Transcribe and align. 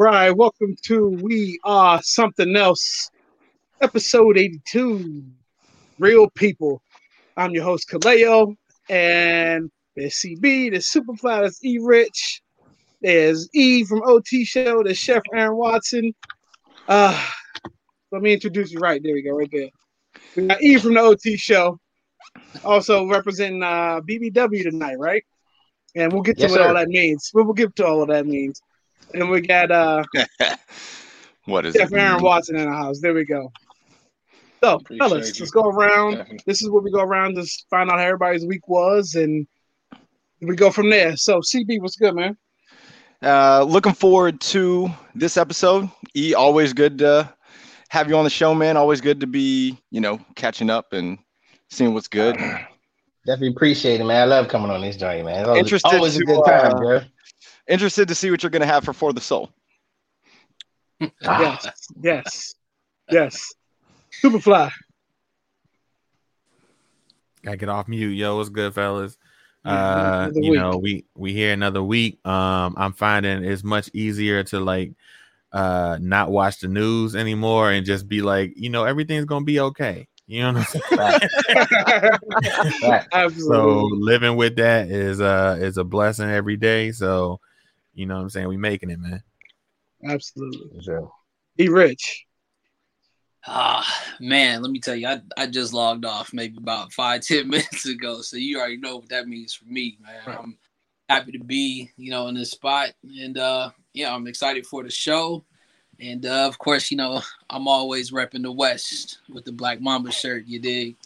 All 0.00 0.06
right, 0.06 0.14
all 0.14 0.28
all. 0.28 0.34
Welcome 0.34 0.76
to 0.84 1.10
We 1.10 1.60
Are 1.62 2.00
Something 2.02 2.56
Else, 2.56 3.10
episode 3.82 4.38
82. 4.38 5.22
Real 5.98 6.30
people. 6.30 6.80
I'm 7.36 7.50
your 7.50 7.64
host, 7.64 7.90
Kaleo, 7.90 8.56
and 8.88 9.70
there's 9.94 10.14
CB, 10.14 10.70
there's 10.70 10.90
Superfly, 10.90 11.40
there's 11.40 11.62
E 11.62 11.76
Rich, 11.82 12.40
there's 13.02 13.50
E 13.52 13.84
from 13.84 14.00
OT 14.02 14.42
Show, 14.42 14.82
there's 14.82 14.96
Chef 14.96 15.20
Aaron 15.34 15.58
Watson. 15.58 16.14
Uh, 16.88 17.22
let 18.10 18.22
me 18.22 18.32
introduce 18.32 18.72
you 18.72 18.78
right. 18.80 19.02
There 19.02 19.12
we 19.12 19.20
go, 19.20 19.32
right 19.32 19.50
there. 19.52 19.68
We 20.34 20.46
got 20.46 20.62
E 20.62 20.78
from 20.78 20.94
the 20.94 21.00
OT 21.00 21.36
Show, 21.36 21.78
also 22.64 23.06
representing 23.06 23.62
uh, 23.62 24.00
BBW 24.00 24.62
tonight, 24.62 24.98
right? 24.98 25.22
And 25.94 26.10
we'll 26.10 26.22
get 26.22 26.36
to 26.36 26.44
Yes, 26.44 26.52
what 26.52 26.62
all 26.62 26.68
sir. 26.68 26.74
that 26.74 26.88
means. 26.88 27.30
We 27.34 27.42
will 27.42 27.52
get 27.52 27.76
to 27.76 27.86
all 27.86 28.00
of 28.00 28.08
that 28.08 28.26
means. 28.26 28.62
And 29.14 29.30
we 29.30 29.40
got 29.40 29.70
uh 29.70 30.04
what 31.44 31.66
is 31.66 31.74
Chef 31.74 31.92
it? 31.92 31.98
Aaron 31.98 32.22
Watson 32.22 32.56
in 32.56 32.68
the 32.68 32.74
house. 32.74 33.00
There 33.00 33.14
we 33.14 33.24
go. 33.24 33.52
So, 34.62 34.74
Appreciate 34.74 35.08
fellas, 35.08 35.38
you. 35.38 35.42
let's 35.42 35.50
go 35.50 35.62
around. 35.62 36.16
Definitely. 36.16 36.40
This 36.46 36.62
is 36.62 36.68
where 36.68 36.82
we 36.82 36.90
go 36.90 37.00
around 37.00 37.36
to 37.36 37.46
find 37.70 37.90
out 37.90 37.98
how 37.98 38.04
everybody's 38.04 38.44
week 38.44 38.68
was, 38.68 39.14
and 39.14 39.46
we 40.42 40.54
go 40.54 40.70
from 40.70 40.90
there. 40.90 41.16
So, 41.16 41.40
CB, 41.40 41.80
what's 41.80 41.96
good, 41.96 42.14
man? 42.14 42.36
Uh, 43.22 43.64
looking 43.64 43.94
forward 43.94 44.40
to 44.40 44.90
this 45.14 45.36
episode. 45.38 45.90
E, 46.14 46.34
always 46.34 46.72
good 46.74 46.98
to 46.98 47.32
have 47.88 48.08
you 48.08 48.16
on 48.16 48.24
the 48.24 48.30
show, 48.30 48.54
man. 48.54 48.76
Always 48.76 49.00
good 49.00 49.20
to 49.20 49.26
be, 49.26 49.78
you 49.90 50.00
know, 50.00 50.18
catching 50.36 50.68
up 50.68 50.92
and 50.92 51.18
seeing 51.70 51.94
what's 51.94 52.08
good. 52.08 52.36
Definitely 53.26 53.48
appreciate 53.48 54.00
it, 54.00 54.04
man. 54.04 54.22
I 54.22 54.24
love 54.24 54.48
coming 54.48 54.70
on 54.70 54.80
this 54.80 54.96
joint, 54.96 55.24
man. 55.24 55.40
It's 55.40 55.48
always, 55.48 55.60
Interested 55.60 55.96
always 55.96 56.16
a 56.16 56.24
good 56.24 56.44
time, 56.44 56.74
uh, 56.74 56.78
bro. 56.78 57.00
Interested 57.68 58.08
to 58.08 58.14
see 58.14 58.30
what 58.30 58.42
you're 58.42 58.50
gonna 58.50 58.66
have 58.66 58.84
for 58.84 58.92
For 58.92 59.12
the 59.12 59.20
Soul. 59.20 59.50
Ah, 61.24 61.58
Yes, 61.62 61.68
yes, 62.02 62.54
yes. 63.10 63.54
Superfly. 64.22 64.70
Gotta 67.42 67.56
get 67.56 67.68
off 67.68 67.88
mute, 67.88 68.10
yo. 68.10 68.36
What's 68.36 68.50
good, 68.50 68.74
fellas? 68.74 69.16
Uh, 69.64 70.28
another 70.30 70.40
you 70.40 70.50
week. 70.52 70.60
know, 70.60 70.78
we 70.78 71.04
we 71.14 71.32
here 71.32 71.52
another 71.52 71.82
week. 71.82 72.18
Um, 72.26 72.74
I'm 72.76 72.92
finding 72.92 73.44
it's 73.44 73.62
much 73.64 73.90
easier 73.92 74.42
to 74.44 74.60
like 74.60 74.92
uh 75.52 75.98
not 76.00 76.30
watch 76.30 76.60
the 76.60 76.68
news 76.68 77.16
anymore 77.16 77.70
and 77.70 77.84
just 77.84 78.08
be 78.08 78.22
like, 78.22 78.52
you 78.56 78.70
know, 78.70 78.84
everything's 78.84 79.26
gonna 79.26 79.44
be 79.44 79.60
okay. 79.60 80.08
You 80.26 80.42
know 80.42 80.52
what 80.52 80.80
I'm 80.92 81.20
saying? 82.80 83.30
so 83.38 83.88
living 83.92 84.36
with 84.36 84.56
that 84.56 84.88
is 84.90 85.20
uh 85.20 85.58
is 85.60 85.76
a 85.76 85.84
blessing 85.84 86.30
every 86.30 86.56
day. 86.56 86.92
So, 86.92 87.40
you 88.00 88.06
know 88.06 88.16
what 88.16 88.22
I'm 88.22 88.30
saying? 88.30 88.48
We 88.48 88.56
making 88.56 88.88
it, 88.88 88.98
man. 88.98 89.22
Absolutely. 90.02 90.80
So, 90.80 91.12
E 91.60 91.68
Rich. 91.68 92.24
Ah, 93.46 93.86
man, 94.20 94.62
let 94.62 94.70
me 94.70 94.80
tell 94.80 94.94
you, 94.96 95.06
I, 95.06 95.20
I 95.36 95.46
just 95.46 95.74
logged 95.74 96.06
off 96.06 96.32
maybe 96.32 96.56
about 96.56 96.92
five, 96.94 97.20
ten 97.26 97.48
minutes 97.48 97.84
ago. 97.86 98.22
So 98.22 98.38
you 98.38 98.58
already 98.58 98.78
know 98.78 98.96
what 98.96 99.10
that 99.10 99.28
means 99.28 99.52
for 99.52 99.66
me, 99.66 99.98
man. 100.00 100.38
I'm 100.38 100.58
happy 101.10 101.32
to 101.32 101.44
be, 101.44 101.90
you 101.98 102.10
know, 102.10 102.28
in 102.28 102.34
this 102.34 102.52
spot. 102.52 102.92
And 103.18 103.36
uh 103.36 103.70
yeah, 103.92 104.14
I'm 104.14 104.26
excited 104.26 104.66
for 104.66 104.82
the 104.82 104.90
show. 104.90 105.44
And 105.98 106.24
uh, 106.24 106.46
of 106.46 106.58
course, 106.58 106.90
you 106.90 106.96
know, 106.96 107.20
I'm 107.50 107.68
always 107.68 108.12
repping 108.12 108.42
the 108.42 108.52
West 108.52 109.18
with 109.28 109.44
the 109.44 109.52
Black 109.52 109.80
Mamba 109.82 110.10
shirt, 110.10 110.46
you 110.46 110.58
dig? 110.58 110.96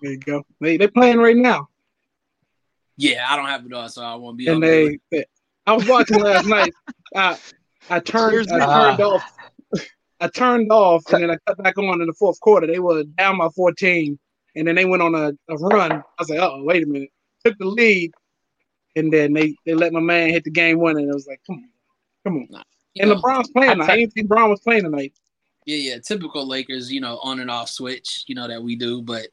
There 0.00 0.12
you 0.12 0.18
go. 0.18 0.44
They 0.60 0.76
they 0.76 0.86
playing 0.86 1.18
right 1.18 1.36
now, 1.36 1.68
Yeah, 2.96 3.26
I 3.28 3.34
don't 3.34 3.46
have 3.46 3.66
it 3.66 3.72
on, 3.72 3.88
so 3.88 4.02
I 4.04 4.14
won't 4.14 4.36
be 4.36 4.46
and 4.46 4.56
on 4.56 4.60
they, 4.60 4.98
they- 5.10 5.24
I 5.66 5.74
was 5.74 5.86
watching 5.86 6.18
last 6.18 6.46
night. 6.46 6.72
I 7.14 7.38
I 7.90 8.00
turned 8.00 8.50
I 8.50 8.58
turned 8.58 9.00
off. 9.00 9.36
I 10.20 10.28
turned 10.28 10.70
off, 10.70 11.02
and 11.12 11.22
then 11.22 11.30
I 11.30 11.36
cut 11.46 11.62
back 11.62 11.76
on 11.78 12.00
in 12.00 12.06
the 12.06 12.12
fourth 12.12 12.38
quarter. 12.40 12.66
They 12.66 12.78
were 12.78 13.02
down 13.02 13.38
by 13.38 13.48
14, 13.48 14.16
and 14.54 14.68
then 14.68 14.76
they 14.76 14.84
went 14.84 15.02
on 15.02 15.16
a, 15.16 15.32
a 15.48 15.56
run. 15.56 15.92
I 15.92 16.02
was 16.18 16.30
like, 16.30 16.38
oh, 16.38 16.62
wait 16.62 16.84
a 16.84 16.86
minute. 16.86 17.10
Took 17.44 17.58
the 17.58 17.66
lead, 17.66 18.12
and 18.94 19.12
then 19.12 19.32
they, 19.32 19.56
they 19.66 19.74
let 19.74 19.92
my 19.92 19.98
man 19.98 20.30
hit 20.30 20.44
the 20.44 20.50
game 20.50 20.78
winner. 20.78 21.00
And 21.00 21.10
it 21.10 21.14
was 21.14 21.26
like, 21.26 21.40
come 21.44 21.56
on, 21.56 21.68
come 22.24 22.36
on. 22.36 22.62
you 22.94 23.02
And 23.02 23.10
know, 23.10 23.16
LeBron's 23.16 23.50
playing. 23.50 23.80
I 23.80 23.86
I 23.86 23.96
didn't 23.96 24.12
think 24.12 24.28
LeBron 24.28 24.48
was 24.48 24.60
playing 24.60 24.84
tonight. 24.84 25.12
Yeah, 25.66 25.76
yeah, 25.76 25.98
typical 25.98 26.46
Lakers, 26.46 26.92
you 26.92 27.00
know, 27.00 27.18
on 27.22 27.40
and 27.40 27.50
off 27.50 27.68
switch, 27.68 28.24
you 28.28 28.36
know 28.36 28.46
that 28.46 28.62
we 28.62 28.76
do, 28.76 29.02
but 29.02 29.26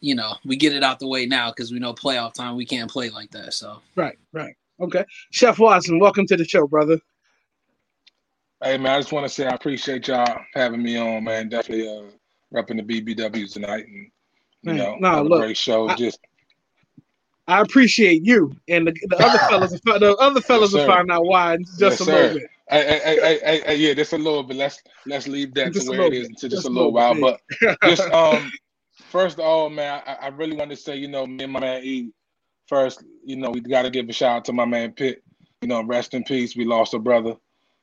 you 0.00 0.14
know, 0.14 0.34
we 0.46 0.56
get 0.56 0.72
it 0.72 0.82
out 0.82 0.98
the 0.98 1.06
way 1.06 1.26
now 1.26 1.50
because 1.50 1.70
we 1.70 1.78
know 1.78 1.92
playoff 1.92 2.32
time 2.32 2.56
we 2.56 2.64
can't 2.64 2.90
play 2.90 3.10
like 3.10 3.30
that. 3.32 3.52
So 3.52 3.80
Right, 3.94 4.18
right. 4.32 4.56
Okay. 4.80 5.04
Chef 5.30 5.58
Watson, 5.58 5.98
welcome 5.98 6.26
to 6.26 6.36
the 6.36 6.44
show, 6.44 6.66
brother. 6.66 6.98
Hey 8.62 8.78
man, 8.78 8.94
I 8.94 8.98
just 8.98 9.12
want 9.12 9.26
to 9.26 9.28
say 9.32 9.46
I 9.46 9.54
appreciate 9.54 10.08
y'all 10.08 10.40
having 10.54 10.82
me 10.82 10.96
on, 10.96 11.24
man. 11.24 11.48
Definitely 11.48 11.88
uh 11.88 12.02
repping 12.54 12.84
the 12.86 13.02
BBWs 13.02 13.52
tonight 13.52 13.86
and 13.86 14.10
you 14.62 14.74
Man, 14.74 14.76
know, 14.76 14.96
nah, 15.00 15.20
look, 15.20 15.40
great 15.40 15.56
show. 15.56 15.88
I- 15.88 15.94
just 15.96 16.18
I 17.48 17.60
appreciate 17.62 18.24
you, 18.24 18.54
and 18.68 18.86
the, 18.86 18.92
the 19.08 19.16
other 19.18 19.38
fellas. 19.48 19.72
The 19.72 20.16
other 20.20 20.40
fellas 20.40 20.72
will 20.72 20.80
sir. 20.80 20.86
find 20.86 21.10
out 21.10 21.24
why 21.24 21.54
in 21.54 21.64
just 21.64 21.80
Yes, 21.80 22.00
a 22.02 22.04
sir. 22.04 22.40
hey, 22.70 23.38
hey, 23.42 23.62
hey, 23.66 23.76
yeah, 23.76 23.92
just 23.94 24.12
a 24.12 24.18
little 24.18 24.44
bit. 24.44 24.56
Let's 24.56 24.80
let's 25.06 25.26
leave 25.26 25.52
that 25.54 25.72
Just 25.72 25.88
to 25.88 25.92
where 25.98 26.06
it 26.06 26.12
is 26.14 26.28
to 26.28 26.34
just, 26.34 26.50
Just 26.50 26.64
a 26.66 26.68
little 26.68 26.92
little 26.92 26.92
while. 26.92 27.14
bit. 27.14 27.40
But 27.60 27.80
just 27.82 28.08
um 28.14 28.52
first 29.10 29.38
of 29.38 29.44
all, 29.44 29.68
man, 29.68 30.00
I, 30.06 30.12
I 30.14 30.28
really 30.28 30.56
want 30.56 30.70
to 30.70 30.76
say, 30.76 30.96
you 30.96 31.08
know, 31.08 31.26
me 31.26 31.42
and 31.44 31.52
my 31.52 31.60
man 31.60 31.82
E 31.82 32.12
first, 32.70 33.04
you 33.24 33.36
know, 33.36 33.50
we 33.50 33.60
gotta 33.60 33.90
give 33.90 34.08
a 34.08 34.12
shout 34.12 34.36
out 34.36 34.44
to 34.46 34.54
my 34.54 34.64
man 34.64 34.92
Pitt. 34.92 35.22
You 35.60 35.68
know, 35.68 35.82
rest 35.82 36.14
in 36.14 36.24
peace. 36.24 36.56
We 36.56 36.64
lost 36.64 36.94
a 36.94 36.98
brother. 36.98 37.34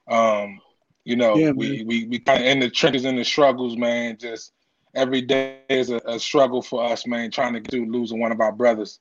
Um, 0.08 0.60
you 1.04 1.16
know, 1.16 1.36
Yeah, 1.36 1.52
we, 1.52 1.84
we 1.84 2.08
we 2.08 2.20
kind 2.20 2.42
of 2.42 2.48
in 2.48 2.60
the 2.60 2.70
trenches 2.72 3.06
in 3.06 3.18
the 3.18 3.24
struggles, 3.24 3.78
man. 3.78 4.18
Just 4.20 4.54
every 4.96 5.22
day 5.22 5.60
is 5.70 5.92
a, 5.92 6.02
a 6.08 6.20
struggle 6.20 6.62
for 6.64 6.84
us, 6.84 7.06
man, 7.06 7.30
trying 7.30 7.54
to 7.54 7.60
get 7.60 7.70
through 7.70 7.92
losing 7.92 8.20
one 8.20 8.32
of 8.32 8.40
our 8.42 8.52
brothers. 8.52 9.00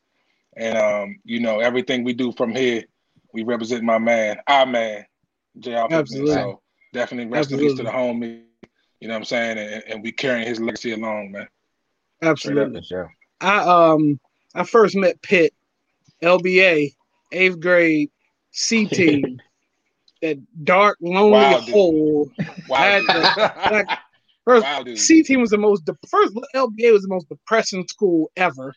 And 0.57 0.77
um, 0.77 1.17
you 1.25 1.41
know, 1.41 1.61
everything 1.61 2.05
we 2.05 2.13
do 2.13 2.33
from 2.33 2.55
here, 2.55 2.85
we 3.33 3.45
represent 3.45 3.83
my 3.83 3.99
man, 3.99 4.39
our 4.47 4.67
man, 4.67 5.07
JR 5.59 5.71
Pittman. 5.71 5.93
Absolutely. 5.93 6.35
So 6.35 6.63
definitely 6.93 7.33
rest 7.33 7.53
in 7.53 7.59
peace 7.59 7.75
to 7.75 7.83
the 7.83 7.91
homie. 7.91 8.43
You 9.01 9.09
know 9.09 9.15
what 9.15 9.19
I'm 9.19 9.25
saying? 9.25 9.59
And, 9.59 9.83
and 9.89 10.03
we 10.03 10.13
carrying 10.13 10.47
his 10.47 10.61
legacy 10.61 10.93
along, 10.93 11.33
man. 11.33 11.49
Absolutely. 12.23 12.81
for 12.81 12.87
sure. 12.87 13.15
I 13.41 13.59
um 13.93 14.21
I 14.55 14.65
first 14.65 14.97
met 14.97 15.21
Pitt, 15.23 15.53
LBA, 16.23 16.93
eighth 17.33 17.61
grade, 17.61 18.11
C 18.53 18.87
team, 18.87 19.41
that 20.23 20.39
dark 20.65 20.97
lonely 21.01 21.33
Wow, 21.33 21.61
dude. 21.61 21.75
hole. 21.75 22.31
Wow. 22.69 22.77
I 22.79 23.71
like, 23.71 23.99
First, 24.45 24.63
wow, 24.65 24.83
dude. 24.85 24.99
C 24.99 25.23
team 25.25 25.41
was 25.41 25.51
the 25.51 25.59
most 25.59 25.85
de- 25.87 25.97
first 26.09 26.33
LBA 26.55 26.93
was 26.93 27.03
the 27.03 27.09
most 27.09 27.29
depressing 27.29 27.85
school 27.89 28.31
ever. 28.37 28.69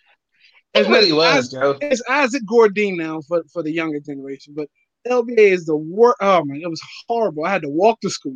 It 0.73 0.79
It's 0.81 0.89
really 0.89 1.09
not- 1.09 1.17
was, 1.35 1.51
Joe. 1.51 1.77
It's 1.81 2.01
Isaac 2.09 2.41
Gordine 2.49 2.97
now 2.97 3.21
for, 3.27 3.43
for 3.53 3.61
the 3.61 3.71
younger 3.71 3.99
generation, 3.99 4.53
but 4.57 4.67
LBA 5.07 5.37
is 5.37 5.65
the 5.65 5.75
worst. 5.75 6.17
Oh 6.21 6.43
man, 6.43 6.59
it 6.63 6.69
was 6.69 6.81
horrible. 7.07 7.45
I 7.45 7.51
had 7.51 7.61
to 7.61 7.69
walk 7.69 8.01
to 8.01 8.09
school. 8.09 8.35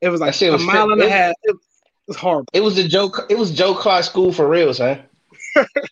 It 0.00 0.08
was 0.08 0.20
like 0.20 0.40
a 0.40 0.50
was 0.52 0.62
mile 0.64 0.86
fit- 0.86 0.92
and 0.92 1.02
a 1.02 1.06
it- 1.06 1.10
half. 1.10 1.34
It 1.42 1.56
was 2.06 2.16
horrible. 2.16 2.48
It 2.52 2.60
was 2.62 2.76
the 2.76 2.86
Joe. 2.88 3.12
It 3.28 3.36
was 3.36 3.50
Joe 3.50 3.74
Clark 3.74 4.04
School 4.04 4.32
for 4.32 4.48
real, 4.48 4.72
son. 4.72 5.02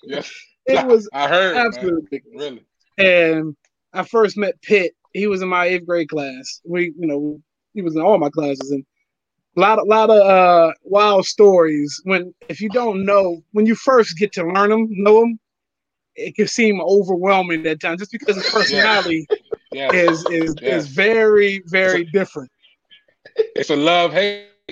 Yes. 0.04 0.32
It 0.68 0.84
was 0.84 1.10
I 1.12 1.28
heard. 1.28 1.64
absolutely. 1.66 2.22
Really. 2.34 2.64
And 2.98 3.56
I 3.92 4.04
first 4.04 4.36
met 4.36 4.60
Pitt. 4.62 4.92
He 5.12 5.26
was 5.26 5.42
in 5.42 5.48
my 5.48 5.66
eighth 5.66 5.86
grade 5.86 6.08
class. 6.08 6.60
We, 6.64 6.92
you 6.98 7.06
know, 7.06 7.40
he 7.74 7.82
was 7.82 7.96
in 7.96 8.02
all 8.02 8.18
my 8.18 8.30
classes, 8.30 8.70
and 8.70 8.84
a 9.56 9.60
lot, 9.60 9.78
a 9.78 9.84
lot 9.84 10.10
of 10.10 10.18
uh, 10.26 10.72
wild 10.84 11.26
stories. 11.26 12.00
When 12.04 12.34
if 12.48 12.60
you 12.60 12.70
don't 12.70 13.04
know, 13.04 13.42
when 13.52 13.66
you 13.66 13.74
first 13.74 14.18
get 14.18 14.32
to 14.32 14.44
learn 14.46 14.70
them, 14.70 14.86
know 14.90 15.20
them, 15.20 15.38
it 16.16 16.34
can 16.36 16.48
seem 16.48 16.80
overwhelming 16.80 17.62
at 17.62 17.80
times, 17.80 17.94
just 17.94 18.06
because 18.12 18.36
his 18.36 18.46
personality 18.46 19.26
Yeah. 19.70 19.92
is 19.92 20.24
is 20.28 20.56
Yeah. 20.60 20.66
is 20.66 20.88
very 20.88 21.62
very 21.66 22.04
different. 22.04 22.50
It's 23.56 23.70
a 23.70 23.76
love 23.76 24.12
hate, 24.12 24.42
man. 24.42 24.62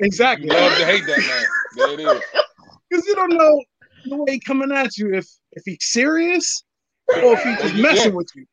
Exactly, 0.00 0.50
love 0.50 0.76
to 0.76 0.84
hate 0.84 1.06
that 1.06 1.24
man. 1.24 1.48
There 1.72 1.92
it 1.92 2.00
is. 2.00 2.24
because 2.90 3.06
you 3.06 3.14
don't 3.14 3.36
know 3.36 3.62
the 4.04 4.16
way 4.16 4.38
coming 4.38 4.72
at 4.72 4.96
you 4.96 5.14
if 5.14 5.26
if 5.52 5.62
he's 5.64 5.78
serious 5.80 6.64
or 7.08 7.34
if 7.34 7.42
he's 7.42 7.60
just 7.62 7.74
Yeah. 7.76 7.82
messing 7.82 8.14
with 8.14 8.30
you. 8.34 8.46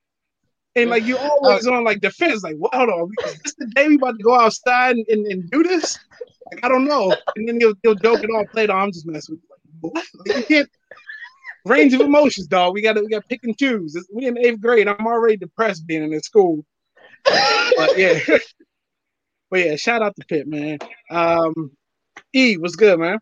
And 0.75 0.89
like 0.91 1.05
you 1.05 1.17
always 1.17 1.65
on 1.65 1.83
like 1.83 2.01
defense, 2.01 2.43
like, 2.43 2.55
well, 2.59 2.69
hold 2.71 2.89
on, 2.89 3.11
is 3.25 3.39
this 3.43 3.55
the 3.55 3.65
day 3.67 3.87
we 3.87 3.95
about 3.95 4.17
to 4.17 4.23
go 4.23 4.35
outside 4.35 4.95
and, 4.95 5.05
and, 5.07 5.25
and 5.25 5.49
do 5.49 5.63
this? 5.63 5.97
Like, 6.51 6.63
I 6.63 6.69
don't 6.69 6.85
know. 6.85 7.15
And 7.35 7.47
then 7.47 7.59
he'll, 7.59 7.73
he'll 7.81 7.95
joke 7.95 8.23
it 8.23 8.29
off 8.29 8.45
later. 8.53 8.73
I'm 8.73 8.91
just 8.91 9.07
messing 9.07 9.35
with 9.35 9.41
you. 9.43 9.49
Like, 9.89 9.93
what? 9.93 10.05
Like, 10.27 10.37
you 10.37 10.43
can't 10.43 10.69
range 11.65 11.93
of 11.93 12.01
emotions, 12.01 12.45
dog. 12.47 12.73
We 12.75 12.81
gotta 12.83 13.01
we 13.01 13.09
gotta 13.09 13.25
pick 13.27 13.39
and 13.43 13.57
choose. 13.57 13.95
It's, 13.95 14.07
we 14.13 14.27
in 14.27 14.37
eighth 14.37 14.61
grade. 14.61 14.87
I'm 14.87 15.07
already 15.07 15.37
depressed 15.37 15.87
being 15.87 16.03
in 16.03 16.11
this 16.11 16.23
school. 16.23 16.63
But 17.25 17.97
yeah. 17.97 18.19
but 19.49 19.59
yeah, 19.59 19.75
shout 19.77 20.03
out 20.03 20.15
to 20.15 20.25
Pitt, 20.27 20.47
man. 20.47 20.77
Um 21.09 21.71
E, 22.33 22.57
what's 22.57 22.75
good, 22.75 22.99
man? 22.99 23.17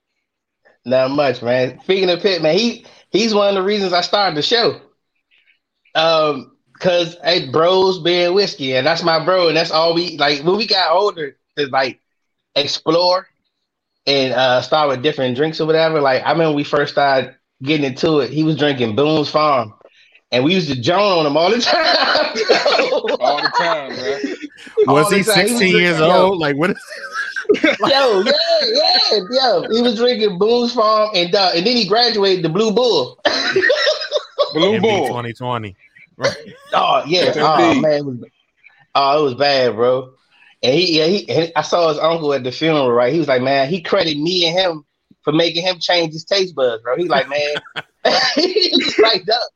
Not 0.85 1.11
much, 1.11 1.41
man. 1.41 1.79
Speaking 1.83 2.09
of 2.09 2.21
Pitt, 2.21 2.41
man, 2.41 2.57
he 2.57 2.85
he's 3.09 3.33
one 3.33 3.49
of 3.49 3.55
the 3.55 3.63
reasons 3.63 3.91
I 3.93 4.01
started 4.01 4.37
the 4.37 4.41
show. 4.41 4.79
Um, 5.95 6.51
Cause 6.79 7.15
hey, 7.23 7.49
bros 7.49 7.99
being 7.99 8.33
whiskey, 8.33 8.75
and 8.75 8.85
that's 8.85 9.01
my 9.01 9.23
bro, 9.23 9.47
and 9.47 9.55
that's 9.55 9.71
all 9.71 9.93
we 9.95 10.17
like. 10.17 10.43
When 10.43 10.57
we 10.57 10.67
got 10.67 10.91
older, 10.91 11.37
to 11.57 11.67
like 11.67 12.01
explore 12.53 13.27
and 14.05 14.33
uh 14.33 14.61
start 14.61 14.89
with 14.89 15.01
different 15.01 15.37
drinks 15.37 15.61
or 15.61 15.65
whatever. 15.65 16.01
Like 16.01 16.23
I 16.23 16.31
remember 16.33 16.53
we 16.53 16.65
first 16.65 16.91
started 16.91 17.35
getting 17.63 17.85
into 17.85 18.19
it. 18.19 18.29
He 18.29 18.43
was 18.43 18.57
drinking 18.57 18.97
Boone's 18.97 19.29
Farm, 19.29 19.73
and 20.33 20.43
we 20.43 20.53
used 20.53 20.67
to 20.69 20.79
joan 20.79 21.19
on 21.19 21.25
him 21.25 21.37
all 21.37 21.49
the 21.49 21.61
time. 21.61 23.19
All 23.21 23.37
the 23.41 23.51
time, 23.57 23.95
man. 23.95 24.35
Was 24.87 25.09
the 25.09 25.17
he 25.19 25.23
time. 25.23 25.47
He 25.47 25.53
was 25.53 25.59
16 25.61 25.67
years 25.77 25.97
drinking- 25.97 26.09
yo. 26.15 26.21
old? 26.27 26.39
Like 26.39 26.57
what? 26.57 26.71
Is, 26.71 26.77
yo, 27.63 28.21
yeah, 28.21 28.31
yeah, 28.63 29.19
yo. 29.29 29.65
He 29.69 29.81
was 29.81 29.95
drinking 29.95 30.37
Boone's 30.37 30.73
Farm, 30.73 31.09
and 31.13 31.33
uh, 31.33 31.51
and 31.55 31.65
then 31.65 31.75
he 31.75 31.87
graduated 31.87 32.43
the 32.43 32.49
Blue 32.49 32.71
Bull. 32.71 33.19
Blue 34.53 34.79
MB 34.79 34.81
Bull. 34.81 35.07
2020. 35.07 35.75
Oh 36.73 37.03
yeah, 37.05 37.33
oh 37.35 37.79
man, 37.79 37.91
it 37.91 38.05
was, 38.05 38.17
oh 38.95 39.19
it 39.19 39.23
was 39.23 39.35
bad, 39.35 39.75
bro. 39.75 40.13
And 40.63 40.73
he, 40.73 40.97
yeah, 40.97 41.05
he, 41.05 41.29
and 41.29 41.51
I 41.55 41.61
saw 41.61 41.89
his 41.89 41.99
uncle 41.99 42.33
at 42.33 42.43
the 42.43 42.51
funeral, 42.51 42.91
right? 42.91 43.13
He 43.13 43.19
was 43.19 43.27
like, 43.27 43.41
man, 43.41 43.69
he 43.69 43.81
credited 43.81 44.17
me 44.17 44.47
and 44.47 44.57
him 44.57 44.85
for 45.21 45.33
making 45.33 45.63
him 45.63 45.79
change 45.79 46.13
his 46.13 46.23
taste 46.23 46.55
buds, 46.55 46.81
bro. 46.81 46.95
He 46.95 47.07
like, 47.07 47.27
man, 47.27 47.55
he 48.35 48.71
was 48.73 48.97
like, 48.99 49.27
up. 49.29 49.49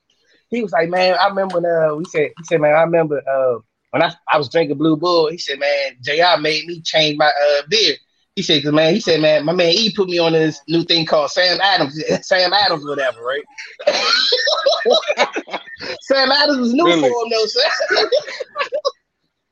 He 0.50 0.62
was 0.62 0.72
like, 0.72 0.90
man, 0.90 1.16
I 1.20 1.28
remember 1.28 1.62
when 1.62 1.66
uh, 1.66 1.96
we 1.96 2.06
said, 2.06 2.32
he 2.38 2.44
said, 2.44 2.60
man, 2.60 2.76
I 2.76 2.82
remember 2.82 3.22
uh, 3.28 3.60
when 3.92 4.04
I, 4.04 4.14
I 4.32 4.38
was 4.38 4.50
drinking 4.50 4.78
Blue 4.78 4.96
Bull. 4.98 5.30
He 5.30 5.38
said, 5.38 5.60
man, 5.60 5.98
Jr. 6.02 6.40
made 6.40 6.66
me 6.66 6.82
change 6.82 7.18
my 7.18 7.28
uh 7.28 7.62
beer. 7.70 7.96
He 8.36 8.44
said, 8.44 8.64
cause 8.64 8.72
man, 8.72 8.94
he 8.94 9.02
said, 9.02 9.20
man, 9.22 9.44
my 9.44 9.52
man 9.52 9.74
E 9.74 9.94
put 9.94 10.08
me 10.08 10.18
on 10.18 10.32
this 10.32 10.62
new 10.68 10.84
thing 10.84 11.06
called 11.06 11.30
Sam 11.32 11.60
Adams, 11.62 12.02
Sam 12.22 12.54
Adams, 12.54 12.86
whatever, 12.86 13.22
right? 13.22 13.44
Sam 16.02 16.32
Adams 16.32 16.60
was 16.60 16.74
new 16.74 16.86
Really? 16.86 17.10
for 17.10 17.24
him, 17.26 17.30
though, 17.32 17.46
sir. 17.46 18.10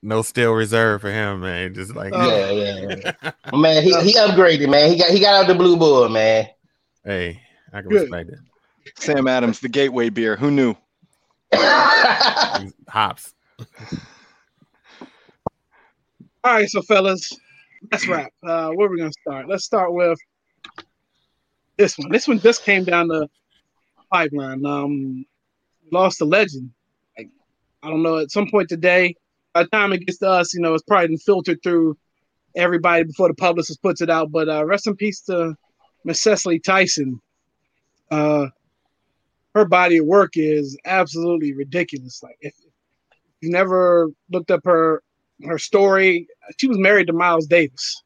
No 0.04 0.22
still 0.22 0.54
reserved 0.54 1.02
for 1.02 1.12
him, 1.12 1.42
man. 1.42 1.74
Just 1.74 1.96
like. 1.96 2.14
Yeah, 2.14 2.50
yeah, 2.52 2.96
yeah. 3.24 3.32
Man, 3.58 3.84
he, 3.84 3.90
he 4.02 4.14
upgraded, 4.14 4.70
man. 4.70 4.92
He 4.92 4.98
got 4.98 5.10
he 5.10 5.20
got 5.20 5.34
out 5.34 5.48
the 5.48 5.56
blue 5.56 5.76
bull, 5.76 6.08
man. 6.08 6.48
hey, 7.04 7.42
I 7.74 7.82
can 7.82 7.90
Good. 7.90 8.02
respect 8.04 8.30
it. 8.30 8.40
Sam 9.00 9.28
Adams, 9.28 9.60
the 9.60 9.68
gateway 9.70 10.10
beer. 10.10 10.38
Who 10.38 10.52
knew? 10.52 10.76
Hops. 12.88 13.34
All 16.48 16.54
right, 16.54 16.70
so 16.70 16.82
fellas, 16.82 17.30
let's 17.92 18.08
wrap. 18.08 18.32
Uh, 18.42 18.70
where 18.70 18.88
are 18.88 18.90
we 18.90 19.00
gonna 19.00 19.12
start? 19.12 19.50
Let's 19.50 19.66
start 19.66 19.92
with 19.92 20.18
this 21.76 21.98
one. 21.98 22.10
This 22.10 22.26
one 22.26 22.40
just 22.40 22.64
came 22.64 22.86
down 22.86 23.10
the 23.10 23.28
pipeline. 24.14 24.66
Um, 24.66 25.26
lost 25.92 26.22
a 26.22 26.26
legend. 26.26 26.72
Like, 27.18 27.28
I 27.84 27.90
don't 27.90 28.02
know. 28.02 28.20
At 28.20 28.32
some 28.32 28.50
point 28.50 28.70
today, 28.70 29.16
by 29.54 29.64
the 29.64 29.70
time 29.72 29.92
it 29.92 30.06
gets 30.06 30.20
to 30.20 30.30
us, 30.30 30.54
you 30.54 30.62
know, 30.62 30.74
it's 30.74 30.86
probably 30.86 31.08
been 31.08 31.18
filtered 31.18 31.62
through 31.62 31.98
everybody 32.56 33.04
before 33.04 33.28
the 33.28 33.34
publicist 33.34 33.82
puts 33.82 34.00
it 34.00 34.10
out. 34.10 34.32
But 34.32 34.48
uh, 34.48 34.64
rest 34.64 34.88
in 34.88 34.96
peace 34.96 35.20
to 35.24 35.54
Miss 36.06 36.22
Cicely 36.22 36.60
Tyson. 36.60 37.20
Uh, 38.10 38.48
her 39.54 39.66
body 39.66 39.98
of 39.98 40.06
work 40.06 40.38
is 40.38 40.78
absolutely 40.86 41.52
ridiculous. 41.52 42.24
Like, 42.24 42.38
if 42.40 42.54
you 43.42 43.50
never 43.50 44.08
looked 44.32 44.50
up 44.50 44.62
her 44.64 45.04
her 45.46 45.58
story, 45.60 46.28
she 46.58 46.68
was 46.68 46.78
married 46.78 47.08
to 47.08 47.14
Miles 47.14 47.46
Davis, 47.48 48.04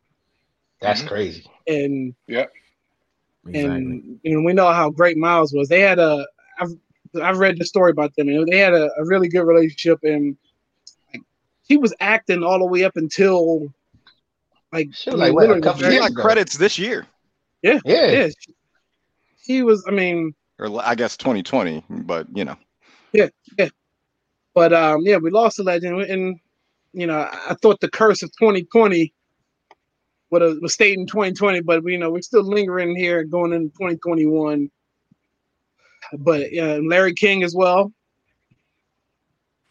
That's 0.81 1.01
crazy. 1.03 1.49
and 1.67 2.13
Exactly. 2.27 3.73
and 3.81 4.19
you 4.23 4.35
know 4.37 4.41
we 4.45 4.53
know 4.53 4.71
how 4.71 4.89
great 4.89 5.17
Miles 5.17 5.53
was. 5.53 5.67
They 5.69 5.79
had 5.81 5.97
a 5.99 6.25
I've 6.59 6.69
I've 7.21 7.39
read 7.39 7.57
the 7.57 7.65
story 7.65 7.91
about 7.91 8.15
them. 8.15 8.27
and 8.29 8.47
they 8.47 8.57
had 8.59 8.73
a, 8.73 8.89
a 8.97 9.05
really 9.05 9.27
good 9.27 9.43
relationship, 9.43 9.99
and 10.03 10.37
like, 11.13 11.23
he 11.67 11.77
was 11.77 11.93
acting 11.99 12.43
all 12.43 12.59
the 12.59 12.65
way 12.65 12.83
up 12.83 12.97
until 12.97 13.73
like, 14.71 14.89
She 14.93 15.09
was 15.09 15.19
like, 15.19 15.33
what, 15.33 15.49
a 15.49 15.59
couple 15.59 15.81
years 15.83 15.99
got 15.99 16.11
ago. 16.11 16.21
credits 16.21 16.57
this 16.57 16.77
year, 16.79 17.05
Yeah. 17.61 17.79
Yeah, 17.85 18.27
she- 18.39 18.55
he 19.43 19.63
was. 19.63 19.83
I 19.87 19.91
mean, 19.91 20.33
or 20.59 20.79
I 20.85 20.93
guess 20.95 21.17
2020, 21.17 21.83
but 21.89 22.27
you 22.35 22.45
know. 22.45 22.55
Yeah, 23.11 23.27
yeah. 23.57 23.69
But 24.53 24.71
um, 24.71 25.01
yeah, 25.03 25.17
we 25.17 25.31
lost 25.31 25.57
a 25.59 25.63
legend, 25.63 25.99
and 26.03 26.39
you 26.93 27.07
know 27.07 27.19
I, 27.19 27.51
I 27.51 27.55
thought 27.55 27.79
the 27.79 27.89
curse 27.89 28.23
of 28.23 28.31
2020 28.37 29.13
would 30.31 30.41
have 30.41 30.57
was 30.61 30.73
stayed 30.73 30.97
in 30.97 31.05
2020, 31.05 31.61
but 31.61 31.83
we 31.83 31.93
you 31.93 31.97
know 31.97 32.09
we're 32.09 32.21
still 32.21 32.43
lingering 32.43 32.95
here 32.95 33.23
going 33.23 33.53
into 33.53 33.69
2021. 33.69 34.71
But 36.17 36.51
yeah, 36.51 36.79
Larry 36.81 37.13
King 37.13 37.43
as 37.43 37.53
well. 37.55 37.91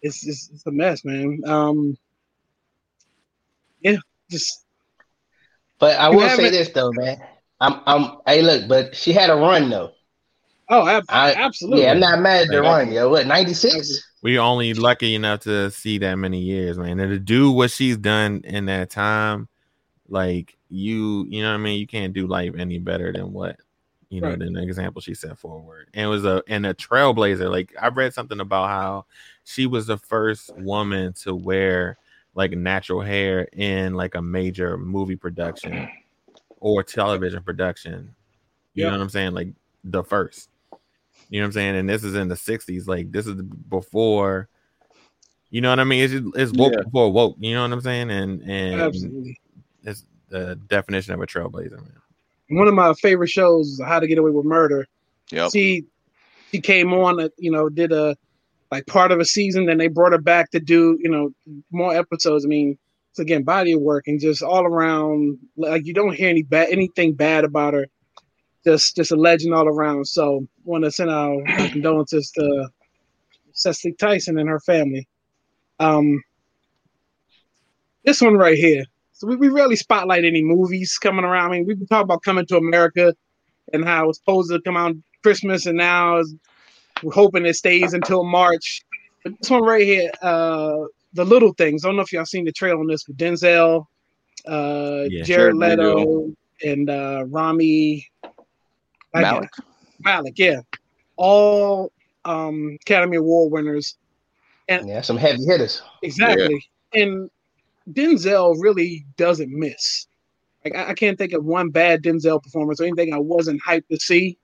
It's 0.03 0.25
just 0.25 0.53
it's 0.53 0.67
a 0.67 0.71
mess, 0.71 1.05
man. 1.05 1.41
Um, 1.47 1.97
yeah, 3.81 3.97
just 4.31 4.65
But 5.79 5.99
I 5.99 6.09
will 6.11 6.29
say 6.31 6.51
this 6.51 6.71
though, 6.71 6.93
man. 6.93 7.19
I'm 7.61 7.81
I'm 7.87 8.19
hey 8.27 8.43
look, 8.43 8.69
but 8.69 8.95
she 8.95 9.13
had 9.13 9.31
a 9.31 9.35
run 9.35 9.69
though. 9.69 9.93
oh, 10.69 10.87
ab- 10.87 11.05
I- 11.09 11.35
absolutely. 11.35 11.83
Yeah, 11.83 11.93
I'm 11.93 12.01
not 12.01 12.21
mad 12.21 12.45
at 12.45 12.49
the 12.49 12.63
run, 12.63 12.93
yo. 12.93 13.09
What, 13.11 13.27
96? 13.27 14.03
We 14.23 14.39
only 14.39 14.75
lucky 14.75 15.15
enough 15.15 15.41
to 15.41 15.71
see 15.71 15.99
that 15.99 16.17
many 16.17 16.41
years, 16.41 16.79
man. 16.79 17.01
And 17.01 17.11
to 17.11 17.19
do 17.19 17.51
what 17.53 17.71
she's 17.71 17.97
done 17.97 18.43
in 18.45 18.67
that 18.67 18.91
time, 18.91 19.49
like 20.09 20.57
you, 20.69 21.27
you 21.29 21.43
know 21.43 21.51
what 21.51 21.55
I 21.61 21.63
mean. 21.63 21.81
You 21.81 21.87
can't 21.87 22.13
do 22.13 22.27
life 22.27 22.55
any 22.59 22.79
better 22.79 23.13
than 23.13 23.33
what 23.33 23.57
you 24.11 24.21
know 24.21 24.31
Right. 24.31 24.39
than 24.41 24.55
the 24.55 24.63
example 24.63 25.01
she 25.01 25.15
set 25.15 25.39
forward. 25.39 25.89
And 25.95 26.05
it 26.07 26.09
was 26.09 26.25
a 26.25 26.43
and 26.49 26.67
a 26.67 26.75
trailblazer. 26.75 27.51
Like 27.51 27.75
I 27.81 27.89
read 27.89 28.13
something 28.15 28.41
about 28.41 28.69
how 28.69 29.07
she 29.45 29.67
was 29.67 29.87
the 29.87 29.99
first 29.99 30.55
woman 30.59 31.13
to 31.23 31.35
wear 31.35 31.97
like 32.35 32.53
natural 32.53 33.01
hair 33.01 33.49
in 33.53 33.95
like 33.95 34.15
a 34.15 34.23
major 34.23 34.77
movie 34.77 35.17
production 35.17 35.89
or 36.61 36.83
television 36.83 37.43
production. 37.43 38.15
You 38.75 38.85
Yeah. 38.85 38.91
know 38.91 38.99
what 38.99 39.03
I'm 39.05 39.11
saying? 39.11 39.33
Like 39.33 39.49
the 39.85 40.05
first. 40.05 40.50
You 41.31 41.41
know 41.41 41.45
what 41.45 41.49
I'm 41.49 41.53
saying? 41.53 41.77
And 41.77 41.89
this 41.89 42.05
is 42.05 42.15
in 42.15 42.29
the 42.29 42.35
60s. 42.35 42.87
Like 42.87 43.11
this 43.13 43.27
is 43.27 43.41
before. 43.41 44.49
You 45.51 45.61
know 45.61 45.71
what 45.71 45.81
I 45.81 45.85
mean? 45.85 46.05
It's 46.05 46.13
just, 46.13 46.25
it's 46.37 46.53
woke 46.53 46.75
Yeah. 46.75 46.83
before 46.83 47.11
woke. 47.13 47.37
You 47.41 47.55
know 47.55 47.63
what 47.63 47.73
I'm 47.73 47.81
saying? 47.81 48.11
And 48.11 48.43
and 48.43 48.81
absolutely. 48.81 49.41
it's 49.85 50.05
the 50.29 50.57
definition 50.69 51.15
of 51.15 51.21
a 51.21 51.27
trailblazer, 51.27 51.73
man. 51.73 51.93
One 52.51 52.69
of 52.69 52.75
my 52.75 52.93
favorite 52.95 53.29
shows 53.31 53.67
is 53.69 53.81
How 53.85 53.99
to 54.01 54.07
Get 54.07 54.19
Away 54.19 54.31
with 54.33 54.45
Murder. 54.45 54.87
Yep. 55.33 55.53
she 55.53 55.85
she 56.51 56.61
came 56.61 56.93
on 56.93 57.21
uh, 57.21 57.29
you 57.39 57.51
know 57.53 57.69
did 57.69 57.93
a 57.93 58.17
like 58.73 58.85
part 58.87 59.13
of 59.13 59.21
a 59.21 59.25
season 59.25 59.67
then 59.67 59.79
they 59.79 59.87
brought 59.87 60.11
her 60.11 60.19
back 60.19 60.51
to 60.51 60.59
do 60.59 60.99
you 61.01 61.09
know 61.09 61.31
more 61.71 61.95
episodes 61.95 62.45
i 62.45 62.49
mean 62.49 62.77
it's 63.13 63.21
again 63.21 63.45
body 63.45 63.71
of 63.71 63.81
work 63.81 64.09
and 64.09 64.19
just 64.19 64.43
all 64.43 64.65
around 64.67 65.39
like 65.57 65.87
you 65.87 65.95
don't 65.95 66.17
hear 66.17 66.29
any 66.29 66.43
bad 66.43 66.69
anything 66.71 67.13
bad 67.15 67.45
about 67.45 67.75
her 67.75 67.87
just 68.65 68.97
just 68.97 69.13
a 69.13 69.17
legend 69.17 69.55
all 69.55 69.69
around 69.69 70.07
so 70.07 70.47
want 70.65 70.85
to 70.85 70.91
send 70.91 71.11
our 71.11 71.37
condolences 71.71 72.31
to 72.33 72.69
cicely 73.53 73.93
tyson 73.95 74.39
and 74.39 74.49
her 74.49 74.61
family 74.61 75.07
um 75.79 76.23
this 78.05 78.21
one 78.21 78.35
right 78.37 78.57
here 78.59 78.85
so 79.13 79.27
we, 79.27 79.37
we 79.37 79.49
rarely 79.49 79.77
spotlight 79.77 80.25
any 80.25 80.43
movies 80.43 80.99
coming 80.99 81.25
around 81.25 81.51
i 81.51 81.55
mean 81.55 81.67
we 81.67 81.77
can 81.77 81.87
talk 81.87 82.05
about 82.05 82.23
coming 82.23 82.47
to 82.47 82.57
america 82.57 83.15
and 83.73 83.85
how 83.85 84.09
it's 84.09 84.19
supposed 84.19 84.51
to 84.51 84.61
come 84.63 84.77
out 84.77 84.95
Christmas, 85.23 85.67
and 85.67 85.77
now 85.77 86.19
is- 86.19 86.35
we're 87.03 87.13
hoping 87.13 87.47
it 87.47 87.55
stays 87.55 87.93
until 87.93 88.25
March. 88.25 88.83
But 89.23 89.39
this 89.41 89.51
one 89.51 89.63
right 89.63 89.85
here, 89.85 90.11
uh, 90.23 90.85
the 91.13 91.25
little 91.25 91.53
things. 91.55 91.85
I 91.85 91.89
don't 91.89 91.97
know 91.97 92.03
if 92.03 92.13
y'all 92.13 92.25
seen 92.25 92.45
the 92.45 92.53
trailer 92.53 92.79
on 92.81 92.87
this 92.87 93.07
with 93.07 93.17
Denzel, 93.17 93.87
uh, 94.47 95.05
Yeah. 95.11 95.25
Jared 95.25 95.27
Jared 95.27 95.57
Leto, 95.57 96.33
and 96.65 96.91
uh, 96.91 97.25
Rami 97.29 98.10
I 99.15 99.23
get- 99.23 99.33
Malek. 99.33 99.51
Malek, 100.03 100.39
yeah, 100.39 100.61
all 101.17 101.93
um, 102.25 102.79
Academy 102.83 103.17
Award 103.17 103.53
winners. 103.53 103.97
And 104.69 104.89
Yeah, 104.89 105.01
some 105.03 105.17
heavy 105.17 105.45
hitters. 105.45 105.83
Exactly. 106.03 106.65
And 106.95 107.31
Denzel 107.91 108.57
really 108.59 109.05
doesn't 109.17 109.51
miss. 109.51 110.07
Like 110.65 110.77
I, 110.77 110.91
I 110.91 110.95
can't 110.95 111.19
think 111.19 111.33
of 111.33 111.45
one 111.45 111.71
bad 111.71 112.03
Denzel 112.03 112.43
performance 112.43 112.81
or 112.81 112.85
anything 112.85 113.13
I 113.13 113.19
wasn't 113.19 113.61
hyped 113.63 113.89
to 113.89 113.99
see. 113.99 114.39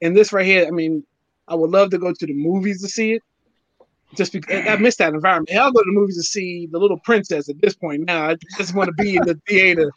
And 0.00 0.16
this 0.16 0.32
right 0.32 0.46
here, 0.46 0.66
I 0.66 0.70
mean, 0.70 1.04
I 1.46 1.54
would 1.54 1.70
love 1.70 1.90
to 1.90 1.98
go 1.98 2.12
to 2.12 2.26
the 2.26 2.34
movies 2.34 2.82
to 2.82 2.88
see 2.88 3.12
it. 3.12 3.22
Just 4.16 4.32
because 4.32 4.66
I 4.66 4.76
miss 4.76 4.96
that 4.96 5.12
environment. 5.12 5.50
I'll 5.54 5.70
go 5.70 5.80
to 5.82 5.90
the 5.90 5.92
movies 5.92 6.16
to 6.16 6.22
see 6.22 6.66
the 6.72 6.78
little 6.78 6.98
princess 7.00 7.50
at 7.50 7.60
this 7.60 7.74
point 7.74 8.06
now. 8.06 8.30
I 8.30 8.36
just 8.56 8.74
want 8.74 8.88
to 8.88 9.02
be 9.02 9.16
in 9.16 9.22
the 9.24 9.38
theater, 9.46 9.92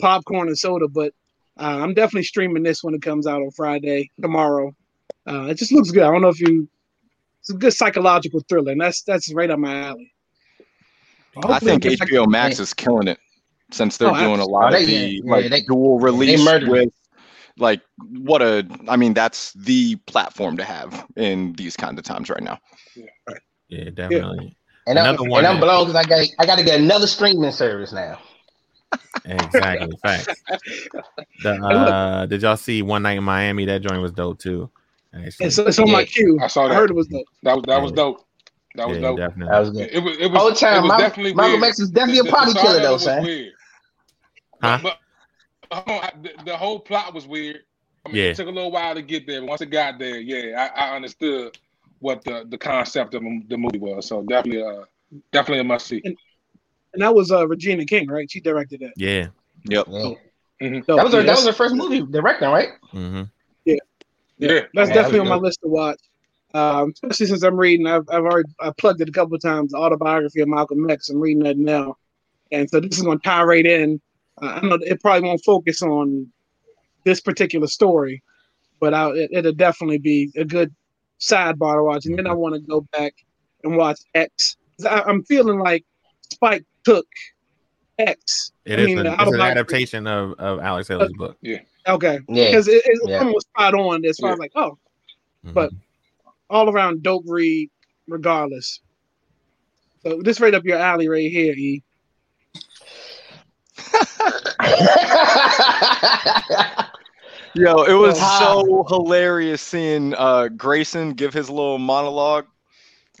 popcorn 0.00 0.48
and 0.48 0.58
soda. 0.58 0.88
But 0.88 1.12
uh, 1.58 1.78
I'm 1.82 1.94
definitely 1.94 2.24
streaming 2.24 2.62
this 2.62 2.82
when 2.82 2.94
it 2.94 3.02
comes 3.02 3.26
out 3.26 3.40
on 3.42 3.50
Friday, 3.52 4.10
tomorrow. 4.20 4.74
Uh, 5.26 5.46
it 5.46 5.54
just 5.58 5.72
looks 5.72 5.90
good. 5.90 6.02
I 6.02 6.10
don't 6.10 6.22
know 6.22 6.28
if 6.28 6.40
you 6.40 6.68
it's 7.40 7.50
a 7.50 7.54
good 7.54 7.72
psychological 7.74 8.40
thriller, 8.48 8.72
and 8.72 8.80
that's 8.80 9.02
that's 9.02 9.32
right 9.34 9.50
up 9.50 9.58
my 9.58 9.82
alley. 9.88 10.12
I 11.44 11.58
think 11.58 11.84
it 11.84 11.98
gets- 11.98 12.10
HBO 12.10 12.26
Max 12.28 12.58
is 12.60 12.72
killing 12.72 13.08
it 13.08 13.18
since 13.72 13.96
they're 13.96 14.08
Oh, 14.10 14.14
doing 14.18 14.40
a 14.40 14.44
lot 14.44 14.72
of 14.72 14.80
they- 14.80 14.86
the 14.86 14.92
yeah, 14.92 15.20
like 15.24 15.50
they- 15.50 15.62
dual 15.62 15.98
release 15.98 16.44
murdered 16.44 16.68
with 16.68 16.90
like 17.58 17.80
what 17.98 18.42
a 18.42 18.66
I 18.88 18.96
mean 18.96 19.14
that's 19.14 19.52
the 19.54 19.96
platform 20.06 20.56
to 20.56 20.64
have 20.64 21.06
in 21.16 21.52
these 21.54 21.76
kind 21.76 21.98
of 21.98 22.04
times 22.04 22.28
right 22.30 22.42
now. 22.42 22.58
Yeah, 22.96 23.04
Yeah, 23.68 23.90
definitely. 23.90 24.56
And 24.86 24.98
I'm, 24.98 25.14
Another 25.14 25.28
one 25.30 25.44
and 25.44 25.54
I'm 25.54 25.60
blown 25.60 25.86
because 25.86 25.96
I 25.96 26.08
got 26.08 26.26
I 26.38 26.46
got 26.46 26.58
to 26.58 26.64
get 26.64 26.78
another 26.80 27.06
streaming 27.06 27.50
service 27.52 27.92
now. 27.92 28.18
Exactly. 29.24 29.96
Facts. 30.02 30.26
The, 31.42 31.50
uh, 31.64 32.26
did 32.26 32.42
y'all 32.42 32.56
see 32.56 32.82
One 32.82 33.02
Night 33.02 33.16
in 33.18 33.24
Miami? 33.24 33.64
That 33.64 33.82
joint 33.82 34.00
was 34.02 34.12
dope 34.12 34.38
too. 34.38 34.70
Actually. 35.14 35.46
It's, 35.46 35.58
it's 35.58 35.78
on 35.78 35.90
my 35.90 36.00
Yeah. 36.00 36.06
queue. 36.06 36.38
I 36.42 36.46
saw 36.48 36.66
I 36.68 36.74
heard 36.74 36.90
it 36.90 36.94
was 36.94 37.06
dope. 37.08 37.26
That 37.42 37.54
was 37.56 37.64
that 37.66 37.82
was 37.82 37.92
dope. 37.92 38.26
That 38.76 38.88
was 38.88 38.96
yeah, 38.98 39.02
dope. 39.02 39.18
definitely. 39.18 39.50
That 39.52 39.58
was 39.60 39.70
good. 39.70 39.90
It 39.92 40.00
was 40.02 40.16
it 40.18 40.30
was, 40.30 40.42
Old 40.42 40.56
time, 40.56 40.78
it 40.78 40.82
was 40.82 40.88
Mal- 40.88 40.98
definitely 40.98 41.34
Malcolm 41.34 41.60
weird. 41.60 41.70
X 41.70 41.80
is 41.80 41.90
definitely 41.90 42.22
The- 42.22 42.28
a 42.28 42.32
party 42.32 42.52
killer 42.54 42.80
though, 42.80 42.94
of 42.94 43.00
son. 43.00 43.50
Huh? 44.62 44.78
But, 44.82 44.98
but 45.70 45.88
on, 45.88 46.22
the, 46.22 46.30
the 46.44 46.56
whole 46.56 46.80
plot 46.80 47.14
was 47.14 47.26
weird. 47.26 47.60
I 48.04 48.08
mean, 48.10 48.16
Yeah. 48.16 48.24
it 48.30 48.36
took 48.36 48.48
a 48.48 48.50
little 48.50 48.70
while 48.72 48.94
to 48.94 49.02
get 49.02 49.26
there. 49.26 49.40
But 49.40 49.48
once 49.48 49.60
it 49.60 49.66
got 49.70 49.98
there, 49.98 50.18
yeah, 50.18 50.70
I, 50.76 50.88
I 50.88 50.96
understood 50.96 51.56
what 52.00 52.22
the, 52.24 52.44
the 52.48 52.58
concept 52.58 53.14
of 53.14 53.22
the 53.22 53.56
movie 53.56 53.78
was. 53.78 54.06
So 54.08 54.22
definitely, 54.22 54.62
uh, 54.62 54.84
definitely 55.32 55.60
a 55.60 55.64
must 55.64 55.86
see. 55.86 56.02
And 56.04 56.16
that 56.96 57.14
was 57.14 57.30
uh, 57.30 57.46
Regina 57.46 57.84
King, 57.84 58.08
right? 58.08 58.30
She 58.30 58.40
directed 58.40 58.80
that. 58.80 58.92
Yeah. 58.96 59.28
Yep. 59.68 59.86
Yeah. 59.88 60.14
Dope. 60.60 60.86
That 60.86 61.04
was 61.04 61.12
her, 61.12 61.20
Yeah, 61.20 61.26
that 61.26 61.36
was 61.36 61.46
her 61.46 61.52
first 61.52 61.74
movie 61.74 62.02
directing, 62.02 62.48
right? 62.48 62.68
hmm 62.90 63.22
Yeah, 63.64 63.76
Yeah, 64.38 64.60
that's 64.74 64.88
Yeah, 64.88 64.94
definitely 64.94 65.18
that 65.18 65.22
on 65.22 65.28
my 65.28 65.36
list 65.36 65.60
to 65.62 65.68
watch. 65.68 66.00
Um, 66.54 66.92
especially 66.94 67.26
since 67.26 67.42
I'm 67.42 67.56
reading, 67.56 67.86
I've, 67.86 68.04
I've 68.08 68.22
already 68.22 68.48
I 68.60 68.70
plugged 68.78 69.00
it 69.00 69.08
a 69.08 69.12
couple 69.12 69.34
of 69.34 69.42
times. 69.42 69.72
The 69.72 69.78
autobiography 69.78 70.40
of 70.40 70.48
Malcolm 70.48 70.88
X. 70.88 71.08
I'm 71.08 71.20
reading 71.20 71.42
that 71.42 71.58
now, 71.58 71.96
and 72.52 72.70
so 72.70 72.78
this 72.78 72.96
is 72.96 73.02
going 73.02 73.18
to 73.18 73.24
tie 73.24 73.42
right 73.42 73.66
in. 73.66 74.00
Uh, 74.40 74.60
I 74.62 74.66
know 74.66 74.78
it 74.80 75.00
probably 75.00 75.28
won't 75.28 75.44
focus 75.44 75.82
on 75.82 76.30
this 77.04 77.20
particular 77.20 77.66
story, 77.66 78.22
but 78.80 78.94
I, 78.94 79.10
it, 79.10 79.30
it'll 79.32 79.52
definitely 79.52 79.98
be 79.98 80.30
a 80.36 80.44
good 80.44 80.72
sidebar 81.20 81.76
to 81.76 81.82
watch. 81.82 82.06
And 82.06 82.16
then 82.16 82.28
I 82.28 82.32
want 82.34 82.54
to 82.54 82.60
go 82.60 82.86
back 82.92 83.14
and 83.64 83.76
watch 83.76 83.98
X. 84.14 84.56
I, 84.88 85.02
I'm 85.02 85.24
feeling 85.24 85.58
like 85.58 85.84
Spike 86.32 86.64
took 86.84 87.06
X. 87.98 88.52
It 88.64 88.78
I 88.78 88.82
is 88.82 88.86
mean, 88.86 88.98
a- 88.98 89.02
the 89.04 89.12
it's 89.12 89.32
an 89.34 89.40
adaptation 89.40 90.06
of, 90.06 90.32
of 90.38 90.60
Alex 90.60 90.88
Haley's 90.88 91.12
book. 91.12 91.36
Yeah. 91.40 91.58
Okay, 91.86 92.18
Yeah. 92.28 92.46
because 92.46 92.68
it, 92.68 92.82
it's 92.86 93.00
Yeah. 93.06 93.18
almost 93.18 93.46
spot 93.48 93.74
on 93.74 94.04
as 94.04 94.18
far 94.18 94.30
Yeah. 94.30 94.34
as 94.34 94.38
like, 94.38 94.52
oh, 94.56 94.78
Mhm. 95.46 95.54
But- 95.54 95.70
all 96.50 96.68
around 96.70 97.02
dope 97.02 97.24
read, 97.26 97.70
regardless. 98.06 98.80
So 100.02 100.20
this 100.22 100.40
right 100.40 100.54
up 100.54 100.64
your 100.64 100.78
alley 100.78 101.08
right 101.08 101.30
here, 101.30 101.54
E. 101.54 101.82
Yo, 107.54 107.84
it 107.84 107.94
was 107.94 108.18
Wow. 108.18 108.64
so 108.64 108.84
hilarious 108.88 109.62
seeing 109.62 110.12
uh, 110.14 110.48
Grayson 110.48 111.12
give 111.12 111.32
his 111.32 111.48
little 111.48 111.78
monologue. 111.78 112.46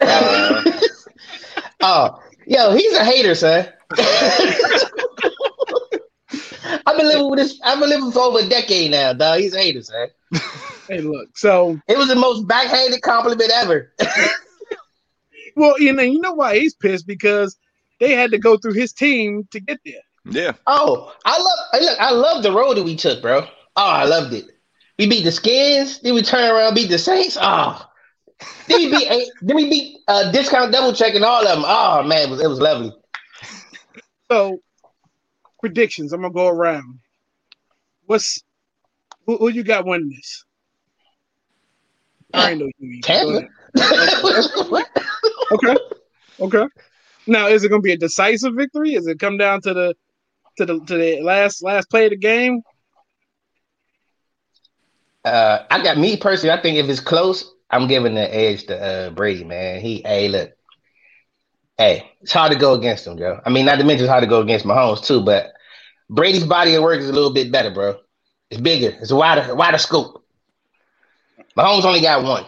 Uh, 0.00 0.62
oh, 1.82 2.20
yo, 2.46 2.72
he's 2.74 2.92
a 2.94 3.04
hater, 3.04 3.34
son. 3.34 3.66
I've 6.86 6.96
been 6.96 7.06
living 7.08 7.30
with 7.30 7.38
this. 7.38 7.60
I've 7.64 7.78
been 7.80 7.88
living 7.88 8.10
for 8.12 8.20
over 8.20 8.38
a 8.40 8.48
decade 8.48 8.90
now, 8.90 9.12
dog. 9.12 9.40
He's 9.40 9.54
a 9.54 9.58
hater, 9.58 9.82
son. 9.82 10.08
Hey, 10.86 11.00
look. 11.00 11.30
So, 11.34 11.80
It 11.88 11.96
was 11.96 12.08
the 12.08 12.14
most 12.14 12.46
backhanded 12.46 13.00
compliment 13.00 13.50
ever. 13.54 13.90
well, 15.56 15.80
you 15.80 15.90
know, 15.94 16.02
you 16.02 16.20
know 16.20 16.34
why 16.34 16.58
he's 16.58 16.74
pissed 16.74 17.06
because 17.06 17.56
they 18.00 18.12
had 18.12 18.30
to 18.32 18.38
go 18.38 18.58
through 18.58 18.74
his 18.74 18.92
team 18.92 19.48
to 19.52 19.60
get 19.60 19.80
there. 19.86 20.02
yeah, 20.26 20.52
Oh, 20.66 21.14
I 21.24 21.38
love. 21.38 21.58
hey, 21.72 21.80
Look, 21.86 21.98
I 21.98 22.10
love 22.10 22.42
the 22.42 22.52
road 22.52 22.76
that 22.76 22.82
we 22.82 22.96
took, 22.96 23.22
bro. 23.22 23.40
Oh, 23.46 23.48
I 23.76 24.04
loved 24.04 24.34
it. 24.34 24.44
We 24.98 25.08
beat 25.08 25.22
the 25.24 25.32
Skins. 25.32 26.00
Then 26.00 26.12
we 26.14 26.20
turn 26.20 26.50
around, 26.54 26.74
beat 26.74 26.90
the 26.90 26.98
Saints. 26.98 27.38
Oh, 27.40 27.88
then 28.68 28.78
we 28.78 28.90
beat. 28.90 29.10
eh, 29.10 29.24
then 29.42 29.56
we 29.56 29.68
beat 29.70 29.98
uh, 30.08 30.30
discount 30.32 30.72
double 30.72 30.92
check 30.92 31.14
and 31.14 31.24
all 31.24 31.46
of 31.46 31.54
them. 31.56 31.64
Oh 31.66 32.02
man, 32.02 32.28
it 32.28 32.30
was, 32.30 32.40
it 32.40 32.48
was 32.48 32.60
lovely. 32.60 32.92
So, 34.30 34.58
predictions. 35.60 36.12
I'm 36.12 36.22
gonna 36.22 36.32
go 36.32 36.48
around. 36.48 36.98
What's 38.06 38.42
who, 39.26 39.36
who 39.38 39.48
you 39.48 39.64
got 39.64 39.86
winning 39.86 40.10
this? 40.10 40.44
I 42.32 42.40
already 42.40 42.60
know 42.60 42.70
you. 42.78 43.00
Tampa. 43.02 43.48
ahead. 43.76 44.44
Okay. 45.52 45.76
Okay. 46.40 46.64
Now, 47.28 47.46
is 47.46 47.62
it 47.62 47.68
going 47.68 47.80
to 47.80 47.84
be 47.86 47.92
a 47.92 47.96
decisive 47.96 48.54
victory? 48.56 48.94
Is 48.94 49.06
it 49.06 49.20
come 49.20 49.38
down 49.38 49.60
to 49.62 49.72
the 49.72 49.94
to 50.58 50.66
the 50.66 50.80
to 50.80 50.96
the 50.96 51.20
last 51.22 51.62
last 51.62 51.88
play 51.90 52.06
of 52.06 52.10
the 52.10 52.16
game? 52.16 52.60
Uh, 55.24 55.64
I 55.70 55.80
got 55.82 55.96
me 55.96 56.16
personally. 56.16 56.58
I 56.58 56.60
think 56.60 56.76
if 56.76 56.88
it's 56.88 56.98
close, 56.98 57.53
I'm 57.70 57.88
giving 57.88 58.14
the 58.14 58.34
edge 58.34 58.66
to 58.66 58.80
uh, 58.80 59.10
Brady. 59.10 59.44
Man, 59.44 59.80
he. 59.80 60.02
Hey, 60.04 60.28
look. 60.28 60.52
Hey, 61.76 62.12
it's 62.20 62.32
hard 62.32 62.52
to 62.52 62.58
go 62.58 62.74
against 62.74 63.06
him, 63.06 63.18
Joe. 63.18 63.40
I 63.44 63.50
mean, 63.50 63.66
not 63.66 63.76
to 63.76 63.84
mention 63.84 64.04
it's 64.04 64.10
hard 64.10 64.22
to 64.22 64.28
go 64.28 64.40
against 64.40 64.64
Mahomes 64.64 65.04
too, 65.04 65.22
but 65.24 65.52
Brady's 66.08 66.44
body 66.44 66.74
of 66.74 66.82
work 66.82 67.00
is 67.00 67.08
a 67.08 67.12
little 67.12 67.32
bit 67.32 67.50
better, 67.50 67.70
bro. 67.70 67.96
It's 68.50 68.60
bigger. 68.60 68.96
It's 69.00 69.10
a 69.10 69.16
wider, 69.16 69.54
wider 69.54 69.78
scope. 69.78 70.24
Mahomes 71.58 71.84
only 71.84 72.00
got 72.00 72.22
one. 72.22 72.44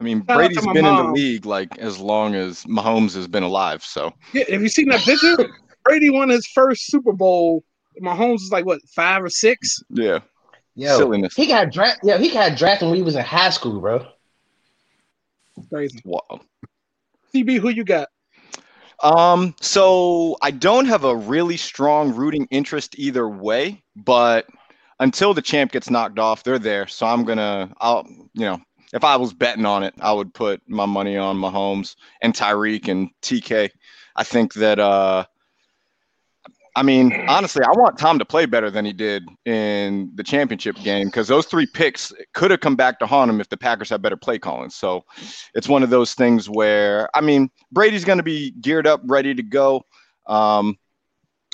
I 0.00 0.04
mean 0.04 0.24
Shout 0.26 0.30
out 0.30 0.36
Brady's 0.36 0.58
to 0.58 0.66
my 0.66 0.72
been 0.72 0.86
in 0.86 0.96
the 0.96 1.12
league 1.12 1.46
like 1.46 1.78
as 1.78 2.00
long 2.00 2.34
as 2.34 2.64
Mahomes 2.64 3.14
has 3.14 3.28
been 3.28 3.44
alive. 3.44 3.84
So 3.84 4.12
Yeah, 4.32 4.44
have 4.50 4.62
you 4.62 4.68
seen 4.68 4.88
that 4.88 5.00
picture? 5.00 5.36
Brady 5.84 6.10
won 6.10 6.28
his 6.28 6.46
first 6.46 6.86
Super 6.86 7.12
Bowl. 7.12 7.62
Mahomes 8.02 8.36
is 8.36 8.50
like 8.50 8.64
what 8.64 8.80
five 8.94 9.22
or 9.22 9.30
six? 9.30 9.80
yeah, 9.90 10.20
Yo, 10.74 10.96
silliness. 10.96 11.34
he 11.34 11.46
got 11.46 11.70
drafted. 11.70 12.08
Yeah, 12.08 12.18
he 12.18 12.30
got 12.30 12.56
drafted 12.56 12.88
when 12.88 12.96
he 12.96 13.02
was 13.02 13.16
in 13.16 13.22
high 13.22 13.50
school, 13.50 13.80
bro. 13.80 14.06
Crazy. 15.68 16.00
Wow. 16.04 16.40
CB, 17.34 17.58
who 17.58 17.68
you 17.68 17.84
got? 17.84 18.08
Um, 19.02 19.54
so 19.60 20.36
I 20.42 20.50
don't 20.50 20.86
have 20.86 21.04
a 21.04 21.14
really 21.14 21.56
strong 21.56 22.14
rooting 22.14 22.46
interest 22.50 22.98
either 22.98 23.28
way, 23.28 23.82
but 23.96 24.46
until 25.00 25.34
the 25.34 25.42
champ 25.42 25.72
gets 25.72 25.90
knocked 25.90 26.18
off, 26.18 26.44
they're 26.44 26.58
there. 26.58 26.86
So 26.86 27.06
I'm 27.06 27.24
gonna, 27.24 27.72
I'll, 27.78 28.06
you 28.34 28.46
know, 28.46 28.60
if 28.92 29.02
I 29.02 29.16
was 29.16 29.32
betting 29.32 29.66
on 29.66 29.82
it, 29.82 29.94
I 30.00 30.12
would 30.12 30.32
put 30.32 30.62
my 30.68 30.86
money 30.86 31.16
on 31.16 31.36
Mahomes 31.36 31.96
and 32.20 32.32
Tyreek 32.32 32.88
and 32.88 33.10
TK. 33.22 33.70
I 34.14 34.24
think 34.24 34.54
that, 34.54 34.78
uh, 34.78 35.24
I 36.74 36.82
mean, 36.82 37.12
honestly, 37.28 37.62
I 37.62 37.78
want 37.78 37.98
Tom 37.98 38.18
to 38.18 38.24
play 38.24 38.46
better 38.46 38.70
than 38.70 38.86
he 38.86 38.94
did 38.94 39.28
in 39.44 40.10
the 40.14 40.22
championship 40.22 40.76
game 40.76 41.08
because 41.08 41.28
those 41.28 41.44
three 41.44 41.66
picks 41.66 42.12
could 42.32 42.50
have 42.50 42.60
come 42.60 42.76
back 42.76 42.98
to 43.00 43.06
haunt 43.06 43.30
him 43.30 43.40
if 43.42 43.50
the 43.50 43.58
Packers 43.58 43.90
had 43.90 44.00
better 44.00 44.16
play 44.16 44.38
calling. 44.38 44.70
So 44.70 45.04
it's 45.54 45.68
one 45.68 45.82
of 45.82 45.90
those 45.90 46.14
things 46.14 46.48
where, 46.48 47.10
I 47.14 47.20
mean, 47.20 47.50
Brady's 47.72 48.06
going 48.06 48.18
to 48.18 48.24
be 48.24 48.52
geared 48.52 48.86
up, 48.86 49.02
ready 49.04 49.34
to 49.34 49.42
go. 49.42 49.82
Um, 50.26 50.78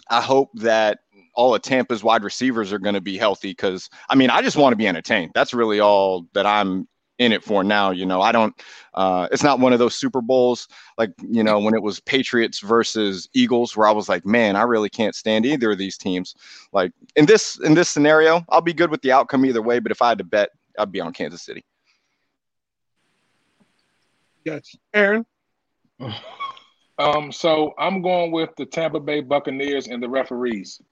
I 0.08 0.20
hope 0.20 0.50
that 0.54 1.00
all 1.34 1.54
of 1.54 1.62
Tampa's 1.62 2.04
wide 2.04 2.22
receivers 2.22 2.72
are 2.72 2.78
going 2.78 2.94
to 2.94 3.00
be 3.00 3.16
healthy 3.16 3.50
because, 3.50 3.90
I 4.08 4.14
mean, 4.14 4.30
I 4.30 4.40
just 4.40 4.56
want 4.56 4.72
to 4.72 4.76
be 4.76 4.87
entertained. 4.87 5.32
That's 5.34 5.52
really 5.52 5.80
all 5.80 6.26
that 6.34 6.46
I'm 6.46 6.87
in 7.18 7.32
it 7.32 7.44
for 7.44 7.62
now. 7.62 7.90
You 7.90 8.06
know, 8.06 8.20
I 8.20 8.32
don't, 8.32 8.54
uh, 8.94 9.28
it's 9.30 9.42
not 9.42 9.60
one 9.60 9.72
of 9.72 9.78
those 9.78 9.94
Super 9.94 10.20
Bowls 10.20 10.68
like, 10.96 11.12
you 11.28 11.42
know, 11.42 11.58
when 11.58 11.75
it 11.75 11.82
was 11.82 12.00
Patriots 12.00 12.60
versus 12.60 13.28
Eagles 13.34 13.76
where 13.76 13.87
I 13.87 13.92
was 13.92 14.08
like, 14.08 14.25
man, 14.25 14.56
I 14.56 14.62
really 14.62 14.88
can't 14.88 15.14
stand 15.14 15.44
either 15.46 15.72
of 15.72 15.78
these 15.78 15.98
teams. 15.98 16.34
Like 16.72 16.92
in 17.16 17.26
this, 17.26 17.58
in 17.60 17.75
this 17.75 17.88
scenario, 17.88 18.44
I'll 18.48 18.60
be 18.60 18.72
good 18.72 18.90
with 18.90 19.02
the 19.02 19.12
outcome 19.12 19.44
either 19.44 19.62
way. 19.62 19.78
But 19.78 19.92
if 19.92 20.02
I 20.02 20.08
had 20.10 20.18
to 20.18 20.25
bet, 20.25 20.50
I'd 20.78 20.92
be 20.92 21.00
on 21.00 21.12
Kansas 21.12 21.42
City. 21.42 21.64
Gotcha. 24.44 24.78
Aaron. 24.94 25.26
Um, 27.00 27.30
so 27.30 27.75
I'm 27.78 28.02
going 28.02 28.32
with 28.32 28.50
the 28.56 28.66
Tampa 28.66 28.98
Bay 28.98 29.20
Buccaneers 29.20 29.87
and 29.87 30.02
the 30.02 30.08
referees. 30.08 30.82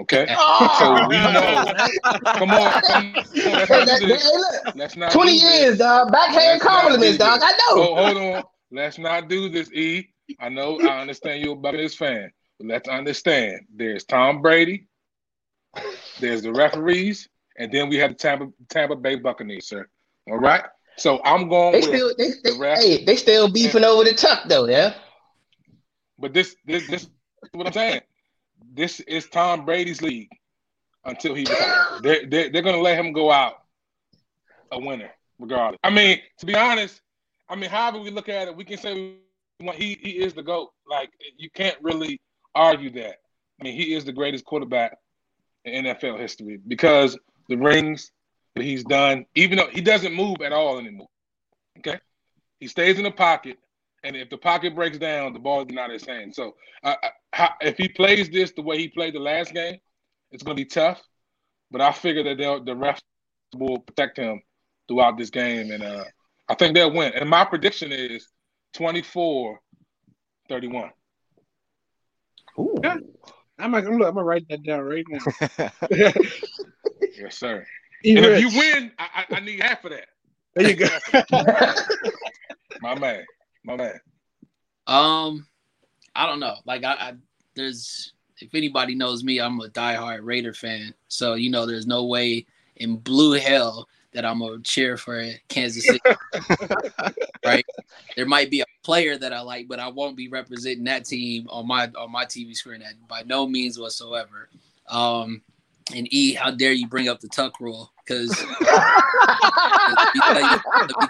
Okay. 0.00 0.26
Oh, 0.30 0.76
So 0.78 1.08
we 1.08 1.16
oh! 1.16 1.32
know. 1.32 2.22
Come 2.32 2.50
on, 2.50 2.82
come 2.82 3.06
on. 3.06 3.12
Let's 3.14 3.32
Hey, 3.34 3.50
not 3.50 3.86
that- 3.86 4.00
do 4.00 4.06
hey, 4.06 4.72
Let's 4.74 4.96
not 4.96 5.12
20 5.12 5.32
years, 5.32 5.78
dog. 5.78 6.10
Backhand 6.10 6.36
Let's 6.36 6.64
compliments, 6.64 7.12
do 7.12 7.18
dog. 7.18 7.40
I 7.42 7.50
know. 7.50 7.82
Oh, 7.82 7.94
hold 7.96 8.16
on. 8.16 8.42
Let's 8.70 8.98
not 8.98 9.28
do 9.28 9.48
this, 9.50 9.70
E. 9.72 10.08
I 10.40 10.48
know. 10.48 10.80
I 10.80 11.00
understand 11.02 11.42
you're 11.44 11.52
a 11.52 11.56
Buccaneers 11.56 11.94
fan, 11.94 12.30
but 12.58 12.68
let's 12.68 12.88
understand. 12.88 13.66
There's 13.74 14.04
Tom 14.04 14.40
Brady. 14.40 14.86
There's 16.20 16.42
the 16.42 16.52
referees, 16.52 17.28
and 17.58 17.70
then 17.70 17.88
we 17.90 17.96
have 17.96 18.10
the 18.12 18.16
Tampa 18.16 18.48
Tampa 18.70 18.96
Bay 18.96 19.16
Buccaneers, 19.16 19.68
sir. 19.68 19.86
All 20.30 20.38
right. 20.38 20.64
So 20.96 21.20
I'm 21.24 21.48
going 21.50 21.72
They 21.72 21.80
with. 21.80 21.86
still, 21.88 22.14
they, 22.16 22.28
they, 22.44 22.56
the 22.58 22.74
hey, 22.76 23.04
they 23.04 23.16
still 23.16 23.50
beefing 23.50 23.84
over 23.84 24.04
the 24.04 24.14
tuck 24.14 24.44
though, 24.48 24.66
yeah. 24.68 24.94
But 26.18 26.32
this, 26.34 26.54
this, 26.66 26.86
this 26.86 27.02
is 27.02 27.10
what 27.52 27.66
I'm 27.66 27.72
saying. 27.72 28.00
This 28.74 29.00
is 29.00 29.28
Tom 29.28 29.64
Brady's 29.64 30.00
league 30.00 30.30
until 31.04 31.34
he 31.34 31.42
retires. 31.42 32.00
They're, 32.02 32.26
they're, 32.26 32.50
they're 32.50 32.62
going 32.62 32.76
to 32.76 32.80
let 32.80 32.98
him 32.98 33.12
go 33.12 33.30
out 33.30 33.54
a 34.70 34.78
winner, 34.78 35.10
regardless. 35.38 35.78
I 35.84 35.90
mean, 35.90 36.20
to 36.38 36.46
be 36.46 36.56
honest, 36.56 37.00
I 37.48 37.56
mean, 37.56 37.68
however 37.68 37.98
we 37.98 38.10
look 38.10 38.28
at 38.28 38.48
it, 38.48 38.56
we 38.56 38.64
can 38.64 38.78
say 38.78 38.94
we 39.60 39.70
he, 39.74 39.98
he 40.00 40.10
is 40.10 40.32
the 40.32 40.42
GOAT. 40.42 40.70
Like, 40.88 41.10
you 41.36 41.50
can't 41.50 41.76
really 41.82 42.20
argue 42.54 42.90
that. 42.92 43.16
I 43.60 43.64
mean, 43.64 43.74
he 43.74 43.94
is 43.94 44.04
the 44.04 44.12
greatest 44.12 44.44
quarterback 44.44 44.96
in 45.64 45.84
NFL 45.84 46.18
history 46.18 46.58
because 46.66 47.18
the 47.48 47.56
rings 47.56 48.10
that 48.54 48.64
he's 48.64 48.84
done, 48.84 49.26
even 49.34 49.58
though 49.58 49.68
he 49.68 49.80
doesn't 49.80 50.14
move 50.14 50.40
at 50.42 50.52
all 50.52 50.78
anymore. 50.78 51.08
Okay. 51.78 51.98
He 52.58 52.68
stays 52.68 52.98
in 52.98 53.04
the 53.04 53.10
pocket, 53.10 53.58
and 54.04 54.16
if 54.16 54.30
the 54.30 54.38
pocket 54.38 54.74
breaks 54.74 54.98
down, 54.98 55.32
the 55.32 55.38
ball 55.38 55.62
is 55.62 55.72
not 55.72 55.90
his 55.90 56.04
hand. 56.04 56.34
So, 56.34 56.54
uh, 56.82 56.94
how, 57.32 57.50
if 57.60 57.76
he 57.76 57.88
plays 57.88 58.28
this 58.30 58.52
the 58.52 58.62
way 58.62 58.78
he 58.78 58.88
played 58.88 59.14
the 59.14 59.20
last 59.20 59.52
game, 59.52 59.78
it's 60.30 60.42
going 60.42 60.56
to 60.56 60.62
be 60.62 60.68
tough. 60.68 61.00
But 61.70 61.80
I 61.80 61.92
figure 61.92 62.22
that 62.24 62.36
the 62.36 62.74
refs 62.74 63.00
will 63.56 63.78
protect 63.78 64.18
him 64.18 64.42
throughout 64.88 65.16
this 65.16 65.30
game, 65.30 65.70
and 65.70 65.82
uh, 65.82 66.04
I 66.48 66.54
think 66.54 66.74
they'll 66.74 66.92
win. 66.92 67.12
And 67.14 67.30
my 67.30 67.44
prediction 67.44 67.92
is 67.92 68.28
24 68.74 69.60
31. 70.48 70.90
Ooh. 72.58 72.74
Yeah. 72.82 72.96
I'm, 73.58 73.74
I'm, 73.74 73.86
I'm 73.86 73.98
gonna 73.98 74.24
write 74.24 74.46
that 74.48 74.62
down 74.64 74.80
right 74.80 75.04
now. 75.08 75.70
yes, 77.16 77.38
sir. 77.38 77.64
And 78.04 78.18
if 78.18 78.40
you 78.40 78.58
win, 78.58 78.90
I, 78.98 79.24
I, 79.30 79.36
I, 79.36 79.40
need 79.40 79.62
half 79.62 79.84
of 79.84 79.92
that. 79.92 80.08
There 80.54 80.68
you 80.68 80.76
go. 80.76 80.88
my 82.82 82.98
man, 82.98 83.24
my 83.64 83.76
man. 83.76 84.00
Um, 84.86 85.46
I 86.14 86.26
don't 86.26 86.40
know. 86.40 86.56
Like 86.64 86.84
I, 86.84 86.92
I, 86.92 87.12
there's 87.54 88.12
if 88.38 88.54
anybody 88.54 88.94
knows 88.94 89.22
me, 89.22 89.38
I'm 89.38 89.60
a 89.60 89.68
diehard 89.68 90.20
Raider 90.22 90.54
fan. 90.54 90.94
So 91.08 91.34
you 91.34 91.50
know, 91.50 91.66
there's 91.66 91.86
no 91.86 92.04
way 92.04 92.46
in 92.76 92.96
blue 92.96 93.32
hell 93.32 93.88
that 94.12 94.24
I'm 94.24 94.40
gonna 94.40 94.60
cheer 94.62 94.96
for 94.96 95.24
Kansas 95.48 95.86
City. 95.86 96.00
right? 97.44 97.64
There 98.16 98.26
might 98.26 98.50
be 98.50 98.60
a 98.60 98.64
player 98.82 99.16
that 99.16 99.32
I 99.32 99.40
like, 99.40 99.68
but 99.68 99.78
I 99.78 99.88
won't 99.88 100.16
be 100.16 100.28
representing 100.28 100.84
that 100.84 101.04
team 101.04 101.48
on 101.48 101.66
my 101.66 101.90
on 101.96 102.10
my 102.10 102.24
TV 102.24 102.54
screen 102.54 102.82
at, 102.82 102.94
by 103.08 103.22
no 103.22 103.46
means 103.46 103.78
whatsoever. 103.78 104.48
Um, 104.88 105.42
and 105.94 106.06
E, 106.12 106.34
how 106.34 106.50
dare 106.50 106.72
you 106.72 106.86
bring 106.86 107.08
up 107.08 107.20
the 107.20 107.28
tuck 107.28 107.60
rule? 107.60 107.92
Because 108.04 108.30
let, 108.60 108.84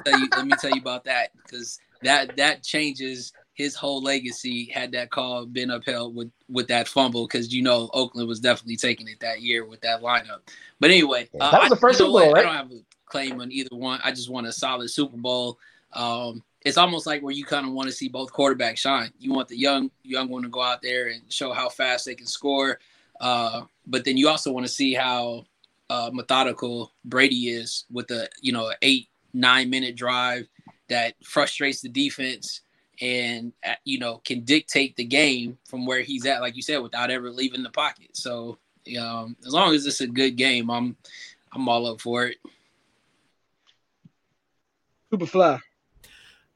let, 0.06 0.46
me 0.46 0.52
tell 0.60 0.70
you 0.70 0.80
about 0.80 1.04
that. 1.04 1.30
Because 1.36 1.78
that 2.02 2.36
that 2.36 2.62
changes 2.62 3.32
his 3.54 3.74
whole 3.74 4.02
legacy 4.02 4.70
had 4.72 4.92
that 4.92 5.10
call 5.10 5.46
been 5.46 5.70
upheld 5.70 6.14
with 6.14 6.30
with 6.48 6.68
that 6.68 6.88
fumble 6.88 7.26
because 7.26 7.52
you 7.52 7.62
know 7.62 7.90
Oakland 7.92 8.28
was 8.28 8.40
definitely 8.40 8.76
taking 8.76 9.08
it 9.08 9.20
that 9.20 9.42
year 9.42 9.64
with 9.64 9.80
that 9.82 10.02
lineup. 10.02 10.40
But 10.80 10.90
anyway, 10.90 11.28
yeah, 11.32 11.50
that 11.50 11.60
was 11.60 11.72
uh, 11.72 11.74
the 11.74 11.80
first 11.80 11.98
Super 11.98 12.10
Bowl, 12.10 12.32
right? 12.32 12.44
I 12.44 12.48
don't 12.48 12.56
have 12.56 12.72
a 12.72 12.80
claim 13.06 13.40
on 13.40 13.52
either 13.52 13.76
one. 13.76 14.00
I 14.02 14.10
just 14.10 14.30
want 14.30 14.46
a 14.46 14.52
solid 14.52 14.88
Super 14.90 15.16
Bowl. 15.16 15.58
Um, 15.92 16.42
it's 16.62 16.78
almost 16.78 17.06
like 17.06 17.22
where 17.22 17.34
you 17.34 17.44
kind 17.44 17.66
of 17.66 17.72
want 17.72 17.88
to 17.88 17.94
see 17.94 18.08
both 18.08 18.32
quarterbacks 18.32 18.78
shine. 18.78 19.12
You 19.18 19.32
want 19.32 19.48
the 19.48 19.58
young 19.58 19.90
young 20.02 20.28
one 20.28 20.42
to 20.42 20.48
go 20.48 20.62
out 20.62 20.80
there 20.80 21.08
and 21.08 21.20
show 21.30 21.52
how 21.52 21.68
fast 21.68 22.06
they 22.06 22.14
can 22.14 22.26
score, 22.26 22.78
uh, 23.20 23.62
but 23.86 24.04
then 24.04 24.16
you 24.16 24.28
also 24.28 24.50
want 24.50 24.66
to 24.66 24.72
see 24.72 24.94
how 24.94 25.44
uh, 25.90 26.10
methodical 26.12 26.92
Brady 27.04 27.50
is 27.50 27.84
with 27.90 28.08
the 28.08 28.30
you 28.40 28.52
know 28.52 28.72
eight 28.80 29.08
nine 29.34 29.68
minute 29.68 29.96
drive 29.96 30.46
that 30.92 31.14
frustrates 31.24 31.80
the 31.80 31.88
defense 31.88 32.60
and 33.00 33.52
uh, 33.66 33.74
you 33.84 33.98
know 33.98 34.18
can 34.24 34.40
dictate 34.40 34.94
the 34.96 35.04
game 35.04 35.58
from 35.64 35.86
where 35.86 36.02
he's 36.02 36.26
at, 36.26 36.40
like 36.40 36.54
you 36.54 36.62
said, 36.62 36.78
without 36.78 37.10
ever 37.10 37.30
leaving 37.30 37.62
the 37.62 37.70
pocket. 37.70 38.16
So 38.16 38.58
um, 39.00 39.36
as 39.46 39.52
long 39.52 39.74
as 39.74 39.86
it's 39.86 40.02
a 40.02 40.06
good 40.06 40.36
game, 40.36 40.70
I'm 40.70 40.96
I'm 41.52 41.68
all 41.68 41.86
up 41.86 42.00
for 42.00 42.26
it. 42.26 42.36
Superfly. 45.12 45.60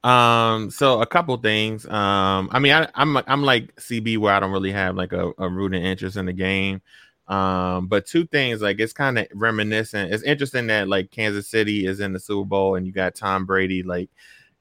Um, 0.03 0.69
so 0.69 1.01
a 1.01 1.05
couple 1.05 1.35
things. 1.37 1.85
Um, 1.85 2.49
I 2.51 2.59
mean, 2.59 2.71
I, 2.71 2.83
am 2.95 3.17
I'm, 3.17 3.23
I'm 3.27 3.43
like 3.43 3.75
CB 3.75 4.19
where 4.19 4.33
I 4.33 4.39
don't 4.39 4.51
really 4.51 4.71
have 4.71 4.95
like 4.95 5.11
a, 5.11 5.31
a 5.37 5.49
rooting 5.49 5.83
interest 5.83 6.17
in 6.17 6.27
the 6.27 6.33
game. 6.33 6.81
Um, 7.27 7.87
but 7.87 8.05
two 8.05 8.25
things, 8.25 8.61
like 8.61 8.79
it's 8.79 8.93
kind 8.93 9.19
of 9.19 9.27
reminiscent. 9.33 10.13
It's 10.13 10.23
interesting 10.23 10.67
that 10.67 10.87
like 10.87 11.11
Kansas 11.11 11.47
City 11.47 11.85
is 11.85 11.99
in 11.99 12.13
the 12.13 12.19
Super 12.19 12.45
Bowl 12.45 12.75
and 12.75 12.85
you 12.87 12.93
got 12.93 13.15
Tom 13.15 13.45
Brady, 13.45 13.83
like 13.83 14.09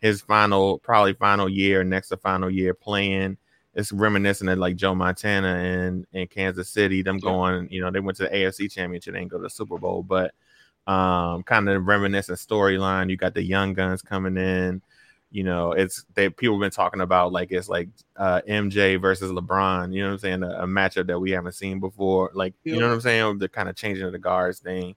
his 0.00 0.20
final, 0.20 0.78
probably 0.78 1.14
final 1.14 1.48
year, 1.48 1.84
next 1.84 2.08
to 2.08 2.16
final 2.16 2.50
year 2.50 2.74
playing. 2.74 3.36
It's 3.74 3.92
reminiscent 3.92 4.50
of 4.50 4.58
like 4.58 4.76
Joe 4.76 4.94
Montana 4.94 5.48
and 5.48 6.06
in 6.12 6.26
Kansas 6.28 6.68
City, 6.68 7.02
them 7.02 7.18
going, 7.18 7.68
you 7.70 7.80
know, 7.80 7.90
they 7.90 8.00
went 8.00 8.16
to 8.16 8.24
the 8.24 8.30
AFC 8.30 8.72
championship, 8.72 9.12
they 9.14 9.20
didn't 9.20 9.30
go 9.30 9.36
to 9.36 9.44
the 9.44 9.50
Super 9.50 9.78
Bowl, 9.78 10.02
but 10.02 10.32
um, 10.86 11.42
kind 11.42 11.68
of 11.68 11.86
reminiscent 11.86 12.38
storyline. 12.38 13.10
You 13.10 13.16
got 13.16 13.34
the 13.34 13.42
young 13.42 13.74
guns 13.74 14.02
coming 14.02 14.36
in. 14.36 14.82
You 15.36 15.44
know, 15.44 15.72
it's 15.72 16.02
they 16.14 16.30
people 16.30 16.56
have 16.56 16.62
been 16.62 16.70
talking 16.70 17.02
about 17.02 17.30
like 17.30 17.52
it's 17.52 17.68
like 17.68 17.90
uh, 18.16 18.40
MJ 18.48 18.98
versus 18.98 19.30
LeBron. 19.30 19.92
You 19.92 20.00
know 20.00 20.08
what 20.08 20.12
I'm 20.14 20.18
saying? 20.18 20.42
A, 20.42 20.62
a 20.62 20.66
matchup 20.66 21.08
that 21.08 21.20
we 21.20 21.30
haven't 21.32 21.52
seen 21.52 21.78
before. 21.78 22.30
Like 22.32 22.54
yeah. 22.64 22.72
you 22.72 22.80
know 22.80 22.88
what 22.88 22.94
I'm 22.94 23.00
saying? 23.02 23.36
The 23.36 23.48
kind 23.50 23.68
of 23.68 23.76
changing 23.76 24.06
of 24.06 24.12
the 24.12 24.18
guards 24.18 24.60
thing. 24.60 24.96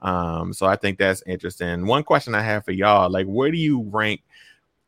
Um, 0.00 0.54
so 0.54 0.64
I 0.64 0.76
think 0.76 0.96
that's 0.96 1.22
interesting. 1.26 1.84
One 1.84 2.02
question 2.02 2.34
I 2.34 2.40
have 2.40 2.64
for 2.64 2.72
y'all, 2.72 3.10
like, 3.10 3.26
where 3.26 3.50
do 3.50 3.58
you 3.58 3.82
rank 3.82 4.22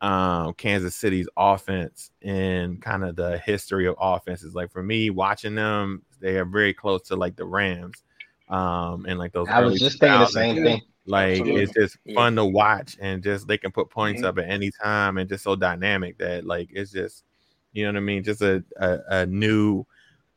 um, 0.01 0.55
Kansas 0.55 0.95
City's 0.95 1.29
offense 1.37 2.09
in 2.23 2.77
kind 2.77 3.03
of 3.03 3.15
the 3.15 3.37
history 3.37 3.85
of 3.85 3.93
offenses? 4.01 4.55
Like 4.55 4.71
for 4.71 4.81
me, 4.81 5.11
watching 5.11 5.53
them, 5.53 6.01
they 6.19 6.37
are 6.37 6.45
very 6.45 6.73
close 6.73 7.03
to 7.09 7.15
like 7.15 7.35
the 7.35 7.45
Rams 7.45 8.01
um 8.49 9.05
and 9.07 9.19
like 9.19 9.33
those 9.33 9.47
I 9.49 9.61
was 9.61 9.79
just 9.79 9.99
thinking 9.99 10.19
the 10.19 10.27
same 10.27 10.63
thing. 10.63 10.81
Like 11.05 11.39
Absolutely. 11.39 11.63
it's 11.63 11.73
just 11.73 11.97
yeah. 12.05 12.15
fun 12.15 12.35
to 12.35 12.45
watch 12.45 12.97
and 12.99 13.23
just 13.23 13.47
they 13.47 13.57
can 13.57 13.71
put 13.71 13.89
points 13.89 14.21
mm-hmm. 14.21 14.29
up 14.29 14.39
at 14.39 14.49
any 14.49 14.71
time 14.83 15.17
and 15.17 15.29
just 15.29 15.43
so 15.43 15.55
dynamic 15.55 16.17
that 16.17 16.45
like 16.45 16.69
it's 16.71 16.91
just 16.91 17.23
you 17.77 17.83
know 17.83 17.91
what 17.91 17.97
I 17.97 18.01
mean, 18.01 18.23
just 18.23 18.41
a 18.41 18.63
a, 18.77 18.99
a 19.09 19.25
new 19.27 19.85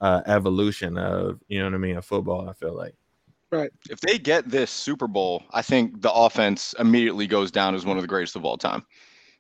uh, 0.00 0.20
evolution 0.26 0.98
of 0.98 1.40
you 1.48 1.58
know 1.58 1.64
what 1.64 1.74
I 1.74 1.78
mean 1.78 1.96
of 1.96 2.04
football. 2.04 2.48
I 2.48 2.52
feel 2.52 2.76
like. 2.76 2.94
Right. 3.50 3.70
If 3.88 4.00
they 4.00 4.18
get 4.18 4.48
this 4.48 4.70
Super 4.70 5.08
Bowl, 5.08 5.42
I 5.50 5.62
think 5.62 6.02
the 6.02 6.12
offense 6.12 6.72
immediately 6.78 7.26
goes 7.26 7.50
down 7.50 7.74
as 7.74 7.84
one 7.84 7.96
of 7.96 8.02
the 8.02 8.08
greatest 8.08 8.36
of 8.36 8.44
all 8.44 8.56
time. 8.56 8.86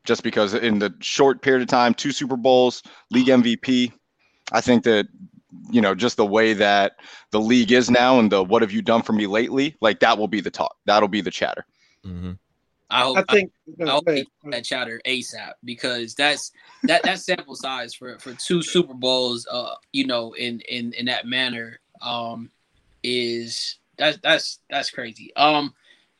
Just 0.04 0.24
because 0.24 0.54
in 0.54 0.80
the 0.80 0.92
short 1.00 1.42
period 1.42 1.62
of 1.62 1.68
time, 1.68 1.94
two 1.94 2.10
Super 2.10 2.36
Bowls, 2.36 2.82
league 3.10 3.28
MVP, 3.28 3.92
I 4.50 4.60
think 4.60 4.82
that 4.84 5.06
you 5.70 5.80
know, 5.80 5.94
just 5.94 6.16
the 6.16 6.26
way 6.26 6.52
that 6.54 6.96
the 7.30 7.40
league 7.40 7.72
is 7.72 7.90
now 7.90 8.18
and 8.18 8.30
the 8.30 8.42
what 8.42 8.62
have 8.62 8.72
you 8.72 8.82
done 8.82 9.02
for 9.02 9.12
me 9.12 9.26
lately, 9.26 9.76
like 9.80 10.00
that 10.00 10.18
will 10.18 10.28
be 10.28 10.40
the 10.40 10.50
talk. 10.50 10.76
That'll 10.86 11.08
be 11.08 11.20
the 11.20 11.30
chatter. 11.30 11.64
Mm-hmm. 12.04 12.32
I 12.90 13.02
hope 13.02 13.16
I 13.18 13.22
think 13.32 13.52
I, 13.80 13.84
I 13.84 13.90
hope 13.90 14.04
that 14.06 14.64
chatter 14.64 15.00
ASAP 15.06 15.52
because 15.64 16.14
that's 16.14 16.50
that 16.84 17.02
that 17.04 17.20
sample 17.20 17.54
size 17.54 17.94
for 17.94 18.18
for 18.18 18.34
two 18.34 18.62
Super 18.62 18.94
Bowls, 18.94 19.46
uh, 19.50 19.74
you 19.92 20.06
know, 20.06 20.32
in 20.32 20.60
in 20.68 20.92
in 20.94 21.06
that 21.06 21.26
manner, 21.26 21.78
um, 22.02 22.50
is 23.02 23.78
that's 23.96 24.18
that's 24.22 24.58
that's 24.68 24.90
crazy. 24.90 25.34
Um, 25.36 25.72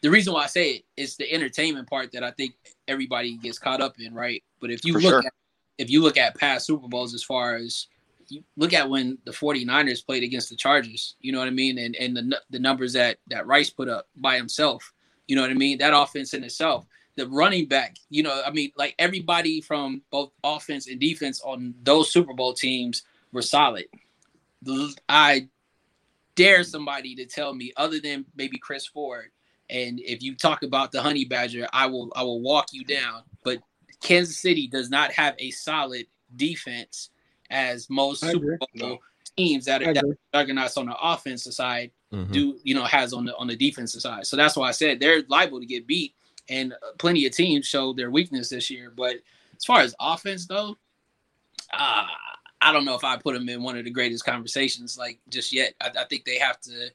the 0.03 0.11
reason 0.11 0.33
why 0.33 0.45
I 0.45 0.47
say 0.47 0.71
it 0.71 0.85
is 0.97 1.16
the 1.16 1.31
entertainment 1.33 1.88
part 1.88 2.12
that 2.12 2.23
I 2.23 2.31
think 2.31 2.55
everybody 2.87 3.37
gets 3.37 3.59
caught 3.59 3.81
up 3.81 3.99
in, 3.99 4.14
right? 4.14 4.43
But 4.61 4.71
if 4.71 4.85
you 4.85 4.95
for 4.95 5.01
look 5.01 5.11
sure. 5.11 5.27
at 5.27 5.33
if 5.79 5.90
you 5.90 6.03
look 6.03 6.16
at 6.16 6.38
past 6.38 6.66
Super 6.66 6.88
Bowls 6.88 7.14
as 7.14 7.25
far 7.25 7.57
as 7.57 7.88
you 8.31 8.43
look 8.57 8.73
at 8.73 8.88
when 8.88 9.19
the 9.25 9.33
49ers 9.33 10.05
played 10.05 10.23
against 10.23 10.51
the 10.51 10.57
Chargers, 10.57 11.16
you 11.21 11.33
know 11.33 11.38
what 11.38 11.49
I 11.49 11.53
mean? 11.53 11.79
And 11.79 11.97
and 11.97 12.16
the 12.16 12.40
the 12.51 12.59
numbers 12.59 12.93
that 12.95 13.19
that 13.29 13.47
Rice 13.47 13.71
put 13.71 13.88
up 13.88 14.09
by 14.16 14.37
himself, 14.37 14.93
you 15.27 15.37
know 15.37 15.43
what 15.43 15.51
I 15.51 15.55
mean? 15.55 15.79
That 15.79 15.95
offense 15.95 16.35
in 16.35 16.45
itself, 16.45 16.87
the 17.16 17.27
running 17.29 17.66
back, 17.66 17.97
you 18.09 18.23
know, 18.23 18.43
I 18.45 18.51
mean, 18.51 18.73
like 18.77 18.95
everybody 18.99 19.61
from 19.61 20.03
both 20.11 20.31
offense 20.45 20.88
and 20.88 21.01
defense 21.01 21.40
on 21.43 21.75
those 21.83 22.12
Super 22.12 22.35
Bowl 22.35 22.53
teams 22.53 23.03
were 23.33 23.43
solid. 23.43 23.87
I 25.09 25.49
dare 26.35 26.64
somebody 26.64 27.14
to 27.16 27.27
tell 27.27 27.55
me 27.55 27.73
other 27.77 28.01
than 28.01 28.25
maybe 28.37 28.59
Chris 28.59 28.87
Ford 28.87 29.31
and 29.71 30.01
if 30.01 30.23
you 30.23 30.35
talk 30.35 30.62
about 30.62 30.90
the 30.90 31.01
honey 31.01 31.25
badger, 31.25 31.66
I 31.73 31.87
will 31.87 32.12
I 32.14 32.25
will 32.25 32.40
walk 32.40 32.73
you 32.73 32.85
down, 32.85 33.23
but 33.45 33.59
Kansas 34.03 34.38
City 34.38 34.66
does 34.66 34.90
not 34.90 35.12
have 35.12 35.35
a 35.38 35.51
solid 35.53 36.07
defense 36.37 37.11
as 37.51 37.89
most 37.91 38.21
Super 38.21 38.59
Bowl 38.77 38.99
teams 39.37 39.65
that 39.65 39.83
are, 39.83 39.95
that 39.95 40.05
are 40.05 40.17
juggernauts 40.35 40.77
on 40.77 40.87
the 40.87 40.97
offensive 41.01 41.55
side 41.55 41.91
mm-hmm. 42.13 42.33
do, 42.33 42.59
you 42.63 42.75
know, 42.75 42.85
has 42.85 43.13
on 43.13 43.25
the 43.25 43.37
on 43.37 43.47
the 43.47 43.57
defensive 43.57 44.01
side. 44.01 44.27
So 44.27 44.37
that's 44.37 44.57
why 44.57 44.69
I 44.69 44.73
said 44.73 45.01
they're 45.01 45.23
liable 45.29 45.61
to 45.61 45.67
get 45.67 45.87
beat, 45.87 46.15
and 46.49 46.75
plenty 46.99 47.27
of 47.27 47.33
teams 47.33 47.67
showed 47.67 47.97
their 47.97 48.11
weakness 48.11 48.49
this 48.49 48.71
year. 48.71 48.93
But 48.95 49.17
as 49.57 49.65
far 49.65 49.81
as 49.81 49.95
offense 50.01 50.47
though, 50.47 50.77
uh, 51.73 52.07
I 52.61 52.73
don't 52.73 52.85
know 52.85 52.95
if 52.95 53.05
I 53.05 53.17
put 53.17 53.35
them 53.35 53.49
in 53.49 53.63
one 53.63 53.77
of 53.77 53.85
the 53.85 53.91
greatest 53.91 54.25
conversations 54.25 54.99
like 54.99 55.19
just 55.29 55.53
yet. 55.53 55.75
I, 55.81 55.91
I 55.99 56.05
think 56.05 56.25
they 56.25 56.39
have 56.39 56.61
to 56.63 56.91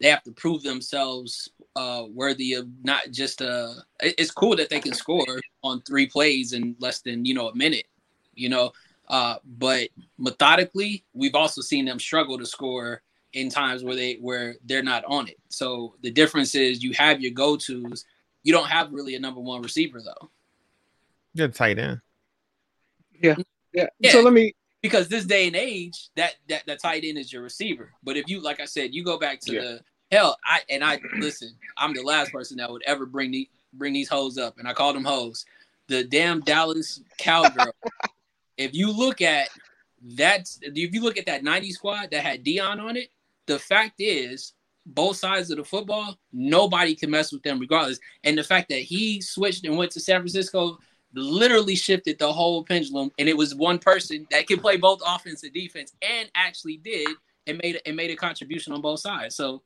they 0.00 0.08
have 0.08 0.22
to 0.22 0.32
prove 0.32 0.62
themselves 0.62 1.50
uh, 1.74 2.04
worthy 2.12 2.54
of 2.54 2.68
not 2.82 3.10
just 3.10 3.42
uh 3.42 3.72
it's 4.00 4.30
cool 4.30 4.56
that 4.56 4.68
they 4.68 4.80
can 4.80 4.92
score 4.94 5.40
on 5.62 5.80
three 5.82 6.06
plays 6.06 6.52
in 6.52 6.74
less 6.78 7.00
than 7.00 7.24
you 7.24 7.34
know 7.34 7.48
a 7.48 7.54
minute 7.54 7.86
you 8.34 8.48
know 8.48 8.72
uh, 9.08 9.36
but 9.58 9.88
methodically, 10.18 11.04
we've 11.14 11.34
also 11.34 11.60
seen 11.60 11.84
them 11.84 11.98
struggle 11.98 12.38
to 12.38 12.46
score 12.46 13.02
in 13.32 13.50
times 13.50 13.84
where 13.84 13.96
they 13.96 14.14
where 14.14 14.56
they're 14.64 14.82
not 14.82 15.04
on 15.06 15.28
it. 15.28 15.38
So 15.48 15.94
the 16.02 16.10
difference 16.10 16.54
is 16.54 16.82
you 16.82 16.92
have 16.92 17.20
your 17.20 17.32
go 17.32 17.56
tos. 17.56 18.04
You 18.42 18.52
don't 18.52 18.68
have 18.68 18.92
really 18.92 19.14
a 19.14 19.20
number 19.20 19.40
one 19.40 19.62
receiver 19.62 20.00
though. 20.00 20.30
You're 21.34 21.48
tight 21.48 21.78
end. 21.78 22.00
Yeah. 23.20 23.36
yeah. 23.72 23.86
Yeah. 23.98 24.12
So 24.12 24.20
let 24.20 24.32
me 24.32 24.54
because 24.82 25.08
this 25.08 25.24
day 25.24 25.46
and 25.46 25.56
age, 25.56 26.10
that 26.16 26.34
that 26.48 26.66
that 26.66 26.80
tight 26.80 27.04
end 27.04 27.18
is 27.18 27.32
your 27.32 27.42
receiver. 27.42 27.92
But 28.02 28.16
if 28.16 28.28
you 28.28 28.42
like 28.42 28.60
I 28.60 28.66
said, 28.66 28.94
you 28.94 29.04
go 29.04 29.18
back 29.18 29.40
to 29.40 29.54
yeah. 29.54 29.60
the 29.60 29.80
hell, 30.10 30.36
I 30.44 30.60
and 30.68 30.84
I 30.84 31.00
listen, 31.18 31.54
I'm 31.76 31.94
the 31.94 32.02
last 32.02 32.32
person 32.32 32.58
that 32.58 32.70
would 32.70 32.82
ever 32.86 33.06
bring 33.06 33.30
the 33.30 33.48
bring 33.72 33.92
these 33.92 34.08
hoes 34.08 34.38
up, 34.38 34.58
and 34.58 34.68
I 34.68 34.72
call 34.72 34.92
them 34.92 35.04
hoes. 35.04 35.44
the 35.88 36.04
damn 36.04 36.40
Dallas 36.40 37.00
Cowgirl. 37.18 37.72
if 38.58 38.74
you 38.74 38.92
look 38.92 39.22
at 39.22 39.48
that, 40.16 40.48
if 40.60 40.92
you 40.92 41.02
look 41.02 41.16
at 41.16 41.26
that 41.26 41.42
90 41.42 41.72
squad 41.72 42.10
that 42.10 42.22
had 42.22 42.44
Deion 42.44 42.80
on 42.80 42.96
it, 42.96 43.08
the 43.46 43.58
fact 43.58 43.94
is 43.98 44.52
both 44.84 45.16
sides 45.16 45.50
of 45.50 45.58
the 45.58 45.64
football, 45.64 46.18
nobody 46.32 46.94
can 46.94 47.10
mess 47.10 47.32
with 47.32 47.42
them 47.42 47.58
regardless. 47.58 48.00
And 48.24 48.36
the 48.36 48.44
fact 48.44 48.68
that 48.70 48.80
he 48.80 49.20
switched 49.20 49.64
and 49.64 49.76
went 49.76 49.92
to 49.92 50.00
San 50.00 50.20
Francisco 50.20 50.78
literally 51.14 51.74
shifted 51.74 52.18
the 52.18 52.32
whole 52.32 52.64
pendulum. 52.64 53.10
And 53.18 53.28
it 53.28 53.36
was 53.36 53.54
one 53.54 53.78
person 53.78 54.26
that 54.30 54.46
could 54.46 54.60
play 54.60 54.76
both 54.76 55.00
offense 55.06 55.42
and 55.42 55.52
defense 55.52 55.94
and 56.02 56.30
actually 56.34 56.78
did 56.78 57.08
and 57.46 57.58
made 57.62 57.80
and 57.86 57.96
made 57.96 58.10
a 58.10 58.16
contribution 58.16 58.72
on 58.72 58.80
both 58.80 59.00
sides. 59.00 59.34
So, 59.34 59.62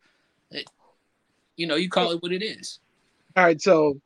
you 1.56 1.66
know, 1.66 1.76
you 1.76 1.88
call 1.88 2.12
it 2.12 2.22
what 2.22 2.32
it 2.32 2.42
is. 2.42 2.78
All 3.36 3.44
right, 3.44 3.60
so 3.60 4.00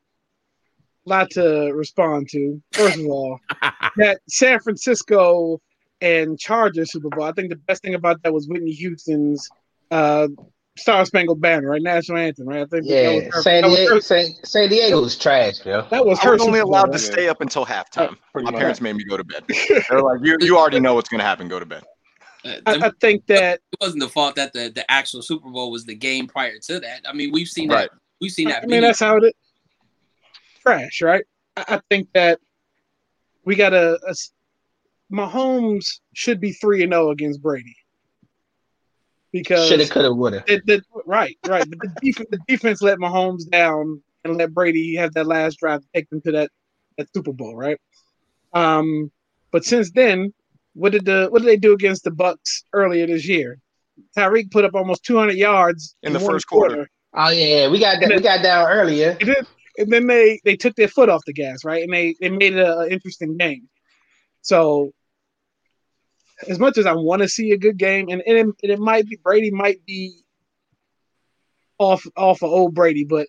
lot 1.06 1.30
to 1.30 1.72
respond 1.72 2.28
to. 2.30 2.60
First 2.72 2.98
of 2.98 3.06
all, 3.06 3.38
that 3.96 4.20
San 4.28 4.60
Francisco 4.60 5.60
and 6.00 6.38
Chargers 6.38 6.92
Super 6.92 7.08
Bowl. 7.08 7.24
I 7.24 7.32
think 7.32 7.48
the 7.50 7.56
best 7.56 7.82
thing 7.82 7.94
about 7.94 8.22
that 8.22 8.32
was 8.32 8.48
Whitney 8.48 8.72
Houston's 8.72 9.48
uh, 9.90 10.28
Star 10.76 11.06
Spangled 11.06 11.40
Banner, 11.40 11.70
right? 11.70 11.80
National 11.80 12.18
anthem, 12.18 12.46
right? 12.46 12.60
I 12.62 12.66
think 12.66 12.84
Yeah, 12.86 13.02
that 13.04 13.14
was 13.14 13.34
her, 13.34 13.42
San 13.42 13.62
that 13.62 13.68
was 13.68 13.78
Diego, 13.78 14.00
San, 14.00 14.26
San 14.44 14.68
Diego's 14.68 15.16
trash, 15.16 15.64
yo. 15.64 15.86
that 15.90 16.04
was 16.04 16.18
I 16.20 16.30
was 16.30 16.42
only 16.42 16.58
Super 16.58 16.64
Bowl, 16.64 16.70
allowed 16.72 16.84
to 16.86 16.90
right? 16.92 17.00
stay 17.00 17.28
up 17.28 17.40
until 17.40 17.64
halftime. 17.64 18.14
Pretty 18.32 18.44
My 18.44 18.50
much. 18.50 18.58
parents 18.60 18.80
made 18.82 18.94
me 18.96 19.04
go 19.04 19.16
to 19.16 19.24
bed. 19.24 19.44
They're 19.88 20.02
like, 20.02 20.18
you, 20.22 20.36
you 20.40 20.58
already 20.58 20.80
know 20.80 20.94
what's 20.94 21.08
going 21.08 21.20
to 21.20 21.24
happen. 21.24 21.48
Go 21.48 21.58
to 21.60 21.64
bed. 21.66 21.82
Uh, 22.44 22.56
I, 22.66 22.74
I 22.88 22.90
think 23.00 23.26
that 23.28 23.60
it 23.72 23.78
wasn't 23.80 24.00
the 24.02 24.08
fault 24.10 24.36
that 24.36 24.52
the, 24.52 24.68
the 24.74 24.88
actual 24.90 25.22
Super 25.22 25.48
Bowl 25.48 25.70
was 25.70 25.84
the 25.86 25.94
game 25.94 26.26
prior 26.26 26.58
to 26.64 26.78
that. 26.80 27.00
I 27.08 27.14
mean, 27.14 27.32
we've 27.32 27.48
seen 27.48 27.70
Right. 27.70 27.88
that. 27.90 27.98
We've 28.20 28.30
seen 28.30 28.48
that. 28.48 28.62
I 28.64 28.66
mean, 28.66 28.82
that's 28.82 29.00
how 29.00 29.16
it 29.16 29.24
is. 29.24 29.32
Trash, 30.66 31.00
right? 31.02 31.24
I, 31.57 31.64
I 31.68 31.81
think 31.88 32.09
that 32.14 32.40
we 33.44 33.55
got 33.55 33.72
a, 33.72 33.98
a 34.07 34.11
s- 34.11 34.33
Mahomes 35.12 36.00
should 36.14 36.40
be 36.40 36.52
three 36.52 36.83
and 36.83 36.92
zero 36.92 37.11
against 37.11 37.40
Brady 37.40 37.76
because 39.33 39.68
Shoulda, 39.68 39.87
coulda, 39.88 40.12
woulda. 40.12 40.44
the, 40.46 40.61
the, 40.66 40.83
right, 41.05 41.37
right. 41.46 41.68
The 41.70 41.88
defense, 42.02 42.29
the 42.31 42.40
defense 42.48 42.83
let 42.83 42.98
Mahomes 42.98 43.48
down 43.48 44.02
and 44.24 44.37
let 44.37 44.52
Brady 44.52 44.96
have 44.96 45.14
that 45.14 45.26
last 45.26 45.59
drive 45.61 45.83
to 45.83 45.87
take 45.94 46.11
them 46.11 46.20
to 46.22 46.33
that, 46.33 46.50
that 46.98 47.07
Super 47.14 47.33
Bowl, 47.33 47.55
right? 47.55 47.79
Um, 48.52 49.12
but 49.52 49.64
since 49.64 49.92
then, 49.92 50.33
what 50.74 50.92
did 50.92 51.05
the 51.05 51.29
what 51.31 51.42
did 51.42 51.48
they 51.48 51.57
do 51.57 51.72
against 51.72 52.05
the 52.05 52.11
Bucks 52.11 52.64
earlier 52.72 53.07
this 53.07 53.26
year? 53.26 53.59
Tyreek 54.16 54.50
put 54.50 54.64
up 54.64 54.74
almost 54.74 55.05
200 55.05 55.37
yards 55.37 55.94
In 56.02 56.12
the 56.12 56.20
first 56.20 56.46
quarter. 56.48 56.88
Oh 57.14 57.31
yeah, 57.31 57.68
we 57.68 57.79
got 57.79 58.00
that, 58.00 58.11
we 58.11 58.20
got 58.20 58.42
down 58.42 58.68
earlier. 58.68 59.16
and 59.20 59.29
then, 59.29 59.46
and 59.78 59.90
then 59.90 60.06
they 60.06 60.40
they 60.44 60.56
took 60.56 60.74
their 60.76 60.88
foot 60.88 61.08
off 61.08 61.24
the 61.26 61.32
gas, 61.32 61.64
right? 61.64 61.82
And 61.82 61.92
they 61.92 62.14
they 62.20 62.28
made 62.28 62.54
it 62.54 62.66
an 62.66 62.90
interesting 62.90 63.36
game. 63.36 63.68
So 64.42 64.92
as 66.48 66.58
much 66.58 66.78
as 66.78 66.86
I 66.86 66.92
want 66.92 67.22
to 67.22 67.28
see 67.28 67.52
a 67.52 67.58
good 67.58 67.78
game, 67.78 68.08
and, 68.10 68.22
and, 68.26 68.36
it, 68.36 68.46
and 68.62 68.72
it 68.72 68.78
might 68.78 69.08
be 69.08 69.16
Brady 69.22 69.50
might 69.50 69.84
be 69.86 70.18
off 71.78 72.06
off 72.16 72.42
of 72.42 72.50
old 72.50 72.74
Brady, 72.74 73.04
but 73.04 73.28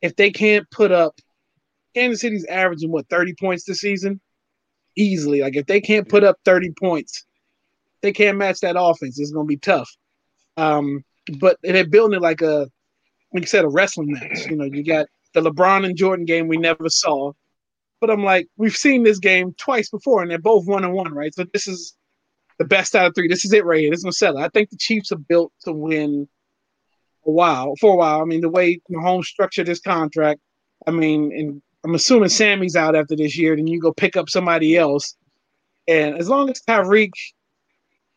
if 0.00 0.16
they 0.16 0.30
can't 0.30 0.68
put 0.70 0.92
up 0.92 1.14
Kansas 1.94 2.20
City's 2.20 2.46
averaging 2.46 2.90
what 2.90 3.08
30 3.08 3.34
points 3.34 3.64
this 3.64 3.80
season 3.80 4.20
easily. 4.96 5.40
Like 5.40 5.56
if 5.56 5.66
they 5.66 5.80
can't 5.80 6.08
put 6.08 6.24
up 6.24 6.36
30 6.44 6.72
points, 6.78 7.24
they 8.02 8.12
can't 8.12 8.38
match 8.38 8.60
that 8.60 8.80
offense. 8.80 9.18
It's 9.18 9.32
gonna 9.32 9.46
be 9.46 9.56
tough. 9.56 9.90
Um, 10.56 11.04
but 11.38 11.58
they're 11.62 11.86
building 11.86 12.16
it 12.16 12.22
like 12.22 12.42
a 12.42 12.68
like 13.32 13.42
you 13.42 13.46
said, 13.46 13.64
a 13.64 13.68
wrestling 13.68 14.12
match. 14.12 14.46
You 14.46 14.56
know, 14.56 14.64
you 14.64 14.84
got 14.84 15.06
the 15.34 15.40
LeBron 15.40 15.84
and 15.84 15.96
Jordan 15.96 16.24
game 16.24 16.48
we 16.48 16.56
never 16.56 16.88
saw. 16.88 17.32
But 18.00 18.10
I'm 18.10 18.24
like, 18.24 18.48
we've 18.56 18.76
seen 18.76 19.02
this 19.02 19.18
game 19.18 19.54
twice 19.58 19.90
before, 19.90 20.22
and 20.22 20.30
they're 20.30 20.38
both 20.38 20.66
one 20.66 20.84
and 20.84 20.94
one, 20.94 21.12
right? 21.12 21.34
So 21.34 21.44
this 21.52 21.68
is 21.68 21.94
the 22.58 22.64
best 22.64 22.94
out 22.94 23.06
of 23.06 23.14
three. 23.14 23.28
This 23.28 23.44
is 23.44 23.52
it 23.52 23.64
right 23.64 23.80
here. 23.80 23.90
This 23.90 24.04
is 24.04 24.18
sell. 24.18 24.38
I 24.38 24.48
think 24.48 24.70
the 24.70 24.76
Chiefs 24.76 25.12
are 25.12 25.18
built 25.18 25.52
to 25.62 25.72
win 25.72 26.28
a 27.26 27.30
while 27.30 27.74
for 27.80 27.94
a 27.94 27.96
while. 27.96 28.22
I 28.22 28.24
mean, 28.24 28.40
the 28.40 28.48
way 28.48 28.80
Mahomes 28.90 29.24
structured 29.24 29.68
his 29.68 29.80
contract, 29.80 30.40
I 30.86 30.90
mean, 30.90 31.32
and 31.32 31.62
I'm 31.84 31.94
assuming 31.94 32.28
Sammy's 32.28 32.76
out 32.76 32.96
after 32.96 33.16
this 33.16 33.36
year, 33.38 33.56
then 33.56 33.66
you 33.66 33.80
go 33.80 33.92
pick 33.92 34.16
up 34.16 34.28
somebody 34.28 34.76
else. 34.76 35.16
And 35.88 36.16
as 36.16 36.28
long 36.28 36.50
as 36.50 36.60
Tyreek 36.62 37.12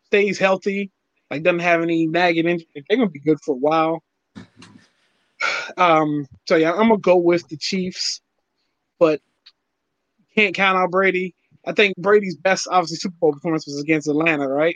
stays 0.05 0.37
healthy, 0.37 0.91
like 1.31 1.43
doesn't 1.43 1.59
have 1.59 1.81
any 1.81 2.07
nagging 2.07 2.47
injury, 2.47 2.67
they're 2.75 2.97
gonna 2.97 3.09
be 3.09 3.19
good 3.19 3.39
for 3.43 3.53
a 3.53 3.57
while. 3.57 4.03
Um, 5.77 6.25
so 6.47 6.55
yeah, 6.55 6.71
I'm 6.71 6.89
gonna 6.89 6.97
go 6.97 7.17
with 7.17 7.47
the 7.49 7.57
Chiefs, 7.57 8.21
but 8.99 9.21
can't 10.35 10.55
count 10.55 10.77
out 10.77 10.91
Brady. 10.91 11.35
I 11.65 11.71
think 11.71 11.95
Brady's 11.97 12.35
best, 12.35 12.67
obviously, 12.69 12.97
Super 12.97 13.15
Bowl 13.19 13.33
performance 13.33 13.65
was 13.65 13.81
against 13.81 14.07
Atlanta, 14.07 14.47
right? 14.47 14.75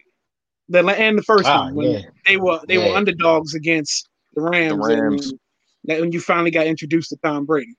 The 0.69 0.80
and 0.80 1.17
the 1.17 1.23
first 1.23 1.45
Ah, 1.47 1.65
one 1.65 1.75
when 1.75 1.91
yeah. 1.91 2.01
they 2.25 2.38
were 2.38 2.60
they 2.67 2.77
were 2.77 2.95
underdogs 2.95 3.53
against 3.53 4.10
the 4.34 4.41
Rams. 4.41 4.88
Rams. 4.88 5.32
And 5.32 5.39
that 5.86 6.01
when 6.01 6.12
you 6.12 6.19
finally 6.19 6.51
got 6.51 6.67
introduced 6.67 7.10
to 7.10 7.17
Tom 7.23 7.45
Brady. 7.45 7.75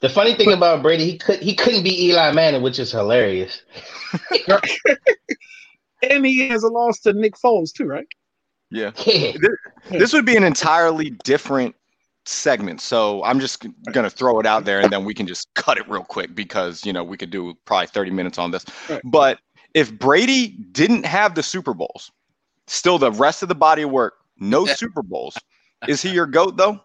The 0.00 0.08
funny 0.08 0.34
thing 0.34 0.52
about 0.52 0.82
Brady, 0.82 1.04
he 1.04 1.18
could 1.18 1.40
he 1.40 1.54
couldn't 1.54 1.84
be 1.84 2.06
Eli 2.06 2.32
Manning, 2.32 2.62
which 2.62 2.78
is 2.78 2.90
hilarious. 2.90 3.62
And 6.02 6.24
he 6.24 6.48
has 6.48 6.62
a 6.62 6.68
loss 6.68 7.00
to 7.00 7.12
Nick 7.12 7.34
Foles 7.34 7.72
too, 7.74 7.84
right? 7.84 8.06
Yeah. 8.70 8.92
Yeah. 9.90 9.98
This 9.98 10.12
would 10.12 10.26
be 10.26 10.36
an 10.36 10.44
entirely 10.44 11.10
different 11.24 11.74
segment. 12.26 12.80
So 12.80 13.24
I'm 13.24 13.40
just 13.40 13.66
going 13.92 14.04
to 14.04 14.10
throw 14.10 14.38
it 14.38 14.46
out 14.46 14.66
there 14.66 14.80
and 14.80 14.92
then 14.92 15.04
we 15.04 15.14
can 15.14 15.26
just 15.26 15.52
cut 15.54 15.78
it 15.78 15.88
real 15.88 16.04
quick 16.04 16.34
because, 16.34 16.84
you 16.84 16.92
know, 16.92 17.02
we 17.02 17.16
could 17.16 17.30
do 17.30 17.54
probably 17.64 17.86
30 17.86 18.10
minutes 18.10 18.38
on 18.38 18.50
this. 18.50 18.64
Right. 18.88 19.00
But 19.04 19.38
if 19.74 19.92
Brady 19.98 20.48
didn't 20.72 21.06
have 21.06 21.34
the 21.34 21.42
Super 21.42 21.74
Bowls, 21.74 22.10
still 22.66 22.98
the 22.98 23.12
rest 23.12 23.42
of 23.42 23.48
the 23.48 23.54
body 23.54 23.82
of 23.82 23.90
work, 23.90 24.14
no 24.38 24.66
Super 24.66 25.02
Bowls, 25.02 25.36
is 25.88 26.02
he 26.02 26.10
your 26.10 26.26
GOAT 26.26 26.56
though? 26.56 26.80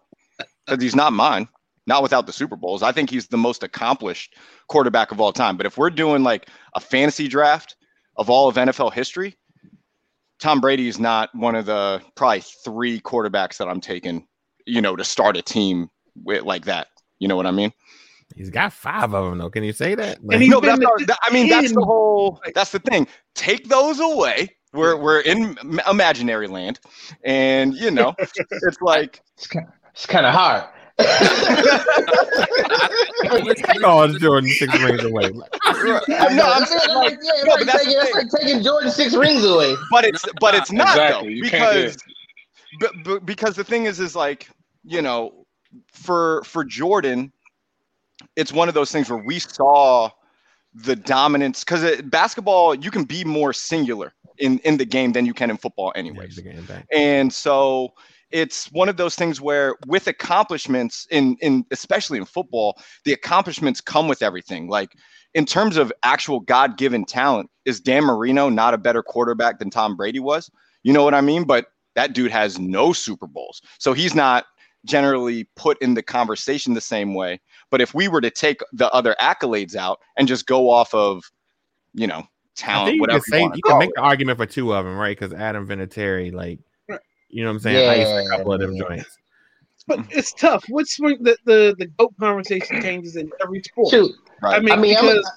Because 0.66 0.82
he's 0.82 0.96
not 0.96 1.12
mine. 1.12 1.48
Not 1.86 2.02
without 2.02 2.26
the 2.26 2.32
Super 2.32 2.56
Bowls. 2.56 2.82
I 2.82 2.90
think 2.90 3.10
he's 3.10 3.28
the 3.28 3.36
most 3.36 3.62
accomplished 3.62 4.34
quarterback 4.68 5.12
of 5.12 5.20
all 5.20 5.32
time. 5.32 5.56
But 5.56 5.66
if 5.66 5.78
we're 5.78 5.90
doing 5.90 6.24
like 6.24 6.48
a 6.74 6.80
fantasy 6.80 7.28
draft 7.28 7.76
of 8.16 8.28
all 8.28 8.48
of 8.48 8.56
NFL 8.56 8.92
history, 8.92 9.36
Tom 10.38 10.60
Brady 10.60 10.88
is 10.88 10.98
not 10.98 11.34
one 11.34 11.54
of 11.54 11.66
the 11.66 12.02
probably 12.14 12.42
three 12.64 13.00
quarterbacks 13.00 13.56
that 13.58 13.68
I'm 13.68 13.80
taking, 13.80 14.26
you 14.66 14.80
know, 14.80 14.96
to 14.96 15.04
start 15.04 15.36
a 15.36 15.42
team 15.42 15.88
with 16.24 16.42
like 16.42 16.64
that. 16.66 16.88
You 17.18 17.28
know 17.28 17.36
what 17.36 17.46
I 17.46 17.50
mean? 17.50 17.72
He's 18.34 18.50
got 18.50 18.72
five 18.72 19.14
of 19.14 19.24
them 19.24 19.38
though. 19.38 19.50
Can 19.50 19.64
you 19.64 19.72
say 19.72 19.94
that? 19.94 20.18
And 20.30 20.42
he's 20.42 20.50
no, 20.50 20.60
been 20.60 20.80
that's 20.80 20.84
our, 20.84 21.06
that- 21.06 21.18
I 21.22 21.32
mean, 21.32 21.48
that's 21.48 21.72
the 21.72 21.82
whole. 21.82 22.40
That's 22.54 22.72
the 22.72 22.80
thing. 22.80 23.06
Take 23.34 23.68
those 23.68 24.00
away. 24.00 24.48
We're 24.72 24.96
we're 24.96 25.20
in 25.20 25.56
imaginary 25.88 26.48
land, 26.48 26.80
and 27.24 27.72
you 27.74 27.90
know, 27.90 28.14
it's 28.18 28.82
like 28.82 29.22
it's 29.36 29.46
kind 30.06 30.26
of 30.26 30.34
hard. 30.34 30.64
Oh, 33.84 34.18
Jordan 34.18 34.50
six 34.50 34.72
rings 34.82 35.04
away. 35.04 35.30
no, 35.30 35.40
I 35.40 36.26
I'm 36.28 36.36
mean, 36.36 36.66
saying, 36.66 36.94
like, 36.94 37.18
yeah, 37.22 37.42
no, 37.44 37.54
like 37.54 37.66
taking, 37.66 37.94
that's 37.98 38.14
like 38.14 38.30
taking 38.40 38.62
Jordan 38.62 38.90
six 38.90 39.14
rings 39.14 39.44
away. 39.44 39.74
but 39.90 40.04
it's 40.04 40.24
but 40.40 40.54
it's 40.54 40.72
not 40.72 40.88
Exactly. 40.88 41.28
though 41.28 41.34
You 41.34 41.42
because 41.42 41.96
but, 42.80 42.92
but 43.04 43.26
because 43.26 43.56
the 43.56 43.64
thing 43.64 43.84
is 43.84 44.00
is 44.00 44.16
like 44.16 44.48
you 44.84 45.02
know 45.02 45.46
for 45.92 46.42
for 46.44 46.64
Jordan 46.64 47.32
it's 48.36 48.52
one 48.52 48.68
of 48.68 48.74
those 48.74 48.90
things 48.90 49.10
where 49.10 49.22
we 49.22 49.38
saw 49.38 50.08
the 50.74 50.96
dominance 50.96 51.64
because 51.64 52.00
basketball 52.02 52.74
you 52.74 52.90
can 52.90 53.04
be 53.04 53.24
more 53.24 53.52
singular 53.52 54.12
in 54.38 54.58
in 54.60 54.76
the 54.76 54.84
game 54.84 55.12
than 55.12 55.24
you 55.26 55.32
can 55.34 55.50
in 55.50 55.56
football 55.56 55.92
anyways 55.96 56.36
the 56.36 56.42
game 56.42 56.66
and 56.92 57.32
so 57.32 57.92
it's 58.30 58.70
one 58.72 58.88
of 58.88 58.96
those 58.96 59.14
things 59.14 59.40
where 59.40 59.76
with 59.86 60.06
accomplishments 60.06 61.06
in 61.10 61.36
in 61.40 61.64
especially 61.70 62.18
in 62.18 62.24
football 62.24 62.78
the 63.04 63.12
accomplishments 63.12 63.80
come 63.80 64.08
with 64.08 64.22
everything 64.22 64.68
like 64.68 64.96
in 65.34 65.44
terms 65.44 65.76
of 65.76 65.92
actual 66.02 66.40
god-given 66.40 67.04
talent 67.04 67.50
is 67.64 67.80
dan 67.80 68.04
marino 68.04 68.48
not 68.48 68.74
a 68.74 68.78
better 68.78 69.02
quarterback 69.02 69.58
than 69.58 69.70
tom 69.70 69.96
brady 69.96 70.18
was 70.18 70.50
you 70.82 70.92
know 70.92 71.04
what 71.04 71.14
i 71.14 71.20
mean 71.20 71.44
but 71.44 71.66
that 71.94 72.12
dude 72.12 72.30
has 72.30 72.58
no 72.58 72.92
super 72.92 73.26
bowls 73.26 73.62
so 73.78 73.92
he's 73.92 74.14
not 74.14 74.46
generally 74.84 75.44
put 75.56 75.80
in 75.82 75.94
the 75.94 76.02
conversation 76.02 76.74
the 76.74 76.80
same 76.80 77.14
way 77.14 77.40
but 77.70 77.80
if 77.80 77.94
we 77.94 78.08
were 78.08 78.20
to 78.20 78.30
take 78.30 78.60
the 78.72 78.90
other 78.92 79.16
accolades 79.20 79.74
out 79.74 80.00
and 80.16 80.28
just 80.28 80.46
go 80.46 80.70
off 80.70 80.92
of 80.94 81.30
you 81.94 82.06
know 82.06 82.26
I 82.58 82.62
talent 82.62 82.86
think 82.86 82.94
you 82.96 83.00
whatever 83.02 83.20
can 83.20 83.32
say 83.32 83.42
you, 83.42 83.52
you 83.54 83.62
can 83.62 83.78
make 83.78 83.90
it. 83.90 83.94
the 83.96 84.00
argument 84.02 84.38
for 84.38 84.46
two 84.46 84.74
of 84.74 84.86
them, 84.86 84.96
right? 84.96 85.14
Because 85.14 85.34
Adam 85.34 85.68
Vinatieri, 85.68 86.32
like. 86.32 86.58
You 87.36 87.44
know 87.44 87.50
what 87.50 87.56
I'm 87.56 87.60
saying, 87.60 87.88
iced 87.88 88.10
a 88.10 88.22
Yeah. 88.22 88.36
couple 88.36 88.52
of 88.54 88.60
them 88.60 88.76
joints. 88.78 89.18
But 89.86 90.00
it's 90.10 90.32
tough. 90.32 90.64
What's 90.68 90.98
when 90.98 91.22
the 91.22 91.36
the 91.44 91.76
the 91.78 91.86
goat 91.98 92.14
conversation 92.18 92.80
changes 92.82 93.16
in 93.16 93.30
every 93.42 93.62
sport? 93.62 93.90
Shoot, 93.90 94.10
I 94.42 94.58
mean, 94.58 94.72
I 94.72 94.76
mean, 94.76 94.96
I'm, 94.96 95.04
because 95.06 95.32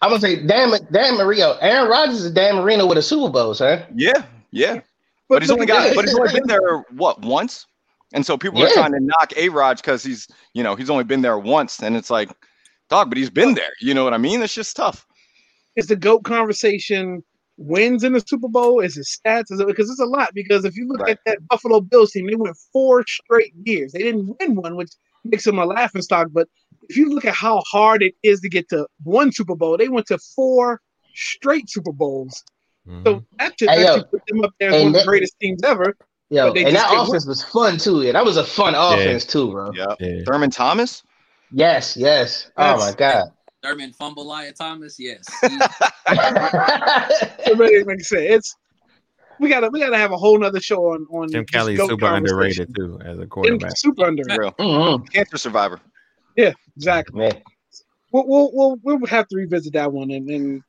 I'm 0.00 0.10
gonna 0.10 0.20
say 0.20 0.46
Dan, 0.46 0.70
Dan 0.92 1.16
Marino. 1.18 1.58
Aaron 1.60 1.90
Rodgers 1.90 2.24
is 2.24 2.30
Dan 2.30 2.56
Marino 2.56 2.86
with 2.86 2.96
a 2.98 3.02
Super 3.02 3.30
Bowl, 3.30 3.54
sir. 3.54 3.84
yeah 3.94 4.24
yeah 4.52 4.80
But 5.28 5.42
he's 5.42 5.50
only 5.50 5.66
got, 5.66 5.94
but 5.94 6.04
he's 6.04 6.14
only 6.14 6.32
been 6.32 6.46
there 6.46 6.78
what 6.92 7.20
once. 7.22 7.66
And 8.14 8.24
so 8.24 8.38
people 8.38 8.62
are 8.62 8.68
trying 8.70 8.92
to 8.92 9.00
knock 9.00 9.32
A 9.36 9.48
Rod 9.48 9.78
because 9.78 10.02
he's, 10.04 10.28
you 10.54 10.62
know, 10.62 10.74
he's 10.74 10.90
only 10.90 11.04
been 11.04 11.22
there 11.22 11.38
once. 11.38 11.82
And 11.82 11.96
it's 11.96 12.10
like, 12.10 12.30
dog, 12.88 13.08
but 13.08 13.16
he's 13.18 13.30
been 13.30 13.54
there. 13.54 13.72
You 13.80 13.94
know 13.94 14.04
what 14.04 14.12
I 14.14 14.18
mean? 14.18 14.42
It's 14.42 14.54
just 14.54 14.76
tough. 14.76 15.06
Is 15.76 15.86
the 15.86 15.96
GOAT 15.96 16.22
conversation 16.24 17.24
wins 17.56 18.04
in 18.04 18.12
the 18.12 18.20
Super 18.26 18.48
Bowl? 18.48 18.80
Is 18.80 18.96
it 18.96 19.06
stats? 19.06 19.50
Is 19.52 19.60
it 19.60 19.66
because 19.66 19.90
it's 19.90 20.00
a 20.00 20.04
lot? 20.06 20.32
Because 20.34 20.64
if 20.64 20.76
you 20.76 20.86
look 20.88 21.00
Right. 21.00 21.12
at 21.12 21.20
that 21.26 21.46
Buffalo 21.48 21.80
Bills 21.80 22.12
team, 22.12 22.26
they 22.26 22.34
went 22.34 22.56
four 22.72 23.04
straight 23.06 23.52
years. 23.64 23.92
They 23.92 24.00
didn't 24.00 24.36
win 24.40 24.54
one, 24.56 24.76
which 24.76 24.90
makes 25.24 25.44
them 25.44 25.58
a 25.58 25.64
laughing 25.66 26.02
stock. 26.02 26.28
But 26.32 26.48
if 26.88 26.96
you 26.96 27.10
look 27.10 27.24
at 27.24 27.34
how 27.34 27.62
hard 27.70 28.02
it 28.02 28.14
is 28.22 28.40
to 28.40 28.48
get 28.48 28.68
to 28.70 28.86
one 29.04 29.32
Super 29.32 29.54
Bowl, 29.54 29.76
they 29.76 29.88
went 29.88 30.06
to 30.06 30.18
four 30.34 30.80
straight 31.14 31.68
Super 31.70 31.92
Bowls. 31.92 32.42
Mhm. 32.88 33.04
So 33.04 33.24
that 33.38 33.52
should 33.58 33.70
Hey, 33.70 33.84
yo. 33.84 34.02
put 34.04 34.22
them 34.26 34.42
up 34.44 34.52
there 34.58 34.70
as 34.70 34.82
one 34.82 34.94
of 34.94 35.00
the 35.00 35.06
greatest 35.06 35.38
teams 35.40 35.62
ever. 35.62 35.94
Yo, 36.30 36.46
But 36.48 36.54
they 36.54 36.64
and 36.64 36.74
that 36.74 36.88
couldn't 36.88 37.08
offense 37.08 37.26
was 37.26 37.44
fun 37.44 37.76
too. 37.76 38.02
Yeah, 38.02 38.12
that 38.12 38.24
was 38.24 38.38
a 38.38 38.44
fun 38.44 38.74
offense 38.74 39.26
too, 39.26 39.50
bro. 39.50 39.70
Yeah. 39.74 39.94
yeah. 40.00 40.22
Thurman 40.26 40.50
Thomas? 40.50 41.02
Yes, 41.52 41.94
yes. 41.96 42.50
Oh 42.56 42.78
my 42.78 42.92
god. 42.92 43.28
Thurman 43.62 43.92
fumble 43.92 44.26
Lia 44.28 44.52
Thomas. 44.52 44.98
Yes. 44.98 45.24
It 46.08 47.58
really 47.58 47.84
makes 47.84 48.08
sense. 48.08 48.22
It's 48.22 48.56
we 49.38 49.48
gotta 49.48 49.68
we 49.70 49.80
gotta 49.80 49.96
have 49.96 50.12
a 50.12 50.16
whole 50.16 50.38
nother 50.38 50.60
show 50.60 50.92
on 50.92 51.06
on 51.10 51.30
Jim 51.30 51.44
just 51.44 51.52
Kelly's 51.52 51.78
super 51.80 52.06
underrated 52.06 52.74
too 52.74 52.98
as 53.04 53.16
a 53.18 53.20
Jim- 53.22 53.28
quarterback. 53.28 53.76
Super 53.76 54.06
underrated. 54.08 54.38
Real. 54.38 54.52
Mhm, 54.52 55.12
Cancer 55.12 55.36
survivor. 55.38 55.80
Yeah, 56.36 56.52
exactly. 56.76 57.18
Man. 57.20 57.42
We'll, 58.12 58.24
we'll 58.26 58.50
we'll 58.52 58.76
we'll 58.82 59.06
have 59.06 59.26
to 59.28 59.36
revisit 59.36 59.72
that 59.74 59.90
one 59.92 60.10
and 60.10 60.28
and 60.28 60.62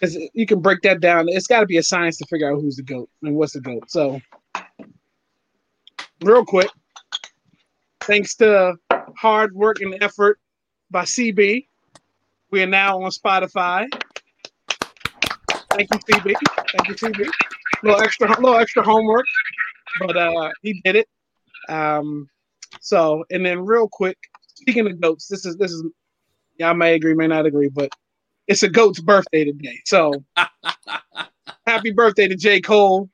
'cause 0.00 0.16
you 0.34 0.46
can 0.46 0.60
break 0.60 0.82
that 0.82 1.00
down. 1.00 1.26
It's 1.28 1.46
got 1.46 1.60
to 1.60 1.66
be 1.66 1.78
a 1.78 1.82
science 1.82 2.18
to 2.18 2.26
figure 2.26 2.52
out 2.52 2.60
who's 2.60 2.76
the 2.76 2.82
goat 2.82 3.08
and 3.22 3.34
what's 3.34 3.54
the 3.54 3.60
goat. 3.60 3.90
So, 3.90 4.20
real 6.22 6.44
quick, 6.44 6.68
thanks 8.02 8.34
to 8.36 8.74
hard 9.16 9.54
work 9.54 9.80
and 9.80 9.96
effort 10.02 10.38
by 10.90 11.02
CB, 11.04 11.66
we 12.50 12.62
are 12.62 12.66
now 12.66 13.02
on 13.02 13.10
Spotify. 13.10 13.86
Thank 15.70 15.88
you, 15.92 15.98
CB. 15.98 16.34
Thank 16.72 16.88
you, 16.88 16.94
CB. 16.94 17.26
A 17.26 17.86
little 17.86 18.00
extra, 18.00 18.28
little 18.28 18.56
extra 18.56 18.82
homework, 18.82 19.26
but 20.00 20.16
uh, 20.16 20.50
he 20.62 20.80
did 20.84 20.96
it. 20.96 21.08
Um, 21.68 22.28
so, 22.80 23.24
and 23.30 23.44
then 23.44 23.64
real 23.64 23.88
quick, 23.88 24.16
speaking 24.54 24.86
of 24.86 25.00
goats, 25.00 25.28
this 25.28 25.44
is 25.44 25.56
this 25.56 25.72
is 25.72 25.84
y'all 26.58 26.74
may 26.74 26.94
agree, 26.94 27.14
may 27.14 27.26
not 27.26 27.46
agree, 27.46 27.68
but 27.68 27.90
it's 28.46 28.62
a 28.62 28.68
goat's 28.68 29.00
birthday 29.00 29.44
today. 29.44 29.80
So 29.84 30.12
happy 31.66 31.92
birthday 31.92 32.28
to 32.28 32.36
J. 32.36 32.60
Cole. 32.60 33.10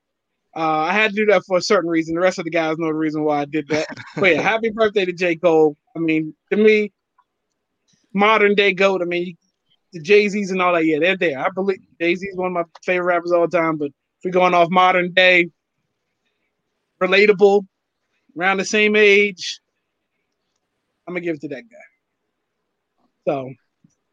Uh, 0.54 0.60
I 0.60 0.92
had 0.92 1.12
to 1.12 1.16
do 1.16 1.26
that 1.26 1.44
for 1.46 1.56
a 1.56 1.62
certain 1.62 1.88
reason. 1.88 2.14
The 2.14 2.20
rest 2.20 2.38
of 2.38 2.44
the 2.44 2.50
guys 2.50 2.76
know 2.76 2.88
the 2.88 2.94
reason 2.94 3.24
why 3.24 3.40
I 3.40 3.44
did 3.46 3.66
that. 3.68 3.86
But 4.16 4.34
yeah, 4.34 4.42
happy 4.42 4.68
birthday 4.68 5.06
to 5.06 5.12
J. 5.12 5.36
Cole. 5.36 5.76
I 5.96 5.98
mean, 5.98 6.34
to 6.50 6.58
me, 6.58 6.92
modern 8.12 8.54
day 8.54 8.72
goat. 8.72 9.02
I 9.02 9.04
mean, 9.04 9.36
the 9.92 10.00
Jay 10.00 10.28
Z's 10.28 10.50
and 10.50 10.62
all 10.62 10.72
that. 10.74 10.84
Yeah, 10.84 10.98
they're 10.98 11.16
there. 11.16 11.38
I 11.38 11.48
believe 11.54 11.78
Jay 12.00 12.14
Z's 12.14 12.36
one 12.36 12.48
of 12.48 12.52
my 12.52 12.64
favorite 12.84 13.06
rappers 13.06 13.32
all 13.32 13.48
time. 13.48 13.76
But 13.76 13.86
if 13.86 14.24
we're 14.24 14.30
going 14.30 14.54
off 14.54 14.70
modern 14.70 15.12
day, 15.12 15.50
relatable, 17.00 17.66
around 18.38 18.58
the 18.58 18.64
same 18.64 18.96
age, 18.96 19.60
I'm 21.06 21.14
gonna 21.14 21.24
give 21.24 21.36
it 21.36 21.40
to 21.42 21.48
that 21.48 21.64
guy. 21.68 21.76
So, 23.26 23.52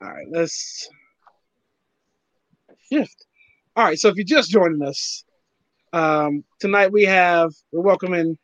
all 0.02 0.10
right, 0.10 0.28
let's 0.30 0.90
shift. 2.92 3.26
All 3.76 3.86
right, 3.86 3.98
so 3.98 4.10
if 4.10 4.16
you're 4.16 4.26
just 4.26 4.50
joining 4.50 4.82
us, 4.82 5.24
um, 5.94 6.44
tonight 6.60 6.92
we 6.92 7.04
have 7.06 7.52
we're 7.72 7.82
welcoming 7.82 8.38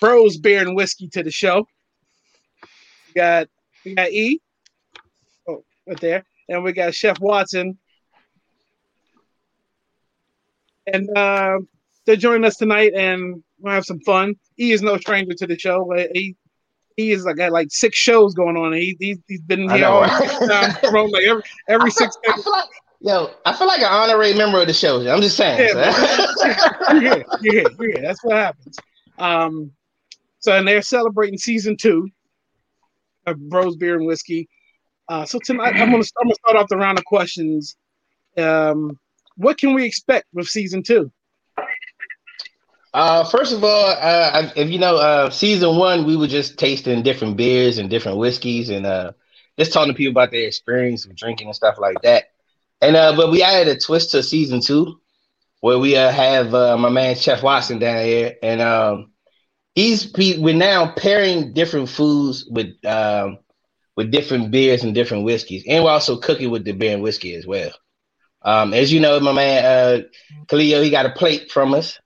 Bros 0.00 0.36
Beer 0.38 0.60
and 0.62 0.74
Whiskey 0.74 1.08
to 1.08 1.22
the 1.22 1.30
show. 1.30 1.66
We 3.06 3.12
got 3.14 3.48
we 3.84 3.94
got 3.94 4.10
E, 4.10 4.40
oh, 5.48 5.64
right 5.86 6.00
there, 6.00 6.24
and 6.48 6.62
we 6.64 6.72
got 6.72 6.94
Chef 6.94 7.20
Watson, 7.20 7.78
and 10.86 11.08
uh, 11.16 11.58
they're 12.06 12.16
joining 12.16 12.44
us 12.44 12.56
tonight, 12.56 12.92
and 12.94 13.42
we'll 13.60 13.74
have 13.74 13.84
some 13.84 14.00
fun. 14.00 14.34
E 14.58 14.72
is 14.72 14.82
no 14.82 14.96
stranger 14.98 15.34
to 15.34 15.46
the 15.46 15.58
show. 15.58 15.92
He 16.12 16.36
he 16.96 17.12
is 17.12 17.24
like 17.24 17.36
got 17.36 17.52
like 17.52 17.68
six 17.70 17.96
shows 17.96 18.34
going 18.34 18.56
on. 18.56 18.72
He, 18.72 18.96
he 18.98 19.18
he's 19.26 19.40
been 19.42 19.68
here 19.70 19.86
all 19.86 20.04
time, 20.04 20.76
like 21.10 21.24
every 21.24 21.42
every 21.68 21.90
six. 21.90 22.16
I 22.28 22.40
feel 22.40 22.52
like, 22.52 22.68
yo, 23.00 23.30
I 23.44 23.54
feel 23.54 23.66
like 23.66 23.80
an 23.80 23.86
honorary 23.86 24.34
member 24.34 24.60
of 24.60 24.66
the 24.66 24.74
show. 24.74 25.00
I'm 25.08 25.20
just 25.20 25.36
saying. 25.36 25.70
Yeah, 25.74 25.92
son. 25.92 27.02
you're 27.02 27.14
here, 27.14 27.24
you're 27.40 27.54
here, 27.54 27.66
you're 27.78 27.92
here. 27.92 28.02
That's 28.02 28.22
what 28.24 28.36
happens. 28.36 28.76
Um, 29.18 29.72
so 30.40 30.56
and 30.56 30.66
they're 30.66 30.82
celebrating 30.82 31.38
season 31.38 31.76
two 31.76 32.08
of 33.26 33.38
Bros 33.48 33.76
Beer 33.76 33.96
and 33.96 34.06
Whiskey. 34.06 34.48
Uh, 35.08 35.24
so 35.24 35.38
tonight 35.44 35.74
I'm 35.74 35.82
I'm 35.82 35.90
gonna 35.90 36.04
start 36.04 36.56
off 36.56 36.68
the 36.68 36.76
round 36.76 36.98
of 36.98 37.04
questions. 37.04 37.76
Um, 38.36 38.98
what 39.36 39.58
can 39.58 39.74
we 39.74 39.84
expect 39.84 40.26
with 40.32 40.48
season 40.48 40.82
two? 40.82 41.10
Uh, 42.94 43.24
first 43.24 43.54
of 43.54 43.64
all, 43.64 43.96
uh, 43.98 44.50
if 44.54 44.68
you 44.68 44.78
know, 44.78 44.96
uh, 44.96 45.30
season 45.30 45.76
one, 45.76 46.04
we 46.04 46.16
were 46.16 46.26
just 46.26 46.58
tasting 46.58 47.02
different 47.02 47.36
beers 47.36 47.78
and 47.78 47.88
different 47.88 48.18
whiskeys 48.18 48.68
and 48.68 48.84
uh, 48.84 49.12
just 49.58 49.72
talking 49.72 49.92
to 49.92 49.96
people 49.96 50.10
about 50.10 50.30
their 50.30 50.46
experience 50.46 51.06
of 51.06 51.16
drinking 51.16 51.46
and 51.46 51.56
stuff 51.56 51.78
like 51.78 52.00
that. 52.02 52.24
And 52.82 52.96
uh, 52.96 53.14
but 53.16 53.30
we 53.30 53.42
added 53.42 53.76
a 53.76 53.80
twist 53.80 54.10
to 54.10 54.22
season 54.22 54.60
two, 54.60 55.00
where 55.60 55.78
we 55.78 55.96
uh, 55.96 56.10
have 56.10 56.54
uh, 56.54 56.76
my 56.76 56.90
man 56.90 57.14
Chef 57.14 57.42
Watson 57.42 57.78
down 57.78 58.04
here, 58.04 58.36
and 58.42 58.60
um, 58.60 59.11
he's 59.74 60.14
he, 60.16 60.38
we're 60.38 60.54
now 60.54 60.92
pairing 60.92 61.52
different 61.52 61.88
foods 61.88 62.46
with 62.50 62.72
um, 62.84 63.38
with 63.96 64.10
different 64.10 64.50
beers 64.50 64.84
and 64.84 64.94
different 64.94 65.24
whiskeys, 65.24 65.64
and 65.68 65.84
we're 65.84 65.90
also 65.90 66.18
cooking 66.18 66.50
with 66.50 66.64
the 66.64 66.72
beer 66.72 66.94
and 66.94 67.02
whiskey 67.02 67.34
as 67.34 67.46
well. 67.46 67.70
Um, 68.42 68.74
as 68.74 68.92
you 68.92 69.00
know, 69.00 69.18
my 69.20 69.32
man 69.32 69.64
uh, 69.64 70.02
Khalil, 70.48 70.82
he 70.82 70.90
got 70.90 71.06
a 71.06 71.10
plate 71.10 71.50
from 71.50 71.74
us. 71.74 71.98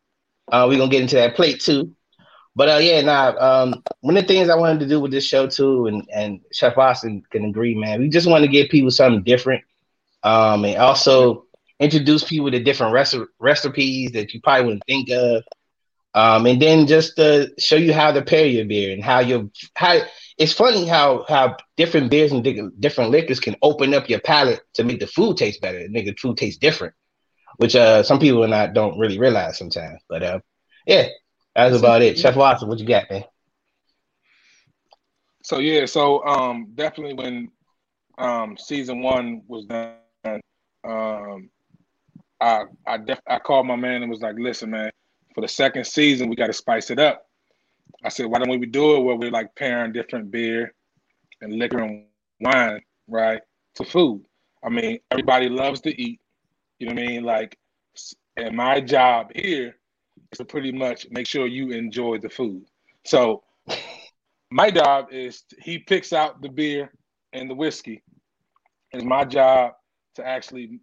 Uh, 0.51 0.67
we're 0.69 0.79
gonna 0.79 0.91
get 0.91 1.03
into 1.03 1.17
that 1.17 1.37
plate 1.37 1.61
too. 1.61 1.93
But 2.55 2.69
uh, 2.69 2.79
yeah, 2.79 3.03
nah. 3.03 3.35
Um, 3.39 3.83
one 4.01 4.17
of 4.17 4.25
the 4.25 4.29
things 4.29 4.49
I 4.49 4.57
wanted 4.57 4.81
to 4.81 4.87
do 4.89 5.01
with 5.01 5.13
this 5.13 5.27
show 5.27 5.47
too, 5.47 5.87
and 5.87 6.09
and 6.13 6.41
Chef 6.53 6.77
Austin 6.79 7.23
can 7.31 7.45
agree, 7.45 7.75
man. 7.75 8.01
We 8.01 8.09
just 8.09 8.29
want 8.29 8.45
to 8.45 8.51
give 8.51 8.69
people 8.71 8.91
something 8.91 9.23
different, 9.23 9.63
um, 10.23 10.65
and 10.65 10.77
also 10.77 11.45
introduce 11.81 12.25
people 12.25 12.51
to 12.51 12.63
different 12.63 12.95
reci- 12.95 13.27
recipes 13.39 14.13
that 14.13 14.33
you 14.33 14.41
probably 14.43 14.65
wouldn't 14.67 14.87
think 14.87 15.11
of, 15.11 15.45
um, 16.17 16.47
and 16.47 16.63
then 16.63 16.89
just 16.89 17.19
uh, 17.21 17.47
show 17.59 17.77
you 17.77 17.95
how 17.95 18.13
to 18.13 18.23
pair 18.23 18.47
your 18.47 18.67
beer 18.67 18.93
and 18.93 19.05
how 19.05 19.21
you 19.21 19.53
how. 19.77 20.01
It's 20.39 20.53
funny 20.53 20.87
how 20.87 21.25
how 21.29 21.57
different 21.77 22.11
beers 22.11 22.33
and 22.33 22.45
di- 22.45 22.63
different 22.81 23.13
liquors 23.13 23.41
can 23.41 23.57
open 23.63 23.95
up 23.95 24.09
your 24.11 24.21
palate 24.21 24.61
to 24.75 24.85
make 24.85 25.01
the 25.01 25.07
food 25.09 25.37
taste 25.39 25.63
better, 25.63 25.79
and 25.79 25.93
make 25.93 26.07
the 26.07 26.15
food 26.21 26.39
taste 26.39 26.61
different 26.61 26.95
which 27.59 27.77
uh 27.77 28.03
some 28.03 28.19
people 28.21 28.45
are 28.45 28.49
not 28.49 28.75
don't 28.75 28.99
really 28.99 29.19
realize 29.19 29.59
sometimes. 29.59 30.01
But 30.09 30.23
uh 30.23 30.41
yeah, 30.87 31.09
that's 31.55 31.77
about 31.77 32.03
it. 32.03 32.19
Chef 32.19 32.37
Watson, 32.37 32.69
what 32.69 32.79
you 32.79 32.87
got, 32.87 33.11
man? 33.11 33.25
So 35.43 35.59
yeah, 35.59 35.87
so 35.87 36.25
um 36.27 36.73
definitely 36.75 37.15
when 37.15 37.51
um 38.19 38.57
season 38.59 39.03
one 39.03 39.43
was 39.49 39.67
done, 39.67 40.01
um 40.45 41.51
I 42.41 42.65
I 42.87 42.99
def- 42.99 43.23
I 43.29 43.39
called 43.39 43.67
my 43.67 43.77
man 43.77 44.03
and 44.03 44.11
was 44.11 44.21
like, 44.23 44.37
listen, 44.39 44.71
man, 44.71 44.91
for 45.37 45.43
the 45.43 45.49
second 45.49 45.87
season 45.87 46.31
we 46.31 46.35
got 46.35 46.47
to 46.47 46.53
spice 46.55 46.91
it 46.91 46.99
up. 46.99 47.27
I 48.03 48.09
said, 48.09 48.25
why 48.25 48.39
don't 48.39 48.59
we 48.59 48.65
do 48.65 48.97
it 48.97 49.01
where 49.01 49.17
we're 49.17 49.31
like 49.31 49.55
pairing 49.55 49.93
different 49.93 50.31
beer 50.31 50.73
and 51.43 51.53
liquor 51.53 51.79
and 51.79 52.07
wine, 52.41 52.81
right, 53.07 53.43
to 53.75 53.85
food. 53.85 54.25
I 54.65 54.71
mean, 54.71 54.99
everybody 55.11 55.51
loves 55.51 55.83
to 55.83 55.91
eat. 56.03 56.21
You 56.79 56.87
know 56.87 56.95
what 56.95 57.03
I 57.03 57.07
mean? 57.07 57.25
Like, 57.25 57.59
and 58.39 58.57
my 58.57 58.81
job 58.81 59.31
here 59.35 59.77
is 60.33 60.39
to 60.39 60.47
pretty 60.47 60.73
much 60.73 61.07
make 61.11 61.27
sure 61.27 61.47
you 61.47 61.71
enjoy 61.71 62.17
the 62.17 62.31
food. 62.31 62.65
So 63.05 63.45
my 64.51 64.71
job 64.71 65.09
is 65.13 65.45
he 65.61 65.81
picks 65.81 66.15
out 66.15 66.41
the 66.41 66.49
beer 66.49 66.91
and 67.35 67.51
the 67.51 67.55
whiskey. 67.55 68.03
It's 68.91 69.05
my 69.05 69.27
job 69.27 69.73
to 70.15 70.27
actually 70.27 70.81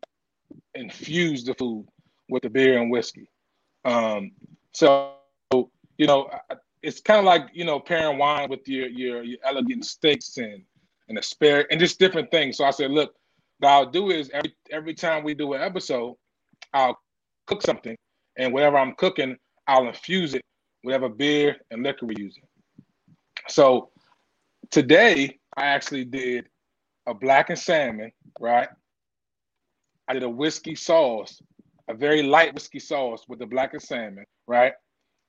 infuse 0.76 1.44
the 1.44 1.56
food 1.56 1.88
with 2.30 2.44
the 2.44 2.52
beer 2.52 2.80
and 2.80 2.92
whiskey. 2.92 3.32
Um, 3.86 4.32
so 4.72 5.14
you 5.98 6.08
know, 6.08 6.30
it's 6.82 7.00
kind 7.02 7.20
of 7.20 7.26
like 7.26 7.50
you 7.54 7.66
know 7.66 7.80
pairing 7.80 8.18
wine 8.18 8.50
with 8.50 8.68
your 8.68 8.88
your, 8.88 9.24
your 9.24 9.40
elegant 9.44 9.86
steaks 9.86 10.38
and 10.38 10.64
and 11.10 11.18
asparagus 11.18 11.68
and 11.72 11.80
just 11.80 12.00
different 12.00 12.32
things. 12.32 12.58
So 12.58 12.66
I 12.66 12.72
said, 12.72 12.92
look, 12.92 13.14
what 13.60 13.70
I'll 13.70 13.90
do 13.90 14.10
is 14.10 14.30
every 14.32 14.56
every 14.72 14.94
time 14.94 15.24
we 15.24 15.34
do 15.34 15.54
an 15.54 15.62
episode, 15.62 16.16
I'll 16.74 17.00
cook 17.46 17.62
something, 17.62 17.98
and 18.38 18.54
whatever 18.54 18.78
I'm 18.78 18.96
cooking, 18.96 19.38
I'll 19.68 19.88
infuse 19.88 20.34
it 20.34 20.44
whatever 20.84 21.10
beer 21.10 21.58
and 21.72 21.82
liquor 21.82 22.06
we're 22.06 22.20
using. 22.20 22.44
So 23.48 23.90
today 24.70 25.40
I 25.58 25.66
actually 25.68 26.06
did 26.06 26.48
a 27.08 27.14
blackened 27.14 27.60
salmon, 27.60 28.12
right? 28.40 28.70
I 30.08 30.14
did 30.14 30.24
a 30.24 30.30
whiskey 30.30 30.76
sauce, 30.76 31.42
a 31.88 31.94
very 31.94 32.24
light 32.24 32.54
whiskey 32.54 32.80
sauce 32.80 33.26
with 33.28 33.40
the 33.40 33.46
blackened 33.46 33.82
salmon, 33.82 34.26
right? 34.48 34.74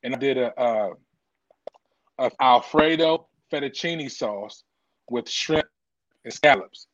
And 0.02 0.14
I 0.14 0.18
did 0.18 0.38
a 0.38 0.58
uh, 0.58 0.90
of 2.18 2.32
Alfredo 2.40 3.26
fettuccine 3.52 4.10
sauce 4.10 4.62
with 5.10 5.28
shrimp 5.28 5.66
and 6.24 6.32
scallops. 6.32 6.86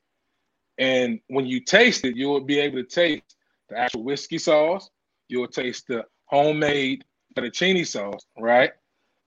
And 0.79 1.21
when 1.29 1.47
you 1.47 1.61
taste 1.61 2.05
it, 2.05 2.17
you'll 2.17 2.41
be 2.41 2.59
able 2.59 2.79
to 2.79 2.85
taste 2.85 3.37
the 3.69 3.79
actual 3.79 4.03
whiskey 4.03 4.39
sauce. 4.39 4.91
You'll 5.29 5.49
taste 5.49 5.89
the 5.89 6.05
homemade 6.25 7.05
fettuccine 7.37 7.87
sauce, 7.87 8.25
right? 8.39 8.73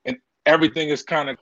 And 0.05 0.17
everything 0.45 0.89
is 0.89 1.03
kind 1.03 1.29
of, 1.29 1.37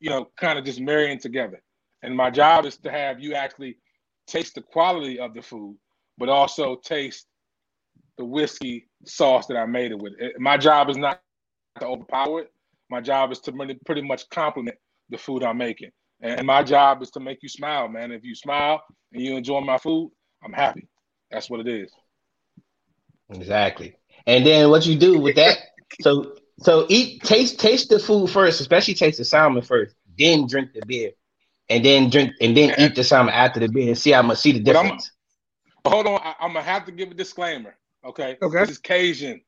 you 0.00 0.10
know, 0.10 0.28
kind 0.36 0.58
of 0.58 0.64
just 0.64 0.80
marrying 0.80 1.18
together. 1.18 1.62
And 2.02 2.16
my 2.16 2.30
job 2.30 2.66
is 2.66 2.76
to 2.78 2.90
have 2.90 3.20
you 3.20 3.34
actually 3.34 3.78
taste 4.26 4.54
the 4.54 4.62
quality 4.62 5.18
of 5.18 5.34
the 5.34 5.42
food, 5.42 5.76
but 6.18 6.28
also 6.28 6.76
taste 6.76 7.26
the 8.20 8.24
whiskey 8.26 8.86
sauce 9.06 9.46
that 9.46 9.56
I 9.56 9.64
made 9.64 9.92
it 9.92 9.98
with. 9.98 10.12
My 10.38 10.58
job 10.58 10.90
is 10.90 10.98
not 10.98 11.22
to 11.80 11.86
overpower 11.86 12.42
it. 12.42 12.52
My 12.90 13.00
job 13.00 13.32
is 13.32 13.40
to 13.40 13.76
pretty 13.86 14.02
much 14.02 14.28
complement 14.28 14.76
the 15.08 15.16
food 15.16 15.42
I'm 15.42 15.56
making. 15.56 15.90
And 16.20 16.46
my 16.46 16.62
job 16.62 17.02
is 17.02 17.10
to 17.12 17.20
make 17.20 17.38
you 17.42 17.48
smile, 17.48 17.88
man. 17.88 18.12
If 18.12 18.22
you 18.22 18.34
smile 18.34 18.82
and 19.14 19.22
you 19.22 19.36
enjoy 19.36 19.60
my 19.62 19.78
food, 19.78 20.12
I'm 20.44 20.52
happy. 20.52 20.86
That's 21.30 21.48
what 21.48 21.60
it 21.60 21.68
is. 21.68 21.90
Exactly. 23.30 23.96
And 24.26 24.44
then 24.44 24.68
what 24.68 24.84
you 24.84 24.98
do 24.98 25.18
with 25.18 25.36
that? 25.36 25.56
so 26.02 26.34
so 26.58 26.84
eat 26.90 27.22
taste 27.22 27.58
taste 27.58 27.88
the 27.88 27.98
food 27.98 28.28
first, 28.28 28.60
especially 28.60 28.92
taste 28.92 29.16
the 29.16 29.24
salmon 29.24 29.62
first, 29.62 29.94
then 30.18 30.46
drink 30.46 30.74
the 30.74 30.84
beer, 30.84 31.12
and 31.70 31.82
then 31.82 32.10
drink 32.10 32.32
and 32.42 32.54
then 32.54 32.74
eat 32.78 32.94
the 32.94 33.04
salmon 33.04 33.32
after 33.32 33.60
the 33.60 33.68
beer 33.68 33.88
and 33.88 33.96
see 33.96 34.10
how 34.10 34.20
much 34.20 34.38
see 34.38 34.52
the 34.52 34.60
difference. 34.60 35.10
hold 35.86 36.06
on, 36.06 36.20
I, 36.22 36.34
am 36.44 36.52
gonna 36.52 36.62
have 36.62 36.84
to 36.84 36.92
give 36.92 37.10
a 37.10 37.14
disclaimer. 37.14 37.76
Okay. 38.04 38.36
Okay. 38.40 38.60
This 38.60 38.70
is 38.70 38.78
Cajun 38.78 39.40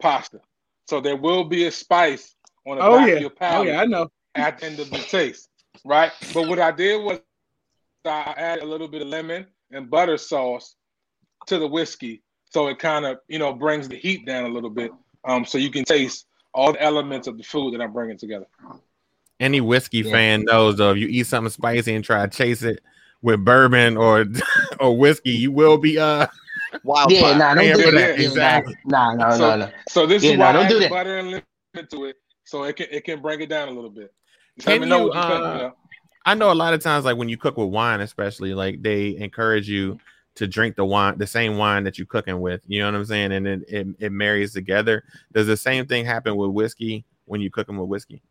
pasta, 0.00 0.40
so 0.86 1.00
there 1.00 1.16
will 1.16 1.44
be 1.44 1.66
a 1.66 1.70
spice 1.70 2.34
on 2.66 2.78
the 2.78 2.84
oh, 2.84 2.98
back 2.98 3.08
yeah. 3.08 3.14
of 3.14 3.20
your 3.20 3.30
palate. 3.30 3.68
Oh 3.68 3.70
yeah, 3.70 3.80
I 3.80 3.84
know. 3.86 4.10
At 4.34 4.58
the 4.58 4.66
end 4.66 4.80
of 4.80 4.90
the 4.90 4.98
taste, 4.98 5.48
right? 5.84 6.10
But 6.32 6.48
what 6.48 6.58
I 6.58 6.72
did 6.72 7.02
was 7.02 7.20
I 8.04 8.34
added 8.36 8.64
a 8.64 8.66
little 8.66 8.88
bit 8.88 9.02
of 9.02 9.08
lemon 9.08 9.46
and 9.70 9.88
butter 9.88 10.16
sauce 10.16 10.74
to 11.46 11.58
the 11.58 11.68
whiskey, 11.68 12.22
so 12.50 12.66
it 12.66 12.78
kind 12.78 13.04
of 13.04 13.18
you 13.28 13.38
know 13.38 13.52
brings 13.52 13.88
the 13.88 13.96
heat 13.96 14.26
down 14.26 14.44
a 14.44 14.48
little 14.48 14.70
bit, 14.70 14.90
um, 15.24 15.44
so 15.44 15.58
you 15.58 15.70
can 15.70 15.84
taste 15.84 16.26
all 16.52 16.72
the 16.72 16.82
elements 16.82 17.26
of 17.26 17.36
the 17.36 17.44
food 17.44 17.74
that 17.74 17.80
I'm 17.80 17.92
bringing 17.92 18.18
together. 18.18 18.46
Any 19.40 19.60
whiskey 19.60 19.98
yeah. 19.98 20.12
fan 20.12 20.44
knows 20.44 20.76
though, 20.76 20.92
if 20.92 20.98
you 20.98 21.08
eat 21.08 21.26
something 21.26 21.50
spicy 21.50 21.94
and 21.94 22.04
try 22.04 22.26
to 22.26 22.36
chase 22.36 22.62
it 22.62 22.82
with 23.22 23.44
bourbon 23.44 23.96
or 23.96 24.26
or 24.80 24.96
whiskey, 24.96 25.30
you 25.30 25.52
will 25.52 25.78
be 25.78 25.98
uh 25.98 26.26
wild. 26.82 27.12
Yeah, 27.12 27.36
nah, 27.36 27.54
don't 27.54 27.76
do 27.76 27.90
that. 27.92 28.18
Exactly. 28.18 28.76
Nah, 28.84 29.14
no, 29.14 29.30
so, 29.30 29.38
no, 29.38 29.56
no. 29.56 29.70
So 29.88 30.06
this 30.06 30.22
yeah, 30.22 30.32
is 30.32 30.38
why 30.38 30.44
nah, 30.44 30.48
I 30.50 30.52
don't 30.52 30.68
do 30.68 30.76
add 30.76 30.82
that. 30.82 30.90
butter 30.90 31.18
and 31.18 31.28
lemon 31.28 31.88
to 31.90 32.04
it, 32.06 32.16
so 32.44 32.64
it 32.64 32.76
can 32.76 32.86
it 32.90 33.04
can 33.04 33.20
bring 33.20 33.40
it 33.40 33.48
down 33.48 33.68
a 33.68 33.72
little 33.72 33.90
bit. 33.90 34.12
Can 34.60 34.72
Let 34.72 34.80
me 34.80 34.86
know 34.88 35.02
you, 35.02 35.08
what 35.08 35.16
you 35.16 35.22
think. 35.22 35.32
uh, 35.32 35.52
You 35.52 35.58
know? 35.58 35.74
I 36.26 36.34
know 36.34 36.52
a 36.52 36.54
lot 36.54 36.74
of 36.74 36.82
times, 36.82 37.04
like 37.04 37.16
when 37.16 37.28
you 37.28 37.36
cook 37.36 37.56
with 37.56 37.68
wine, 37.68 38.00
especially, 38.00 38.54
like 38.54 38.82
they 38.82 39.16
encourage 39.16 39.68
you 39.68 39.98
to 40.36 40.46
drink 40.46 40.74
the 40.74 40.84
wine, 40.84 41.18
the 41.18 41.26
same 41.26 41.58
wine 41.58 41.84
that 41.84 41.98
you're 41.98 42.06
cooking 42.06 42.40
with. 42.40 42.62
You 42.66 42.80
know 42.80 42.86
what 42.86 42.96
I'm 42.96 43.04
saying? 43.04 43.32
And 43.32 43.46
it, 43.46 43.62
it, 43.68 43.86
it 43.98 44.12
marries 44.12 44.52
together. 44.52 45.04
Does 45.32 45.46
the 45.46 45.56
same 45.56 45.86
thing 45.86 46.04
happen 46.04 46.36
with 46.36 46.50
whiskey 46.50 47.04
when 47.26 47.40
you 47.40 47.50
cook 47.50 47.66
them 47.66 47.76
with 47.76 47.88
whiskey? 47.88 48.22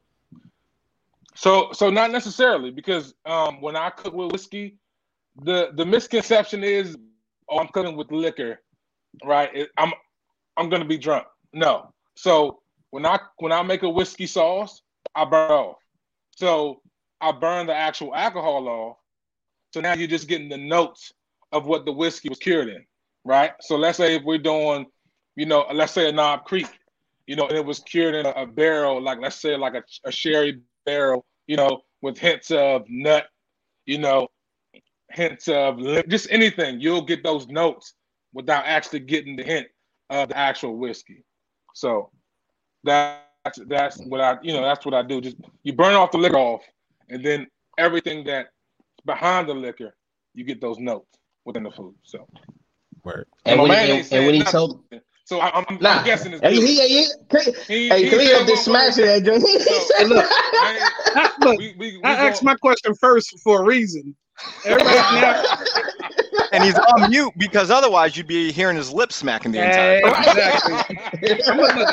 So 1.36 1.69
so 1.71 1.89
not 1.89 2.12
necessarily 2.12 2.71
because 2.71 3.13
um, 3.25 3.62
when 3.62 3.75
I 3.75 3.89
cook 3.89 4.13
with 4.13 4.32
whiskey, 4.32 4.77
the 5.43 5.71
the 5.75 5.86
misconception 5.86 6.63
is 6.63 6.97
oh 7.49 7.60
I'm 7.60 7.67
cooking 7.67 7.95
with 7.95 8.12
liquor, 8.12 8.60
right? 9.23 9.67
I'm 9.77 9.91
I'm 10.58 10.69
gonna 10.69 10.86
be 10.86 10.97
drunk. 10.97 11.25
No. 11.53 11.93
So 12.15 12.62
when 12.91 13.06
I 13.06 13.19
when 13.38 13.51
I 13.51 13.62
make 13.63 13.84
a 13.84 13.89
whiskey 13.89 14.27
sauce, 14.27 14.82
I 15.15 15.25
burn 15.25 15.51
off. 15.51 15.77
So 16.36 16.82
I 17.21 17.32
burn 17.32 17.67
the 17.67 17.75
actual 17.75 18.13
alcohol 18.13 18.67
off. 18.67 18.97
So 19.73 19.82
now 19.82 19.93
you're 19.93 20.08
just 20.08 20.27
getting 20.27 20.49
the 20.49 20.58
notes 20.58 21.12
of 21.51 21.65
what 21.65 21.86
the 21.86 21.91
whiskey 21.91 22.29
was 22.29 22.39
cured 22.39 22.67
in, 22.67 22.86
right? 23.23 23.51
So 23.62 23.75
let's 23.75 23.97
say 23.97 24.15
if 24.15 24.23
we're 24.23 24.38
doing, 24.38 24.86
you 25.36 25.45
know, 25.45 25.65
let's 25.73 25.93
say 25.93 26.10
a 26.10 26.12
Knob 26.12 26.43
Creek, 26.43 26.67
you 27.27 27.36
know, 27.36 27.47
and 27.47 27.58
it 27.58 27.65
was 27.65 27.79
cured 27.79 28.15
in 28.15 28.25
a, 28.25 28.32
a 28.32 28.45
barrel, 28.45 29.01
like 29.01 29.19
let's 29.19 29.41
say 29.41 29.56
like 29.56 29.73
a, 29.73 29.84
a 30.06 30.12
sherry 30.12 30.62
barrel, 30.86 31.25
you 31.47 31.56
know, 31.56 31.82
with 32.01 32.17
hints 32.17 32.51
of 32.51 32.84
nut, 32.89 33.25
you 33.86 33.97
know, 33.97 34.27
hints 35.13 35.47
of 35.47 35.80
just 36.08 36.28
anything. 36.32 36.80
You'll 36.80 37.02
get 37.06 37.23
those 37.23 37.47
notes 37.47 37.93
without 38.34 38.65
actually 38.65 38.99
getting 39.02 39.36
the 39.36 39.43
hint 39.43 39.67
of 40.10 40.30
the 40.30 40.38
actual 40.38 40.78
whiskey. 40.78 41.23
So 41.73 42.10
that's 42.84 43.60
that's 43.67 43.97
what 44.06 44.21
I, 44.21 44.38
you 44.41 44.54
know, 44.54 44.62
that's 44.62 44.86
what 44.86 44.93
I 44.93 45.02
do. 45.04 45.21
Just 45.21 45.38
you 45.63 45.73
burn 45.73 45.93
off 45.95 46.12
the 46.12 46.17
liquor 46.17 46.38
off, 46.38 46.62
and 47.09 47.24
then 47.26 47.47
everything 47.78 48.24
that's 48.26 48.49
behind 49.05 49.49
the 49.49 49.53
liquor, 49.53 49.95
you 50.34 50.43
get 50.43 50.61
those 50.61 50.78
notes 50.80 51.18
within 51.45 51.64
the 51.64 51.72
food. 51.72 51.95
So, 52.03 52.28
Word. 53.03 53.28
And 53.45 53.57
my 53.59 53.68
when, 53.68 53.86
he, 53.88 53.91
ain't 53.93 54.11
and, 54.14 54.26
when 54.26 54.36
he 54.36 54.43
told, 54.43 54.84
so 55.26 55.39
I, 55.39 55.49
I'm, 55.59 55.78
nah, 55.82 55.91
I'm 55.99 56.05
guessing 56.05 56.34
it's 56.34 56.41
hey, 56.41 56.55
he, 56.55 56.61
he, 56.61 57.03
he, 57.03 57.51
He- 57.68 57.89
hey, 57.89 58.03
he 58.05 58.09
Cleo 58.09 58.39
just 58.45 58.49
what- 58.49 58.59
smashing 58.95 59.05
that 59.05 59.24
joint. 59.24 59.41
He 59.45 59.59
So- 59.59 59.80
said, 59.97 60.07
look, 60.07 60.26
I 60.30 60.89
I, 61.16 61.34
look, 61.45 61.57
we, 61.59 61.76
we, 61.78 61.97
we 61.97 62.03
I 62.03 62.16
gon- 62.16 62.26
asked 62.28 62.43
my 62.43 62.55
question 62.55 62.93
first 62.95 63.38
for 63.39 63.61
a 63.61 63.66
reason. 63.66 64.16
Everybody 64.63 65.03
now, 65.11 65.34
and 66.51 66.63
he's 66.63 66.77
on 66.95 67.09
mute 67.09 67.34
because 67.38 67.69
otherwise 67.71 68.15
you'd 68.17 68.27
be 68.27 68.51
hearing 68.51 68.77
his 68.77 68.91
lips 68.91 69.15
smacking 69.15 69.51
the 69.51 69.61
entire 69.61 69.95
time. 69.95 70.13
exactly. 70.17 70.81
I'm 71.47 71.59
gonna, 71.59 71.86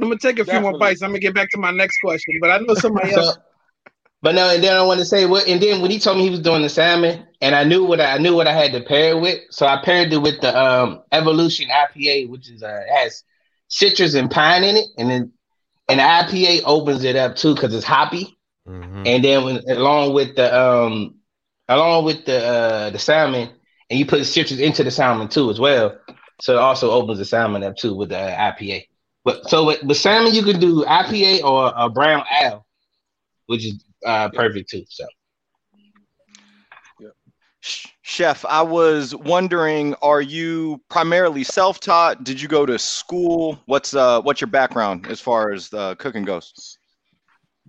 I'm 0.00 0.08
gonna 0.08 0.18
take 0.18 0.38
a 0.38 0.44
few 0.44 0.60
more 0.60 0.74
bites. 0.74 1.02
I'm 1.02 1.10
gonna 1.10 1.20
get 1.20 1.34
back 1.34 1.48
to 1.50 1.58
my 1.58 1.70
next 1.70 1.98
question, 1.98 2.38
but 2.40 2.50
I 2.50 2.58
know 2.58 2.74
somebody 2.74 3.12
So, 3.12 3.20
else. 3.20 3.38
but 4.22 4.34
no, 4.34 4.50
and 4.54 4.62
then 4.62 4.76
I 4.76 4.82
want 4.82 5.00
to 5.00 5.06
say 5.06 5.26
what, 5.26 5.46
and 5.48 5.60
then 5.62 5.80
when 5.80 5.90
he 5.90 5.98
told 5.98 6.16
me 6.18 6.24
he 6.24 6.30
was 6.30 6.40
doing 6.40 6.62
the 6.62 6.68
salmon, 6.68 7.26
and 7.40 7.54
I 7.54 7.64
knew 7.64 7.84
what 7.84 8.00
I, 8.00 8.14
I 8.14 8.18
knew 8.18 8.34
what 8.34 8.46
I 8.46 8.52
had 8.54 8.72
to 8.72 8.80
pair 8.82 9.10
it 9.16 9.20
with, 9.20 9.38
so 9.50 9.66
I 9.66 9.82
paired 9.84 10.12
it 10.12 10.18
with 10.18 10.40
the 10.40 10.56
um 10.58 11.02
Evolution 11.12 11.68
IPA, 11.70 12.26
which 12.26 12.50
is 12.50 12.62
uh 12.62 12.82
has 12.94 13.24
citrus 13.68 14.14
and 14.14 14.30
pine 14.30 14.64
in 14.64 14.76
it, 14.76 14.86
and 14.98 15.10
then 15.10 15.32
and 15.88 16.00
the 16.00 16.04
IPA 16.04 16.62
opens 16.64 17.04
it 17.04 17.16
up 17.16 17.36
too 17.36 17.54
because 17.54 17.74
it's 17.74 17.84
hoppy, 17.84 18.36
Mhm. 18.66 19.06
and 19.06 19.24
then 19.24 19.44
when, 19.44 19.62
along 19.70 20.14
with 20.14 20.36
the 20.36 20.58
um 20.58 21.17
along 21.68 22.04
with 22.04 22.24
the 22.24 22.44
uh 22.44 22.90
the 22.90 22.98
salmon, 22.98 23.50
and 23.90 23.98
you 23.98 24.06
put 24.06 24.24
citrus 24.24 24.60
into 24.60 24.84
the 24.84 24.90
salmon 24.90 25.28
too 25.28 25.50
as 25.50 25.60
well, 25.60 25.98
so 26.40 26.54
it 26.54 26.58
also 26.58 26.90
opens 26.90 27.18
the 27.18 27.24
salmon 27.24 27.62
up 27.62 27.76
too 27.76 27.94
with 27.94 28.10
the 28.10 28.18
uh, 28.18 28.52
IPA. 28.52 28.86
But 29.24 29.48
so 29.48 29.66
with, 29.66 29.82
with 29.82 29.96
salmon, 29.96 30.34
you 30.34 30.42
can 30.42 30.58
do 30.60 30.84
IPA 30.84 31.42
or 31.42 31.72
a 31.76 31.88
brown 31.90 32.24
ale, 32.42 32.64
which 33.46 33.66
is 33.66 33.84
uh, 34.04 34.30
perfect 34.30 34.70
too. 34.70 34.84
So 34.88 35.04
Chef, 38.02 38.44
I 38.46 38.62
was 38.62 39.14
wondering, 39.14 39.94
are 40.00 40.22
you 40.22 40.80
primarily 40.88 41.44
self-taught? 41.44 42.24
Did 42.24 42.40
you 42.40 42.48
go 42.48 42.64
to 42.64 42.78
school? 42.78 43.60
What's 43.66 43.94
uh 43.94 44.22
what's 44.22 44.40
your 44.40 44.48
background 44.48 45.06
as 45.08 45.20
far 45.20 45.52
as 45.52 45.72
uh, 45.74 45.94
cooking 45.96 46.24
goes? 46.24 46.78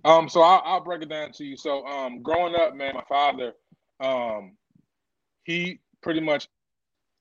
Um, 0.06 0.30
so 0.30 0.42
I'll, 0.42 0.62
I'll 0.64 0.84
break 0.84 1.02
it 1.02 1.10
down 1.10 1.34
to 1.34 1.44
you. 1.44 1.58
So, 1.58 1.86
um, 1.86 2.22
growing 2.22 2.56
up, 2.56 2.74
man, 2.74 2.94
my 2.96 3.04
father, 3.10 3.52
um, 4.00 4.58
he 5.44 5.80
pretty 6.02 6.22
much, 6.22 6.48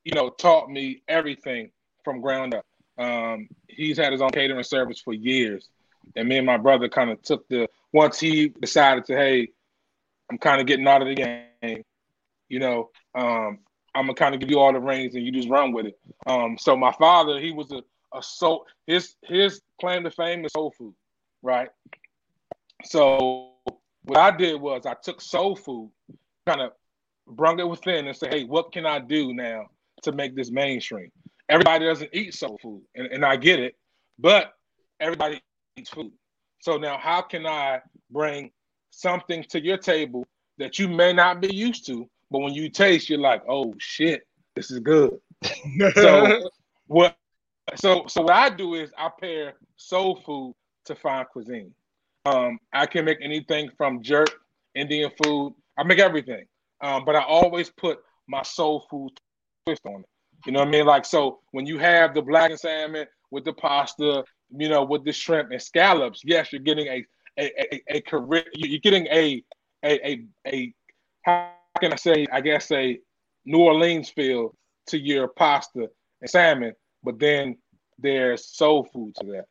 you 0.04 0.14
know, 0.14 0.30
taught 0.30 0.70
me 0.70 1.02
everything 1.08 1.70
from 2.04 2.20
ground 2.20 2.54
up. 2.54 2.64
Um, 2.98 3.48
he's 3.68 3.98
had 3.98 4.12
his 4.12 4.22
own 4.22 4.30
catering 4.30 4.62
service 4.64 5.00
for 5.00 5.12
years, 5.12 5.68
and 6.16 6.28
me 6.28 6.38
and 6.38 6.46
my 6.46 6.56
brother 6.56 6.88
kind 6.88 7.10
of 7.10 7.22
took 7.22 7.48
the 7.48 7.68
once 7.92 8.18
he 8.18 8.48
decided 8.48 9.04
to, 9.06 9.14
hey, 9.14 9.48
I'm 10.30 10.38
kind 10.38 10.60
of 10.60 10.66
getting 10.66 10.86
out 10.86 11.02
of 11.02 11.08
the 11.08 11.14
game, 11.14 11.82
you 12.48 12.58
know, 12.58 12.90
um, 13.14 13.60
I'm 13.94 14.04
gonna 14.04 14.14
kind 14.14 14.34
of 14.34 14.40
give 14.40 14.50
you 14.50 14.58
all 14.58 14.72
the 14.72 14.80
reins 14.80 15.14
and 15.14 15.24
you 15.24 15.32
just 15.32 15.48
run 15.48 15.72
with 15.72 15.86
it. 15.86 15.98
Um, 16.26 16.56
so 16.58 16.76
my 16.76 16.92
father, 16.92 17.40
he 17.40 17.52
was 17.52 17.72
a, 17.72 17.82
a 18.16 18.22
soul. 18.22 18.66
His 18.86 19.14
his 19.22 19.60
claim 19.80 20.04
to 20.04 20.10
fame 20.10 20.44
is 20.44 20.52
soul 20.52 20.72
food, 20.76 20.94
right? 21.42 21.68
So 22.84 23.52
what 24.04 24.18
I 24.18 24.30
did 24.36 24.60
was 24.60 24.86
I 24.86 24.94
took 24.94 25.20
soul 25.20 25.56
food, 25.56 25.90
kind 26.48 26.62
of 26.62 26.72
brung 27.26 27.60
it 27.60 27.68
within 27.68 28.06
and 28.06 28.16
say, 28.16 28.28
hey, 28.28 28.44
what 28.44 28.72
can 28.72 28.86
I 28.86 28.98
do 28.98 29.34
now 29.34 29.66
to 30.02 30.12
make 30.12 30.34
this 30.34 30.50
mainstream? 30.50 31.10
Everybody 31.48 31.84
doesn't 31.84 32.10
eat 32.12 32.34
soul 32.34 32.58
food, 32.62 32.82
and, 32.94 33.06
and 33.08 33.24
I 33.24 33.36
get 33.36 33.60
it, 33.60 33.76
but 34.18 34.52
everybody 35.00 35.40
eats 35.76 35.90
food. 35.90 36.12
So 36.60 36.76
now 36.76 36.98
how 36.98 37.22
can 37.22 37.46
I 37.46 37.80
bring 38.10 38.50
something 38.90 39.44
to 39.50 39.62
your 39.62 39.76
table 39.78 40.26
that 40.58 40.78
you 40.78 40.88
may 40.88 41.12
not 41.12 41.40
be 41.40 41.54
used 41.54 41.86
to, 41.86 42.08
but 42.30 42.40
when 42.40 42.54
you 42.54 42.68
taste, 42.68 43.08
you're 43.08 43.18
like, 43.18 43.42
oh 43.48 43.74
shit, 43.78 44.26
this 44.56 44.70
is 44.70 44.80
good. 44.80 45.18
So 45.94 46.50
what 46.86 47.16
so 47.76 48.04
so 48.08 48.22
what 48.22 48.34
I 48.34 48.48
do 48.48 48.74
is 48.74 48.90
I 48.98 49.10
pair 49.20 49.54
soul 49.76 50.20
food 50.24 50.54
to 50.86 50.96
fine 50.96 51.26
cuisine. 51.30 51.72
Um, 52.26 52.58
I 52.72 52.86
can 52.86 53.04
make 53.04 53.18
anything 53.22 53.70
from 53.76 54.02
jerk, 54.02 54.30
Indian 54.74 55.10
food. 55.22 55.54
I 55.78 55.84
make 55.84 56.00
everything. 56.00 56.44
Um, 56.80 57.04
but 57.04 57.16
I 57.16 57.22
always 57.22 57.70
put 57.70 57.98
my 58.28 58.42
soul 58.42 58.86
food 58.90 59.10
twist 59.64 59.82
on 59.86 60.00
it. 60.00 60.06
You 60.46 60.52
know 60.52 60.60
what 60.60 60.68
I 60.68 60.72
mean? 60.72 60.86
Like 60.86 61.04
so 61.04 61.40
when 61.52 61.66
you 61.66 61.78
have 61.78 62.14
the 62.14 62.22
blackened 62.22 62.60
salmon 62.60 63.06
with 63.30 63.44
the 63.44 63.52
pasta, 63.52 64.24
you 64.50 64.68
know, 64.68 64.84
with 64.84 65.04
the 65.04 65.12
shrimp 65.12 65.50
and 65.50 65.62
scallops, 65.62 66.22
yes, 66.24 66.52
you're 66.52 66.60
getting 66.60 66.86
a 66.86 67.04
a, 67.38 67.74
a, 67.74 67.82
a 67.96 68.00
career. 68.02 68.44
You're 68.54 68.80
getting 68.80 69.06
a 69.06 69.42
a 69.84 70.08
a 70.08 70.24
a 70.46 70.74
how 71.22 71.52
can 71.80 71.92
I 71.92 71.96
say? 71.96 72.26
I 72.32 72.40
guess 72.40 72.70
a 72.70 72.98
New 73.44 73.58
Orleans 73.58 74.10
feel 74.10 74.54
to 74.88 74.98
your 74.98 75.28
pasta 75.28 75.88
and 76.20 76.30
salmon, 76.30 76.72
but 77.02 77.18
then 77.18 77.56
there's 77.98 78.46
soul 78.46 78.84
food 78.92 79.14
to 79.20 79.26
that. 79.26 79.44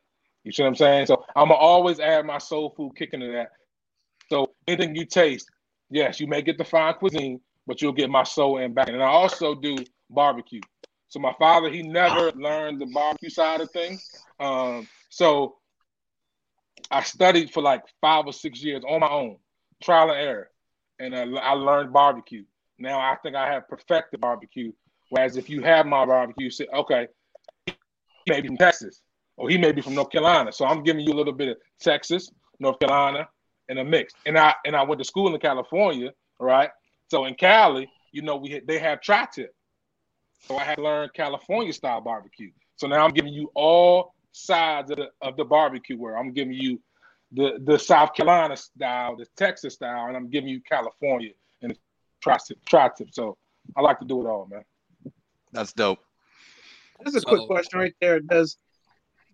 You 0.44 0.52
see 0.52 0.62
what 0.62 0.68
I'm 0.68 0.74
saying? 0.76 1.06
So 1.06 1.24
I'm 1.36 1.48
gonna 1.48 1.54
always 1.54 2.00
add 2.00 2.24
my 2.24 2.38
soul 2.38 2.72
food 2.76 2.92
kick 2.96 3.10
into 3.12 3.30
that. 3.32 3.50
So 4.30 4.52
anything 4.66 4.94
you 4.94 5.04
taste, 5.04 5.50
yes, 5.90 6.20
you 6.20 6.26
may 6.26 6.42
get 6.42 6.58
the 6.58 6.64
fine 6.64 6.94
cuisine, 6.94 7.40
but 7.66 7.82
you'll 7.82 7.92
get 7.92 8.10
my 8.10 8.24
soul 8.24 8.58
and 8.58 8.74
back. 8.74 8.88
And 8.88 9.02
I 9.02 9.06
also 9.06 9.54
do 9.54 9.76
barbecue. 10.10 10.60
So 11.08 11.20
my 11.20 11.34
father, 11.38 11.70
he 11.70 11.82
never 11.82 12.32
learned 12.32 12.80
the 12.80 12.86
barbecue 12.86 13.30
side 13.30 13.60
of 13.60 13.70
things. 13.70 14.10
Um, 14.38 14.86
so 15.08 15.56
I 16.90 17.02
studied 17.02 17.50
for 17.50 17.62
like 17.62 17.82
five 18.00 18.26
or 18.26 18.32
six 18.32 18.62
years 18.62 18.82
on 18.86 19.00
my 19.00 19.08
own, 19.08 19.36
trial 19.82 20.10
and 20.10 20.20
error, 20.20 20.50
and 20.98 21.14
I 21.14 21.52
learned 21.52 21.92
barbecue. 21.92 22.44
Now 22.78 22.98
I 22.98 23.16
think 23.22 23.36
I 23.36 23.52
have 23.52 23.68
perfected 23.68 24.20
barbecue. 24.20 24.72
Whereas 25.10 25.36
if 25.36 25.48
you 25.48 25.62
have 25.62 25.86
my 25.86 26.04
barbecue, 26.04 26.44
you 26.44 26.50
say, 26.50 26.66
okay, 26.74 27.08
he 27.66 27.74
may 28.28 28.42
be 28.42 28.48
from 28.48 28.58
Texas, 28.58 29.00
or 29.36 29.48
he 29.48 29.56
may 29.56 29.72
be 29.72 29.80
from 29.80 29.94
North 29.94 30.10
Carolina. 30.10 30.52
So 30.52 30.66
I'm 30.66 30.82
giving 30.82 31.06
you 31.06 31.14
a 31.14 31.16
little 31.16 31.32
bit 31.32 31.48
of 31.48 31.56
Texas, 31.80 32.30
North 32.60 32.78
Carolina, 32.78 33.28
and 33.68 33.78
a 33.78 33.84
mix. 33.84 34.14
And 34.26 34.38
I 34.38 34.54
and 34.64 34.74
I 34.74 34.82
went 34.82 34.98
to 35.00 35.04
school 35.04 35.32
in 35.34 35.40
California, 35.40 36.12
right? 36.40 36.70
So 37.08 37.24
in 37.24 37.34
Cali, 37.34 37.88
you 38.12 38.22
know, 38.22 38.36
we 38.36 38.60
they 38.66 38.78
have 38.78 39.00
tri-tip. 39.00 39.54
So 40.40 40.56
I 40.56 40.64
had 40.64 40.76
to 40.76 40.82
learn 40.82 41.08
California 41.14 41.72
style 41.72 42.00
barbecue. 42.00 42.50
So 42.76 42.86
now 42.86 43.04
I'm 43.04 43.12
giving 43.12 43.32
you 43.32 43.50
all 43.54 44.14
sides 44.32 44.90
of 44.90 44.98
the, 44.98 45.08
of 45.20 45.36
the 45.36 45.44
barbecue 45.44 45.96
where 45.96 46.16
I'm 46.16 46.32
giving 46.32 46.54
you 46.54 46.80
the, 47.32 47.58
the 47.64 47.78
South 47.78 48.14
Carolina 48.14 48.56
style, 48.56 49.16
the 49.16 49.26
Texas 49.36 49.74
style, 49.74 50.06
and 50.06 50.16
I'm 50.16 50.30
giving 50.30 50.48
you 50.48 50.60
California 50.60 51.32
and 51.60 51.76
tri-tip. 52.22 52.58
tri-tip. 52.66 53.08
So 53.12 53.36
I 53.76 53.80
like 53.80 53.98
to 53.98 54.06
do 54.06 54.24
it 54.24 54.28
all, 54.28 54.46
man. 54.50 54.64
That's 55.52 55.72
dope. 55.72 55.98
That's 57.00 57.16
a 57.16 57.20
so, 57.20 57.28
quick 57.28 57.46
question 57.46 57.80
right 57.80 57.94
there. 58.00 58.20
Does 58.20 58.58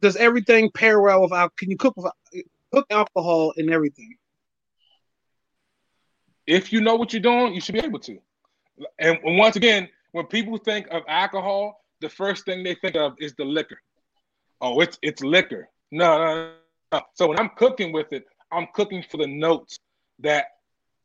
does 0.01 0.16
everything 0.16 0.70
pair 0.70 1.01
well 1.01 1.22
with 1.22 1.32
alcohol? 1.32 1.53
Can 1.57 1.70
you 1.70 1.76
cook 1.76 1.97
with 1.97 2.12
cook 2.72 2.87
alcohol 2.91 3.55
and 3.57 3.70
everything? 3.70 4.16
If 6.47 6.73
you 6.73 6.81
know 6.81 6.95
what 6.97 7.13
you're 7.13 7.23
doing, 7.23 7.55
you 7.55 7.61
should 7.61 7.75
be 7.75 7.81
able 7.81 8.01
to. 8.01 8.19
And 8.99 9.19
once 9.23 9.57
again, 9.57 9.89
when 10.13 10.27
people 10.27 10.57
think 10.59 10.87
of 10.91 11.03
alcohol, 11.09 11.85
the 12.01 12.09
first 12.09 12.45
thing 12.45 12.63
they 12.63 12.75
think 12.75 12.97
of 12.97 13.15
is 13.19 13.35
the 13.35 13.45
liquor. 13.45 13.81
Oh, 14.61 14.81
it's 14.81 14.99
it's 15.03 15.23
liquor. 15.23 15.69
No, 15.91 16.19
no, 16.19 16.53
no. 16.93 17.01
So 17.15 17.29
when 17.29 17.39
I'm 17.39 17.51
cooking 17.57 17.93
with 17.93 18.13
it, 18.13 18.25
I'm 18.53 18.67
cooking 18.75 19.03
for 19.03 19.17
the 19.17 19.27
notes 19.27 19.79
that 20.21 20.47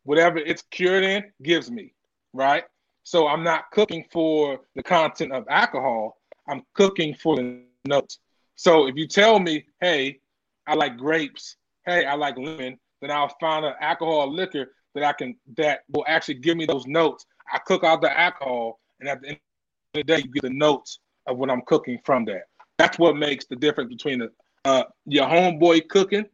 whatever 0.04 0.38
it's 0.38 0.64
cured 0.72 1.04
in 1.04 1.32
gives 1.44 1.70
me, 1.70 1.94
right? 2.34 2.64
So 3.04 3.28
I'm 3.28 3.44
not 3.44 3.72
cooking 3.72 4.06
for 4.12 4.62
the 4.76 4.84
content 4.84 5.32
of 5.32 5.46
alcohol. 5.50 6.18
I'm 6.48 6.64
cooking 6.74 7.14
for 7.16 7.36
the 7.36 7.62
notes. 7.86 8.20
So 8.56 8.88
if 8.88 8.96
you 8.96 9.08
tell 9.08 9.40
me, 9.40 9.66
hey, 9.82 10.20
I 10.68 10.76
like 10.76 10.98
grapes, 10.98 11.56
hey, 11.86 12.06
I 12.06 12.16
like 12.16 12.38
lemon, 12.38 12.78
then 13.02 13.12
I'll 13.12 13.36
find 13.40 13.66
an 13.66 13.74
alcohol 13.80 14.32
liquor 14.32 14.74
that 14.96 15.04
I 15.04 15.14
can 15.14 15.36
that 15.58 15.82
will 15.92 16.06
actually 16.08 16.36
give 16.36 16.58
me 16.58 16.66
those 16.66 16.86
notes. 16.88 17.26
I 17.52 17.60
cook 17.60 17.84
out 17.84 18.02
the 18.02 18.18
alcohol 18.18 18.80
and 19.00 19.10
at 19.10 19.22
the 19.22 19.30
end 19.30 19.38
of 19.38 20.00
the 20.00 20.04
day, 20.04 20.18
you 20.18 20.32
get 20.32 20.44
the 20.44 20.50
notes 20.50 21.00
of 21.28 21.38
what 21.38 21.50
I'm 21.50 21.62
cooking 21.64 22.00
from 22.04 22.26
that. 22.26 22.44
That's 22.78 22.98
what 22.98 23.16
makes 23.18 23.46
the 23.46 23.56
difference 23.56 23.90
between 23.90 24.20
the, 24.20 24.32
uh, 24.66 24.84
your 25.06 25.26
homeboy 25.26 25.88
cooking 25.90 26.26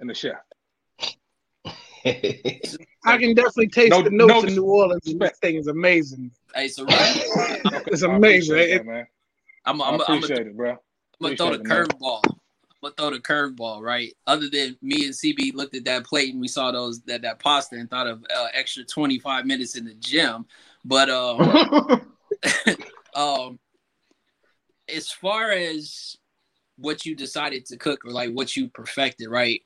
and 0.00 0.10
the 0.10 0.14
chef. 0.14 0.36
I 3.04 3.18
can 3.18 3.34
definitely 3.34 3.68
taste 3.68 3.90
no, 3.90 4.02
the 4.02 4.10
notes 4.10 4.42
no 4.42 4.48
in 4.48 4.54
New 4.54 4.64
Orleans. 4.64 5.02
This 5.04 5.38
thing 5.38 5.56
is 5.56 5.66
amazing. 5.66 6.30
Hey, 6.54 6.68
so 6.68 6.86
it's 6.88 8.02
amazing. 8.02 8.58
It, 8.58 8.86
man. 8.86 9.06
I'm, 9.64 9.82
I'm, 9.82 10.00
I 10.00 10.04
appreciate 10.04 10.40
I'm, 10.40 10.48
it, 10.48 10.56
bro. 10.56 10.70
I'm 10.70 10.78
gonna 11.20 11.36
throw 11.36 11.56
the 11.56 11.64
curveball. 11.64 12.22
I'm 12.82 12.92
gonna 12.98 13.10
throw 13.10 13.10
the 13.10 13.22
curveball, 13.22 13.80
right? 13.80 14.12
Other 14.26 14.48
than 14.50 14.76
me 14.82 15.06
and 15.06 15.14
CB 15.14 15.54
looked 15.54 15.74
at 15.74 15.84
that 15.84 16.04
plate 16.04 16.32
and 16.32 16.40
we 16.40 16.48
saw 16.48 16.70
those 16.70 17.00
that 17.02 17.22
that 17.22 17.38
pasta 17.38 17.76
and 17.76 17.90
thought 17.90 18.06
of 18.06 18.24
uh, 18.34 18.48
extra 18.52 18.84
25 18.84 19.46
minutes 19.46 19.76
in 19.76 19.84
the 19.84 19.94
gym, 19.94 20.46
but 20.84 21.08
um, 21.08 22.06
um, 23.14 23.58
as 24.88 25.10
far 25.10 25.50
as 25.52 26.16
what 26.76 27.06
you 27.06 27.14
decided 27.14 27.64
to 27.66 27.76
cook 27.76 28.04
or 28.04 28.10
like 28.10 28.32
what 28.32 28.56
you 28.56 28.68
perfected, 28.68 29.28
right? 29.28 29.62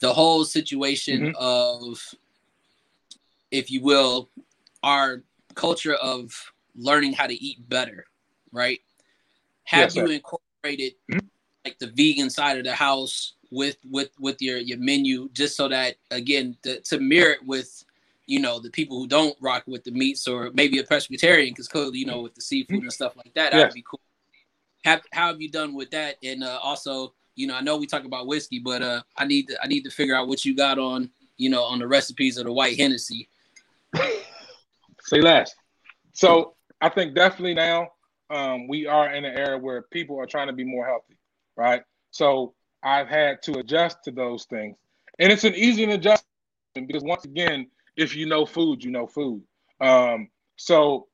The 0.00 0.12
whole 0.12 0.44
situation 0.44 1.28
mm-hmm. 1.28 1.36
of, 1.36 1.98
if 3.50 3.70
you 3.70 3.82
will, 3.82 4.28
our 4.82 5.22
culture 5.54 5.94
of 5.94 6.52
learning 6.74 7.14
how 7.14 7.26
to 7.26 7.34
eat 7.34 7.66
better, 7.68 8.04
right? 8.52 8.80
Have 9.64 9.94
yes, 9.94 9.96
you 9.96 10.06
incorporated 10.06 10.92
mm-hmm. 11.10 11.26
Like 11.66 11.78
the 11.80 11.88
vegan 11.88 12.30
side 12.30 12.58
of 12.58 12.64
the 12.64 12.72
house 12.72 13.32
with 13.50 13.76
with 13.90 14.10
with 14.20 14.40
your 14.40 14.58
your 14.58 14.78
menu 14.78 15.28
just 15.32 15.56
so 15.56 15.66
that 15.66 15.96
again 16.12 16.56
to, 16.62 16.80
to 16.80 17.00
mirror 17.00 17.32
it 17.32 17.44
with 17.44 17.84
you 18.26 18.38
know 18.38 18.60
the 18.60 18.70
people 18.70 18.96
who 18.98 19.08
don't 19.08 19.36
rock 19.40 19.64
with 19.66 19.82
the 19.82 19.90
meats 19.90 20.28
or 20.28 20.50
maybe 20.54 20.78
a 20.78 20.84
pescatarian 20.84 21.48
because 21.48 21.66
clearly 21.66 21.98
you 21.98 22.06
know 22.06 22.20
with 22.20 22.34
the 22.36 22.40
seafood 22.40 22.82
and 22.82 22.92
stuff 22.92 23.16
like 23.16 23.34
that 23.34 23.52
that'd 23.52 23.74
be 23.74 23.84
cool. 23.88 24.00
Have, 24.84 25.02
how 25.12 25.26
have 25.28 25.40
you 25.40 25.50
done 25.50 25.74
with 25.74 25.90
that? 25.90 26.14
And 26.22 26.44
uh, 26.44 26.60
also 26.62 27.12
you 27.34 27.48
know 27.48 27.56
i 27.56 27.60
know 27.60 27.76
we 27.76 27.86
talk 27.86 28.04
about 28.04 28.26
whiskey 28.26 28.60
but 28.60 28.80
uh 28.80 29.02
i 29.18 29.24
need 29.26 29.48
to 29.48 29.56
i 29.62 29.66
need 29.66 29.82
to 29.82 29.90
figure 29.90 30.14
out 30.14 30.26
what 30.28 30.44
you 30.44 30.56
got 30.56 30.78
on 30.78 31.10
you 31.36 31.50
know 31.50 31.64
on 31.64 31.78
the 31.80 31.86
recipes 31.86 32.38
of 32.38 32.44
the 32.46 32.52
white 32.52 32.76
hennessy. 32.76 33.28
Say 35.02 35.20
less. 35.20 35.54
So 36.12 36.54
i 36.80 36.88
think 36.88 37.14
definitely 37.14 37.54
now 37.54 37.88
um, 38.28 38.66
we 38.66 38.86
are 38.86 39.14
in 39.14 39.24
an 39.24 39.38
era 39.38 39.56
where 39.56 39.82
people 39.82 40.18
are 40.18 40.26
trying 40.26 40.48
to 40.48 40.52
be 40.52 40.64
more 40.64 40.84
healthy 40.84 41.16
right 41.56 41.82
so 42.10 42.54
i've 42.82 43.08
had 43.08 43.42
to 43.42 43.58
adjust 43.58 43.98
to 44.04 44.10
those 44.10 44.44
things 44.44 44.76
and 45.18 45.32
it's 45.32 45.44
an 45.44 45.54
easy 45.54 45.84
adjustment 45.84 46.26
because 46.86 47.02
once 47.02 47.24
again 47.24 47.66
if 47.96 48.14
you 48.14 48.26
know 48.26 48.44
food, 48.46 48.84
you 48.84 48.90
know 48.90 49.06
food. 49.06 49.42
Um, 49.80 50.28
so 50.56 51.06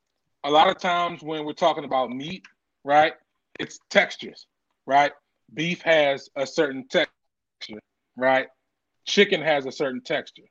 a 0.45 0.51
lot 0.51 0.69
of 0.69 0.79
times 0.79 1.23
when 1.23 1.45
we're 1.45 1.53
talking 1.53 1.85
about 1.85 2.11
meat, 2.11 2.43
right, 2.85 3.15
it's 3.59 3.79
textures, 3.89 4.47
right? 4.87 5.13
Beef 5.55 5.81
has 5.83 6.29
a 6.37 6.47
certain 6.47 6.87
texture, 6.89 7.81
right? 8.17 8.49
Chicken 9.05 9.41
has 9.41 9.67
a 9.67 9.73
certain 9.73 10.01
texture. 10.01 10.45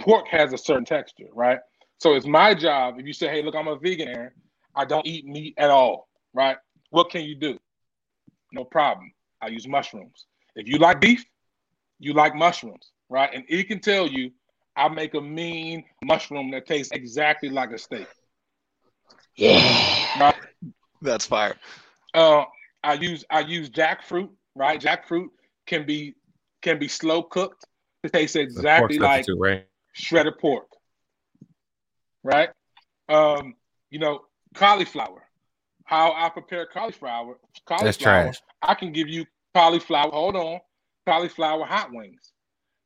Pork 0.00 0.26
has 0.28 0.52
a 0.52 0.58
certain 0.58 0.84
texture, 0.84 1.28
right? 1.34 1.58
So 1.98 2.14
it's 2.14 2.26
my 2.26 2.54
job. 2.54 2.98
If 2.98 3.06
you 3.06 3.12
say, 3.12 3.28
"Hey, 3.28 3.42
look, 3.42 3.54
I'm 3.54 3.68
a 3.68 3.76
vegan, 3.76 4.08
Aaron. 4.08 4.32
I 4.74 4.84
don't 4.84 5.06
eat 5.06 5.24
meat 5.24 5.54
at 5.56 5.70
all," 5.70 6.08
right? 6.32 6.56
What 6.90 7.10
can 7.10 7.22
you 7.22 7.34
do? 7.34 7.58
No 8.54 8.64
problem. 8.64 9.12
I 9.42 9.48
use 9.48 9.66
mushrooms. 9.66 10.26
If 10.54 10.68
you 10.68 10.78
like 10.78 11.00
beef, 11.00 11.24
you 11.98 12.12
like 12.12 12.36
mushrooms, 12.36 12.92
right? 13.10 13.28
And 13.34 13.44
he 13.48 13.64
can 13.64 13.80
tell 13.80 14.06
you 14.06 14.30
I 14.76 14.88
make 14.88 15.14
a 15.14 15.20
mean 15.20 15.84
mushroom 16.04 16.52
that 16.52 16.66
tastes 16.66 16.92
exactly 16.92 17.48
like 17.48 17.70
a 17.72 17.78
steak. 17.78 18.06
Yeah, 19.36 20.20
right? 20.20 20.36
that's 21.02 21.26
fire. 21.26 21.56
Uh, 22.14 22.44
I 22.84 22.94
use 22.94 23.24
I 23.28 23.40
use 23.40 23.70
jackfruit. 23.70 24.30
Right, 24.54 24.80
jackfruit 24.80 25.26
can 25.66 25.84
be 25.84 26.14
can 26.62 26.78
be 26.78 26.86
slow 26.86 27.22
cooked. 27.24 27.66
It 28.04 28.12
tastes 28.12 28.36
exactly 28.36 28.98
like 28.98 29.26
right? 29.36 29.66
shredded 29.94 30.38
pork. 30.38 30.68
Right. 32.22 32.50
Um, 33.08 33.54
you 33.90 33.98
know, 33.98 34.20
cauliflower. 34.54 35.23
How 35.84 36.12
I 36.12 36.28
prepare 36.30 36.66
cauliflower. 36.66 37.38
Cauliflower. 37.66 37.86
That's 37.86 37.96
trash. 37.96 38.36
I 38.62 38.74
can 38.74 38.92
give 38.92 39.08
you 39.08 39.26
cauliflower. 39.54 40.10
Hold 40.10 40.36
on, 40.36 40.60
cauliflower 41.06 41.64
hot 41.64 41.92
wings. 41.92 42.32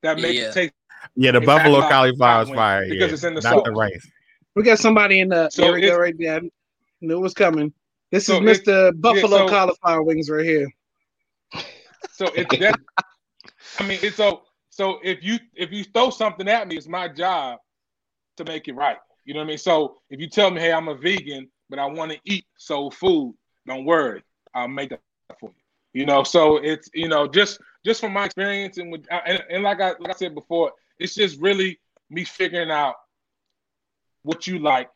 That 0.03 0.18
make 0.18 0.36
yeah. 0.36 0.49
it 0.49 0.55
taste 0.55 0.72
yeah, 1.14 1.32
the 1.32 1.40
buffalo 1.40 1.80
cauliflower 1.88 2.42
is 2.42 2.51
fire. 2.51 2.88
Because 2.88 3.09
yeah, 3.09 3.14
it's 3.14 3.24
in 3.24 3.34
the 3.34 3.40
not 3.40 3.55
sauce. 3.55 3.62
the 3.64 3.72
rice. 3.72 4.11
We 4.55 4.62
got 4.62 4.78
somebody 4.78 5.20
in 5.20 5.28
the 5.28 5.51
so 5.51 5.64
area 5.64 5.99
right 5.99 6.14
there. 6.18 6.40
Knew 7.01 7.16
it 7.16 7.20
was 7.20 7.34
coming. 7.34 7.72
This 8.11 8.26
so 8.26 8.42
is 8.42 8.61
Mr. 8.61 8.99
Buffalo 9.01 9.38
yeah, 9.38 9.46
so, 9.46 9.49
cauliflower 9.49 10.03
wings 10.03 10.30
right 10.30 10.44
here. 10.44 10.68
So 12.12 12.26
it's 12.34 12.59
that. 12.59 12.80
I 13.78 13.86
mean, 13.86 13.99
it's 14.03 14.16
so 14.16 14.42
so 14.70 14.99
if 15.05 15.22
you 15.22 15.38
if 15.55 15.70
you 15.72 15.84
throw 15.84 16.11
something 16.11 16.49
at 16.49 16.66
me, 16.66 16.76
it's 16.76 16.88
my 16.88 17.09
job 17.09 17.59
to 18.36 18.44
make 18.44 18.66
it 18.68 18.74
right. 18.74 18.96
You 19.24 19.34
know 19.34 19.40
what 19.40 19.44
I 19.44 19.49
mean? 19.49 19.59
So 19.59 19.99
if 20.11 20.20
you 20.20 20.28
tell 20.28 20.51
me, 20.51 20.61
hey, 20.61 20.72
I'm 20.72 20.88
a 20.88 20.94
vegan, 20.94 21.49
but 21.69 21.79
I 21.79 21.87
want 21.87 22.12
to 22.12 22.19
eat 22.25 22.47
soul 22.57 22.91
food, 22.91 23.35
don't 23.66 23.85
worry, 23.85 24.23
I'll 24.55 24.69
make 24.69 24.91
that 24.91 25.01
for 25.39 25.51
you. 25.51 26.01
You 26.01 26.07
know, 26.07 26.23
so 26.23 26.59
it's 26.59 26.89
you 26.95 27.09
know 27.09 27.27
just 27.27 27.59
just 27.85 28.01
from 28.01 28.12
my 28.12 28.27
experience 28.27 28.79
and 28.79 28.93
with 28.93 29.07
and, 29.11 29.43
and 29.51 29.62
like 29.62 29.81
I 29.81 29.95
like 29.99 30.11
I 30.11 30.12
said 30.12 30.35
before, 30.35 30.73
it's 30.99 31.14
just 31.14 31.41
really 31.41 31.79
me 32.11 32.25
figuring 32.25 32.71
out 32.71 32.95
what 34.23 34.47
you 34.47 34.59
like, 34.59 34.91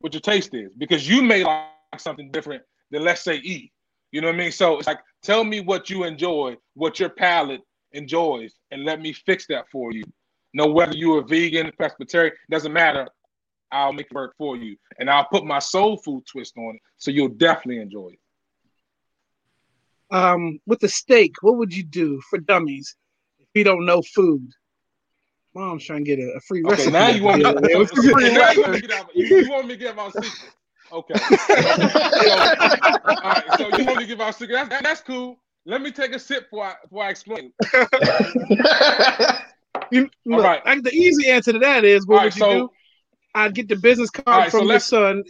what 0.00 0.14
your 0.14 0.20
taste 0.20 0.54
is, 0.54 0.72
because 0.76 1.08
you 1.08 1.22
may 1.22 1.44
like 1.44 1.66
something 1.98 2.30
different 2.30 2.62
than 2.90 3.04
let's 3.04 3.22
say 3.22 3.36
E. 3.36 3.70
You 4.12 4.20
know 4.20 4.28
what 4.28 4.36
I 4.36 4.38
mean? 4.38 4.52
So 4.52 4.78
it's 4.78 4.86
like 4.86 5.00
tell 5.22 5.44
me 5.44 5.60
what 5.60 5.90
you 5.90 6.04
enjoy, 6.04 6.56
what 6.74 6.98
your 6.98 7.10
palate 7.10 7.60
enjoys 7.92 8.54
and 8.70 8.84
let 8.84 9.00
me 9.00 9.12
fix 9.12 9.46
that 9.48 9.68
for 9.70 9.92
you. 9.92 10.04
No, 10.54 10.66
whether 10.66 10.96
you're 10.96 11.20
a 11.20 11.24
vegan, 11.24 11.70
Presbyterian, 11.76 12.34
doesn't 12.50 12.72
matter. 12.72 13.06
I'll 13.70 13.92
make 13.92 14.06
it 14.06 14.14
work 14.14 14.34
for 14.38 14.56
you. 14.56 14.76
And 14.98 15.10
I'll 15.10 15.26
put 15.26 15.44
my 15.44 15.58
soul 15.58 15.96
food 15.98 16.24
twist 16.30 16.54
on 16.56 16.74
it. 16.76 16.82
So 16.96 17.10
you'll 17.10 17.28
definitely 17.28 17.82
enjoy 17.82 18.10
it. 18.12 18.18
Um, 20.10 20.58
with 20.66 20.80
the 20.80 20.88
steak, 20.88 21.32
what 21.42 21.56
would 21.58 21.74
you 21.74 21.82
do 21.84 22.20
for 22.30 22.38
dummies 22.38 22.96
if 23.38 23.46
you 23.54 23.64
don't 23.64 23.84
know 23.84 24.00
food? 24.14 24.48
Mom's 25.54 25.84
trying 25.84 26.04
to 26.04 26.16
get 26.16 26.18
a, 26.18 26.32
a 26.36 26.40
free 26.40 26.62
Okay, 26.64 26.70
recipe. 26.70 26.90
now 26.92 27.08
you 27.08 27.22
want 27.24 27.38
me, 27.38 27.44
Yeah, 27.44 27.52
yeah, 27.68 27.76
what's 27.76 27.90
so- 27.90 28.02
the 28.02 28.08
so 28.08 28.12
free 28.14 28.30
now 28.32 28.50
you 28.52 28.60
want 28.60 28.72
recipe? 28.72 28.72
me 28.72 28.80
to 28.80 28.86
get 28.86 28.96
out, 28.96 29.06
you, 29.14 29.26
you 29.26 29.50
want 29.50 29.66
me 29.66 29.74
to 29.74 29.78
get 29.80 29.88
out 29.90 29.96
my 29.96 30.10
secret. 30.10 30.52
Okay. 30.90 31.14
So, 31.18 33.16
all 33.22 33.30
right, 33.32 33.52
so 33.58 33.68
you 33.68 33.84
want 33.84 33.98
me 33.98 34.04
to 34.04 34.06
give 34.06 34.20
out 34.22 34.34
secret? 34.34 34.68
That's, 34.70 34.82
that's 34.82 35.00
cool. 35.02 35.38
Let 35.66 35.82
me 35.82 35.90
take 35.92 36.14
a 36.14 36.18
sip 36.18 36.44
before 36.44 36.64
I, 36.64 36.74
before 36.82 37.04
I 37.04 37.10
explain. 37.10 37.52
You, 39.90 40.08
look, 40.26 40.42
right. 40.44 40.60
I- 40.66 40.80
the 40.80 40.92
easy 40.92 41.30
answer 41.30 41.52
to 41.52 41.58
that 41.60 41.84
is 41.84 42.06
what 42.06 42.16
All 42.16 42.20
right, 42.20 42.24
would 42.26 42.34
you 42.34 42.40
so 42.40 42.50
do? 42.50 42.70
I'd 43.34 43.54
get 43.54 43.68
the 43.68 43.76
business 43.76 44.10
card 44.10 44.26
right, 44.26 44.50
so 44.52 44.58
from 44.58 44.66
your 44.66 44.74
let's- 44.74 44.86
son. 44.86 45.24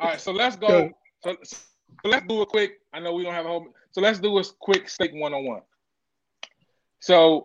all 0.00 0.08
right, 0.08 0.20
so 0.20 0.32
let's 0.32 0.56
Go. 0.56 0.90
So, 1.22 1.36
so 1.44 1.56
let's 2.04 2.26
do 2.26 2.42
a 2.42 2.46
quick. 2.46 2.72
I 2.92 3.00
know 3.00 3.12
we 3.14 3.22
don't 3.22 3.34
have 3.34 3.46
a 3.46 3.48
whole. 3.48 3.66
So 3.92 4.00
let's 4.00 4.18
do 4.18 4.38
a 4.38 4.44
quick 4.60 4.88
steak 4.88 5.12
one 5.14 5.34
on 5.34 5.44
one. 5.44 5.62
So 7.00 7.44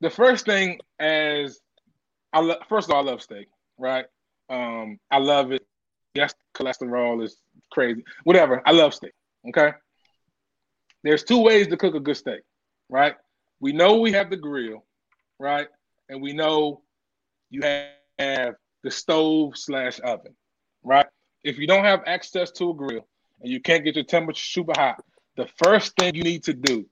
the 0.00 0.10
first 0.10 0.46
thing 0.46 0.78
as 0.98 1.60
I 2.32 2.40
lo- 2.40 2.58
first 2.68 2.88
of 2.88 2.94
all, 2.94 3.06
I 3.06 3.10
love 3.10 3.22
steak, 3.22 3.48
right? 3.78 4.06
Um, 4.48 4.98
I 5.10 5.18
love 5.18 5.52
it. 5.52 5.66
Yes, 6.14 6.34
cholesterol 6.54 7.22
is 7.22 7.40
crazy. 7.70 8.04
Whatever. 8.24 8.62
I 8.66 8.72
love 8.72 8.94
steak. 8.94 9.12
Okay. 9.48 9.72
There's 11.02 11.22
two 11.24 11.40
ways 11.42 11.68
to 11.68 11.76
cook 11.76 11.94
a 11.94 12.00
good 12.00 12.16
steak, 12.16 12.40
right? 12.88 13.14
We 13.60 13.72
know 13.72 13.96
we 14.00 14.12
have 14.12 14.28
the 14.30 14.36
grill, 14.36 14.84
right? 15.38 15.68
And 16.08 16.20
we 16.20 16.32
know 16.32 16.82
you 17.50 17.60
have 18.18 18.54
the 18.82 18.90
stove 18.90 19.56
slash 19.56 20.00
oven, 20.00 20.34
right? 20.82 21.06
If 21.44 21.58
you 21.58 21.66
don't 21.66 21.84
have 21.84 22.02
access 22.06 22.50
to 22.52 22.70
a 22.70 22.74
grill 22.74 23.06
and 23.40 23.50
you 23.50 23.60
can't 23.60 23.84
get 23.84 23.94
your 23.96 24.04
temperature 24.04 24.42
super 24.44 24.72
hot, 24.76 25.02
the 25.36 25.48
first 25.62 25.94
thing 25.96 26.14
you 26.14 26.22
need 26.22 26.44
to 26.44 26.52
do, 26.54 26.86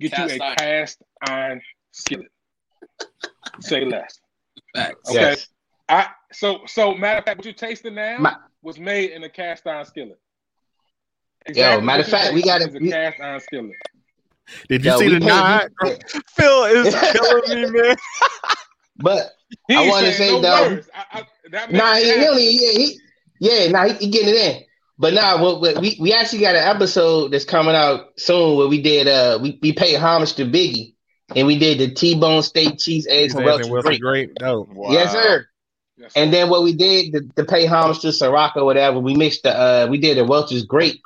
get 0.00 0.12
Cast 0.12 0.34
you 0.34 0.40
a 0.40 0.44
iron. 0.44 0.56
cast 0.56 1.02
iron 1.28 1.60
skillet. 1.92 2.26
Say 3.60 3.84
less. 3.84 4.18
Facts. 4.74 5.10
Okay. 5.10 5.20
Yes. 5.20 5.48
I 5.88 6.08
so 6.32 6.60
so 6.66 6.94
matter 6.94 7.18
of 7.20 7.24
fact, 7.24 7.38
what 7.38 7.44
you're 7.44 7.54
tasting 7.54 7.94
now 7.94 8.18
Ma- 8.18 8.34
was 8.62 8.78
made 8.78 9.10
in 9.12 9.22
a 9.24 9.28
cast 9.28 9.66
iron 9.66 9.84
skillet. 9.84 10.18
Yo, 11.54 11.80
matter 11.80 12.02
of 12.02 12.08
fact, 12.08 12.34
we 12.34 12.42
gotta- 12.42 12.66
is 12.68 12.74
a 12.74 12.78
we- 12.78 12.90
cast 12.90 13.20
iron 13.20 13.40
skillet. 13.40 13.76
Did 14.68 14.84
you 14.84 14.90
Yo, 14.92 14.98
see 14.98 15.08
the 15.08 15.20
paid- 15.20 15.26
nod? 15.28 15.70
Phil 16.36 16.64
is 16.64 16.94
killing 17.12 17.72
me, 17.72 17.80
man. 17.80 17.96
But 18.98 19.32
He 19.68 19.74
I 19.74 19.88
wanna 19.88 20.12
say, 20.12 20.30
no 20.30 20.40
though- 20.40 20.82
I, 20.94 21.04
I, 21.20 21.26
that 21.52 21.70
makes 21.70 21.82
nah, 21.84 21.94
he, 21.94 22.04
sense. 22.04 22.20
he 22.20 22.26
only 22.28 22.48
yeah 22.50 22.70
he 22.72 23.00
yeah 23.40 23.70
nah 23.70 23.84
he, 23.88 23.94
he 24.06 24.10
getting 24.10 24.30
it 24.30 24.36
in. 24.36 24.62
But 24.98 25.12
nah, 25.12 25.40
what, 25.42 25.60
what 25.60 25.78
we 25.80 25.96
we 26.00 26.12
actually 26.14 26.40
got 26.40 26.56
an 26.56 26.64
episode 26.64 27.30
that's 27.32 27.44
coming 27.44 27.74
out 27.74 28.18
soon 28.18 28.56
where 28.56 28.66
we 28.68 28.80
did 28.80 29.06
uh 29.08 29.38
we, 29.40 29.58
we 29.62 29.72
paid 29.72 29.96
homage 29.96 30.34
to 30.34 30.44
Biggie 30.44 30.94
and 31.34 31.46
we 31.46 31.58
did 31.58 31.78
the 31.78 31.92
T-bone 31.94 32.42
steak, 32.42 32.78
cheese, 32.78 33.06
eggs, 33.10 33.34
and 33.34 33.44
Welch's 33.44 33.68
Wilson 33.68 33.90
grape. 33.98 34.00
great. 34.00 34.30
No. 34.40 34.66
Yes, 34.90 35.12
sir. 35.12 35.46
Yes, 35.98 36.12
And 36.14 36.32
then 36.32 36.48
what 36.50 36.62
we 36.62 36.72
did 36.74 37.12
to, 37.12 37.20
to 37.36 37.44
pay 37.44 37.66
homage 37.66 38.00
to 38.00 38.08
Ciroc 38.08 38.54
or 38.56 38.64
whatever, 38.64 38.98
we 39.00 39.14
mixed 39.14 39.42
the 39.42 39.54
uh 39.56 39.86
we 39.90 39.98
did 39.98 40.16
the 40.16 40.24
Welch's 40.24 40.64
grape 40.64 41.02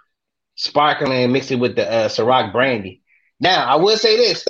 sparkling 0.55 1.13
and 1.13 1.33
mixed 1.33 1.51
it 1.51 1.57
with 1.57 1.75
the 1.77 1.91
uh 1.91 2.09
Ciroc 2.09 2.53
brandy. 2.53 3.03
Now 3.41 3.65
I 3.67 3.77
will 3.77 3.97
say 3.97 4.17
this. 4.17 4.47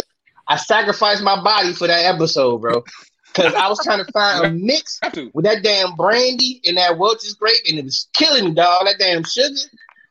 I 0.49 0.57
sacrificed 0.57 1.23
my 1.23 1.41
body 1.43 1.73
for 1.73 1.87
that 1.87 2.05
episode, 2.13 2.59
bro. 2.59 2.83
Cause 3.35 3.55
I 3.55 3.69
was 3.69 3.81
trying 3.85 4.05
to 4.05 4.13
find 4.13 4.45
a 4.45 4.51
mix 4.51 4.99
with 5.35 5.45
that 5.45 5.63
damn 5.63 5.95
brandy 5.95 6.61
and 6.67 6.77
that 6.77 6.99
Welch's 6.99 7.35
grape, 7.35 7.63
and 7.69 7.79
it 7.79 7.85
was 7.85 8.09
killing 8.13 8.47
me, 8.47 8.55
dog. 8.55 8.87
That 8.87 8.99
damn 8.99 9.25
sugar. 9.25 9.55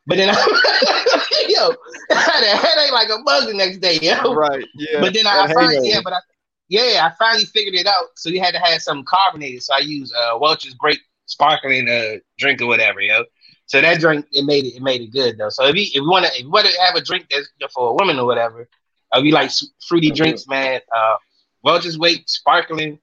But 0.08 0.18
then 0.18 0.30
I, 0.32 0.34
yo, 1.50 1.72
I 2.10 2.16
had 2.16 2.44
a 2.44 2.58
headache 2.58 2.92
like 2.92 3.10
a 3.10 3.22
bug 3.24 3.48
the 3.48 3.54
next 3.54 3.78
day, 3.78 4.00
yo. 4.02 4.34
Right. 4.34 4.66
Yeah. 4.76 5.02
But 5.02 5.14
then 5.14 5.28
I, 5.28 5.42
I 5.44 5.54
finally, 5.54 5.90
yeah, 5.90 6.00
but 6.04 6.14
I, 6.14 6.20
yeah, 6.68 7.08
I 7.08 7.12
finally 7.20 7.46
figured 7.46 7.76
it 7.76 7.86
out. 7.86 8.08
So 8.16 8.30
you 8.30 8.40
had 8.40 8.54
to 8.54 8.60
have 8.60 8.82
something 8.82 9.06
carbonated. 9.06 9.62
So 9.64 9.76
I 9.76 9.80
used 9.80 10.14
uh, 10.16 10.38
Welch's 10.40 10.74
grape 10.74 11.02
sparkling 11.26 11.88
uh, 11.90 12.18
drink 12.38 12.62
or 12.62 12.68
whatever, 12.68 13.02
yo. 13.02 13.24
So 13.66 13.82
that 13.82 14.00
drink 14.00 14.26
it 14.32 14.46
made 14.46 14.66
it 14.66 14.76
it 14.76 14.82
made 14.82 15.02
it 15.02 15.12
good 15.12 15.38
though. 15.38 15.50
So 15.50 15.66
if 15.66 15.76
you 15.76 15.84
if 15.84 15.96
you 15.96 16.10
want 16.10 16.26
to 16.26 16.32
if 16.32 16.42
you 16.42 16.50
want 16.50 16.66
to 16.66 16.82
have 16.82 16.96
a 16.96 17.02
drink 17.02 17.28
that's 17.30 17.48
for 17.74 17.90
a 17.90 17.94
woman 17.94 18.18
or 18.18 18.26
whatever, 18.26 18.68
uh, 19.16 19.20
you 19.20 19.32
like 19.32 19.52
fruity 19.88 20.10
drinks, 20.10 20.48
man. 20.48 20.82
Uh, 20.96 21.18
Welch's 21.64 21.98
grape 21.98 22.28
sparkling 22.28 23.00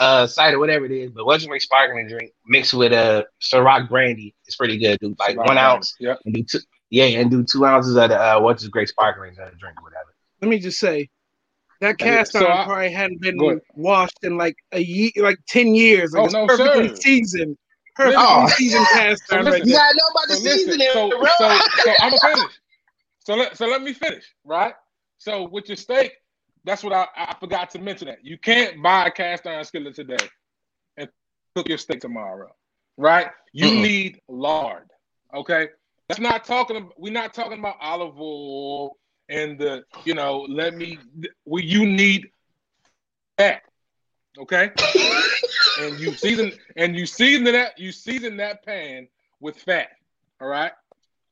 uh 0.00 0.26
cider, 0.26 0.58
whatever 0.58 0.84
it 0.86 0.92
is, 0.92 1.10
but 1.12 1.24
Welch's 1.24 1.46
grape 1.46 1.62
sparkling 1.62 2.08
drink 2.08 2.32
mixed 2.46 2.74
with 2.74 2.92
a 2.92 2.96
uh, 2.96 3.22
Ciroc 3.40 3.88
brandy 3.88 4.34
is 4.46 4.56
pretty 4.56 4.76
good, 4.78 4.98
dude. 5.00 5.18
Like 5.18 5.36
one 5.36 5.58
ounce 5.58 5.94
Yep. 6.00 6.20
and 6.24 6.34
do 6.34 6.42
two, 6.42 6.58
yeah, 6.90 7.04
and 7.04 7.30
do 7.30 7.44
two 7.44 7.64
ounces 7.64 7.96
of 7.96 8.08
the 8.10 8.20
uh, 8.20 8.40
Welch's 8.40 8.68
great 8.68 8.88
sparkling 8.88 9.36
uh, 9.38 9.50
drink 9.58 9.80
or 9.80 9.84
whatever. 9.84 10.14
Let 10.40 10.48
me 10.48 10.58
just 10.58 10.78
say, 10.78 11.08
that 11.80 12.00
Yeah, 12.00 12.18
cast 12.18 12.32
so 12.32 12.46
iron 12.46 12.58
I- 12.58 12.64
probably 12.64 12.92
hadn't 12.92 13.20
been 13.20 13.38
Go 13.38 13.60
washed 13.74 14.18
in 14.22 14.36
like 14.36 14.56
a 14.72 14.80
year, 14.80 15.10
like 15.16 15.38
ten 15.48 15.74
years. 15.74 16.12
Like 16.12 16.22
Oh, 16.22 16.24
it's 16.26 16.34
no, 16.34 16.46
perfectly 16.46 16.88
sir. 16.88 16.96
seasoned, 16.96 17.56
perfectly 17.94 18.18
Oh. 18.20 18.48
seasoned 18.56 18.86
cast 18.92 19.22
iron. 19.30 19.44
listen, 19.44 19.60
right 19.60 19.66
You 19.66 19.72
there. 19.74 19.82
about 20.10 20.28
the 20.28 20.34
So 20.36 20.42
listen, 20.42 20.58
seasoning, 20.72 20.88
so, 20.92 21.10
so, 21.38 21.58
so 21.84 21.90
I'm 22.00 22.10
gonna 22.10 22.34
finish. 22.34 22.52
So 23.26 23.34
let 23.36 23.56
so 23.56 23.66
let 23.66 23.82
me 23.82 23.92
finish, 23.92 24.24
right? 24.44 24.74
So 25.18 25.48
with 25.48 25.68
your 25.68 25.76
steak, 25.76 26.12
that's 26.64 26.82
what 26.82 26.92
I, 26.92 27.06
I 27.16 27.34
forgot 27.40 27.70
to 27.70 27.78
mention 27.78 28.08
that 28.08 28.24
you 28.24 28.38
can't 28.38 28.82
buy 28.82 29.06
a 29.06 29.10
cast 29.10 29.46
iron 29.46 29.64
skillet 29.64 29.94
today 29.94 30.28
and 30.96 31.08
cook 31.54 31.68
your 31.68 31.78
steak 31.78 32.00
tomorrow, 32.00 32.50
right? 32.96 33.28
You 33.52 33.70
Mm-mm. 33.70 33.80
need 33.80 34.20
lard. 34.28 34.88
Okay, 35.34 35.68
that's 36.08 36.20
not 36.20 36.44
talking. 36.44 36.90
We're 36.96 37.12
not 37.12 37.34
talking 37.34 37.58
about 37.58 37.76
olive 37.80 38.18
oil 38.18 38.96
and 39.28 39.58
the 39.58 39.84
you 40.04 40.14
know. 40.14 40.46
Let 40.48 40.74
me. 40.74 40.98
We 41.44 41.62
you 41.62 41.86
need 41.86 42.28
fat. 43.38 43.62
Okay, 44.38 44.70
and 45.76 45.98
you 45.98 46.14
season 46.14 46.52
and 46.76 46.96
you 46.96 47.06
season 47.06 47.44
that 47.44 47.78
you 47.78 47.92
season 47.92 48.36
that 48.38 48.64
pan 48.64 49.08
with 49.40 49.56
fat. 49.56 49.88
All 50.40 50.48
right. 50.48 50.72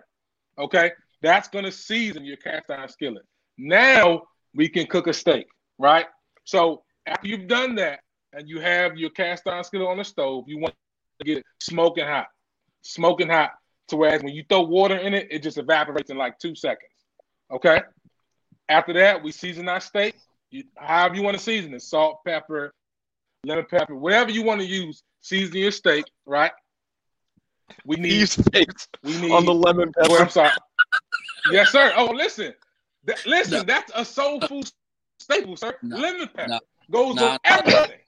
Okay? 0.59 0.93
That's 1.23 1.49
gonna 1.49 1.73
season 1.73 2.25
your 2.25 2.37
cast 2.37 2.71
iron 2.71 2.89
skillet. 2.89 3.25
Now 3.57 4.23
we 4.55 4.69
can 4.69 4.87
cook 4.87 5.07
a 5.07 5.13
steak, 5.13 5.47
right? 5.79 6.07
So 6.45 6.83
after 7.07 7.29
you've 7.29 7.49
done 7.49 7.75
that 7.77 8.01
and 8.33 8.49
you 8.49 8.61
have 8.61 8.97
your 8.97 9.11
cast 9.11 9.47
iron 9.47 9.65
skillet 9.65 9.89
on 9.89 9.99
the 9.99 10.05
stove, 10.05 10.45
you 10.47 10.59
want 10.59 10.75
to 11.21 11.27
get 11.27 11.39
it 11.39 11.45
smoking 11.61 12.07
hot. 12.07 12.27
Smoking 12.83 13.29
hot 13.29 13.51
to 13.89 13.97
whereas 13.97 14.23
when 14.23 14.35
you 14.35 14.45
throw 14.49 14.63
water 14.63 14.97
in 14.97 15.15
it, 15.15 15.29
it 15.31 15.43
just 15.43 15.59
evaporates 15.59 16.11
in 16.11 16.17
like 16.17 16.39
two 16.39 16.55
seconds. 16.55 16.93
Okay. 17.51 17.83
After 18.69 18.93
that, 18.95 19.23
we 19.23 19.33
season 19.33 19.69
our 19.69 19.81
steak. 19.81 20.15
You, 20.51 20.65
however 20.77 21.17
you 21.17 21.23
want 21.23 21.37
to 21.37 21.43
season 21.43 21.75
it, 21.75 21.83
salt, 21.83 22.21
pepper, 22.27 22.73
lemon 23.45 23.67
pepper, 23.69 23.95
whatever 23.95 24.31
you 24.31 24.43
want 24.43 24.61
to 24.61 24.67
use, 24.67 25.03
season 25.21 25.57
your 25.57 25.71
steak, 25.71 26.05
right? 26.27 26.53
We 27.85 27.97
need 27.99 28.13
He's 28.13 28.35
face 28.35 28.89
we 29.03 29.19
need 29.21 29.31
on 29.33 29.45
the 29.45 29.55
lemon 29.55 29.93
Well, 29.97 30.09
pepper. 30.09 30.23
I'm 30.23 30.31
sorry. 30.31 30.51
yes, 31.51 31.71
sir. 31.71 31.93
Oh, 31.97 32.07
listen. 32.07 32.55
Th- 33.07 33.27
listen, 33.27 33.67
that's 33.67 33.91
a 33.95 34.05
soul 34.05 34.41
food 34.43 34.71
staple, 35.19 35.57
sir. 35.57 35.77
No. 35.83 35.97
Lemon 35.97 36.29
pepper 36.35 36.49
No. 36.49 36.61
goes 36.91 37.15
Nah. 37.17 37.33
on 37.33 37.39
everything. 37.45 37.99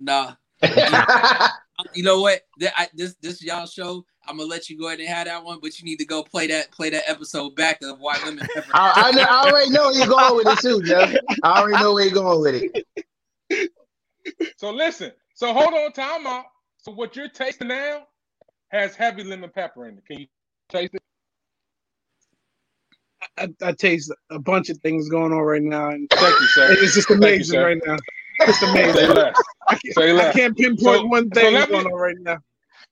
Nah, 0.00 0.34
you 1.94 2.02
know 2.04 2.20
what? 2.20 2.42
Th- 2.60 2.72
I, 2.76 2.88
this 2.94 3.14
this 3.20 3.42
y'all 3.42 3.66
show. 3.66 4.04
I'm 4.26 4.36
gonna 4.36 4.48
let 4.48 4.68
you 4.68 4.78
go 4.78 4.88
ahead 4.88 5.00
and 5.00 5.08
have 5.08 5.26
that 5.26 5.42
one, 5.42 5.58
but 5.62 5.78
you 5.78 5.84
need 5.84 5.96
to 5.98 6.04
go 6.04 6.22
play 6.22 6.46
that 6.48 6.70
play 6.70 6.90
that 6.90 7.04
episode 7.08 7.56
back 7.56 7.78
of 7.82 7.98
why 7.98 8.16
lemon 8.24 8.46
pepper. 8.54 8.70
I, 8.74 8.92
I, 9.06 9.10
know, 9.12 9.22
I 9.22 9.42
already 9.50 9.70
know 9.70 9.82
where 9.84 9.94
you're 9.98 10.06
going 10.06 10.36
with 10.36 10.46
it 10.48 10.58
too, 10.60 10.82
Joe. 10.82 11.18
I 11.42 11.60
already 11.60 11.82
know 11.82 11.94
where 11.94 12.04
you're 12.04 12.14
going 12.14 12.40
with 12.42 12.62
it. 13.50 13.72
So 14.56 14.70
listen. 14.70 15.12
So 15.34 15.52
hold 15.52 15.72
on, 15.74 15.92
time 15.92 16.26
out. 16.26 16.44
So 16.78 16.92
what 16.92 17.16
you're 17.16 17.28
tasting 17.28 17.68
now 17.68 18.06
has 18.68 18.94
heavy 18.94 19.24
lemon 19.24 19.50
pepper 19.50 19.86
in 19.86 19.98
it. 19.98 20.04
Can 20.06 20.20
you 20.20 20.26
taste 20.68 20.94
it? 20.94 21.02
I, 23.36 23.48
I 23.62 23.72
taste 23.72 24.12
a 24.30 24.38
bunch 24.38 24.68
of 24.68 24.78
things 24.78 25.08
going 25.08 25.32
on 25.32 25.40
right 25.40 25.62
now, 25.62 25.88
and 25.90 26.08
Thank 26.10 26.40
you, 26.40 26.46
sir. 26.48 26.72
it's 26.72 26.94
just 26.94 27.10
amazing 27.10 27.54
sir. 27.58 27.64
right 27.66 27.80
now. 27.86 27.96
It's 28.40 28.60
Just 28.60 28.72
Say 28.72 28.84
amazing. 28.90 29.14
less. 29.16 29.36
I 29.68 29.74
can't, 29.74 29.94
Say 29.94 30.16
I 30.28 30.32
can't 30.32 30.56
pinpoint 30.56 31.00
So- 31.00 31.06
one 31.06 31.30
thing 31.30 31.54
let 31.54 31.68
me- 31.68 31.74
going 31.74 31.86
on 31.86 31.92
right 32.00 32.16
now. 32.20 32.38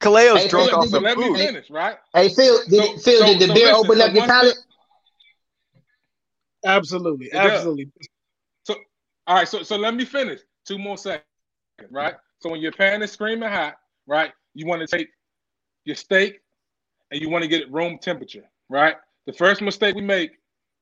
Kaleo's 0.00 0.42
Hey, 0.42 0.48
drunk 0.48 0.70
Phil, 0.70 0.78
off 0.80 0.84
So 0.88 0.90
the 0.98 1.00
let 1.00 1.16
me 1.18 1.34
finish, 1.34 1.70
right? 1.70 1.96
Hey 2.14 2.28
Phil, 2.28 2.58
did, 2.68 2.84
So- 2.84 2.98
Phil, 2.98 3.20
so- 3.20 3.26
did 3.26 3.40
the 3.40 3.46
so 3.46 3.54
beer 3.54 3.66
listen, 3.68 3.84
open 3.86 3.98
so 3.98 4.04
up 4.04 4.14
your 4.14 4.26
palate? 4.26 4.58
Absolutely, 6.64 7.32
absolutely. 7.32 7.90
So, 8.64 8.74
All 9.26 9.36
right, 9.36 9.48
so 9.48 9.62
so 9.62 9.76
let 9.76 9.94
me 9.94 10.04
finish. 10.04 10.40
Two 10.66 10.78
more 10.78 10.98
seconds, 10.98 11.24
right? 11.90 12.14
So 12.40 12.50
when 12.50 12.60
your 12.60 12.72
pan 12.72 13.02
is 13.02 13.12
screaming 13.12 13.48
hot, 13.48 13.76
right, 14.06 14.32
you 14.54 14.66
want 14.66 14.86
to 14.86 14.86
take 14.96 15.08
your 15.86 15.96
steak 15.96 16.40
and 17.10 17.20
you 17.20 17.30
want 17.30 17.42
to 17.42 17.48
get 17.48 17.62
it 17.62 17.72
room 17.72 17.98
temperature, 17.98 18.44
right? 18.68 18.96
The 19.26 19.32
first 19.32 19.62
mistake 19.62 19.94
we 19.94 20.02
make 20.02 20.32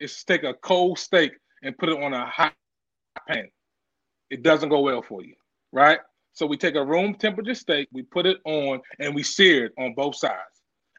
is 0.01 0.17
to 0.17 0.27
take 0.27 0.43
a 0.43 0.55
cold 0.55 0.99
steak 0.99 1.33
and 1.63 1.77
put 1.79 1.89
it 1.89 2.03
on 2.03 2.13
a 2.13 2.27
hot 2.27 2.55
pan. 3.29 3.49
It 4.31 4.43
doesn't 4.43 4.71
go 4.71 4.81
well 4.81 5.03
for 5.03 5.23
you, 5.23 5.35
right? 5.73 5.99
So 6.33 6.47
we 6.47 6.57
take 6.57 6.75
a 6.75 6.85
room 6.85 7.15
temperature 7.15 7.55
steak, 7.55 7.89
we 7.93 8.03
put 8.03 8.27
it 8.27 8.39
on, 8.45 8.81
and 8.99 9.15
we 9.15 9.23
sear 9.23 9.67
it 9.67 9.73
on 9.79 9.95
both 9.95 10.17
sides. 10.17 10.35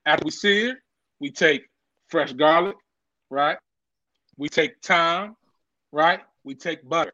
After 0.05 0.23
we 0.23 0.31
sear, 0.31 0.81
we 1.19 1.31
take 1.31 1.65
fresh 2.07 2.31
garlic, 2.31 2.75
right? 3.29 3.57
We 4.37 4.47
take 4.47 4.73
thyme, 4.81 5.35
right? 5.91 6.21
We 6.43 6.55
take 6.55 6.87
butter, 6.87 7.13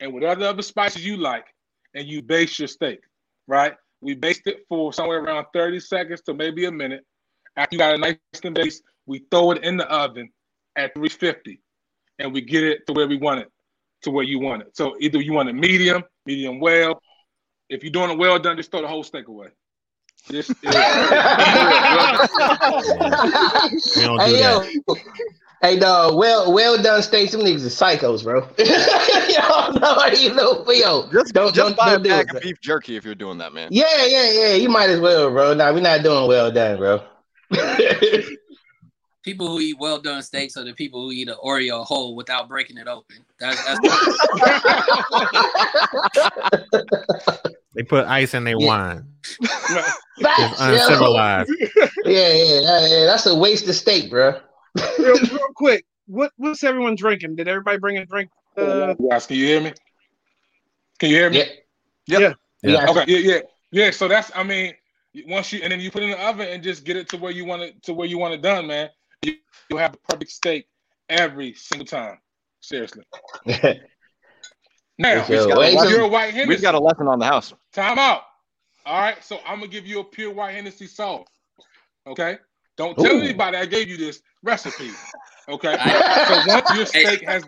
and 0.00 0.12
whatever 0.12 0.44
other 0.44 0.62
spices 0.62 1.04
you 1.04 1.16
like, 1.16 1.46
and 1.94 2.06
you 2.06 2.22
baste 2.22 2.58
your 2.58 2.68
steak, 2.68 3.00
right? 3.46 3.74
We 4.04 4.14
baste 4.14 4.42
it 4.44 4.66
for 4.68 4.92
somewhere 4.92 5.24
around 5.24 5.46
30 5.54 5.80
seconds 5.80 6.20
to 6.22 6.34
maybe 6.34 6.66
a 6.66 6.70
minute. 6.70 7.06
After 7.56 7.74
you 7.74 7.78
got 7.78 7.94
a 7.94 7.98
nice 7.98 8.18
and 8.44 8.54
base, 8.54 8.82
we 9.06 9.24
throw 9.30 9.52
it 9.52 9.64
in 9.64 9.78
the 9.78 9.90
oven 9.90 10.28
at 10.76 10.92
350 10.92 11.58
and 12.18 12.30
we 12.34 12.42
get 12.42 12.64
it 12.64 12.86
to 12.86 12.92
where 12.92 13.08
we 13.08 13.16
want 13.16 13.40
it, 13.40 13.50
to 14.02 14.10
where 14.10 14.24
you 14.24 14.38
want 14.38 14.60
it. 14.60 14.76
So 14.76 14.94
either 15.00 15.22
you 15.22 15.32
want 15.32 15.48
it 15.48 15.54
medium, 15.54 16.04
medium 16.26 16.60
well. 16.60 17.00
If 17.70 17.82
you're 17.82 17.92
doing 17.92 18.10
it 18.10 18.18
well 18.18 18.38
done, 18.38 18.58
just 18.58 18.70
throw 18.70 18.82
the 18.82 18.88
whole 18.88 19.02
steak 19.02 19.28
away. 19.28 19.48
This 20.28 20.50
is 20.50 20.56
We 20.62 20.70
don't 24.02 24.18
do 24.18 24.24
Hey 24.24 24.42
yo, 24.42 24.60
that. 24.60 24.82
Hey 25.64 25.78
dog, 25.78 26.16
well 26.16 26.52
well 26.52 26.80
done 26.82 27.02
steaks. 27.02 27.32
Some 27.32 27.40
niggas 27.40 27.64
is 27.64 27.74
psychos, 27.78 28.22
bro. 28.24 28.40
Y'all 29.34 29.72
know 29.72 29.94
how 29.94 30.06
you 30.08 30.34
know, 30.34 30.64
yo. 30.70 31.08
Just, 31.10 31.32
Don't- 31.34 31.54
just 31.54 31.56
don't- 31.56 31.76
buy 31.76 31.90
don't 31.90 32.00
a 32.00 32.04
do 32.04 32.08
bag 32.10 32.34
of 32.34 32.42
beef 32.42 32.60
jerky 32.60 32.96
if 32.96 33.04
you're 33.04 33.14
doing 33.14 33.38
that, 33.38 33.52
man. 33.54 33.68
Yeah, 33.70 34.04
yeah, 34.06 34.30
yeah. 34.30 34.54
You 34.54 34.68
might 34.68 34.90
as 34.90 35.00
well, 35.00 35.30
bro. 35.30 35.54
Nah, 35.54 35.72
we're 35.72 35.80
not 35.80 36.02
doing 36.02 36.28
well 36.28 36.50
done, 36.52 36.76
bro. 36.78 37.00
People 39.24 39.48
who 39.48 39.58
eat 39.60 39.78
well 39.78 39.98
done 40.02 40.22
steaks 40.22 40.54
are 40.58 40.64
the 40.64 40.74
people 40.74 41.00
who 41.02 41.10
eat 41.10 41.28
an 41.30 41.36
Oreo 41.42 41.82
whole 41.82 42.14
without 42.14 42.46
breaking 42.46 42.76
it 42.76 42.86
open. 42.86 43.24
That's 43.40 43.64
that's 43.64 43.80
They 47.74 47.82
put 47.82 48.06
ice 48.06 48.34
in 48.34 48.44
their 48.44 48.56
Yeah. 48.58 48.66
wine. 48.66 49.06
Facts, 49.40 49.98
It's 50.18 50.60
uncivilized. 50.60 51.50
Yeah, 52.04 52.04
yeah, 52.04 52.60
yeah, 52.60 52.86
yeah. 52.86 53.04
That's 53.06 53.24
a 53.26 53.34
waste 53.34 53.66
of 53.66 53.74
steak, 53.74 54.10
bro. 54.10 54.38
Real, 54.76 55.16
real 55.32 55.48
quick, 55.54 55.86
what 56.06 56.32
what's 56.36 56.64
everyone 56.64 56.94
drinking? 56.96 57.36
Did 57.36 57.48
everybody 57.48 57.78
bring 57.78 57.98
a 57.98 58.06
drink? 58.06 58.30
Uh, 58.56 58.94
Guys, 58.94 59.26
can 59.26 59.36
you 59.36 59.46
hear 59.46 59.60
me? 59.60 59.72
Can 60.98 61.10
you 61.10 61.16
hear 61.16 61.30
me? 61.30 61.44
Yeah. 62.06 62.18
Yeah. 62.18 62.32
Yeah. 62.62 62.90
Okay, 62.90 63.04
yeah, 63.06 63.18
yeah, 63.18 63.40
yeah. 63.72 63.90
So 63.90 64.08
that's, 64.08 64.30
I 64.34 64.42
mean, 64.42 64.74
once 65.26 65.52
you 65.52 65.60
and 65.62 65.70
then 65.70 65.80
you 65.80 65.90
put 65.90 66.02
it 66.02 66.06
in 66.06 66.10
the 66.12 66.26
oven 66.26 66.48
and 66.48 66.62
just 66.62 66.84
get 66.84 66.96
it 66.96 67.08
to 67.10 67.16
where 67.16 67.32
you 67.32 67.44
want 67.44 67.62
it 67.62 67.82
to 67.84 67.94
where 67.94 68.06
you 68.06 68.18
want 68.18 68.34
it 68.34 68.42
done, 68.42 68.66
man. 68.66 68.88
You 69.22 69.36
you 69.70 69.76
have 69.76 69.92
the 69.92 69.98
perfect 70.08 70.30
steak 70.30 70.66
every 71.08 71.54
single 71.54 71.86
time. 71.86 72.18
Seriously. 72.60 73.04
Now, 74.96 75.14
Yo, 75.14 75.20
if 75.22 75.58
wait, 75.58 75.78
so- 75.78 76.06
white 76.06 76.32
Hennessy. 76.32 76.48
We've 76.48 76.62
got 76.62 76.74
a 76.74 76.78
lesson 76.78 77.08
on 77.08 77.18
the 77.18 77.24
house. 77.24 77.52
Time 77.72 77.98
out. 77.98 78.22
All 78.86 79.00
right, 79.00 79.22
so 79.24 79.38
I'm 79.46 79.58
gonna 79.58 79.68
give 79.68 79.86
you 79.86 80.00
a 80.00 80.04
pure 80.04 80.32
white 80.32 80.54
Hennessy 80.54 80.86
sauce. 80.86 81.26
Okay, 82.06 82.38
don't 82.76 82.96
tell 82.96 83.16
Ooh. 83.16 83.20
anybody 83.20 83.56
I 83.56 83.66
gave 83.66 83.88
you 83.88 83.96
this 83.96 84.20
recipe. 84.42 84.90
Okay, 85.48 85.76
so 86.28 86.42
once 86.46 86.70
your 86.74 86.86
steak 86.86 87.22
has 87.26 87.44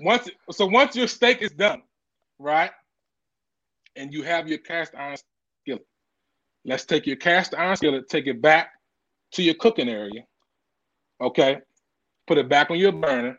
once 0.00 0.28
so 0.50 0.66
once 0.66 0.94
your 0.94 1.08
steak 1.08 1.42
is 1.42 1.50
done, 1.50 1.82
right, 2.38 2.70
and 3.96 4.12
you 4.12 4.22
have 4.22 4.48
your 4.48 4.58
cast 4.58 4.94
iron 4.94 5.16
skillet. 5.62 5.86
Let's 6.64 6.84
take 6.84 7.06
your 7.06 7.16
cast 7.16 7.54
iron 7.54 7.76
skillet, 7.76 8.08
take 8.08 8.26
it 8.26 8.40
back 8.42 8.70
to 9.32 9.42
your 9.42 9.54
cooking 9.54 9.88
area. 9.88 10.24
Okay, 11.20 11.58
put 12.26 12.38
it 12.38 12.48
back 12.48 12.70
on 12.70 12.78
your 12.78 12.92
burner. 12.92 13.38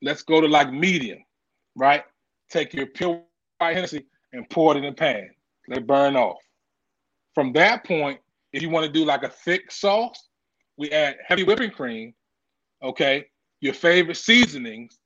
Let's 0.00 0.22
go 0.22 0.40
to 0.40 0.48
like 0.48 0.72
medium, 0.72 1.18
right? 1.76 2.04
Take 2.50 2.72
your 2.72 2.86
pure 2.86 3.22
white 3.58 3.74
Hennessy 3.74 4.06
and 4.32 4.48
pour 4.48 4.74
it 4.74 4.78
in 4.78 4.84
the 4.84 4.92
pan. 4.92 5.30
Let 5.68 5.78
it 5.78 5.86
burn 5.86 6.16
off. 6.16 6.38
From 7.34 7.52
that 7.54 7.84
point, 7.84 8.20
if 8.52 8.62
you 8.62 8.70
want 8.70 8.86
to 8.86 8.92
do 8.92 9.04
like 9.04 9.22
a 9.22 9.28
thick 9.28 9.70
sauce, 9.70 10.28
we 10.76 10.90
add 10.90 11.16
heavy 11.26 11.44
whipping 11.44 11.70
cream, 11.70 12.14
okay, 12.82 13.26
your 13.60 13.74
favorite 13.74 14.16
seasonings, 14.16 14.98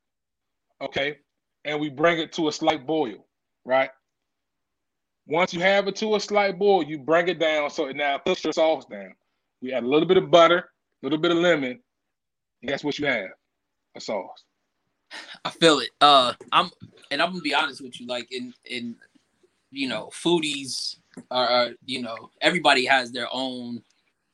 okay, 0.80 1.18
and 1.64 1.80
we 1.80 1.88
bring 1.90 2.18
it 2.18 2.32
to 2.32 2.48
a 2.48 2.52
slight 2.52 2.86
boil, 2.86 3.26
right? 3.64 3.90
Once 5.26 5.52
you 5.52 5.60
have 5.60 5.88
it 5.88 5.96
to 5.96 6.14
a 6.14 6.20
slight 6.20 6.58
boil, 6.58 6.82
you 6.82 6.98
bring 6.98 7.28
it 7.28 7.38
down 7.38 7.68
so 7.68 7.86
it 7.86 7.96
now 7.96 8.16
puts 8.16 8.44
your 8.44 8.52
sauce 8.52 8.84
down. 8.86 9.14
We 9.60 9.72
add 9.72 9.82
a 9.82 9.88
little 9.88 10.06
bit 10.06 10.16
of 10.16 10.30
butter, 10.30 10.58
a 10.58 11.06
little 11.06 11.18
bit 11.18 11.32
of 11.32 11.38
lemon, 11.38 11.80
and 12.62 12.70
that's 12.70 12.84
what 12.84 12.98
you 12.98 13.06
have, 13.06 13.30
a 13.96 14.00
sauce. 14.00 14.44
I 15.44 15.50
feel 15.50 15.80
it. 15.80 15.90
Uh, 16.00 16.32
I'm 16.52 16.70
and 17.10 17.22
I'm 17.22 17.30
gonna 17.30 17.40
be 17.40 17.54
honest 17.54 17.80
with 17.80 18.00
you. 18.00 18.06
Like 18.06 18.30
in 18.32 18.52
in 18.64 18.96
you 19.70 19.88
know, 19.88 20.10
foodies 20.12 20.96
are, 21.30 21.46
are 21.46 21.70
you 21.84 22.02
know 22.02 22.30
everybody 22.40 22.84
has 22.86 23.12
their 23.12 23.28
own 23.32 23.82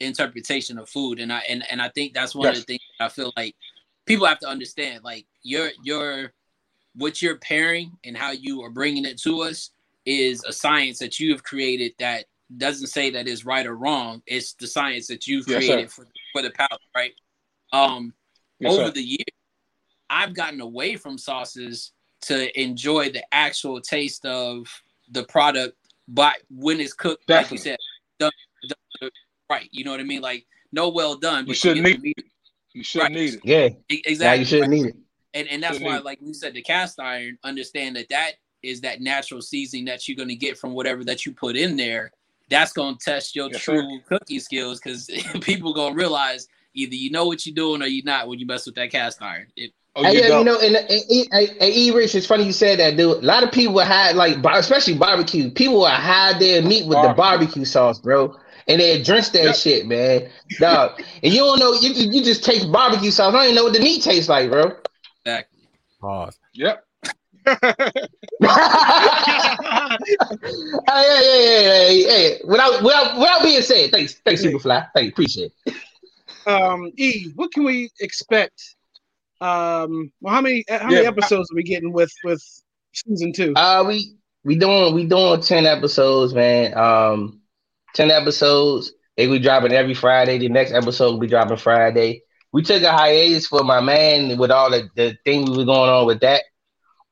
interpretation 0.05 0.79
of 0.79 0.89
food, 0.89 1.21
and 1.21 1.33
I 1.33 1.41
and 1.49 1.65
and 1.71 1.81
I 1.81 1.89
think 1.89 2.15
that's 2.15 2.35
one 2.35 2.49
of 2.49 2.55
the 2.57 2.63
things 2.63 2.81
I 3.01 3.09
feel 3.09 3.33
like 3.37 3.55
people 4.07 4.27
have 4.27 4.41
to 4.41 4.49
understand. 4.49 5.05
Like 5.05 5.27
your 5.43 5.71
your 5.83 6.33
what 6.95 7.23
you're 7.23 7.39
pairing 7.39 7.93
and 8.05 8.17
how 8.17 8.33
you 8.33 8.63
are 8.63 8.71
bringing 8.71 9.05
it 9.05 9.21
to 9.23 9.43
us 9.43 9.71
is 10.05 10.45
a 10.45 10.53
science 10.53 10.99
that 10.99 11.19
you 11.19 11.31
have 11.33 11.43
created 11.43 11.93
that 11.99 12.27
doesn't 12.57 12.89
say 12.89 13.11
that 13.11 13.27
is 13.29 13.47
right 13.47 13.67
or 13.67 13.77
wrong. 13.77 14.23
It's 14.27 14.53
the 14.55 14.67
science 14.67 15.07
that 15.07 15.27
you've 15.27 15.47
Yes, 15.47 15.57
created 15.59 15.91
for 15.91 16.07
for 16.33 16.43
the 16.43 16.51
palate, 16.51 16.81
right? 16.95 17.13
Um, 17.73 18.15
Yes, 18.59 18.75
over 18.75 18.87
sir. 18.87 18.91
the 18.93 19.03
years, 19.03 19.25
I've 20.09 20.35
gotten 20.35 20.61
away 20.61 20.95
from 20.95 21.19
sauces 21.19 21.93
to 22.23 22.61
enjoy 22.61 23.11
the 23.11 23.25
actual 23.35 23.81
taste 23.81 24.25
of 24.25 24.69
the 25.11 25.25
product, 25.25 25.77
but 26.07 26.37
when 26.49 26.81
it's 26.81 26.93
cooked, 26.93 27.29
like 27.29 27.51
you 27.51 27.59
said, 27.59 27.77
done, 28.21 28.31
done 28.69 29.11
right. 29.53 29.69
You 29.73 29.85
know 29.85 29.91
what 29.93 30.01
I 30.01 30.05
mean? 30.05 30.21
Like 30.23 30.47
no 30.73 30.89
well 30.89 31.17
done, 31.17 31.47
You 31.47 31.55
shouldn't 31.55 31.87
get 31.87 32.03
need- 32.03 32.17
meat- 32.17 32.27
You 32.75 32.83
shouldn't 32.83 33.15
Right. 33.15 33.21
need 33.21 33.35
it. 33.35 33.41
Yeah. 33.45 33.69
Now 33.69 33.75
exactly. 34.11 34.39
you 34.41 34.45
shouldn't 34.47 34.71
need 34.71 34.87
it. 34.87 34.97
and 35.35 35.49
and 35.49 35.63
that's 35.63 35.79
why, 35.81 35.99
like 35.99 36.19
we 36.23 36.33
said, 36.33 36.55
the 36.55 36.63
cast 36.63 36.99
iron. 37.01 37.39
Understand 37.45 37.97
that 37.97 38.09
that 38.11 38.33
is 38.63 38.81
that 38.83 39.01
natural 39.01 39.43
seasoning 39.43 39.85
that 39.87 40.07
you're 40.09 40.17
gonna 40.17 40.35
get 40.35 40.57
from 40.59 40.73
whatever 40.73 41.05
that 41.05 41.27
you 41.27 41.33
put 41.33 41.57
in 41.57 41.77
there. 41.77 42.11
That's 42.49 42.73
gonna 42.73 42.97
test 43.01 43.35
your 43.37 43.49
Yes, 43.51 43.63
sir. 43.63 43.73
true 43.81 44.01
cooking 44.09 44.41
skills 44.41 44.81
because 44.81 45.09
people 45.43 45.73
gonna 45.75 45.95
realize 45.95 46.49
either 46.75 46.95
you 46.95 47.11
know 47.11 47.27
what 47.27 47.45
you're 47.45 47.55
doing 47.55 47.83
or 47.83 47.87
you're 47.87 48.05
not 48.05 48.29
when 48.29 48.39
you 48.39 48.47
mess 48.47 48.65
with 48.67 48.75
that 48.77 48.91
cast 48.91 49.21
iron. 49.23 49.47
It, 49.57 49.73
Oh, 49.95 50.03
Hey, 50.05 50.15
you 50.15 50.21
yeah, 50.21 50.39
you 50.39 50.45
know, 50.47 50.59
and, 50.59 50.75
and, 50.75 50.89
and, 50.91 51.51
and 51.61 51.75
E 51.75 51.91
Rich, 51.91 52.15
it's 52.15 52.25
funny 52.27 52.45
you 52.45 52.53
said 52.53 52.79
that, 52.79 52.97
dude. 52.97 53.19
A 53.23 53.27
lot 53.27 53.43
of 53.43 53.53
people 53.53 53.79
hide 53.85 54.17
like, 54.17 54.39
especially 54.55 54.95
barbecue. 54.95 55.51
People 55.51 55.81
will 55.81 55.87
hide 55.87 56.41
their 56.41 56.63
meat 56.63 56.87
with 56.87 56.97
the 56.97 57.13
Barbecue. 57.13 57.17
barbecue 57.23 57.65
sauce, 57.67 57.99
bro, 58.01 58.35
and 58.69 58.81
they 58.81 59.03
drench 59.03 59.31
that 59.33 59.45
Yep. 59.45 59.57
shit, 59.57 59.87
man. 59.87 60.29
Dog, 60.61 61.01
and 61.23 61.33
you 61.33 61.41
don't 61.41 61.59
know, 61.59 61.73
you, 61.75 61.91
you 61.93 62.23
just 62.25 62.45
taste 62.45 62.71
barbecue 62.71 63.11
sauce. 63.11 63.29
I 63.35 63.37
don't 63.37 63.45
even 63.45 63.55
know 63.57 63.65
what 63.65 63.73
the 63.73 63.81
meat 63.81 64.03
tastes 64.03 64.29
like, 64.29 64.51
bro. 64.51 64.77
exactly. 65.25 65.61
Pause. 66.01 66.39
Yep. 66.55 66.85
hey, 67.47 67.57
hey, 70.89 71.23
hey, 71.23 71.65
hey, 71.65 72.03
hey. 72.03 72.41
Without, 72.45 72.83
without, 72.83 73.19
without 73.19 73.43
being 73.43 73.63
said, 73.63 73.91
thanks, 73.91 74.15
thanks, 74.25 74.43
Superfly. 74.45 74.89
Thank 74.95 75.07
you, 75.07 75.11
appreciate 75.13 75.53
it. 75.67 75.75
um, 76.47 76.91
E, 76.97 77.31
what 77.35 77.53
can 77.53 77.65
we 77.65 77.91
expect? 78.01 78.77
Um, 79.41 80.13
well, 80.21 80.35
how 80.35 80.41
many 80.41 80.65
how 80.69 80.87
many 80.89 81.03
Yeah. 81.03 81.09
episodes 81.09 81.51
are 81.51 81.57
we 81.57 81.65
getting 81.65 81.93
with 81.93 82.13
with 82.23 82.43
season 82.95 83.33
two? 83.33 83.53
Uh, 83.57 83.83
we 83.87 84.15
we 84.45 84.55
doing 84.55 84.95
we 84.95 85.05
doing 85.05 85.41
ten 85.41 85.67
episodes, 85.67 86.33
man. 86.33 86.77
Um, 86.79 87.42
ten 87.95 88.11
episodes. 88.11 88.93
They 89.17 89.27
be 89.27 89.39
dropping 89.39 89.73
every 89.73 89.95
Friday. 89.95 90.39
The 90.39 90.49
next 90.49 90.73
episode 90.73 91.13
will 91.13 91.21
be 91.21 91.27
dropping 91.27 91.59
Friday. 91.59 92.23
We 92.53 92.63
took 92.63 92.83
a 92.83 92.93
hiatus 92.93 93.47
for 93.47 93.63
my 93.63 93.81
man 93.81 94.39
with 94.39 94.51
all 94.51 94.71
the 94.71 94.89
the 94.95 95.17
things 95.25 95.51
we 95.51 95.59
were 95.59 95.65
going 95.65 95.91
on 95.91 96.07
with 96.07 96.21
that. 96.21 96.43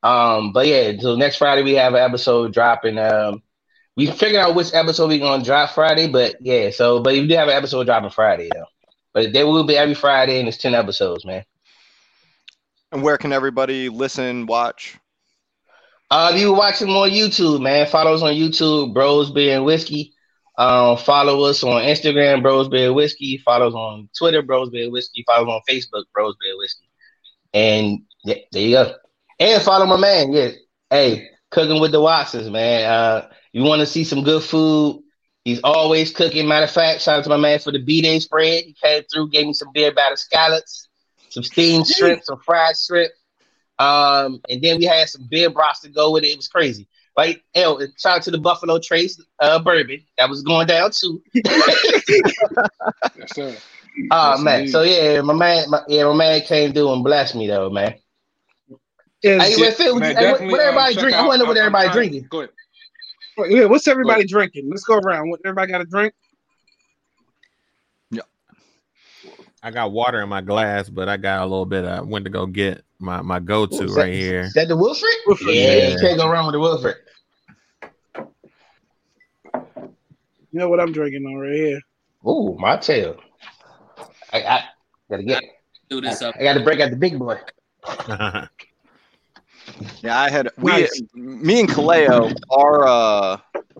Um, 0.03 0.51
but 0.51 0.67
yeah, 0.67 0.93
so 0.99 1.15
next 1.15 1.37
Friday 1.37 1.63
we 1.63 1.73
have 1.73 1.93
an 1.93 2.01
episode 2.01 2.53
dropping. 2.53 2.97
Um, 2.97 3.43
we 3.95 4.07
figured 4.07 4.41
out 4.41 4.55
which 4.55 4.73
episode 4.73 5.07
we're 5.07 5.19
gonna 5.19 5.43
drop 5.43 5.71
Friday, 5.71 6.07
but 6.07 6.35
yeah. 6.41 6.71
So, 6.71 7.01
but 7.01 7.13
we 7.13 7.27
do 7.27 7.35
have 7.35 7.49
an 7.49 7.55
episode 7.55 7.85
dropping 7.85 8.09
Friday 8.09 8.49
though. 8.53 8.65
But 9.13 9.33
there 9.33 9.45
will 9.45 9.63
be 9.63 9.77
every 9.77 9.93
Friday, 9.93 10.39
and 10.39 10.47
it's 10.47 10.57
ten 10.57 10.73
episodes, 10.73 11.25
man. 11.25 11.43
And 12.91 13.03
where 13.03 13.17
can 13.17 13.31
everybody 13.31 13.89
listen, 13.89 14.45
watch? 14.45 14.97
Uh, 16.09 16.31
if 16.33 16.41
you 16.41 16.53
watching 16.53 16.89
on 16.89 17.09
YouTube, 17.09 17.61
man, 17.61 17.87
follow 17.87 18.13
us 18.13 18.21
on 18.21 18.33
YouTube, 18.33 18.93
Bros 18.93 19.31
Beer 19.31 19.55
and 19.55 19.65
Whiskey. 19.65 20.10
Um, 20.61 20.95
follow 20.95 21.43
us 21.45 21.63
on 21.63 21.81
Instagram, 21.81 22.43
Bros 22.43 22.67
Beer 22.69 22.93
Whiskey. 22.93 23.41
Follow 23.43 23.69
us 23.69 23.73
on 23.73 24.09
Twitter, 24.15 24.43
Bros 24.43 24.69
Beer 24.69 24.91
Whiskey. 24.91 25.23
Follow 25.25 25.49
us 25.49 25.55
on 25.55 25.61
Facebook, 25.67 26.03
Bros 26.13 26.35
Beer 26.39 26.55
Whiskey. 26.55 26.87
And 27.51 28.01
yeah, 28.23 28.35
there 28.51 28.61
you 28.61 28.75
go. 28.75 28.93
And 29.39 29.59
follow 29.63 29.87
my 29.87 29.97
man, 29.97 30.31
yeah. 30.31 30.51
Hey, 30.87 31.29
cooking 31.49 31.81
with 31.81 31.91
the 31.91 31.99
Watsons, 31.99 32.51
man. 32.51 32.87
Uh, 32.87 33.29
you 33.53 33.63
want 33.63 33.79
to 33.79 33.87
see 33.87 34.03
some 34.03 34.23
good 34.23 34.43
food? 34.43 35.01
He's 35.43 35.61
always 35.63 36.11
cooking. 36.11 36.47
Matter 36.47 36.65
of 36.65 36.71
fact, 36.71 37.01
shout 37.01 37.17
out 37.17 37.23
to 37.23 37.31
my 37.31 37.37
man 37.37 37.57
for 37.57 37.71
the 37.71 37.79
B-Day 37.79 38.19
spread. 38.19 38.63
He 38.63 38.75
came 38.83 39.01
through, 39.11 39.31
gave 39.31 39.47
me 39.47 39.53
some 39.53 39.71
beer 39.73 39.91
batter 39.91 40.15
scallops, 40.15 40.87
some 41.29 41.41
steamed 41.41 41.87
shrimp, 41.87 42.23
some 42.23 42.39
fried 42.45 42.75
shrimp. 42.77 43.11
Um, 43.79 44.39
and 44.47 44.61
then 44.61 44.77
we 44.77 44.85
had 44.85 45.09
some 45.09 45.27
beer 45.27 45.49
broths 45.49 45.79
to 45.79 45.89
go 45.89 46.11
with 46.11 46.23
it. 46.23 46.27
It 46.27 46.37
was 46.37 46.47
crazy. 46.47 46.87
Like, 47.17 47.43
hell, 47.53 47.77
and 47.79 47.91
shout 47.99 48.17
out 48.17 48.23
to 48.23 48.31
the 48.31 48.37
Buffalo 48.37 48.79
Trace 48.79 49.21
uh, 49.39 49.59
bourbon 49.59 50.01
that 50.17 50.29
was 50.29 50.41
going 50.43 50.67
down 50.67 50.91
too. 50.91 51.21
Yes, 53.17 53.33
sir. 53.33 53.55
Oh 54.11 54.31
Yes, 54.31 54.41
man, 54.41 54.59
indeed. 54.61 54.71
so 54.71 54.81
yeah, 54.83 55.21
my 55.21 55.33
man, 55.33 55.69
my, 55.69 55.81
yeah, 55.87 56.05
my 56.05 56.13
man 56.15 56.41
came 56.41 56.71
through 56.73 56.93
and 56.93 57.03
blessed 57.03 57.35
me 57.35 57.47
though, 57.47 57.69
man. 57.69 57.95
Is- 59.21 59.41
Hey, 59.43 59.55
but 59.59 59.73
Phil, 59.75 59.99
Man, 59.99 60.15
hey, 60.15 60.31
what, 60.31 60.41
what 60.45 60.59
everybody 60.61 60.95
um, 60.95 61.01
drink? 61.01 61.15
I 61.15 61.19
out- 61.19 61.27
want 61.27 61.39
to 61.39 61.43
know 61.43 61.49
what 61.49 61.57
I'm- 61.57 61.75
I'm 61.75 61.75
everybody 61.75 61.87
trying- 61.87 62.09
drinking. 62.09 62.27
Go 62.29 62.39
ahead. 62.41 63.51
yeah, 63.51 63.65
what's 63.65 63.87
everybody 63.87 64.25
drinking? 64.25 64.69
Let's 64.69 64.83
go 64.83 64.97
around. 64.97 65.29
What 65.29 65.41
everybody 65.45 65.71
got 65.71 65.81
a 65.81 65.85
drink? 65.85 66.13
Yeah, 68.11 68.21
I 69.61 69.71
got 69.71 69.91
water 69.91 70.21
in 70.21 70.29
my 70.29 70.41
glass, 70.41 70.89
but 70.89 71.07
I 71.09 71.17
got 71.17 71.41
a 71.41 71.45
little 71.45 71.65
bit. 71.65 71.83
I 71.85 72.01
went 72.01 72.25
to 72.25 72.31
go 72.31 72.45
get 72.45 72.83
my 73.01 73.21
my 73.21 73.39
go 73.39 73.65
to 73.65 73.85
right 73.87 74.05
that- 74.11 74.13
here. 74.13 74.41
Is 74.41 74.53
that 74.53 74.67
the 74.67 74.77
Wilfred? 74.77 75.11
Wilfred, 75.27 75.55
Yeah, 75.55 75.75
yeah. 75.75 75.87
you 75.89 75.99
can't 75.99 76.17
go 76.17 76.29
wrong 76.29 76.45
with 76.45 76.53
the 76.53 76.59
Wilfred. 76.59 76.95
You 80.53 80.59
know 80.59 80.69
what 80.69 80.79
I'm 80.79 80.91
drinking 80.91 81.25
on 81.25 81.35
right 81.35 81.53
here. 81.53 81.79
Ooh, 82.27 82.55
my 82.59 82.77
tail. 82.77 83.15
I, 84.33 84.41
I 84.43 84.63
gotta 85.09 85.23
get. 85.23 85.41
Do 85.89 85.99
this 86.01 86.21
up. 86.21 86.35
I 86.39 86.43
gotta 86.43 86.61
break 86.63 86.79
out 86.79 86.89
the 86.91 86.95
big 86.97 87.17
boy. 87.17 87.37
Yeah, 90.01 90.19
I 90.19 90.29
had 90.29 90.49
we, 90.57 90.71
Nice. 90.71 91.01
me 91.13 91.59
and 91.59 91.69
Kaleo, 91.69 92.33
our 92.49 92.87
uh, 92.87 93.37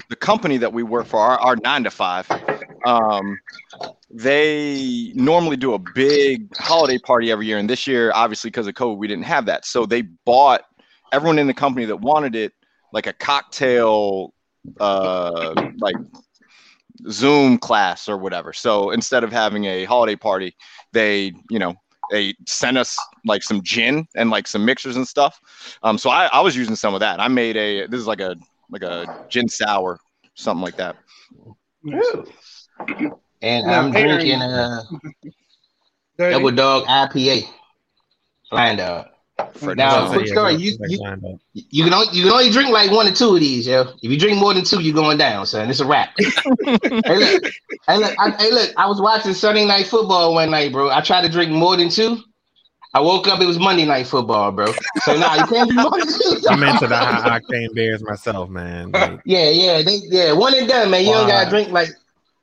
the 0.09 0.15
company 0.15 0.57
that 0.57 0.71
we 0.71 0.83
work 0.83 1.05
for, 1.07 1.19
our, 1.19 1.39
our 1.39 1.55
nine 1.57 1.83
to 1.83 1.91
five. 1.91 2.29
Um, 2.85 3.39
they 4.13 5.11
normally 5.15 5.55
do 5.55 5.73
a 5.73 5.79
big 5.79 6.53
holiday 6.57 6.97
party 6.99 7.31
every 7.31 7.47
year, 7.47 7.57
and 7.57 7.69
this 7.69 7.87
year, 7.87 8.11
obviously 8.13 8.49
because 8.49 8.67
of 8.67 8.73
COVID, 8.73 8.97
we 8.97 9.07
didn't 9.07 9.23
have 9.23 9.45
that. 9.45 9.65
So 9.65 9.85
they 9.85 10.01
bought 10.25 10.61
everyone 11.11 11.39
in 11.39 11.47
the 11.47 11.53
company 11.53 11.85
that 11.85 11.97
wanted 11.97 12.35
it 12.35 12.53
like 12.93 13.07
a 13.07 13.13
cocktail, 13.13 14.33
uh, 14.79 15.53
like 15.77 15.95
Zoom 17.09 17.57
class 17.57 18.09
or 18.09 18.17
whatever. 18.17 18.53
So 18.53 18.91
instead 18.91 19.23
of 19.23 19.31
having 19.31 19.65
a 19.65 19.85
holiday 19.85 20.15
party, 20.15 20.55
they, 20.91 21.33
you 21.49 21.59
know, 21.59 21.75
they 22.11 22.35
sent 22.45 22.77
us 22.77 22.95
like 23.25 23.41
some 23.41 23.61
gin 23.63 24.05
and 24.15 24.29
like 24.29 24.45
some 24.45 24.63
mixers 24.65 24.97
and 24.97 25.07
stuff. 25.07 25.39
Um, 25.81 25.97
so 25.97 26.09
I, 26.09 26.29
I 26.31 26.41
was 26.41 26.55
using 26.55 26.75
some 26.75 26.93
of 26.93 26.99
that. 26.99 27.19
I 27.19 27.27
made 27.27 27.57
a 27.57 27.87
this 27.87 27.99
is 27.99 28.07
like 28.07 28.19
a 28.19 28.35
like 28.69 28.83
a 28.83 29.25
gin 29.29 29.47
sour, 29.47 29.97
something 30.35 30.61
like 30.61 30.75
that. 30.77 30.97
And 33.41 33.65
Now, 33.65 33.81
I'm 33.81 33.91
drinking 33.91 34.41
uh 34.41 34.83
Dirty. 36.17 36.33
double 36.35 36.51
dog 36.51 36.85
IPA. 36.85 37.47
Flying 38.49 38.77
dog. 38.77 39.07
For 39.53 39.75
Now, 39.75 40.07
So, 40.07 40.19
yeah, 40.19 40.31
story, 40.31 40.55
you- 40.55 40.77
you- 40.87 40.99
You 41.53 41.83
can 41.83 41.93
only 41.93 42.07
you 42.15 42.23
can 42.23 42.31
only 42.31 42.49
drink 42.49 42.69
like 42.69 42.91
one 42.91 43.07
or 43.07 43.11
two 43.11 43.33
of 43.35 43.39
these, 43.41 43.67
yo. 43.67 43.81
If 44.01 44.09
you 44.11 44.17
drink 44.17 44.39
more 44.39 44.53
than 44.53 44.63
two, 44.63 44.81
you're 44.81 44.95
going 44.95 45.17
down, 45.17 45.45
son. 45.45 45.69
It's 45.69 45.79
a 45.81 45.85
wrap. 45.85 46.09
hey 46.63 47.17
look, 47.17 47.43
hey 47.87 47.97
look, 47.97 48.15
I, 48.19 48.31
hey 48.39 48.51
look. 48.51 48.71
I 48.77 48.87
was 48.87 49.01
watching 49.01 49.33
Sunday 49.33 49.65
night 49.65 49.87
football 49.87 50.33
one 50.33 50.51
night, 50.51 50.71
bro. 50.71 50.89
I 50.89 51.01
tried 51.01 51.23
to 51.23 51.29
drink 51.29 51.51
more 51.51 51.75
than 51.75 51.89
two. 51.89 52.17
I 52.93 52.99
woke 52.99 53.27
up, 53.27 53.39
it 53.41 53.45
was 53.45 53.57
Monday 53.59 53.85
night 53.85 54.07
football, 54.07 54.51
bro. 54.51 54.73
So 55.03 55.17
now 55.17 55.35
you 55.35 55.45
can't 55.45 55.69
drink 55.69 55.75
more 55.75 55.97
than 55.97 56.07
two. 56.07 56.41
I'm 56.49 56.61
into 56.63 56.87
the 56.87 56.95
high 56.97 57.39
octane 57.39 57.73
beers 57.73 58.01
myself, 58.03 58.49
man. 58.49 58.91
Like, 58.91 59.19
Yeah, 59.25 59.49
yeah, 59.49 59.81
they 59.81 59.99
yeah, 60.09 60.33
one 60.33 60.53
and 60.57 60.67
done, 60.67 60.91
man. 60.91 61.05
You 61.05 61.11
don't 61.11 61.27
gotta 61.27 61.49
drink 61.49 61.69
like 61.71 61.89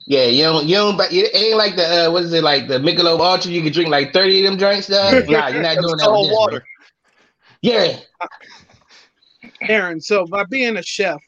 yeah, 0.06 0.24
you 0.24 0.44
don't 0.44 0.66
you 0.66 0.74
don't 0.76 0.96
but 0.96 1.12
it 1.12 1.34
ain't 1.34 1.58
like 1.58 1.76
the 1.76 2.06
uh, 2.06 2.10
what 2.10 2.22
is 2.24 2.32
it 2.32 2.42
like 2.42 2.66
the 2.66 2.78
Michelob 2.78 3.20
Ultra, 3.20 3.50
you 3.52 3.62
can 3.62 3.72
drink 3.72 3.90
like 3.90 4.14
30 4.14 4.38
of 4.46 4.50
them 4.52 4.58
drinks, 4.58 4.86
dog. 4.86 5.28
Nah, 5.28 5.48
you're 5.48 5.62
not 5.62 5.76
doing 5.82 5.98
that. 5.98 6.08
all 6.08 6.22
with 6.22 6.30
this, 6.30 6.36
bro. 6.36 6.44
water. 6.44 6.64
Yeah. 7.62 7.98
Aaron, 9.62 10.00
so 10.00 10.26
by 10.26 10.44
being 10.44 10.76
a 10.76 10.82
chef, 10.82 11.20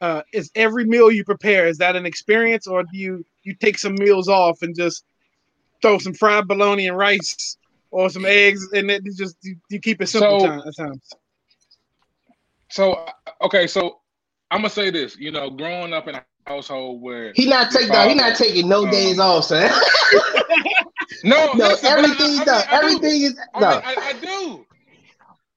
uh, 0.00 0.22
is 0.32 0.50
every 0.54 0.84
meal 0.84 1.10
you 1.10 1.24
prepare 1.24 1.66
is 1.66 1.78
that 1.78 1.96
an 1.96 2.06
experience, 2.06 2.66
or 2.66 2.82
do 2.84 2.88
you 2.92 3.24
you 3.42 3.54
take 3.54 3.78
some 3.78 3.94
meals 3.94 4.28
off 4.28 4.62
and 4.62 4.76
just 4.76 5.04
throw 5.82 5.98
some 5.98 6.14
fried 6.14 6.46
bologna 6.46 6.86
and 6.88 6.96
rice 6.96 7.56
or 7.90 8.08
some 8.10 8.24
eggs, 8.24 8.66
and 8.72 8.88
then 8.88 9.00
just 9.16 9.36
you, 9.42 9.56
you 9.70 9.80
keep 9.80 10.00
it 10.00 10.06
simple 10.08 10.40
So- 10.40 10.46
time, 10.46 10.62
at 10.66 10.76
times? 10.76 11.10
So 12.70 13.06
okay, 13.42 13.66
so 13.66 14.00
I'm 14.50 14.58
gonna 14.58 14.70
say 14.70 14.90
this. 14.90 15.16
You 15.18 15.30
know, 15.32 15.50
growing 15.50 15.92
up 15.92 16.06
in 16.06 16.14
a 16.14 16.24
household 16.46 17.00
where 17.02 17.32
He 17.34 17.46
not 17.48 17.70
taking 17.70 17.88
no, 17.88 18.08
he 18.08 18.14
not 18.14 18.36
taking 18.36 18.68
no 18.68 18.84
Um, 18.84 18.90
days 18.90 19.18
off, 19.18 19.44
son. 19.44 19.70
no, 21.24 21.52
no, 21.54 21.68
listen, 21.68 21.80
but 21.82 21.84
I- 21.84 21.98
everything 21.98 22.38
I, 22.40 22.44
no, 22.44 22.52
I, 22.52 22.56
I 22.58 22.62
do. 22.70 22.86
everything 22.86 23.22
is 23.22 23.38
I, 23.54 23.60
no. 23.60 23.68
mean, 23.70 23.80
I, 23.84 23.94
I 23.96 24.12
do. 24.20 24.66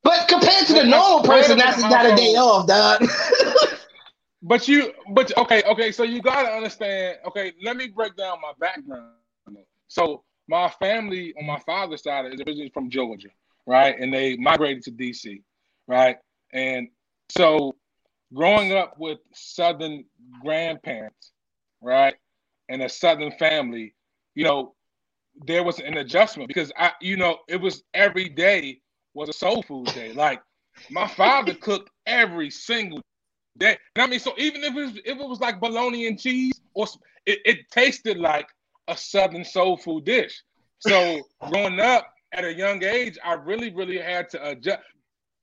But 0.03 0.27
compared 0.27 0.67
to 0.67 0.73
the 0.73 0.83
normal 0.83 1.21
person, 1.21 1.57
that's 1.57 1.81
not 1.81 2.05
a 2.05 2.15
day 2.15 2.35
off, 2.35 2.67
dog. 2.67 3.07
But 4.43 4.67
you, 4.67 4.91
but 5.13 5.35
okay, 5.37 5.61
okay. 5.69 5.91
So 5.91 6.03
you 6.03 6.21
gotta 6.21 6.49
understand. 6.49 7.17
Okay, 7.27 7.53
let 7.61 7.77
me 7.77 7.87
break 7.89 8.15
down 8.15 8.37
my 8.41 8.53
background. 8.59 9.11
So 9.87 10.23
my 10.47 10.69
family 10.69 11.33
on 11.39 11.45
my 11.45 11.59
father's 11.59 12.03
side 12.03 12.25
is 12.33 12.41
originally 12.41 12.71
from 12.73 12.89
Georgia, 12.89 13.29
right? 13.67 13.95
And 13.99 14.11
they 14.11 14.37
migrated 14.37 14.83
to 14.83 14.91
DC, 14.91 15.43
right? 15.87 16.17
And 16.53 16.87
so 17.29 17.75
growing 18.33 18.73
up 18.73 18.95
with 18.97 19.19
Southern 19.33 20.05
grandparents, 20.41 21.31
right, 21.81 22.15
and 22.67 22.81
a 22.81 22.89
Southern 22.89 23.31
family, 23.33 23.93
you 24.33 24.43
know, 24.43 24.73
there 25.45 25.63
was 25.63 25.79
an 25.79 25.97
adjustment 25.97 26.47
because 26.47 26.71
I, 26.77 26.93
you 26.99 27.15
know, 27.15 27.37
it 27.47 27.57
was 27.57 27.83
every 27.93 28.27
day 28.27 28.80
was 29.13 29.29
a 29.29 29.33
soul 29.33 29.61
food 29.63 29.87
day. 29.87 30.13
Like 30.13 30.41
my 30.89 31.07
father 31.07 31.53
cooked 31.53 31.89
every 32.05 32.49
single 32.49 33.01
day. 33.57 33.77
And 33.95 34.03
I 34.03 34.07
mean, 34.07 34.19
so 34.19 34.33
even 34.37 34.63
if 34.63 34.75
it 34.75 34.85
was, 34.85 34.95
if 34.97 35.19
it 35.19 35.29
was 35.29 35.39
like 35.39 35.59
bologna 35.59 36.07
and 36.07 36.19
cheese, 36.19 36.59
or 36.73 36.87
it, 37.25 37.39
it 37.45 37.71
tasted 37.71 38.17
like 38.17 38.47
a 38.87 38.97
Southern 38.97 39.45
soul 39.45 39.77
food 39.77 40.05
dish. 40.05 40.41
So 40.79 41.21
growing 41.49 41.79
up 41.79 42.11
at 42.33 42.45
a 42.45 42.53
young 42.53 42.83
age, 42.83 43.17
I 43.23 43.33
really, 43.33 43.73
really 43.73 43.99
had 43.99 44.29
to 44.31 44.49
adjust. 44.49 44.81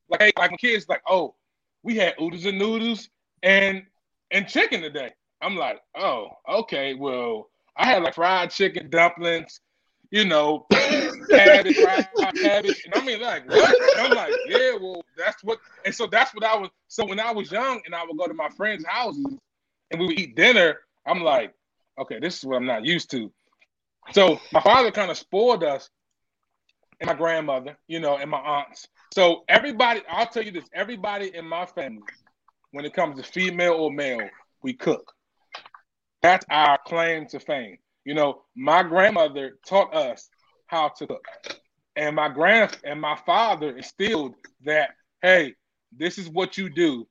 Like, 0.09 0.33
like 0.39 0.51
my 0.51 0.57
kids, 0.57 0.89
like, 0.89 1.03
oh, 1.07 1.35
we 1.83 1.97
had 1.97 2.15
oodles 2.21 2.47
and 2.47 2.59
noodles 2.59 3.09
and 3.43 3.83
and 4.31 4.49
chicken 4.49 4.81
today. 4.81 5.13
I'm 5.41 5.57
like, 5.57 5.81
oh, 5.97 6.29
okay, 6.49 6.95
well, 6.95 7.51
I 7.77 7.87
had 7.87 8.03
like 8.03 8.15
fried 8.15 8.51
chicken 8.51 8.91
dumplings, 8.91 9.61
you 10.11 10.25
know, 10.25 10.67
cabbage, 10.71 11.77
fried 11.77 12.09
cabbage, 12.37 12.83
and 12.85 12.95
I 12.95 13.05
mean, 13.05 13.21
like, 13.21 13.49
what? 13.49 13.75
And 13.97 14.07
I'm 14.07 14.17
like, 14.17 14.33
yeah, 14.47 14.77
well, 14.81 15.05
that's 15.17 15.43
what. 15.45 15.59
And 15.85 15.95
so 15.95 16.07
that's 16.07 16.35
what 16.35 16.45
I 16.45 16.57
was. 16.57 16.71
So 16.89 17.05
when 17.05 17.21
I 17.21 17.33
was 17.33 17.51
young, 17.51 17.81
and 17.85 17.95
I 17.95 18.05
would 18.05 18.17
go 18.17 18.27
to 18.27 18.35
my 18.35 18.49
friends' 18.51 18.85
houses, 18.87 19.37
and 19.91 20.01
we 20.01 20.07
would 20.07 20.19
eat 20.19 20.37
dinner. 20.37 20.79
I'm 21.07 21.23
like, 21.23 21.53
okay, 21.99 22.19
this 22.21 22.39
is 22.39 22.45
what 22.45 22.57
I'm 22.57 22.67
not 22.67 22.85
used 22.85 23.11
to. 23.13 23.31
So 24.13 24.41
my 24.53 24.61
father 24.61 24.91
kind 24.91 25.11
of 25.11 25.19
spoiled 25.19 25.65
us, 25.65 25.91
and 27.01 27.09
my 27.09 27.15
grandmother, 27.15 27.77
you 27.87 28.01
know, 28.01 28.17
and 28.17 28.31
my 28.31 28.39
aunts. 28.39 28.89
So 29.15 29.45
everybody, 29.49 30.03
I'll 30.09 30.27
tell 30.27 30.43
you 30.43 30.53
this: 30.53 30.65
everybody 30.73 31.35
in 31.35 31.47
my 31.47 31.67
family, 31.67 32.03
when 32.73 32.85
it 32.85 32.95
comes 32.95 33.17
to 33.17 33.23
female 33.23 33.75
or 33.75 33.93
male, 33.93 34.29
we 34.63 34.73
cook. 34.73 35.13
That's 36.23 36.45
our 36.51 36.79
claim 36.87 37.27
to 37.29 37.41
fame. 37.41 37.79
You 38.09 38.15
know, 38.15 38.41
my 38.57 38.83
grandmother 38.85 39.59
taught 39.67 39.95
us 39.95 40.31
how 40.67 40.89
to 40.97 41.07
cook, 41.07 41.27
and 41.95 42.17
my 42.17 42.31
grand 42.31 42.75
and 42.83 42.99
my 42.99 43.19
father 43.27 43.77
instilled 43.77 44.35
that. 44.65 44.93
Hey, 45.21 45.57
this 45.95 46.17
is 46.17 46.27
what 46.27 46.57
you 46.57 46.71
do. 46.71 47.07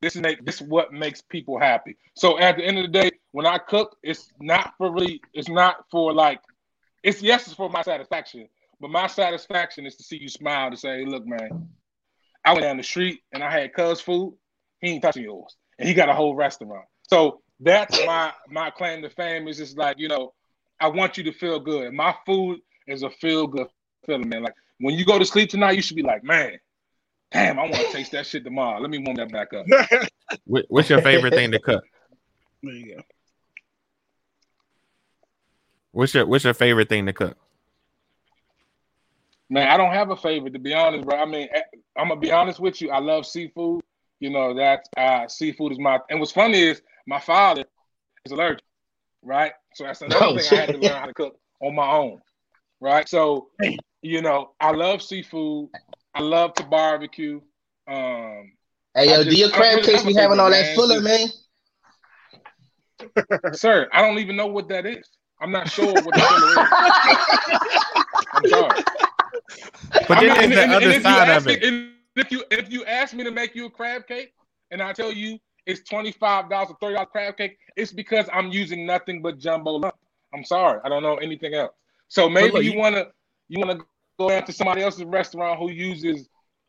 This 0.00 0.14
is 0.14 0.22
this 0.44 0.60
is 0.60 0.68
what 0.68 0.92
makes 0.92 1.20
people 1.20 1.58
happy. 1.58 1.96
So 2.14 2.38
at 2.38 2.56
the 2.56 2.64
end 2.64 2.78
of 2.78 2.84
the 2.84 2.92
day, 2.92 3.10
when 3.32 3.44
I 3.44 3.58
cook, 3.58 3.96
it's 4.04 4.30
not 4.40 4.74
for 4.78 4.92
really, 4.92 5.20
it's 5.34 5.48
not 5.48 5.84
for 5.90 6.12
like, 6.12 6.42
it's 7.02 7.20
yes, 7.20 7.48
it's 7.48 7.56
for 7.56 7.68
my 7.68 7.82
satisfaction, 7.82 8.48
but 8.80 8.90
my 8.90 9.08
satisfaction 9.08 9.84
is 9.84 9.96
to 9.96 10.04
see 10.04 10.18
you 10.18 10.28
smile 10.28 10.70
to 10.70 10.76
say, 10.76 10.98
hey, 10.98 11.06
look, 11.06 11.26
man, 11.26 11.70
I 12.44 12.52
went 12.52 12.62
down 12.62 12.76
the 12.76 12.84
street 12.84 13.22
and 13.32 13.42
I 13.42 13.50
had 13.50 13.74
cuz 13.74 14.00
food. 14.00 14.38
He 14.80 14.90
ain't 14.90 15.02
touching 15.02 15.24
yours, 15.24 15.56
and 15.76 15.88
he 15.88 15.94
got 15.94 16.08
a 16.08 16.14
whole 16.14 16.36
restaurant. 16.36 16.84
So 17.10 17.42
that's 17.60 17.98
my 18.06 18.32
my 18.48 18.70
claim 18.70 19.02
to 19.02 19.10
fame 19.10 19.48
is 19.48 19.56
just 19.58 19.76
like 19.76 19.98
you 19.98 20.08
know, 20.08 20.32
I 20.80 20.88
want 20.88 21.16
you 21.16 21.24
to 21.24 21.32
feel 21.32 21.58
good. 21.58 21.92
My 21.92 22.14
food 22.24 22.60
is 22.86 23.02
a 23.02 23.10
feel 23.10 23.46
good 23.46 23.68
feeling, 24.06 24.28
man. 24.28 24.42
Like 24.42 24.54
when 24.80 24.94
you 24.94 25.04
go 25.04 25.18
to 25.18 25.24
sleep 25.24 25.50
tonight, 25.50 25.72
you 25.72 25.82
should 25.82 25.96
be 25.96 26.02
like, 26.02 26.22
man, 26.22 26.58
damn, 27.32 27.58
I 27.58 27.62
want 27.62 27.74
to 27.74 27.92
taste 27.92 28.12
that 28.12 28.26
shit 28.26 28.44
tomorrow. 28.44 28.80
Let 28.80 28.90
me 28.90 28.98
warm 28.98 29.16
that 29.16 29.32
back 29.32 29.52
up. 29.52 29.66
What's 30.46 30.88
your 30.88 31.02
favorite 31.02 31.34
thing 31.34 31.50
to 31.52 31.58
cook? 31.58 31.84
There 32.62 32.72
you 32.72 32.96
go. 32.96 33.02
What's 35.92 36.14
your 36.14 36.26
What's 36.26 36.44
your 36.44 36.54
favorite 36.54 36.88
thing 36.88 37.06
to 37.06 37.12
cook? 37.12 37.36
Man, 39.50 39.66
I 39.66 39.76
don't 39.76 39.92
have 39.92 40.10
a 40.10 40.16
favorite 40.16 40.52
to 40.52 40.58
be 40.58 40.74
honest, 40.74 41.06
bro. 41.06 41.18
I 41.18 41.24
mean, 41.24 41.48
eh, 41.52 41.62
I'm 41.96 42.08
gonna 42.08 42.20
be 42.20 42.30
honest 42.30 42.60
with 42.60 42.80
you. 42.80 42.90
I 42.90 42.98
love 42.98 43.26
seafood. 43.26 43.82
You 44.20 44.30
know 44.30 44.54
that 44.54 44.86
uh, 44.96 45.26
seafood 45.28 45.72
is 45.72 45.78
my. 45.78 45.98
And 46.10 46.20
what's 46.20 46.32
funny 46.32 46.60
is 46.60 46.82
my 47.08 47.18
father 47.18 47.64
is 48.26 48.32
allergic, 48.32 48.62
right? 49.22 49.52
So 49.74 49.84
that's 49.84 50.02
another 50.02 50.26
Oh, 50.26 50.36
thing 50.36 50.46
I 50.46 50.54
had 50.60 50.72
to 50.72 50.78
learn 50.78 50.92
how 51.00 51.06
to 51.06 51.14
cook 51.14 51.38
on 51.60 51.74
my 51.74 51.90
own, 51.90 52.20
right? 52.80 53.08
So, 53.08 53.48
you 54.02 54.20
know, 54.20 54.52
I 54.60 54.72
love 54.72 55.00
seafood. 55.02 55.70
I 56.14 56.20
love 56.20 56.52
to 56.54 56.64
barbecue. 56.64 57.40
Um, 57.88 58.52
Hey, 58.94 59.06
yo, 59.10 59.24
just- 59.24 59.30
do 59.30 59.36
your 59.36 59.50
crab 59.50 59.76
really 59.76 59.82
cakes 59.86 59.98
have 60.02 60.06
be 60.08 60.14
having 60.14 60.38
all 60.38 60.50
that 60.50 60.66
man. 60.66 60.74
fuller, 60.76 61.00
man? 61.00 61.28
sir, 63.54 63.88
I 63.92 64.02
don't 64.02 64.18
even 64.18 64.36
know 64.36 64.46
what 64.48 64.68
that 64.68 64.84
is. 64.84 65.08
I'm 65.40 65.50
not 65.52 65.70
sure 65.70 66.02
what 66.02 66.14
the 66.14 66.20
filler 66.20 66.52
is. 66.52 66.68
I'm 68.34 68.46
sorry. 68.48 68.82
But 70.08 70.18
I 70.18 70.20
then 70.20 70.36
mean, 70.36 70.50
there's 70.50 70.68
the 70.68 70.76
other 70.76 70.90
if 70.90 71.02
side 71.02 71.28
of 71.30 71.46
it. 71.48 71.62
me- 71.62 71.68
and 71.68 71.92
if 72.16 72.32
you 72.32 72.44
if 72.50 72.70
you 72.72 72.84
ask 72.84 73.14
me 73.14 73.24
to 73.24 73.30
make 73.30 73.54
you 73.54 73.66
a 73.66 73.70
crab 73.70 74.06
cake, 74.06 74.32
and 74.72 74.82
I 74.82 74.92
tell 74.92 75.12
you 75.12 75.38
it's 75.68 75.88
twenty 75.88 76.10
five 76.10 76.48
dollars 76.48 76.70
or 76.70 76.76
thirty 76.80 76.94
dollars 76.94 77.10
crab 77.12 77.36
cake, 77.36 77.58
it's 77.76 77.92
because 77.92 78.26
I'm 78.32 78.48
using 78.48 78.86
nothing 78.86 79.22
but 79.22 79.38
jumbo 79.38 79.72
lump. 79.72 79.94
I'm 80.34 80.42
sorry, 80.42 80.80
I 80.82 80.88
don't 80.88 81.02
know 81.02 81.16
anything 81.16 81.54
else. 81.54 81.74
So 82.08 82.28
maybe 82.28 82.52
look, 82.52 82.64
you 82.64 82.72
you- 82.72 82.78
wanna 82.78 83.06
you 83.48 83.60
wanna 83.60 83.78
go 84.18 84.30
down 84.30 84.44
to 84.46 84.52
somebody 84.52 84.82
else's 84.82 85.04
restaurant 85.04 85.58
who 85.58 85.70
uses, 85.70 86.28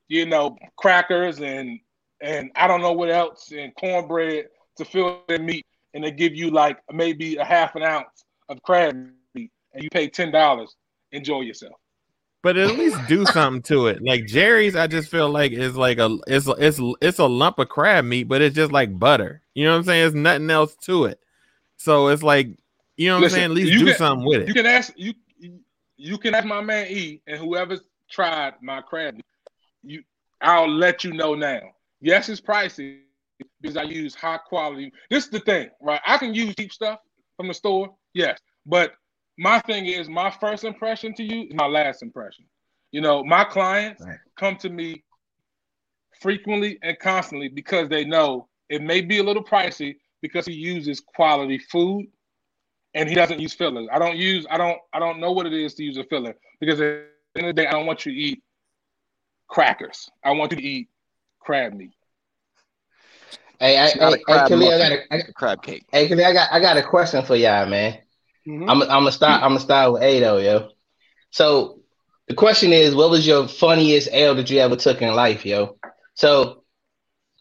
you 0.10 0.26
know, 0.26 0.58
crackers 0.78 1.40
and 1.40 1.80
and 2.22 2.52
I 2.56 2.68
don't 2.68 2.82
know 2.82 2.92
what 2.92 3.10
else 3.10 3.52
and 3.52 3.74
cornbread 3.76 4.50
to 4.76 4.86
fill 4.86 5.24
their 5.30 5.40
meat, 5.40 5.66
and 5.94 6.04
they 6.04 6.12
give 6.12 6.36
you 6.36 6.52
like 6.52 6.80
maybe 6.92 7.38
a 7.38 7.46
half 7.46 7.76
an 7.76 7.84
ounce 7.84 8.26
of 8.50 8.62
crab 8.64 8.94
meat, 9.34 9.52
and 9.74 9.84
you 9.84 9.90
pay 9.90 10.10
ten 10.10 10.30
dollars. 10.30 10.76
Enjoy 11.14 11.42
yourself. 11.42 11.80
But 12.42 12.58
at 12.58 12.78
least 12.78 12.98
do 13.08 13.26
something 13.34 13.62
to 13.64 13.88
it. 13.88 14.02
Like 14.04 14.26
Jerry's, 14.26 14.76
I 14.76 14.88
just 14.88 15.10
feel 15.10 15.30
like 15.30 15.52
it's 15.52 15.76
like 15.76 15.98
a 16.00 16.18
it's 16.28 16.48
it's 16.48 16.80
it's 17.02 17.20
a 17.20 17.26
lump 17.26 17.60
of 17.60 17.70
crab 17.70 18.06
meat, 18.06 18.24
but 18.26 18.42
it's 18.42 18.56
just 18.56 18.72
like 18.72 18.98
butter. 18.98 19.42
You 19.54 19.66
know 19.66 19.72
what 19.72 19.78
I'm 19.80 19.84
saying? 19.84 20.08
It's 20.08 20.16
nothing 20.16 20.50
else 20.50 20.76
to 20.84 21.06
it. 21.06 21.20
So 21.78 22.08
it's 22.08 22.24
like 22.24 22.48
you 22.98 23.08
know 23.10 23.16
what 23.16 23.24
Listen, 23.24 23.38
I'm 23.38 23.40
saying. 23.42 23.52
At 23.52 23.56
least 23.56 23.80
do 23.80 23.86
can- 23.86 23.96
something 23.98 24.28
with 24.28 24.42
it. 24.44 24.48
You 24.48 24.54
can 24.54 24.66
ask 24.66 24.94
you 24.96 25.14
you 25.98 26.18
can 26.18 26.34
ask 26.36 26.46
my 26.46 26.62
man 26.62 26.88
E 26.90 27.22
and 27.28 27.38
whoever's 27.38 27.82
tried 28.10 28.54
my 28.62 28.82
crab. 28.82 29.16
meat, 29.16 29.26
You 29.84 30.04
I'll 30.42 30.70
let 30.70 31.04
you 31.04 31.12
know 31.14 31.36
now. 31.36 31.60
Yes, 32.02 32.30
it's 32.30 32.40
pricey 32.40 33.00
because 33.62 33.76
I 33.78 33.84
use 33.84 34.16
high 34.16 34.38
quality. 34.38 34.92
This 35.10 35.26
is 35.26 35.30
the 35.30 35.42
thing, 35.42 35.70
right? 35.82 36.00
I 36.06 36.18
can 36.18 36.34
use 36.34 36.56
cheap 36.56 36.72
stuff 36.72 37.00
from 37.36 37.50
the 37.50 37.54
store, 37.54 37.94
yes, 38.14 38.40
but 38.66 38.94
my 39.40 39.58
thing 39.62 39.86
is 39.86 40.10
my 40.10 40.30
first 40.30 40.66
impression 40.66 41.14
to 41.14 41.24
you 41.24 41.44
is 41.48 41.54
my 41.56 41.66
last 41.66 42.04
impression. 42.04 42.44
You 42.92 43.00
know, 43.00 43.24
my 43.24 43.46
clients 43.46 44.04
Right. 44.04 44.18
come 44.36 44.58
to 44.58 44.70
me 44.70 45.02
frequently 46.20 46.78
and 46.84 47.00
constantly 47.00 47.48
because 47.48 47.88
they 47.88 48.04
know 48.04 48.50
it 48.68 48.82
may 48.82 49.00
be 49.00 49.20
a 49.20 49.24
little 49.24 49.44
pricey 49.44 49.96
because 50.22 50.46
he 50.46 50.54
uses 50.54 51.00
quality 51.00 51.58
food 51.58 52.08
and 52.94 53.08
he 53.08 53.16
doesn't 53.16 53.40
use 53.40 53.54
fillers. 53.54 53.88
I 53.90 53.98
don't 53.98 54.18
use 54.18 54.46
I 54.52 54.58
don't 54.58 54.78
I 54.92 55.00
don't 55.00 55.22
know 55.22 55.32
what 55.32 55.46
it 55.46 55.54
is 55.54 55.74
to 55.76 55.84
use 55.84 55.98
a 55.98 56.04
filler 56.04 56.36
because 56.60 56.82
at 56.82 57.06
the 57.34 57.40
end 57.40 57.48
of 57.50 57.56
the 57.56 57.62
day 57.62 57.68
I 57.68 57.72
don't 57.72 57.86
want 57.86 58.06
you 58.06 58.12
to 58.12 58.18
eat 58.18 58.44
crackers. 59.48 60.10
I 60.22 60.32
want 60.32 60.52
you 60.52 60.58
to 60.58 60.64
eat 60.64 60.90
crab 61.40 61.74
meat. 61.74 61.94
Hey, 63.62 63.78
I, 63.78 63.86
It's 63.86 63.96
not 63.96 64.14
a 64.14 64.18
hey, 64.18 64.24
hey, 64.28 64.34
crab 64.34 64.52
I 64.52 64.78
got 64.78 64.92
a, 64.92 65.14
I, 65.14 65.16
it's 65.18 65.30
a 65.30 65.34
crab 65.34 65.64
cake. 65.64 65.86
hey, 65.94 66.08
Khalil, 66.10 66.26
I 66.26 66.34
got, 66.34 66.50
I 66.52 66.60
got 66.60 66.78
a 66.78 66.84
question 66.84 67.24
for 67.24 67.38
y'all, 67.38 67.66
man. 67.66 68.00
Mhm. 68.50 68.64
I'm, 68.68 68.82
I'm 68.82 68.88
gonna 68.88 69.12
start, 69.12 69.44
I'm 69.44 69.50
gonna 69.52 69.60
start 69.60 69.94
with 69.94 70.02
A 70.02 70.20
though, 70.20 70.38
yo. 70.38 70.70
So 71.30 71.82
the 72.28 72.34
question 72.34 72.74
is, 72.74 72.96
what 72.96 73.12
was 73.12 73.28
your 73.28 73.48
funniest 73.48 74.10
L 74.12 74.34
that 74.36 74.50
you 74.50 74.60
ever 74.60 74.76
took 74.76 75.02
in 75.04 75.14
life, 75.14 75.46
yo? 75.46 75.78
So, 76.16 76.64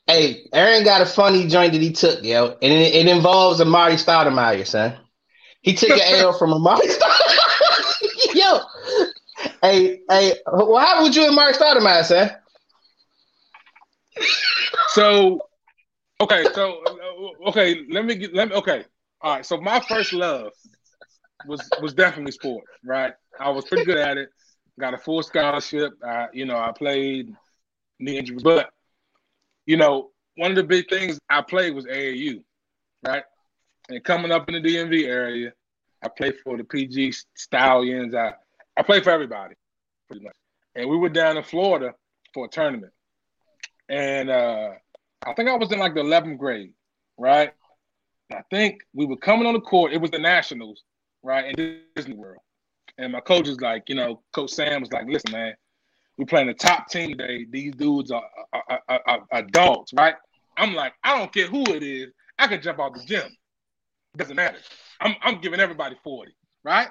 hey, 0.06 0.46
Aaron 0.52 0.84
got 0.84 1.00
a 1.00 1.06
funny 1.06 1.46
joint 1.46 1.72
that 1.72 1.80
he 1.80 1.92
took, 1.92 2.22
yo, 2.22 2.48
and 2.60 2.72
it, 2.72 2.94
it 2.94 3.08
involves 3.08 3.60
Amar'e 3.60 3.94
Stoudemire, 3.94 4.66
son. 4.66 4.98
He 5.62 5.72
took 5.74 5.90
an 5.90 6.00
L 6.00 6.38
from 6.38 6.50
Amar'e 6.50 6.86
Stoudemire. 6.86 8.34
yo, 8.34 8.60
hey, 9.62 10.00
hey, 10.10 10.34
what 10.46 10.86
happened 10.86 11.06
with 11.06 11.16
you 11.16 11.26
and 11.26 11.38
Amar'e 11.38 11.56
Stoudemire, 11.56 12.04
son? 12.04 12.30
So 14.88 15.40
okay, 16.20 16.44
so 16.54 16.82
uh, 16.84 17.48
okay, 17.48 17.86
let 17.88 18.04
me 18.04 18.14
get 18.14 18.34
let 18.34 18.50
me 18.50 18.56
okay. 18.56 18.84
All 19.22 19.36
right, 19.36 19.46
so 19.46 19.58
my 19.58 19.80
first 19.80 20.12
love 20.12 20.52
was 21.46 21.68
was 21.80 21.94
definitely 21.94 22.32
sport, 22.32 22.64
right? 22.84 23.14
I 23.38 23.50
was 23.50 23.64
pretty 23.64 23.84
good 23.84 23.98
at 23.98 24.16
it. 24.16 24.30
Got 24.78 24.94
a 24.94 24.98
full 24.98 25.22
scholarship. 25.22 25.92
I, 26.04 26.28
you 26.32 26.44
know, 26.44 26.56
I 26.56 26.72
played 26.72 27.34
knee 27.98 28.18
injuries, 28.18 28.42
but 28.42 28.70
you 29.66 29.76
know, 29.76 30.10
one 30.36 30.50
of 30.50 30.56
the 30.56 30.62
big 30.62 30.88
things 30.88 31.18
I 31.28 31.42
played 31.42 31.74
was 31.74 31.84
AAU, 31.86 32.42
right? 33.06 33.24
And 33.88 34.02
coming 34.04 34.32
up 34.32 34.48
in 34.48 34.60
the 34.60 34.68
DMV 34.68 35.06
area, 35.06 35.52
I 36.02 36.08
played 36.08 36.36
for 36.44 36.56
the 36.56 36.64
PG 36.64 37.14
Stallions. 37.34 38.14
I 38.14 38.34
I 38.76 38.82
played 38.82 39.04
for 39.04 39.10
everybody, 39.10 39.54
pretty 40.08 40.24
much. 40.24 40.36
And 40.74 40.88
we 40.88 40.96
were 40.96 41.08
down 41.08 41.36
in 41.36 41.42
Florida 41.42 41.94
for 42.32 42.46
a 42.46 42.48
tournament, 42.48 42.92
and 43.88 44.30
uh, 44.30 44.70
I 45.26 45.34
think 45.34 45.48
I 45.48 45.56
was 45.56 45.72
in 45.72 45.78
like 45.78 45.94
the 45.94 46.02
11th 46.02 46.38
grade, 46.38 46.72
right? 47.16 47.52
I 48.32 48.42
think 48.50 48.82
we 48.92 49.06
were 49.06 49.16
coming 49.16 49.46
on 49.46 49.54
the 49.54 49.60
court. 49.60 49.92
It 49.92 50.00
was 50.00 50.10
the 50.10 50.18
Nationals, 50.18 50.84
right, 51.28 51.54
in 51.56 51.82
Disney 51.94 52.14
World. 52.14 52.40
And 52.96 53.12
my 53.12 53.20
coach 53.20 53.46
is 53.46 53.60
like, 53.60 53.84
you 53.88 53.94
know, 53.94 54.22
Coach 54.32 54.50
Sam 54.50 54.80
was 54.80 54.90
like, 54.90 55.06
listen, 55.06 55.30
man, 55.30 55.54
we're 56.16 56.26
playing 56.26 56.48
the 56.48 56.54
top 56.54 56.88
team 56.88 57.10
today. 57.10 57.46
These 57.48 57.76
dudes 57.76 58.10
are, 58.10 58.24
are, 58.52 58.80
are, 58.88 59.20
are, 59.30 59.42
dogs, 59.42 59.92
right? 59.92 60.14
I'm 60.56 60.74
like, 60.74 60.94
I 61.04 61.16
don't 61.16 61.32
care 61.32 61.46
who 61.46 61.62
it 61.62 61.82
is. 61.82 62.08
I 62.38 62.48
could 62.48 62.62
jump 62.62 62.80
out 62.80 62.94
the 62.94 63.04
gym. 63.04 63.28
Doesn't 64.16 64.34
matter. 64.34 64.58
I'm, 65.00 65.14
I'm 65.22 65.40
giving 65.40 65.60
everybody 65.60 65.96
40, 66.02 66.32
right? 66.64 66.88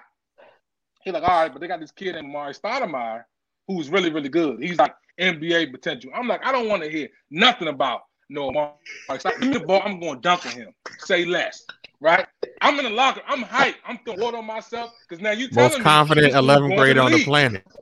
He's 1.03 1.13
like, 1.13 1.23
all 1.23 1.41
right, 1.41 1.51
but 1.51 1.59
they 1.59 1.67
got 1.67 1.81
this 1.81 1.91
kid 1.91 2.15
named 2.15 2.31
Mari 2.31 2.53
Stoudemire 2.53 3.23
who's 3.67 3.89
really, 3.89 4.11
really 4.11 4.29
good. 4.29 4.61
He's 4.61 4.77
like 4.77 4.95
NBA 5.19 5.71
potential. 5.71 6.11
I'm 6.15 6.27
like, 6.27 6.45
I 6.45 6.51
don't 6.51 6.69
want 6.69 6.83
to 6.83 6.89
hear 6.89 7.09
nothing 7.29 7.67
about 7.67 8.01
no 8.29 8.49
Amar'e. 8.51 8.73
Stoudemire. 9.09 9.53
The 9.53 9.59
ball. 9.59 9.81
I'm 9.85 9.99
going 9.99 10.15
to 10.15 10.21
dunk 10.21 10.45
on 10.45 10.51
him. 10.53 10.73
Say 10.99 11.25
less, 11.25 11.63
right? 11.99 12.25
I'm 12.61 12.77
in 12.79 12.85
the 12.85 12.91
locker. 12.91 13.21
I'm 13.27 13.43
hyped. 13.43 13.75
I'm 13.85 13.99
throwing 14.05 14.19
water 14.19 14.37
on 14.37 14.45
myself 14.45 14.91
because 15.07 15.21
now 15.21 15.31
you 15.31 15.49
telling 15.49 15.71
Most 15.71 15.81
confident 15.81 16.33
this 16.33 16.35
11th 16.41 16.57
going 16.59 16.69
to 16.71 16.75
grader 16.77 17.01
on 17.01 17.11
the 17.11 17.23
planet. 17.23 17.63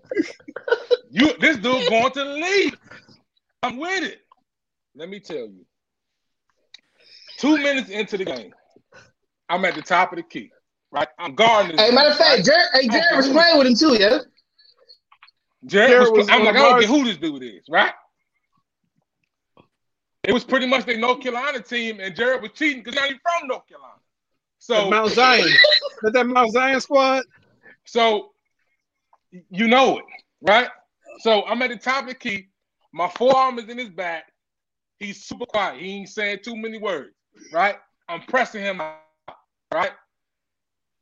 You, 1.12 1.32
this 1.40 1.56
dude 1.58 1.88
going 1.90 2.12
to 2.12 2.24
the 2.26 2.26
league. 2.34 2.78
I'm 3.64 3.78
with 3.78 4.04
it. 4.04 4.20
Let 4.96 5.08
me 5.08 5.22
tell 5.22 5.38
you. 5.38 5.66
Two 7.38 7.58
minutes 7.58 7.90
into 7.90 8.18
the 8.18 8.26
game, 8.26 8.54
I'm 9.48 9.64
at 9.64 9.76
the 9.76 9.82
top 9.82 10.12
of 10.12 10.18
the 10.18 10.24
key. 10.24 10.52
Right, 10.92 11.08
I'm 11.20 11.36
guarding. 11.36 11.78
This 11.78 11.82
Hey, 11.90 11.96
matter 11.96 12.10
of 12.10 12.18
fact, 12.18 12.46
Jared, 12.46 12.68
hey, 12.74 12.88
Jared 12.90 13.16
was 13.16 13.30
playing 13.30 13.58
with 13.58 13.68
him 13.68 13.76
too, 13.76 13.94
yo. 13.94 14.20
Jared, 15.66 15.90
Jared 15.90 16.00
was, 16.02 16.12
was 16.12 16.30
I'm 16.30 16.44
like, 16.44 16.54
the 16.56 16.60
I 16.60 16.64
don't 16.64 16.72
bars. 16.74 16.86
care 16.86 16.96
who 16.98 17.06
this 17.06 17.18
dude 17.18 17.44
is, 17.44 17.64
right? 17.70 17.94
It 20.28 20.34
was 20.34 20.44
pretty 20.44 20.66
much 20.66 20.86
the 20.86 20.98
North 20.98 21.22
Carolina 21.22 21.62
team, 21.62 22.00
and 22.00 22.16
Jared 22.16 22.42
was 22.42 22.52
cheating 22.54 22.82
because 22.84 22.96
not 22.96 23.06
even 23.06 23.20
from 23.22 23.48
North 23.48 23.68
Carolina. 23.68 24.00
So, 24.60 24.90
Mount 24.90 25.12
Zion. 25.12 25.48
That 26.02 26.12
that 26.14 26.28
Mount 26.28 26.52
Zion 26.52 26.82
squad. 26.82 27.24
so 27.86 28.32
you 29.50 29.68
know 29.68 29.98
it, 30.00 30.06
right? 30.42 30.68
So 31.20 31.44
I'm 31.46 31.62
at 31.62 31.70
the 31.70 31.78
top 31.78 32.04
of 32.04 32.10
the 32.10 32.16
key. 32.16 32.50
My 32.92 33.08
forearm 33.18 33.60
is 33.60 33.70
in 33.70 33.78
his 33.78 33.90
back. 33.90 34.32
He's 35.00 35.24
super 35.24 35.46
quiet. 35.46 35.82
He 35.82 35.92
ain't 35.94 36.10
saying 36.10 36.40
too 36.44 36.56
many 36.56 36.78
words, 36.78 37.14
right? 37.52 37.78
I'm 38.10 38.22
pressing 38.24 38.62
him 38.62 38.82
out, 38.82 39.00
right? 39.74 39.92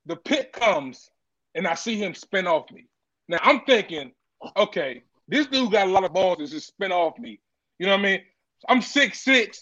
The 0.05 0.15
pick 0.15 0.53
comes, 0.53 1.09
and 1.55 1.67
I 1.67 1.73
see 1.73 1.95
him 1.97 2.13
spin 2.13 2.47
off 2.47 2.71
me. 2.71 2.87
Now 3.27 3.39
I'm 3.41 3.61
thinking, 3.61 4.11
okay, 4.55 5.03
this 5.27 5.47
dude 5.47 5.71
got 5.71 5.87
a 5.87 5.91
lot 5.91 6.03
of 6.03 6.13
balls 6.13 6.37
to 6.37 6.47
just 6.47 6.67
spin 6.67 6.91
off 6.91 7.17
me. 7.17 7.39
You 7.79 7.87
know 7.87 7.93
what 7.93 7.99
I 7.99 8.03
mean? 8.03 8.21
I'm 8.67 8.81
6'6, 8.81 9.57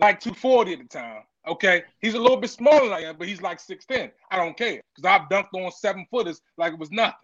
like 0.00 0.20
240 0.20 0.72
at 0.72 0.78
the 0.78 0.84
time. 0.86 1.22
Okay. 1.46 1.84
He's 2.00 2.14
a 2.14 2.20
little 2.20 2.36
bit 2.36 2.50
smaller 2.50 2.84
than 2.84 2.92
I 2.92 3.02
am, 3.02 3.16
but 3.18 3.28
he's 3.28 3.42
like 3.42 3.58
6'10. 3.58 4.10
I 4.30 4.36
don't 4.36 4.56
care. 4.56 4.80
Because 4.94 5.08
I've 5.08 5.28
dunked 5.28 5.54
on 5.54 5.70
seven 5.72 6.06
footers 6.10 6.40
like 6.56 6.72
it 6.72 6.78
was 6.78 6.90
nothing. 6.90 7.14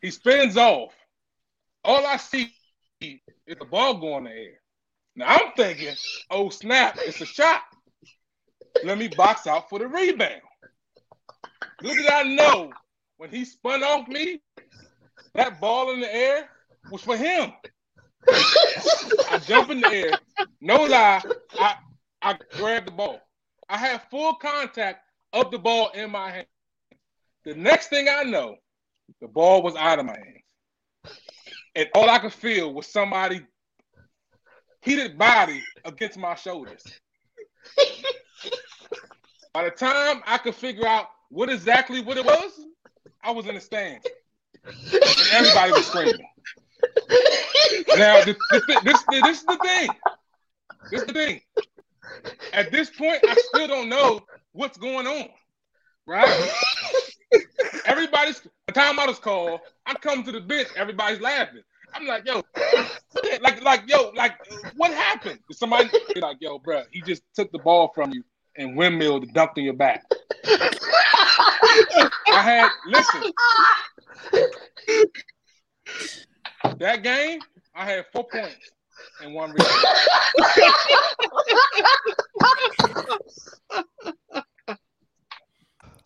He 0.00 0.10
spins 0.10 0.56
off. 0.56 0.92
All 1.82 2.06
I 2.06 2.16
see 2.16 2.52
is 3.00 3.18
the 3.46 3.64
ball 3.64 3.94
going 3.94 4.26
in 4.26 4.32
the 4.32 4.38
air. 4.38 4.60
Now 5.16 5.26
I'm 5.28 5.52
thinking, 5.56 5.94
oh 6.30 6.48
snap, 6.50 6.96
it's 6.98 7.20
a 7.20 7.26
shot. 7.26 7.62
Let 8.82 8.98
me 8.98 9.08
box 9.08 9.46
out 9.46 9.70
for 9.70 9.78
the 9.78 9.86
rebound. 9.86 10.42
Look 11.82 11.96
at 11.96 12.26
I 12.26 12.28
know 12.28 12.70
when 13.16 13.30
he 13.30 13.44
spun 13.44 13.82
off 13.82 14.08
me, 14.08 14.40
that 15.34 15.60
ball 15.60 15.92
in 15.92 16.00
the 16.00 16.14
air 16.14 16.48
was 16.90 17.02
for 17.02 17.16
him. 17.16 17.52
I 18.28 19.40
jump 19.46 19.70
in 19.70 19.80
the 19.80 19.88
air, 19.88 20.18
no 20.60 20.84
lie, 20.84 21.22
I 21.58 21.76
I 22.22 22.38
grabbed 22.56 22.88
the 22.88 22.92
ball. 22.92 23.20
I 23.68 23.76
had 23.76 24.02
full 24.10 24.34
contact 24.34 25.00
of 25.32 25.50
the 25.50 25.58
ball 25.58 25.90
in 25.90 26.10
my 26.10 26.30
hand. 26.30 26.46
The 27.44 27.54
next 27.54 27.88
thing 27.88 28.08
I 28.08 28.22
know, 28.22 28.56
the 29.20 29.28
ball 29.28 29.62
was 29.62 29.76
out 29.76 29.98
of 29.98 30.06
my 30.06 30.16
hands. 30.16 31.16
And 31.74 31.88
all 31.94 32.08
I 32.08 32.18
could 32.18 32.32
feel 32.32 32.72
was 32.72 32.86
somebody 32.86 33.42
heated 34.80 35.18
body 35.18 35.62
against 35.84 36.16
my 36.16 36.34
shoulders. 36.34 36.82
By 39.52 39.64
the 39.64 39.70
time 39.70 40.22
I 40.26 40.38
could 40.38 40.54
figure 40.54 40.86
out 40.86 41.06
what 41.28 41.50
exactly 41.50 42.00
what 42.00 42.16
it 42.16 42.24
was, 42.24 42.52
I 43.22 43.32
was 43.32 43.46
in 43.46 43.54
the 43.54 43.60
stands. 43.60 44.06
And 44.64 45.32
everybody 45.32 45.72
was 45.72 45.86
screaming. 45.86 46.26
Now 47.96 48.24
this, 48.24 48.36
this, 48.50 48.62
this, 48.82 49.04
this 49.08 49.38
is 49.38 49.44
the 49.44 49.58
thing. 49.62 49.88
This 50.90 51.00
is 51.02 51.06
the 51.06 51.12
thing. 51.12 51.40
At 52.52 52.72
this 52.72 52.90
point, 52.90 53.20
I 53.28 53.34
still 53.34 53.68
don't 53.68 53.88
know 53.88 54.20
what's 54.52 54.76
going 54.78 55.06
on. 55.06 55.28
Right? 56.06 56.28
Everybody's 57.86 58.42
the 58.66 58.72
timeout 58.72 59.08
is 59.08 59.18
called. 59.18 59.60
I 59.86 59.94
come 59.94 60.22
to 60.24 60.32
the 60.32 60.40
bench, 60.40 60.68
everybody's 60.76 61.20
laughing. 61.20 61.62
I'm 61.94 62.06
like, 62.06 62.26
yo, 62.26 62.42
like, 63.40 63.62
like, 63.62 63.82
yo, 63.86 64.10
like, 64.16 64.32
what 64.76 64.92
happened? 64.92 65.38
Somebody 65.52 65.90
like, 66.16 66.38
yo, 66.40 66.58
bro, 66.58 66.82
he 66.90 67.00
just 67.02 67.22
took 67.34 67.52
the 67.52 67.58
ball 67.60 67.92
from 67.94 68.12
you 68.12 68.24
and 68.56 68.76
windmilled, 68.76 69.28
dunked 69.32 69.58
in 69.58 69.64
your 69.64 69.74
back. 69.74 70.04
I 72.26 72.42
had 72.42 72.68
listen. 72.86 73.32
That 76.78 77.02
game, 77.02 77.40
I 77.74 77.84
had 77.84 78.06
four 78.12 78.24
points 78.24 78.70
and 79.22 79.34
one 79.34 79.50
rebound. 79.50 79.70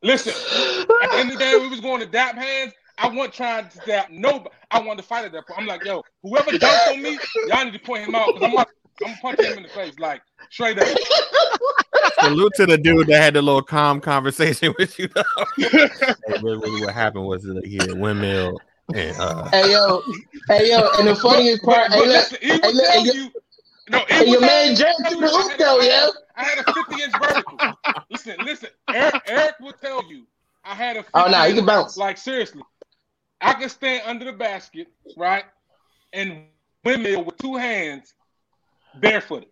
Listen, 0.03 0.33
at 1.03 1.11
the 1.11 1.17
end 1.17 1.31
of 1.31 1.39
the 1.39 1.45
day, 1.45 1.59
we 1.61 1.69
was 1.69 1.81
going 1.81 2.01
to 2.01 2.07
dap 2.07 2.37
hands. 2.37 2.73
I 2.99 3.09
wasn't 3.09 3.35
trying 3.35 3.69
to 3.69 3.79
dap 3.87 4.11
nobody. 4.11 4.51
I 4.71 4.81
wanted 4.81 5.03
to 5.03 5.09
fight 5.09 5.25
at 5.25 5.33
that 5.33 5.47
point. 5.47 5.61
I'm 5.61 5.67
like, 5.67 5.85
yo, 5.85 6.03
whoever 6.23 6.51
dunked 6.51 6.93
on 6.93 7.03
me, 7.03 7.19
y'all 7.47 7.65
need 7.65 7.73
to 7.73 7.79
point 7.79 8.07
him 8.07 8.15
out 8.15 8.27
because 8.27 8.43
I'm, 8.43 8.55
like, 8.55 8.69
I'm 9.05 9.17
punching 9.17 9.47
him 9.47 9.57
in 9.59 9.63
the 9.65 9.69
face, 9.69 9.99
like 9.99 10.23
straight 10.51 10.79
up. 10.79 10.87
Salute 12.21 12.53
to 12.57 12.67
the 12.67 12.79
dude 12.79 13.07
that 13.09 13.23
had 13.23 13.35
the 13.35 13.43
little 13.43 13.63
calm 13.63 14.01
conversation 14.01 14.75
with 14.79 14.99
you. 14.99 15.09
Though. 15.09 15.23
really, 16.43 16.59
really, 16.59 16.81
what 16.85 16.95
happened 16.95 17.27
was 17.27 17.43
that 17.45 17.65
he 17.65 17.77
had 17.77 17.93
windmill 17.99 18.59
and 18.95 19.17
uh, 19.19 19.49
Hey 19.51 19.73
yo, 19.73 20.03
hey 20.49 20.71
yo, 20.71 20.89
and 20.99 21.09
the 21.09 21.15
funniest 21.17 21.63
part, 21.63 21.91
But, 21.91 21.93
hey 21.93 21.99
but 22.01 22.09
look, 22.09 22.31
listen, 22.31 22.39
he 22.41 22.53
would 22.53 22.63
hey, 22.63 22.73
look, 22.73 22.85
tell 22.87 23.05
hey, 23.05 23.13
you. 23.13 23.31
No, 23.91 23.99
it 24.01 24.11
hey, 24.11 24.31
your 24.31 24.41
man 24.41 24.77
jumped 24.77 25.09
through 25.09 25.21
the 25.21 25.29
hoop 25.29 25.59
though, 25.59 25.81
yo. 25.81 26.09
I 26.37 26.45
had 26.45 26.59
a 26.59 26.65
50 26.65 27.03
inch 27.03 27.15
vertical. 27.15 27.59
listen, 28.11 28.37
listen. 28.45 28.69
Eric, 28.93 29.15
Eric 29.27 29.55
will 29.61 29.73
tell 29.73 30.11
you 30.11 30.27
I 30.65 30.75
had 30.75 30.97
a 30.97 31.03
50 31.03 31.13
Oh 31.15 31.29
no, 31.31 31.45
you 31.45 31.55
can 31.55 31.67
bounce. 31.67 31.97
Like 31.97 32.19
seriously, 32.19 32.63
I 33.41 33.55
could 33.55 33.71
stand 33.71 34.03
under 34.07 34.25
the 34.25 34.33
basket, 34.33 34.89
right, 35.17 35.45
and 36.13 36.45
windmill 36.85 37.25
with 37.25 37.39
two 37.39 37.57
hands, 37.57 38.15
barefooted. 39.01 39.49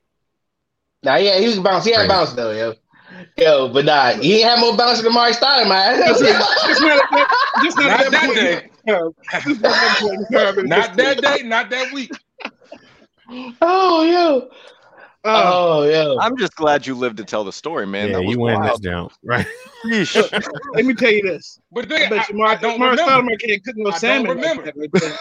Nah, 1.03 1.16
yeah, 1.16 1.39
he 1.39 1.47
was 1.47 1.59
bounce. 1.61 1.84
He 1.84 1.93
had 1.93 2.01
Right. 2.01 2.09
bounce 2.09 2.32
though, 2.32 2.51
yo. 2.53 2.74
Yo, 3.36 3.68
but 3.72 3.84
nah, 3.84 4.12
he 4.12 4.38
ain't 4.40 4.48
have 4.48 4.60
more 4.60 4.76
bounce 4.76 5.02
than 5.02 5.12
Mari 5.12 5.32
Stein, 5.32 5.68
man. 5.68 5.98
Just 6.06 6.22
not 6.22 6.30
at 7.04 7.10
that, 7.10 7.28
just 7.62 7.78
not 7.78 7.86
Not 7.88 7.98
that 8.00 8.10
that 8.12 8.34
day. 8.34 8.70
No, 8.86 9.14
just 9.44 9.60
not 9.60 9.72
that 9.72 9.96
point 9.98 10.20
in 10.20 10.26
time 10.38 10.58
in 10.58 10.66
Not 10.66 10.96
that 10.96 11.16
history. 11.16 11.42
day, 11.42 11.48
not 11.48 11.70
that 11.70 11.92
week. 11.92 12.10
oh, 13.60 14.04
yo. 14.04 14.48
Uh, 15.24 15.42
Oh, 15.44 15.82
yo. 15.82 16.18
I'm 16.20 16.36
just 16.38 16.54
glad 16.54 16.86
you 16.86 16.94
lived 16.94 17.16
to 17.16 17.24
tell 17.24 17.42
the 17.42 17.52
story, 17.52 17.84
man. 17.86 18.06
yeah, 18.08 18.12
that 18.14 18.22
was 18.22 18.32
you 18.34 18.38
win 18.40 18.60
this 18.62 18.68
wild. 18.70 18.82
down, 18.82 19.10
right? 19.24 19.44
Yeesh. 19.86 20.14
let 20.74 20.84
me 20.84 20.94
tell 20.94 21.10
you 21.10 21.22
this. 21.22 21.58
But 21.72 21.86
I 21.86 21.88
then 21.88 22.10
bet 22.10 22.18
I, 22.20 22.24
you 22.30 22.36
Mar- 22.38 22.48
I 22.48 22.54
don't 22.56 22.78
Mars 22.78 23.00
remember. 23.00 23.32
Stoudemire 23.32 23.40
can't 23.40 23.64
cook 23.64 23.76
no 23.76 23.88
I 23.90 23.92
don't 23.92 24.00
salmon. 24.00 24.36
like 24.36 24.38
remember. 24.38 24.62
that 24.62 24.76
right 24.76 24.90
there. 24.92 25.16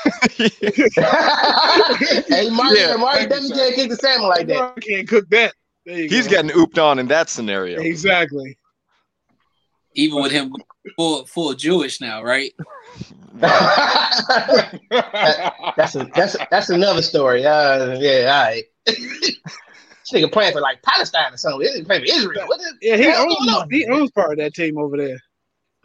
hey, 2.40 2.50
Mari, 2.52 2.80
Yeah. 2.80 2.96
Mari 2.98 3.26
definitely 3.26 3.56
can't 3.56 3.76
cook 3.76 3.90
the 3.90 3.96
salmon 3.96 4.28
like 4.30 4.46
that. 4.48 4.76
Can't 4.82 5.08
cook 5.08 5.28
that. 5.32 5.54
There 5.86 5.98
you 6.02 6.10
He's 6.10 6.26
go. 6.26 6.32
getting 6.32 6.52
ooped 6.52 6.82
on 6.84 7.00
in 7.00 7.08
that 7.08 7.30
scenario. 7.30 7.80
exactly. 7.82 8.58
Even 9.94 10.22
with 10.22 10.32
him 10.32 10.54
full 10.98 11.26
full 11.26 11.54
Jewish 11.54 12.02
now, 12.02 12.22
right? 12.24 12.54
that's 15.76 15.96
a 15.96 16.10
that's 16.16 16.36
that's 16.52 16.70
another 16.70 17.02
story. 17.02 17.46
Uh, 17.46 17.98
yeah, 18.00 18.32
all 18.34 18.44
right. 18.52 18.64
this 18.86 19.40
nigga 20.12 20.32
playing 20.32 20.54
for 20.54 20.62
like 20.62 20.82
Palestine 20.84 21.34
or 21.34 21.38
something. 21.38 21.62
This 21.62 21.80
nigga 21.80 21.86
playing 21.86 22.06
for 22.06 22.14
Israel. 22.14 22.48
What 22.48 22.60
the, 22.60 22.74
Yeah, 22.82 22.98
he 22.98 23.08
owns, 23.08 23.36
on? 23.56 23.70
he 23.70 23.86
owns 23.88 24.12
part 24.12 24.32
of 24.34 24.38
that 24.40 24.54
team 24.54 24.78
over 24.78 24.98
there. 24.98 25.20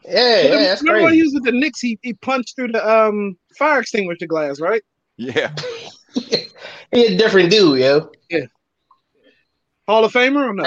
yeah, 0.09 0.43
yeah, 0.43 0.59
that's 0.69 0.83
Remember 0.83 1.05
when 1.05 1.15
he 1.15 1.23
was 1.23 1.35
with 1.35 1.45
the 1.45 1.53
Knicks? 1.53 1.81
He, 1.81 1.99
he 2.03 2.15
punched 2.15 2.57
through 2.57 2.73
the 2.73 2.89
um 2.89 3.37
fire 3.59 3.81
extinguisher 3.81 4.27
glass, 4.27 4.61
right? 4.61 4.83
Yeah. 5.17 5.55
he 6.15 7.07
a 7.07 7.17
different 7.17 7.51
dude, 7.51 7.81
yo. 7.81 8.11
Hall 9.91 10.05
of 10.05 10.13
Famer 10.13 10.49
or 10.49 10.55
no? 10.55 10.65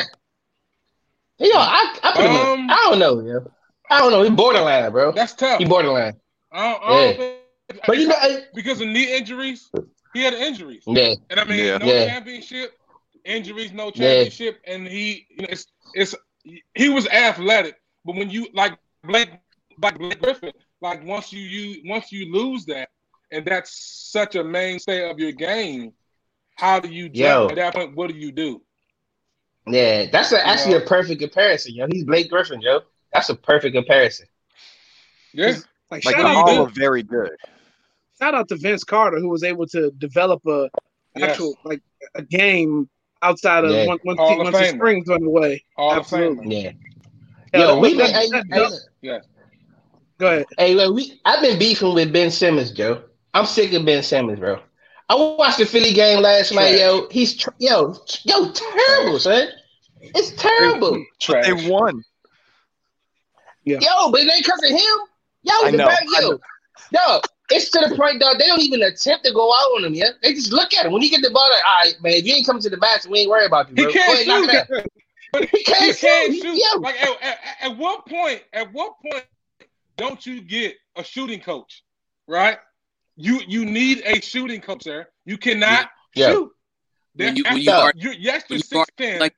Yo, 1.39 1.49
I, 1.55 1.97
I 2.03 2.11
put 2.15 2.25
him. 2.25 2.31
Um, 2.35 2.59
in- 2.61 2.69
I 2.69 2.75
don't 2.89 2.99
know, 2.99 3.19
yo. 3.25 3.51
I 3.89 3.99
don't 3.99 4.11
know. 4.11 4.21
He 4.23 4.29
borderline, 4.29 4.91
bro. 4.91 5.11
That's 5.11 5.33
tough. 5.33 5.59
He 5.59 5.65
borderline. 5.65 6.13
I 6.51 6.71
don't, 6.71 6.83
I 6.83 6.87
don't 6.87 7.01
Yeah. 7.01 7.17
think- 7.17 7.81
But 7.87 7.97
you 7.97 8.07
know, 8.07 8.15
I- 8.17 8.43
because 8.53 8.81
of 8.81 8.87
knee 8.87 9.15
injuries, 9.17 9.71
he 10.13 10.23
had 10.23 10.33
injuries. 10.33 10.83
yeah, 10.85 11.15
And 11.29 11.39
I 11.39 11.43
mean, 11.43 11.65
Yeah. 11.65 11.77
no 11.79 11.85
Yeah. 11.85 12.05
championship, 12.05 12.73
injuries, 13.25 13.71
no 13.71 13.85
Yeah. 13.85 13.91
championship, 13.91 14.61
and 14.65 14.87
he, 14.87 15.25
you 15.29 15.37
know, 15.43 15.47
it's, 15.49 15.65
it's, 15.93 16.15
he 16.75 16.89
was 16.89 17.07
athletic, 17.07 17.75
but 18.05 18.15
when 18.15 18.29
you 18.29 18.47
like 18.53 18.77
Blake, 19.03 19.29
like 19.81 19.97
Blake 19.97 20.21
Griffin, 20.21 20.51
like 20.81 21.03
once 21.05 21.31
you 21.33 21.39
you 21.41 21.81
once 21.89 22.11
you 22.11 22.31
lose 22.31 22.65
that, 22.65 22.89
and 23.31 23.45
that's 23.45 23.71
such 24.11 24.35
a 24.35 24.43
mainstay 24.43 25.09
of 25.09 25.17
your 25.19 25.31
game, 25.31 25.93
how 26.55 26.79
do 26.79 26.89
you 26.89 27.09
Yo. 27.13 27.47
jump 27.47 27.51
at 27.51 27.55
that 27.57 27.73
point? 27.73 27.95
What 27.95 28.09
do 28.11 28.15
you 28.15 28.31
do? 28.31 28.61
Yeah. 29.67 30.05
That's 30.11 30.31
a, 30.31 30.45
actually 30.45 30.73
Yeah. 30.75 30.81
a 30.81 30.85
perfect 30.87 31.21
comparison, 31.21 31.73
yo. 31.75 31.87
He's 31.91 32.03
Blake 32.03 32.29
Griffin, 32.29 32.61
yo. 32.61 32.81
That's 33.13 33.29
a 33.29 33.35
perfect 33.35 33.75
comparison. 33.75 34.27
Yeah, 35.33 35.47
Like, 35.91 36.03
Like 36.05 36.15
shout, 36.15 36.15
they're 36.17 36.25
out, 36.27 36.47
do. 36.47 36.51
all 36.59 36.65
very 36.67 37.03
good. 37.03 37.31
shout 38.19 38.33
out 38.35 38.47
to 38.49 38.55
Vince 38.55 38.83
Carter 38.83 39.19
who 39.19 39.29
was 39.29 39.43
able 39.43 39.65
to 39.67 39.91
develop 39.97 40.41
a 40.47 40.69
Yes. 41.15 41.31
actual 41.31 41.55
like 41.63 41.81
a 42.15 42.21
game 42.23 42.89
outside 43.21 43.63
of 43.65 43.71
Yeah. 43.71 43.85
once 43.87 44.01
once, 44.03 44.19
Hall 44.19 44.37
once 44.37 44.51
the 44.51 44.57
Famer. 44.63 44.75
springs 44.75 45.07
went 45.07 45.25
away. 45.25 45.63
all 45.77 45.93
Absolutely. 45.93 46.47
the. 46.47 46.55
Yeah. 46.55 46.71
Yeah, 47.53 47.59
Yo, 47.59 47.79
we 47.79 47.93
that- 47.93 47.97
been, 47.97 48.13
hey, 48.13 48.21
hey, 48.21 48.29
that- 48.49 48.71
look. 49.11 49.23
Go 50.19 50.27
ahead. 50.27 50.45
Hey, 50.57 50.73
look, 50.75 50.95
we 50.95 51.19
I've 51.25 51.41
been 51.41 51.59
beefing 51.59 51.93
with 51.93 52.11
Ben 52.13 52.31
Simmons, 52.31 52.71
Joe. 52.71 53.03
I'm 53.33 53.45
sick 53.45 53.73
of 53.73 53.85
Ben 53.85 54.01
Simmons, 54.03 54.39
bro. 54.39 54.59
I 55.09 55.15
watched 55.15 55.57
the 55.57 55.65
Philly 55.65 55.93
game 55.93 56.21
last 56.21 56.53
night, 56.53 56.79
yo. 56.79 57.07
He's 57.09 57.35
tr- 57.35 57.49
yo, 57.59 57.95
yo, 58.23 58.51
terrible, 58.51 59.19
son. 59.19 59.49
It's 60.01 60.31
terrible, 60.31 61.03
Trash. 61.19 61.45
They 61.45 61.69
won. 61.69 62.03
yo. 63.63 63.79
But 64.11 64.21
it 64.21 64.33
ain't 64.33 64.43
because 64.45 64.63
of 64.63 64.69
him. 64.69 64.97
Yo, 65.43 65.53
I 65.61 65.71
the 65.71 65.77
know, 65.77 65.85
back, 65.87 66.03
I 66.15 66.21
yo, 66.21 66.39
yo. 66.91 67.21
It's 67.49 67.69
to 67.71 67.85
the 67.87 67.95
point, 67.95 68.19
though. 68.19 68.33
They 68.37 68.47
don't 68.47 68.61
even 68.61 68.81
attempt 68.81 69.25
to 69.25 69.33
go 69.33 69.53
out 69.53 69.77
on 69.77 69.83
him, 69.83 69.93
yeah. 69.93 70.09
They 70.21 70.33
just 70.33 70.51
look 70.51 70.73
at 70.73 70.85
him 70.85 70.93
when 70.93 71.01
he 71.01 71.09
get 71.09 71.21
the 71.21 71.29
ball. 71.29 71.47
Like, 71.51 71.63
all 71.67 71.79
right, 71.81 71.93
man. 72.01 72.13
If 72.13 72.25
you 72.25 72.33
ain't 72.33 72.45
coming 72.45 72.61
to 72.61 72.69
the 72.69 72.77
basket, 72.77 73.11
we 73.11 73.19
ain't 73.19 73.29
worried 73.29 73.47
about 73.47 73.69
you. 73.69 73.87
He 73.87 73.93
can't 73.93 74.25
Go 74.25 74.45
ahead, 74.45 74.67
shoot. 74.67 74.83
But 75.33 75.49
He 75.49 75.63
can't 75.63 75.87
you 75.87 75.93
can't 75.95 76.33
shoot. 76.33 76.41
shoot. 76.41 76.63
Yo. 76.73 76.79
Like 76.79 76.95
at, 77.01 77.21
at, 77.21 77.37
at 77.61 77.77
what 77.77 78.07
point? 78.07 78.43
At 78.53 78.71
what 78.71 78.93
point 79.01 79.25
don't 79.97 80.25
you 80.25 80.41
get 80.41 80.75
a 80.95 81.03
shooting 81.03 81.39
coach? 81.39 81.83
Right? 82.27 82.57
You 83.15 83.41
you 83.47 83.65
need 83.65 84.01
a 84.05 84.21
shooting 84.21 84.59
coach, 84.61 84.83
sir. 84.83 85.07
You 85.25 85.37
cannot 85.37 85.89
Yeah. 86.15 86.31
shoot. 86.31 86.51
When 87.15 87.35
you- 87.35 87.43
when 87.43 87.57
you 87.59 87.71
are- 87.71 87.93
you're, 87.95 88.13
yes, 88.13 88.43
you're 88.49 88.57
when 88.57 88.63
you 88.71 88.79
are- 88.79 88.85
six 88.85 88.91
ten. 88.97 89.19
Like 89.19 89.35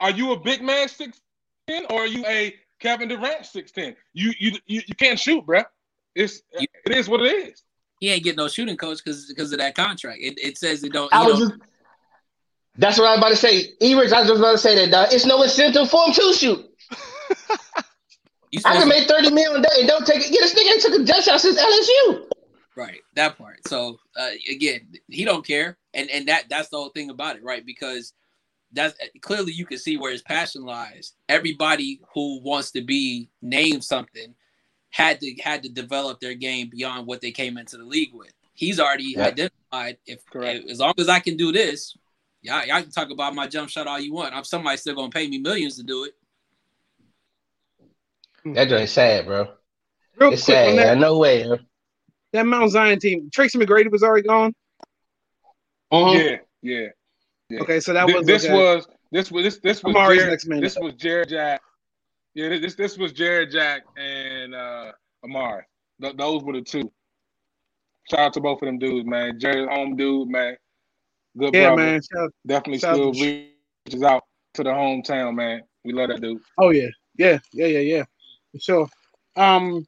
are 0.00 0.10
you 0.10 0.32
a 0.32 0.40
big 0.40 0.62
man 0.62 0.88
six 0.88 1.20
ten 1.66 1.84
or 1.90 2.02
are 2.02 2.06
you 2.06 2.24
a 2.26 2.54
Kevin 2.80 3.08
Durant 3.08 3.44
six 3.44 3.70
ten? 3.72 3.94
You 4.14 4.32
you 4.38 4.52
you, 4.66 4.80
you 4.86 4.94
can't 4.94 5.18
shoot, 5.18 5.44
bruh. 5.46 5.66
It's 6.14 6.40
You- 6.58 6.66
it 6.86 6.96
is 6.96 7.08
what 7.08 7.20
it 7.20 7.48
is. 7.48 7.62
he 8.00 8.08
ain't 8.10 8.24
getting 8.24 8.38
no 8.38 8.48
shooting 8.48 8.76
coach 8.78 8.98
because 9.04 9.26
because 9.26 9.52
of 9.52 9.58
that 9.58 9.74
contract. 9.74 10.18
It, 10.22 10.38
it 10.42 10.56
says 10.58 10.82
it 10.82 10.92
don't. 10.92 11.12
I 11.12 11.22
you 11.26 11.28
was 11.32 11.40
know, 11.40 11.48
just. 11.50 11.60
That's 12.78 12.98
what 12.98 13.06
I 13.06 13.10
was 13.10 13.18
about 13.18 13.28
to 13.30 13.36
say. 13.36 13.74
Eric, 13.82 14.12
I 14.12 14.20
was 14.20 14.28
just 14.28 14.38
about 14.38 14.52
to 14.52 14.58
say 14.58 14.74
that, 14.76 14.90
dog. 14.90 15.08
It's 15.12 15.26
no 15.26 15.42
incentive 15.42 15.90
for 15.90 16.06
him 16.06 16.14
to 16.14 16.32
shoot. 16.32 16.66
you 18.52 18.60
I 18.64 18.76
can 18.78 18.88
make 18.88 19.06
30 19.08 19.30
million 19.32 19.60
a 19.60 19.68
day 19.68 19.86
don't 19.86 20.06
take 20.06 20.20
it. 20.24 20.30
Yeah, 20.30 20.40
this 20.40 20.54
nigga 20.54 20.72
ain't 20.72 20.80
took 20.82 21.00
a 21.00 21.04
jump 21.04 21.22
shot 21.24 21.40
since 21.40 21.60
LSU. 21.60 22.26
Right, 22.76 23.00
that 23.16 23.36
part. 23.36 23.66
So 23.66 23.98
uh, 24.18 24.30
again, 24.48 24.92
he 25.08 25.24
don't 25.24 25.44
care, 25.46 25.76
and 25.92 26.08
and 26.10 26.28
that 26.28 26.44
that's 26.48 26.68
the 26.68 26.76
whole 26.76 26.90
thing 26.90 27.10
about 27.10 27.36
it, 27.36 27.42
right? 27.44 27.66
Because 27.66 28.14
that's 28.72 28.94
clearly 29.20 29.52
you 29.52 29.66
can 29.66 29.78
see 29.78 29.96
where 29.96 30.12
his 30.12 30.22
passion 30.22 30.64
lies. 30.64 31.14
Everybody 31.28 32.00
who 32.14 32.40
wants 32.42 32.70
to 32.72 32.82
be 32.82 33.28
named 33.42 33.82
something 33.84 34.34
had 34.90 35.20
to 35.20 35.34
had 35.42 35.62
to 35.64 35.68
develop 35.68 36.20
their 36.20 36.34
game 36.34 36.68
beyond 36.70 37.06
what 37.06 37.20
they 37.20 37.32
came 37.32 37.58
into 37.58 37.76
the 37.76 37.84
league 37.84 38.14
with. 38.14 38.32
He's 38.54 38.78
already 38.78 39.14
Yeah. 39.16 39.26
identified 39.26 39.98
if, 40.06 40.24
Correct. 40.26 40.68
as 40.70 40.78
long 40.78 40.94
as 40.98 41.08
I 41.08 41.20
can 41.20 41.36
do 41.36 41.52
this, 41.52 41.96
y'all, 42.42 42.64
y'all 42.66 42.82
can 42.82 42.90
talk 42.90 43.10
about 43.10 43.34
my 43.34 43.46
jump 43.46 43.70
shot 43.70 43.86
all 43.86 43.98
you 43.98 44.12
want. 44.12 44.34
I'm 44.34 44.44
somebody 44.44 44.76
still 44.76 44.94
gonna 44.94 45.10
pay 45.10 45.26
me 45.28 45.38
millions 45.38 45.76
to 45.76 45.82
do 45.82 46.04
it. 46.04 46.14
That 48.54 48.68
joint's 48.68 48.92
sad, 48.92 49.26
bro. 49.26 49.48
Real 50.16 50.32
It's 50.32 50.44
quick 50.44 50.56
sad. 50.56 50.78
that, 50.78 50.86
Yeah, 50.86 50.94
no 50.94 51.18
way. 51.18 51.46
Yo. 52.32 52.38
that 52.40 52.46
Mount 52.46 52.70
Zion 52.70 52.98
team, 52.98 53.30
Tracy 53.32 53.58
McGrady 53.58 53.90
was 53.90 54.02
already 54.02 54.26
gone. 54.26 54.54
Mhm. 55.92 56.14
Yeah, 56.14 56.36
yeah. 56.62 56.88
yeah. 57.48 57.60
Okay, 57.62 57.80
so 57.80 57.92
that 57.92 58.06
Thi- 58.06 58.14
was 58.14 58.26
this 58.26 58.44
okay. 58.44 58.54
was 58.54 58.86
this 59.10 59.30
was 59.30 59.44
this 59.44 59.58
this 59.58 59.82
was 59.82 59.94
Amar'e's 59.94 60.16
Jared, 60.18 60.30
next 60.30 60.46
man. 60.46 60.60
this 60.60 60.76
was 60.80 60.94
Jarrett 60.94 61.28
Jack 61.30 61.60
Yeah, 62.34 62.48
this 62.60 62.74
this 62.76 62.96
was 62.96 63.12
Jarrett 63.12 63.50
Jack 63.50 63.82
and 63.96 64.54
uh 64.54 64.92
Amar'e. 65.24 65.62
Th- 66.00 66.16
those 66.16 66.42
were 66.44 66.52
the 66.54 66.62
two. 66.62 66.90
Shout 68.10 68.20
out 68.20 68.32
to 68.34 68.40
both 68.40 68.62
of 68.62 68.66
them 68.66 68.78
dudes, 68.78 69.06
man. 69.06 69.38
Jared 69.38 69.68
home 69.68 69.96
dude, 69.96 70.28
man. 70.28 70.56
Good 71.38 71.54
Yeah, 71.54 71.74
brother. 71.74 71.82
man. 71.92 72.00
Shout- 72.02 72.30
Definitely 72.46 72.78
shout 72.78 72.94
still 72.96 73.12
to- 73.12 73.20
reaches 73.86 74.02
out 74.02 74.22
to 74.54 74.62
the 74.64 74.70
hometown, 74.70 75.34
man. 75.34 75.62
We 75.84 75.92
love 75.92 76.08
that 76.08 76.20
dude. 76.20 76.40
Oh 76.58 76.70
yeah, 76.70 76.88
yeah, 77.16 77.38
yeah, 77.52 77.66
yeah, 77.66 77.78
yeah. 77.80 78.04
For 78.52 78.58
sure. 78.60 78.88
Um, 79.36 79.86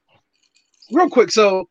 real 0.92 1.08
quick. 1.08 1.30
So, 1.30 1.68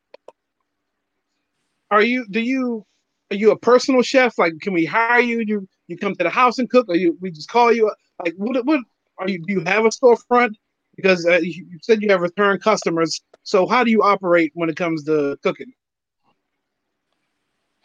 are 1.91 2.01
you? 2.01 2.25
Do 2.29 2.39
you? 2.39 2.85
Are 3.31 3.35
you 3.35 3.51
a 3.51 3.57
personal 3.57 4.01
chef? 4.01 4.37
Like, 4.37 4.53
can 4.61 4.73
we 4.73 4.85
hire 4.85 5.19
you? 5.19 5.43
You 5.45 5.67
you 5.87 5.97
come 5.97 6.15
to 6.15 6.23
the 6.23 6.29
house 6.29 6.57
and 6.57 6.69
cook, 6.69 6.87
or 6.89 6.95
you 6.95 7.17
we 7.21 7.31
just 7.31 7.49
call 7.49 7.71
you? 7.71 7.91
Like, 8.23 8.33
what? 8.37 8.65
What 8.65 8.81
are 9.19 9.29
you? 9.29 9.39
Do 9.45 9.53
you 9.53 9.63
have 9.65 9.85
a 9.85 9.89
storefront? 9.89 10.51
Because 10.95 11.25
uh, 11.25 11.39
you, 11.41 11.65
said 11.81 12.01
you 12.01 12.09
have 12.09 12.21
return 12.21 12.59
customers. 12.59 13.21
So, 13.43 13.67
how 13.67 13.83
do 13.83 13.91
you 13.91 14.01
operate 14.01 14.51
when 14.55 14.69
it 14.69 14.75
comes 14.75 15.03
to 15.05 15.37
cooking? 15.43 15.71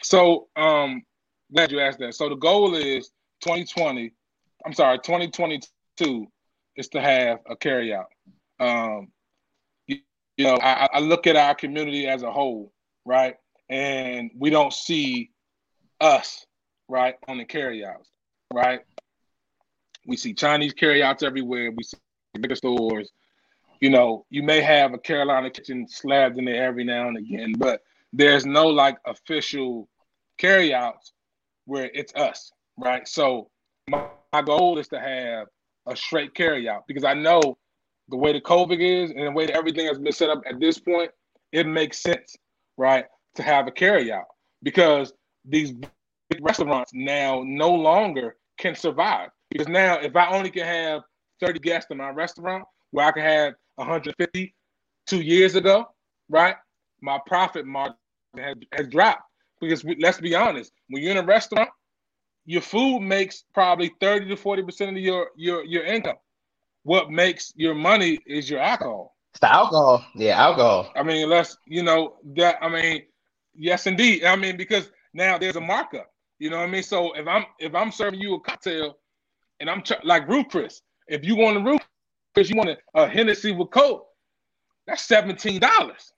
So, 0.02 0.48
um, 0.56 1.02
glad 1.52 1.72
you 1.72 1.80
asked 1.80 1.98
that. 2.00 2.14
So 2.14 2.28
the 2.28 2.36
goal 2.36 2.74
is 2.74 3.10
2020. 3.42 4.12
I'm 4.64 4.72
sorry, 4.72 4.98
2022 4.98 6.26
is 6.76 6.88
to 6.88 7.00
have 7.00 7.38
a 7.48 7.56
carryout. 7.56 8.06
Um, 8.58 9.08
you, 9.86 9.98
you 10.36 10.44
know, 10.44 10.56
I, 10.56 10.88
I 10.92 11.00
look 11.00 11.26
at 11.26 11.36
our 11.36 11.54
community 11.54 12.06
as 12.06 12.22
a 12.22 12.30
whole, 12.30 12.72
right, 13.04 13.36
and 13.68 14.30
we 14.36 14.50
don't 14.50 14.72
see 14.72 15.30
us, 16.00 16.46
right, 16.88 17.14
on 17.28 17.38
the 17.38 17.44
carryouts, 17.44 18.10
right. 18.52 18.80
We 20.06 20.16
see 20.16 20.34
Chinese 20.34 20.72
carryouts 20.72 21.22
everywhere. 21.22 21.72
We 21.72 21.82
see 21.82 21.96
bigger 22.40 22.54
stores. 22.54 23.10
You 23.80 23.90
know, 23.90 24.24
you 24.30 24.42
may 24.42 24.60
have 24.60 24.94
a 24.94 24.98
Carolina 24.98 25.50
kitchen 25.50 25.86
slabbed 25.88 26.38
in 26.38 26.44
there 26.44 26.64
every 26.64 26.84
now 26.84 27.08
and 27.08 27.16
again, 27.16 27.54
but 27.58 27.82
there's 28.12 28.46
no 28.46 28.68
like 28.68 28.96
official 29.04 29.88
carryouts 30.38 31.12
where 31.66 31.90
it's 31.92 32.14
us, 32.14 32.52
right? 32.78 33.06
So 33.06 33.50
my, 33.90 34.06
my 34.32 34.42
goal 34.42 34.78
is 34.78 34.88
to 34.88 35.00
have 35.00 35.48
a 35.86 35.96
straight 35.96 36.34
carryout 36.34 36.82
because 36.86 37.04
I 37.04 37.14
know 37.14 37.58
the 38.08 38.16
way 38.16 38.32
the 38.32 38.40
COVID 38.40 38.78
is 38.80 39.10
and 39.10 39.26
the 39.26 39.30
way 39.32 39.46
everything 39.46 39.86
has 39.86 39.98
been 39.98 40.12
set 40.12 40.30
up 40.30 40.42
at 40.48 40.60
this 40.60 40.78
point, 40.78 41.10
it 41.52 41.66
makes 41.66 41.98
sense, 41.98 42.36
right, 42.76 43.06
to 43.36 43.42
have 43.42 43.66
a 43.66 43.70
carryout 43.70 44.24
because 44.62 45.12
these 45.44 45.72
big 45.72 46.40
restaurants 46.40 46.92
now 46.94 47.42
no 47.44 47.72
longer 47.72 48.36
can 48.58 48.74
survive 48.74 49.30
because 49.50 49.68
now 49.68 49.98
if 49.98 50.16
I 50.16 50.28
only 50.30 50.50
can 50.50 50.64
have 50.64 51.02
30 51.40 51.60
guests 51.60 51.90
in 51.90 51.98
my 51.98 52.10
restaurant 52.10 52.64
where 52.90 53.06
I 53.06 53.12
can 53.12 53.22
have 53.22 53.54
150 53.76 54.54
two 55.06 55.20
years 55.20 55.54
ago, 55.54 55.86
right? 56.28 56.56
My 57.00 57.20
profit 57.26 57.66
margin 57.66 57.96
has, 58.38 58.56
has 58.72 58.88
dropped 58.88 59.22
because 59.60 59.84
we, 59.84 59.96
let's 60.00 60.20
be 60.20 60.34
honest, 60.34 60.72
when 60.88 61.02
you're 61.02 61.12
in 61.12 61.18
a 61.18 61.26
restaurant, 61.26 61.68
your 62.44 62.62
food 62.62 63.00
makes 63.00 63.44
probably 63.54 63.92
30 64.00 64.26
to 64.28 64.36
40 64.36 64.62
percent 64.62 64.96
of 64.96 65.02
your 65.02 65.30
your 65.36 65.64
your 65.64 65.84
income. 65.84 66.16
What 66.84 67.10
makes 67.10 67.52
your 67.56 67.74
money 67.74 68.18
is 68.26 68.48
your 68.48 68.60
alcohol. 68.60 69.16
It's 69.32 69.40
the 69.40 69.52
alcohol. 69.52 70.04
Yeah, 70.14 70.40
alcohol. 70.40 70.90
I 70.94 71.02
mean, 71.02 71.24
unless 71.24 71.56
you 71.66 71.82
know 71.82 72.16
that. 72.36 72.58
I 72.62 72.68
mean, 72.68 73.02
yes, 73.58 73.86
indeed. 73.86 74.24
I 74.24 74.36
mean, 74.36 74.56
because 74.56 74.90
now 75.14 75.38
there's 75.38 75.56
a 75.56 75.60
markup. 75.60 76.10
You 76.38 76.50
know 76.50 76.58
what 76.58 76.68
I 76.68 76.70
mean? 76.70 76.82
So 76.82 77.12
if 77.14 77.26
I'm 77.26 77.44
if 77.58 77.74
I'm 77.74 77.90
serving 77.90 78.20
you 78.20 78.34
a 78.34 78.40
cocktail, 78.40 78.98
and 79.60 79.70
I'm 79.70 79.82
ch- 79.82 79.92
like 80.04 80.28
Ruth's 80.28 80.50
Chris, 80.50 80.82
if 81.08 81.24
you 81.24 81.34
want 81.36 81.56
a 81.56 81.60
Ruth's 81.60 81.84
Chris, 82.34 82.50
you 82.50 82.56
want 82.56 82.68
a, 82.70 82.76
a 82.94 83.08
Hennessy 83.08 83.52
with 83.52 83.70
Coke, 83.70 84.06
that's 84.86 85.02
seventeen 85.02 85.60
dollars, 85.60 86.12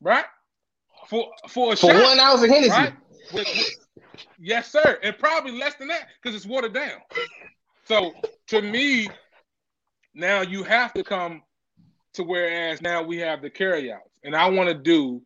right? 0.00 0.24
For 1.08 1.28
for 1.48 1.72
a 1.72 1.76
For 1.76 1.90
shot, 1.92 2.02
one 2.02 2.18
ounce 2.18 2.42
of 2.42 2.48
Hennessy. 2.48 2.70
right? 2.70 2.92
With- 3.32 3.46
with- 3.46 3.74
yes, 4.38 4.72
sir, 4.72 4.98
and 5.02 5.16
probably 5.18 5.52
less 5.52 5.74
than 5.74 5.88
that 5.88 6.08
because 6.22 6.34
it's 6.34 6.46
watered 6.46 6.72
down. 6.74 7.00
So 7.84 8.12
to 8.48 8.62
me, 8.62 9.08
now 10.14 10.40
you 10.40 10.62
have 10.62 10.92
to 10.94 11.04
come 11.04 11.42
to 12.14 12.22
whereas 12.24 12.80
now 12.80 13.02
we 13.02 13.18
have 13.18 13.42
the 13.42 13.50
carryouts, 13.50 14.08
and 14.24 14.34
I 14.34 14.48
want 14.48 14.68
to 14.70 14.74
do 14.74 15.20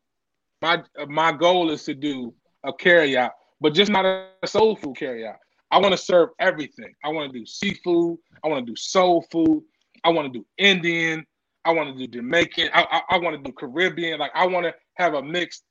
my 0.62 0.82
my 1.08 1.32
goal 1.32 1.70
is 1.70 1.84
to 1.84 1.94
do 1.94 2.32
a 2.64 2.72
carryout, 2.72 3.32
but 3.60 3.74
just 3.74 3.90
not 3.90 4.06
a 4.06 4.46
soul 4.46 4.76
food 4.76 4.96
carryout. 4.96 5.36
I 5.70 5.78
want 5.78 5.92
to 5.92 5.98
serve 5.98 6.30
everything. 6.38 6.94
I 7.04 7.08
want 7.08 7.32
to 7.32 7.38
do 7.38 7.44
seafood. 7.44 8.18
I 8.44 8.48
want 8.48 8.64
to 8.64 8.72
do 8.72 8.76
soul 8.76 9.26
food. 9.30 9.64
I 10.04 10.10
want 10.10 10.32
to 10.32 10.38
do 10.38 10.46
Indian. 10.58 11.26
I 11.64 11.72
want 11.72 11.96
to 11.96 12.06
do 12.06 12.18
Jamaican. 12.18 12.70
I, 12.72 12.82
I, 12.82 13.16
I 13.16 13.18
want 13.18 13.36
to 13.36 13.42
do 13.42 13.52
Caribbean. 13.52 14.18
Like 14.18 14.30
I 14.34 14.46
want 14.46 14.64
to 14.66 14.74
have 14.94 15.14
a 15.14 15.22
mix 15.22 15.62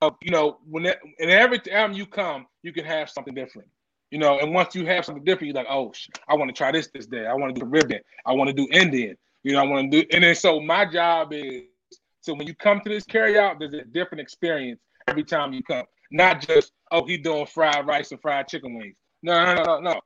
of 0.00 0.14
you 0.22 0.30
know 0.30 0.58
when 0.68 0.86
and 0.86 1.30
every 1.30 1.58
time 1.58 1.92
you 1.92 2.06
come, 2.06 2.46
you 2.62 2.72
can 2.72 2.84
have 2.84 3.10
something 3.10 3.34
different. 3.34 3.68
You 4.10 4.18
know, 4.18 4.38
and 4.38 4.54
once 4.54 4.76
you 4.76 4.86
have 4.86 5.04
something 5.04 5.24
different, 5.24 5.48
you're 5.52 5.64
like, 5.64 5.66
oh, 5.68 5.92
I 6.28 6.36
want 6.36 6.48
to 6.48 6.56
try 6.56 6.70
this 6.70 6.88
this 6.94 7.06
day. 7.06 7.26
I 7.26 7.34
want 7.34 7.54
to 7.54 7.60
do 7.60 7.66
Caribbean. 7.66 8.00
I 8.24 8.32
want 8.32 8.48
to 8.48 8.54
do 8.54 8.68
Indian. 8.70 9.16
You 9.42 9.52
know, 9.52 9.60
I 9.60 9.64
want 9.64 9.90
to 9.90 10.02
do, 10.02 10.08
and 10.12 10.22
then 10.22 10.34
so 10.36 10.60
my 10.60 10.84
job 10.84 11.32
is 11.32 11.64
so 12.24 12.32
when 12.32 12.46
you 12.46 12.54
come 12.54 12.80
to 12.80 12.88
this 12.88 13.04
carryout, 13.04 13.58
there's 13.58 13.74
a 13.74 13.84
different 13.84 14.22
experience 14.22 14.80
every 15.08 15.24
time 15.24 15.52
you 15.52 15.62
come. 15.62 15.84
Not 16.10 16.40
just 16.40 16.72
oh, 16.90 17.04
he 17.04 17.18
doing 17.18 17.44
fried 17.44 17.86
rice 17.86 18.12
and 18.12 18.20
fried 18.20 18.48
chicken 18.48 18.74
wings. 18.78 18.96
No, 19.22 19.44
no, 19.44 19.54
no, 19.54 19.64
no, 19.64 19.80
no. 19.80 20.00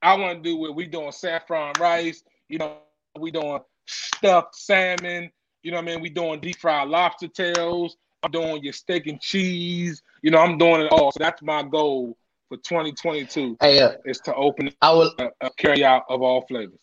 I 0.00 0.14
want 0.14 0.42
to 0.42 0.50
do 0.50 0.56
what 0.56 0.74
we 0.74 0.86
doing 0.86 1.12
saffron 1.12 1.74
rice. 1.78 2.24
You 2.48 2.56
know, 2.56 2.78
we 3.20 3.30
doing 3.30 3.60
stuffed 3.86 4.56
salmon. 4.56 5.30
You 5.62 5.72
know 5.72 5.76
what 5.76 5.82
I 5.82 5.92
mean? 5.92 6.00
We 6.00 6.08
doing 6.08 6.40
deep 6.40 6.56
fried 6.56 6.88
lobster 6.88 7.28
tails. 7.28 7.98
I'm 8.22 8.30
doing 8.30 8.62
your 8.64 8.72
steak 8.72 9.06
and 9.06 9.20
cheese. 9.20 10.02
You 10.22 10.30
know, 10.30 10.38
I'm 10.38 10.56
doing 10.56 10.80
it 10.80 10.88
all. 10.90 11.12
So 11.12 11.18
that's 11.18 11.42
my 11.42 11.62
goal 11.62 12.16
for 12.48 12.56
2022 12.56 13.58
Hey, 13.60 13.78
uh, 13.80 13.92
is 14.06 14.20
to 14.20 14.34
open 14.34 14.72
I 14.80 14.92
will. 14.92 15.12
a, 15.18 15.28
a 15.42 15.50
carry 15.58 15.84
out 15.84 16.04
of 16.08 16.22
all 16.22 16.46
flavors. 16.46 16.80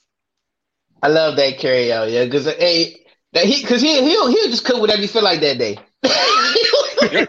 I 1.01 1.07
love 1.07 1.37
that 1.37 1.57
carry 1.57 1.91
out. 1.91 2.11
Yeah, 2.11 2.25
because 2.25 2.45
hey, 2.45 3.05
that 3.33 3.45
he 3.45 3.61
because 3.61 3.81
he 3.81 4.01
he'll 4.01 4.27
he'll 4.27 4.49
just 4.49 4.65
cook 4.65 4.79
whatever 4.79 5.01
you 5.01 5.07
feel 5.07 5.23
like 5.23 5.39
that 5.41 5.57
day. 5.57 5.77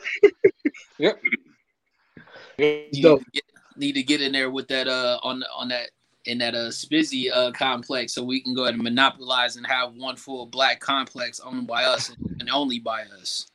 You 2.58 3.02
dope. 3.02 3.22
get- 3.32 3.44
need 3.76 3.92
to 3.94 4.02
get 4.02 4.20
in 4.20 4.32
there 4.32 4.50
with 4.50 4.68
that 4.68 4.86
uh 4.88 5.18
on 5.22 5.42
on 5.56 5.68
that 5.68 5.88
in 6.26 6.36
that 6.38 6.54
uh 6.54 6.68
Spizzy 6.68 7.30
uh 7.32 7.50
complex 7.52 8.12
so 8.12 8.22
we 8.22 8.42
can 8.42 8.52
go 8.54 8.64
ahead 8.64 8.74
and 8.74 8.82
monopolize 8.82 9.56
and 9.56 9.66
have 9.66 9.94
one 9.94 10.16
full 10.16 10.44
black 10.44 10.80
complex 10.80 11.40
owned 11.40 11.66
by 11.66 11.84
us 11.84 12.10
and, 12.10 12.18
and 12.40 12.50
only 12.50 12.78
by 12.78 13.04
us. 13.18 13.46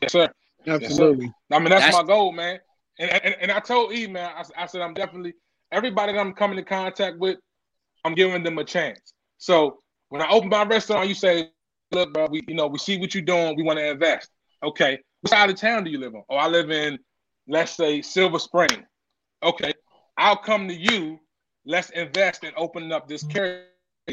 Yes, 0.00 0.12
sir. 0.12 0.28
Absolutely. 0.66 1.30
I 1.52 1.58
mean, 1.58 1.68
that's, 1.68 1.84
That's- 1.84 1.94
my 1.94 2.02
goal, 2.06 2.32
man. 2.32 2.60
And, 2.98 3.10
and, 3.10 3.36
and 3.42 3.52
I 3.52 3.60
told 3.60 3.92
E, 3.92 4.06
man, 4.06 4.30
I, 4.34 4.62
I 4.62 4.66
said, 4.66 4.80
I'm 4.80 4.94
definitely, 4.94 5.34
everybody 5.70 6.12
that 6.14 6.18
I'm 6.18 6.32
coming 6.32 6.58
in 6.58 6.64
contact 6.64 7.18
with, 7.18 7.36
I'm 8.06 8.14
giving 8.14 8.42
them 8.42 8.56
a 8.56 8.64
chance. 8.64 9.12
So 9.36 9.80
when 10.08 10.22
I 10.22 10.28
open 10.28 10.48
my 10.48 10.64
restaurant, 10.64 11.08
you 11.08 11.14
say, 11.14 11.50
look, 11.92 12.12
bro, 12.12 12.26
we, 12.30 12.42
you 12.46 12.54
know, 12.54 12.66
we 12.66 12.78
see 12.78 12.98
what 12.98 13.14
you're 13.14 13.24
doing. 13.24 13.56
We 13.56 13.62
want 13.62 13.78
to 13.78 13.90
invest. 13.90 14.30
Okay. 14.62 14.98
What 15.20 15.30
side 15.30 15.50
of 15.50 15.56
town 15.56 15.84
do 15.84 15.90
you 15.90 15.98
live 15.98 16.14
on? 16.14 16.22
Oh, 16.28 16.36
I 16.36 16.48
live 16.48 16.70
in, 16.70 16.98
let's 17.48 17.72
say, 17.72 18.02
Silver 18.02 18.38
Spring. 18.38 18.86
Okay. 19.42 19.72
I'll 20.16 20.36
come 20.36 20.68
to 20.68 20.74
you. 20.74 21.18
Let's 21.64 21.90
invest 21.90 22.44
in 22.44 22.52
opening 22.56 22.92
up 22.92 23.08
this 23.08 23.24
carry 23.24 23.64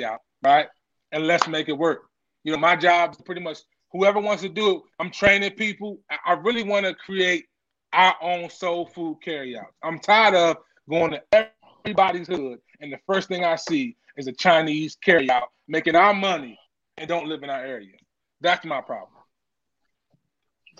out, 0.03 0.21
right? 0.43 0.67
And 1.11 1.27
let's 1.27 1.47
make 1.47 1.69
it 1.69 1.77
work. 1.77 2.03
You 2.43 2.51
know, 2.51 2.57
my 2.57 2.75
job 2.75 3.11
is 3.11 3.21
pretty 3.23 3.41
much 3.41 3.59
whoever 3.93 4.19
wants 4.19 4.41
to 4.41 4.49
do 4.49 4.77
it, 4.77 4.81
I'm 4.99 5.11
training 5.11 5.51
people. 5.51 5.99
I, 6.25 6.33
really 6.33 6.63
want 6.63 6.85
to 6.85 6.93
create 6.95 7.45
our 7.93 8.15
own 8.21 8.49
soul 8.49 8.87
food 8.87 9.19
carry 9.23 9.53
carryout. 9.53 9.67
I'm 9.83 9.99
tired 9.99 10.33
of 10.33 10.57
going 10.89 11.11
to 11.11 11.47
everybody's 11.85 12.27
hood, 12.27 12.59
and 12.83 12.91
the 12.91 12.99
first 13.07 13.29
thing 13.29 13.45
I 13.45 13.55
see 13.55 13.95
is 14.17 14.27
a 14.27 14.33
Chinese 14.33 14.97
carryout 15.03 15.45
making 15.69 15.95
our 15.95 16.13
money 16.13 16.59
and 16.97 17.07
don't 17.07 17.27
live 17.27 17.41
in 17.41 17.49
our 17.49 17.63
area. 17.63 17.93
That's 18.41 18.65
my 18.65 18.81
problem. 18.81 19.09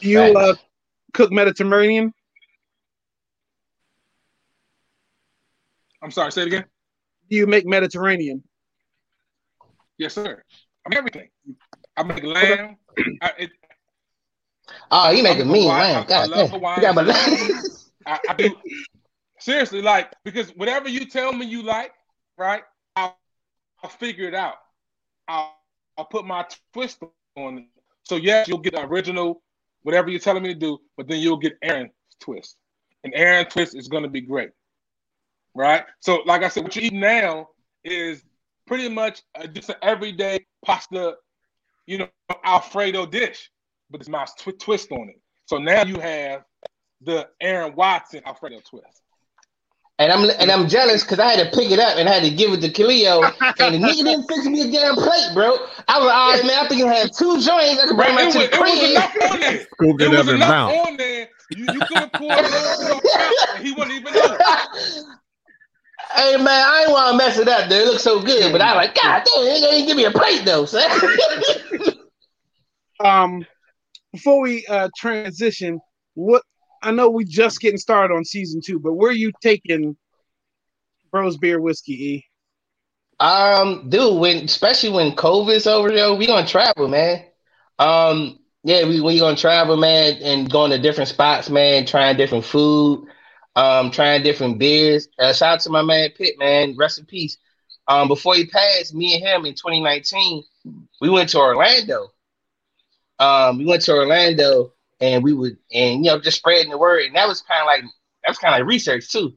Do 0.02 0.10
you 0.10 0.20
uh, 0.22 0.56
cook 1.14 1.32
Mediterranean? 1.32 2.14
I'm 6.02 6.12
sorry, 6.12 6.34
say 6.34 6.42
it 6.42 6.48
again. 6.48 6.66
Do 7.30 7.38
you 7.38 7.48
make 7.48 7.66
Mediterranean? 7.66 8.44
Yes, 9.98 10.14
sir. 10.16 10.44
I 10.86 10.90
mean 10.90 10.98
everything. 10.98 11.30
I 11.96 12.04
make 12.04 12.24
lamb. 12.24 12.76
I, 13.22 13.32
it, 13.40 13.52
Oh, 14.92 15.10
you 15.12 15.24
make 15.24 15.38
a 15.38 15.42
I'm 15.42 15.52
mean 15.52 15.70
Hawaiian. 15.70 15.96
man. 15.96 16.04
I- 16.04 16.08
God 16.08 16.24
I 16.24 16.26
love 16.26 16.50
damn. 16.50 16.60
Hawaiian. 16.60 16.82
Got 16.82 16.96
my 16.96 17.64
I, 18.06 18.20
I 18.28 18.34
do 18.34 18.56
seriously 19.44 19.82
like 19.82 20.14
because 20.24 20.49
whatever 20.52 20.88
you 20.88 21.06
tell 21.06 21.34
me 21.34 21.45
you 21.45 21.64
like, 21.64 21.91
right? 22.38 22.64
I'll, 22.95 23.18
I'll 23.84 23.90
figure 23.90 24.28
it 24.28 24.34
out. 24.34 24.56
I'll, 25.28 25.56
I'll 25.98 26.06
put 26.06 26.26
my 26.26 26.45
twist 26.74 27.03
on 27.36 27.57
it. 27.57 27.65
So 28.03 28.15
yes, 28.15 28.48
you'll 28.48 28.60
get 28.60 28.74
the 28.74 28.86
original, 28.86 29.41
whatever 29.84 30.10
you're 30.10 30.20
telling 30.20 30.44
me 30.44 30.53
to 30.53 30.60
do, 30.60 30.80
but 30.98 31.07
then 31.07 31.20
you'll 31.20 31.38
get 31.38 31.57
Aaron's 31.61 31.91
twist, 32.20 32.57
and 33.03 33.14
Aaron's 33.15 33.53
twist 33.53 33.76
is 33.76 33.88
going 33.88 34.03
to 34.03 34.10
be 34.10 34.22
great, 34.22 34.49
right? 35.53 35.84
So 35.99 36.22
like 36.26 36.44
I 36.44 36.48
said, 36.48 36.64
what 36.64 36.76
you 36.76 36.84
eat 36.84 36.94
now 36.94 37.49
is 37.84 38.24
pretty 38.65 38.90
much 38.90 39.22
a, 39.36 39.48
just 39.48 39.70
an 39.70 39.76
everyday 39.82 40.45
pasta, 40.65 41.15
you 41.86 41.98
know, 41.98 42.07
Alfredo 42.44 43.06
dish, 43.06 43.49
but 43.90 43.99
it's 44.02 44.10
my 44.10 44.26
tw- 44.26 44.60
twist 44.60 44.91
on 44.91 45.10
it. 45.10 45.22
So 45.45 45.57
now 45.57 45.84
you 45.84 45.99
have 45.99 46.44
the 47.02 47.28
Aaron 47.41 47.76
Watson 47.76 48.22
Alfredo 48.26 48.60
twist. 48.70 49.03
And 50.04 50.12
I'm 50.12 50.30
and 50.38 50.52
I'm 50.52 50.68
jealous 50.68 51.02
because 51.04 51.20
I 51.20 51.32
had 51.32 51.40
to 51.50 51.58
pick 51.58 51.72
it 51.72 51.80
up 51.80 51.98
and 51.98 52.10
I 52.10 52.14
had 52.14 52.24
to 52.24 52.30
give 52.30 52.52
it 52.52 52.60
to 52.60 52.70
Khalil, 52.70 53.24
and 53.58 53.74
the 53.74 53.80
nigga 53.88 54.04
didn't 54.04 54.28
fix 54.28 54.46
me 54.46 54.60
a 54.68 54.70
damn 54.72 54.96
plate, 54.96 55.32
bro. 55.34 55.56
I 55.88 55.98
was 55.98 56.08
like, 56.08 56.16
all 56.16 56.32
right, 56.34 56.46
man, 56.46 56.66
I 56.66 56.68
think 56.68 56.84
I 56.84 56.94
have 56.94 57.12
two 57.12 57.40
joints. 57.40 57.80
I 57.80 57.88
can 57.88 57.96
bring 57.96 58.12
Right, 58.12 58.16
my 58.16 58.22
it, 58.24 58.34
to 58.34 58.38
was, 58.38 58.48
the 58.50 58.52
it 58.52 58.60
was 58.60 58.80
crib. 58.80 58.90
enough 58.92 59.16
on 59.32 59.40
there. 59.40 59.60
Scooped 59.74 60.02
It 60.02 60.06
it 60.06 60.10
was 60.10 60.20
up 60.20 60.28
and 60.28 60.36
enough 60.36 60.50
bounced. 60.50 60.88
on 60.88 60.98
there. 60.98 61.30
You, 61.56 61.66
you 61.66 61.82
could 61.84 62.02
have 62.02 62.12
poured 62.14 62.44
it 62.44 62.54
over 62.54 62.84
your 62.84 63.02
cup, 63.02 63.32
and 63.56 63.66
he 63.66 63.72
wouldn't 63.72 63.92
even 63.96 64.14
know. 64.14 64.38
Hey 66.16 66.36
man, 66.38 66.48
I 66.48 66.82
ain't 66.84 66.92
want 66.92 67.12
to 67.12 67.18
mess 67.18 67.40
it 67.40 67.48
up, 67.48 67.70
dude. 67.70 67.82
It 67.82 67.88
looks 67.88 68.04
so 68.04 68.22
good, 68.22 68.52
but 68.52 68.62
I 68.62 68.74
like, 68.76 68.94
God 68.94 69.24
damn, 69.34 69.46
they 69.62 69.68
ain't 69.78 69.88
give 69.88 69.98
me 69.98 70.06
a 70.06 70.12
plate 70.12 70.44
though, 70.46 70.66
son. 70.66 70.88
Um, 73.00 73.46
before 74.12 74.42
we 74.42 74.66
uh 74.68 74.90
transition, 74.96 75.80
what 76.14 76.44
I 76.84 76.91
know 76.91 77.10
we 77.10 77.23
just 77.23 77.60
getting 77.61 77.77
started 77.77 78.14
on 78.14 78.26
season 78.26 78.61
two, 78.64 78.80
but 78.80 78.93
where 78.93 79.10
are 79.10 79.14
you 79.14 79.31
taking 79.41 79.95
Bros 81.11 81.38
Beer 81.38 81.60
Whiskey? 81.60 81.93
E? 81.93 82.26
Um, 83.19 83.89
dude, 83.89 84.19
when 84.19 84.43
especially 84.45 84.89
when 84.89 85.14
COVID's 85.14 85.65
over, 85.65 85.91
yo, 85.91 86.15
we 86.15 86.27
gonna 86.27 86.45
travel, 86.45 86.88
man. 86.89 87.23
Um, 87.80 88.39
yeah, 88.64 88.85
we 88.85 88.99
we 88.99 89.19
gonna 89.19 89.38
travel, 89.38 89.77
man, 89.77 90.18
and 90.22 90.51
going 90.51 90.72
to 90.72 90.77
different 90.77 91.10
spots, 91.10 91.49
man, 91.49 91.85
trying 91.85 92.18
different 92.18 92.43
food, 92.43 93.07
um, 93.55 93.91
trying 93.91 94.23
different 94.23 94.60
beers. 94.60 95.07
Uh, 95.18 95.31
shout 95.31 95.53
out 95.55 95.60
to 95.61 95.69
my 95.69 95.81
man 95.81 96.10
Pitt, 96.18 96.38
man, 96.38 96.76
rest 96.76 96.99
in 96.99 97.05
peace. 97.05 97.38
Um, 97.88 98.07
before 98.07 98.35
he 98.35 98.45
passed, 98.45 98.93
me 98.93 99.15
and 99.15 99.23
him 99.23 99.45
in 99.45 99.53
2019, 99.53 100.43
we 101.01 101.10
went 101.10 101.30
to 101.30 101.39
Orlando. 101.39 102.10
Um, 103.19 103.57
we 103.57 103.65
went 103.65 103.84
to 103.84 103.93
Orlando 103.93 104.73
and 105.04 105.24
we 105.24 105.34
would 105.34 105.58
and 105.74 106.06
you 106.06 106.12
know 106.12 106.20
just 106.20 106.38
spreading 106.38 106.72
the 106.72 106.78
word, 106.78 107.04
and 107.06 107.16
that 107.16 107.28
was 107.28 107.42
kind 107.42 107.62
of 107.62 107.68
like 107.68 107.84
that 108.24 108.30
was 108.30 108.38
kind 108.38 108.56
of 108.56 108.60
like 108.60 108.70
research 108.70 109.12
too. 109.12 109.34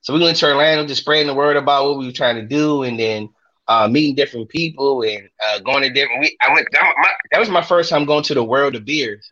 So 0.00 0.14
we 0.14 0.20
went 0.20 0.36
to 0.38 0.46
Orlando, 0.46 0.86
just 0.86 1.02
spreading 1.02 1.26
the 1.28 1.34
word 1.34 1.56
about 1.56 1.84
what 1.84 1.98
we 1.98 2.06
were 2.06 2.12
trying 2.12 2.36
to 2.36 2.46
do, 2.46 2.82
and 2.82 2.98
then 2.98 3.28
uh, 3.68 3.86
meeting 3.88 4.14
different 4.14 4.48
people 4.48 5.02
and 5.02 5.28
uh, 5.46 5.60
going 5.60 5.82
to 5.82 5.90
different. 5.90 6.20
We, 6.20 6.36
I 6.40 6.52
went. 6.52 6.66
That, 6.72 6.82
was 6.82 6.94
my, 6.96 7.12
that 7.30 7.40
was 7.40 7.50
my 7.50 7.62
first 7.62 7.90
time 7.90 8.06
going 8.06 8.24
to 8.24 8.34
the 8.34 8.42
world 8.42 8.74
of 8.74 8.84
beers 8.84 9.28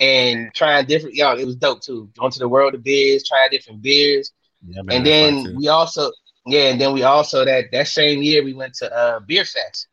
and 0.00 0.52
trying 0.54 0.86
different. 0.86 1.16
Y'all, 1.16 1.38
it 1.38 1.44
was 1.44 1.56
dope 1.56 1.82
too. 1.82 2.08
Going 2.18 2.30
to 2.32 2.38
the 2.38 2.48
world 2.48 2.74
of 2.74 2.84
beers, 2.84 3.24
trying 3.26 3.50
different 3.50 3.82
beers, 3.82 4.32
Yeah, 4.66 4.82
man, 4.82 4.96
and 4.96 5.06
then 5.06 5.56
we 5.56 5.68
also, 5.68 6.10
yeah, 6.46 6.70
and 6.70 6.80
then 6.80 6.92
we 6.92 7.02
also 7.02 7.44
that 7.44 7.66
that 7.72 7.88
same 7.88 8.22
year 8.22 8.44
we 8.44 8.54
went 8.54 8.74
to 8.74 8.94
uh, 8.94 9.20
Beer 9.20 9.44
Fest, 9.44 9.88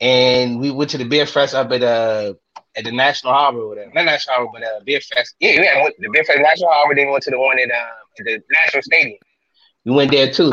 and 0.00 0.60
we 0.60 0.70
went 0.70 0.90
to 0.90 0.98
the 0.98 1.04
Beer 1.04 1.26
Fest 1.26 1.54
up 1.54 1.70
at 1.72 1.82
uh 1.82 2.34
at 2.76 2.84
the 2.84 2.92
National 2.92 3.32
Harbor, 3.32 3.60
or 3.60 3.68
whatever. 3.68 3.90
Not 3.94 4.04
National 4.06 4.36
Harbor, 4.36 4.50
but 4.54 4.62
uh, 4.62 4.80
Beer 4.84 5.00
Fest. 5.00 5.34
Yeah, 5.40 5.60
yeah, 5.60 5.88
the 5.98 6.08
Beer 6.12 6.24
Fest 6.24 6.40
National 6.40 6.70
Harbor. 6.70 6.94
Then 6.94 7.06
we 7.06 7.12
went 7.12 7.24
to 7.24 7.30
the 7.30 7.38
one 7.38 7.58
at 7.58 7.70
uh, 7.70 7.86
the 8.18 8.42
National 8.50 8.82
Stadium. 8.82 9.18
We 9.84 9.92
went 9.92 10.10
there 10.10 10.32
too. 10.32 10.52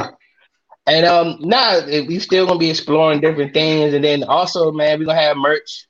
And 0.87 1.05
um, 1.05 1.37
now 1.39 1.85
we 1.85 2.19
still 2.19 2.47
gonna 2.47 2.59
be 2.59 2.69
exploring 2.69 3.21
different 3.21 3.53
things, 3.53 3.93
and 3.93 4.03
then 4.03 4.23
also, 4.23 4.71
man, 4.71 4.99
we 4.99 5.05
gonna 5.05 5.19
have 5.19 5.37
merch. 5.37 5.87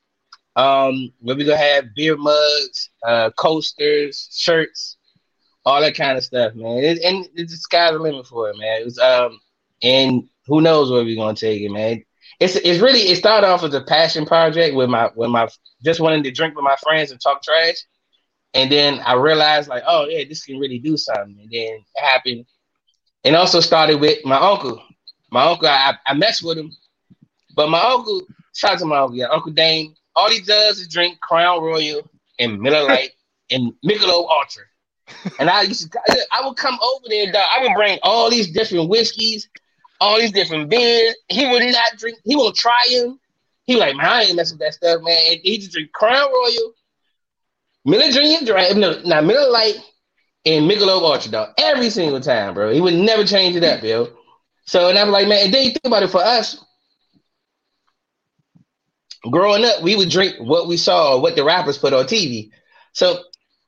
Um, 0.56 1.14
where 1.19 1.38
we 1.38 1.45
gonna 1.45 1.57
have 1.57 1.85
beer 1.95 2.18
mugs, 2.18 2.89
uh, 3.07 3.30
coasters, 3.38 4.27
shirts, 4.35 4.97
all 5.65 5.80
that 5.80 5.95
kind 5.95 6.18
of 6.18 6.23
stuff, 6.23 6.53
man. 6.53 6.80
It, 6.80 6.99
and 7.01 7.26
the 7.34 7.47
sky's 7.47 7.93
the 7.93 7.99
limit 7.99 8.27
for 8.27 8.49
it, 8.49 8.57
man. 8.57 8.81
It 8.81 8.85
was 8.85 8.99
um, 8.99 9.39
and 9.81 10.27
who 10.47 10.60
knows 10.61 10.91
where 10.91 11.03
we're 11.03 11.15
gonna 11.15 11.35
take 11.35 11.61
it, 11.61 11.69
man. 11.69 12.03
It's 12.40 12.56
it's 12.56 12.80
really 12.80 13.02
it 13.02 13.18
started 13.18 13.48
off 13.48 13.64
as 13.64 13.74
a 13.74 13.82
passion 13.82 14.26
project 14.26 14.76
with 14.76 14.90
my 14.90 15.10
with 15.16 15.30
my 15.30 15.49
just 15.84 15.99
wanting 15.99 16.24
to 16.24 16.32
drink 16.32 16.56
with 16.56 16.64
my 16.64 16.78
friends 16.82 17.11
and 17.11 17.20
talk 17.20 17.44
trash, 17.44 17.76
and 18.53 18.72
then 18.72 18.99
I 18.99 19.14
realized 19.16 19.70
like, 19.70 19.84
oh 19.86 20.06
yeah, 20.07 20.24
this 20.28 20.45
can 20.45 20.57
really 20.57 20.80
do 20.80 20.98
something, 20.98 21.38
and 21.40 21.52
then 21.52 21.84
it 21.95 22.02
happened. 22.02 22.45
And 23.26 23.36
also 23.36 23.60
started 23.60 23.99
with 23.99 24.24
my 24.26 24.38
uncle. 24.38 24.82
My 25.32 25.44
uncle, 25.44 25.68
I, 25.68 25.95
I 26.07 26.14
messed 26.14 26.44
with 26.44 26.57
him, 26.57 26.72
but 27.56 27.70
my 27.70 27.82
uncle, 27.82 28.22
shout 28.56 28.72
out 28.72 28.80
to 28.80 28.86
my 28.86 28.98
uncle, 28.99 29.18
yeah, 29.18 29.28
Uncle 29.28 29.52
Dane. 29.52 29.94
All 30.16 30.30
he 30.30 30.40
does 30.40 30.80
is 30.80 30.88
drink 30.88 31.20
Crown 31.20 31.61
Royal 31.61 32.10
and 32.40 32.60
Miller 32.60 32.84
Lite 32.84 33.11
and 33.52 33.74
Michelob 33.86 34.30
Ultra. 34.30 34.64
And 35.40 35.49
I 35.49 35.64
used 35.64 35.91
to, 35.91 35.99
I 36.32 36.45
would 36.48 36.56
come 36.57 36.78
over 36.82 37.06
there, 37.10 37.32
dog. 37.32 37.45
I 37.56 37.61
would 37.61 37.74
bring 37.76 37.99
all 38.03 38.30
these 38.30 38.52
different 38.52 38.90
whiskeys, 38.90 39.49
all 40.00 40.20
these 40.20 40.32
different 40.32 40.70
beers. 40.70 41.16
He 41.30 41.48
would 41.48 41.64
not 41.64 41.98
drink. 41.98 42.20
He 42.24 42.36
won't 42.36 42.56
try 42.56 42.84
them. 42.92 43.20
He 43.66 43.76
like, 43.76 43.96
man, 43.96 44.06
I 44.06 44.24
ain't 44.24 44.36
messing 44.36 44.58
with 44.58 44.66
that 44.66 44.74
stuff, 44.74 45.02
man. 45.04 45.18
And 45.30 45.40
he 45.44 45.58
just 45.58 45.72
drink 45.72 45.92
Crown 45.92 46.32
Royal, 46.32 46.74
Miller 47.86 48.12
Dream, 48.12 48.44
Dry, 48.44 48.70
no, 48.70 49.00
not 49.06 49.26
Miller 49.26 49.50
Lite, 49.52 49.78
and 50.46 50.70
Michelob 50.70 51.04
Ultra, 51.04 51.32
dog. 51.32 51.50
Every 51.58 51.90
single 51.90 52.20
time, 52.20 52.54
bro. 52.54 52.72
He 52.74 52.82
would 52.82 52.96
never 52.96 53.24
change 53.24 53.56
it 53.56 53.64
up, 53.64 53.84
yo. 53.84 54.08
So 54.66 54.90
and 54.90 54.98
I'm 54.98 55.10
like, 55.10 55.28
man, 55.28 55.46
and 55.46 55.54
then 55.54 55.64
you 55.64 55.70
think 55.72 55.86
about 55.86 56.04
it 56.04 56.10
for 56.10 56.22
us. 56.22 56.64
Growing 59.30 59.66
up, 59.66 59.84
we 59.84 59.96
would 59.96 60.10
drink 60.10 60.36
what 60.40 60.68
we 60.68 60.78
saw, 60.78 61.20
what 61.20 61.36
the 61.36 61.44
rappers 61.44 61.78
put 61.78 61.94
on 61.94 62.06
TV. 62.06 62.52
So 62.94 63.20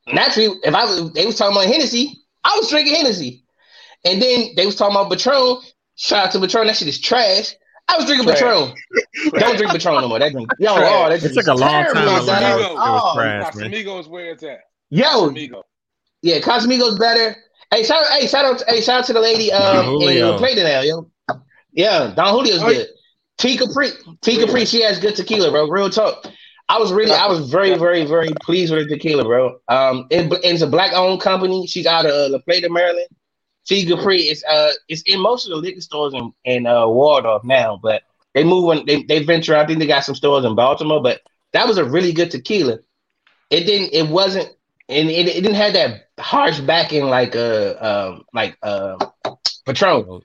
naturally, 0.06 0.58
if 0.64 0.74
I 0.74 0.84
was, 0.84 1.12
they 1.12 1.26
was 1.26 1.36
talking 1.36 1.56
about 1.56 1.72
Hennessy, 1.72 2.24
I 2.42 2.56
was 2.56 2.70
drinking 2.70 2.94
Hennessy. 2.94 3.44
And 4.04 4.20
then 4.20 4.50
they 4.56 4.66
was 4.66 4.76
talking 4.76 4.96
about 4.96 5.10
Patron. 5.10 5.58
Shout 5.96 6.26
out 6.26 6.32
to 6.32 6.40
Patron, 6.40 6.66
that 6.66 6.76
shit 6.76 6.88
is 6.88 7.00
trash. 7.00 7.54
I 7.88 7.96
was 7.96 8.06
drinking 8.06 8.26
Trash. 8.28 8.38
Patron. 8.40 8.74
Don't 9.40 9.56
drink 9.56 9.72
Patron 9.72 10.00
no 10.00 10.08
more. 10.08 10.18
That 10.18 10.32
drink, 10.32 10.48
yo, 10.58 10.76
Trash. 10.76 10.90
oh, 10.94 11.08
that 11.10 11.22
It 11.22 11.34
took 11.34 11.46
a 11.46 11.54
long 11.54 11.84
time 11.84 11.94
terrible, 11.94 12.26
to 12.26 12.32
Casamigos. 12.32 12.58
it 12.60 12.74
was 12.74 13.02
Oh, 13.04 13.14
trash, 13.16 13.54
man. 13.56 13.70
Casamigos, 13.70 14.08
where 14.08 14.30
it's 14.30 14.42
at? 14.44 14.60
Yo, 14.90 15.04
Casamigos. 15.30 15.62
yeah, 16.22 16.38
Cosmigo's 16.40 16.98
better. 16.98 17.36
Hey, 17.72 17.82
shout, 17.82 18.04
hey, 18.18 18.26
shout 18.26 18.44
out, 18.44 18.62
hey, 18.68 18.80
shout 18.80 19.00
out 19.00 19.06
to 19.06 19.12
the 19.12 19.20
lady 19.20 19.50
um 19.52 19.76
Don 19.76 19.84
Julio. 19.86 20.32
in 20.32 20.38
play 20.38 20.54
now, 20.54 20.80
yo. 20.80 21.10
Yeah, 21.72 22.12
Don 22.14 22.34
Julio's 22.44 22.62
good. 22.62 22.86
T 23.38 23.56
Capri, 23.56 23.88
T 24.20 24.38
Capri, 24.38 24.64
she 24.64 24.82
has 24.82 24.98
good 25.00 25.16
tequila, 25.16 25.50
bro. 25.50 25.66
Real 25.68 25.90
talk. 25.90 26.24
I 26.68 26.78
was 26.78 26.92
really, 26.92 27.12
I 27.12 27.26
was 27.26 27.50
very, 27.50 27.76
very, 27.76 28.04
very 28.04 28.28
pleased 28.42 28.72
with 28.72 28.84
her 28.84 28.88
tequila, 28.88 29.24
bro. 29.24 29.58
Um, 29.68 30.06
it, 30.10 30.32
it's 30.44 30.62
a 30.62 30.66
black-owned 30.66 31.20
company. 31.20 31.66
She's 31.66 31.86
out 31.86 32.06
of 32.06 32.12
uh, 32.12 32.28
La 32.30 32.38
Plata, 32.38 32.70
Maryland. 32.70 33.08
T 33.66 33.86
Capri 33.86 34.18
is 34.22 34.44
uh, 34.44 34.72
it's 34.88 35.02
in 35.02 35.20
most 35.20 35.46
of 35.46 35.50
the 35.50 35.56
liquor 35.56 35.80
stores 35.80 36.14
in 36.14 36.32
in 36.44 36.66
uh, 36.66 36.86
Waldorf 36.86 37.44
now, 37.44 37.78
but 37.82 38.02
they 38.34 38.44
move 38.44 38.68
on. 38.70 38.86
They 38.86 39.02
they 39.02 39.22
venture. 39.24 39.56
I 39.56 39.66
think 39.66 39.78
they 39.78 39.86
got 39.86 40.04
some 40.04 40.14
stores 40.14 40.44
in 40.44 40.54
Baltimore, 40.54 41.02
but 41.02 41.20
that 41.52 41.66
was 41.66 41.78
a 41.78 41.84
really 41.84 42.12
good 42.12 42.30
tequila. 42.30 42.78
It 43.50 43.64
didn't. 43.64 43.92
It 43.92 44.08
wasn't, 44.08 44.48
and 44.88 45.10
it, 45.10 45.28
it 45.28 45.42
didn't 45.42 45.54
have 45.54 45.74
that 45.74 46.08
harsh 46.18 46.60
backing 46.60 47.06
like 47.06 47.36
uh 47.36 47.74
um 47.80 48.24
like 48.32 48.56
uh 48.62 48.96
Patron. 49.66 50.22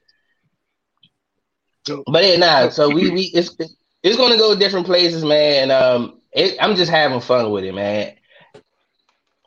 But 2.07 2.23
yeah, 2.26 2.35
nah. 2.38 2.69
So 2.69 2.89
we 2.89 3.09
we 3.09 3.22
it's 3.34 3.55
it's 4.03 4.18
gonna 4.18 4.38
go 4.38 4.55
different 4.55 4.85
places, 4.85 5.23
man. 5.23 5.72
Um, 5.72 6.22
it, 6.31 6.57
I'm 6.61 6.76
just 6.76 6.91
having 6.91 7.22
fun 7.22 7.51
with 7.51 7.64
it, 7.64 7.73
man. 7.73 8.14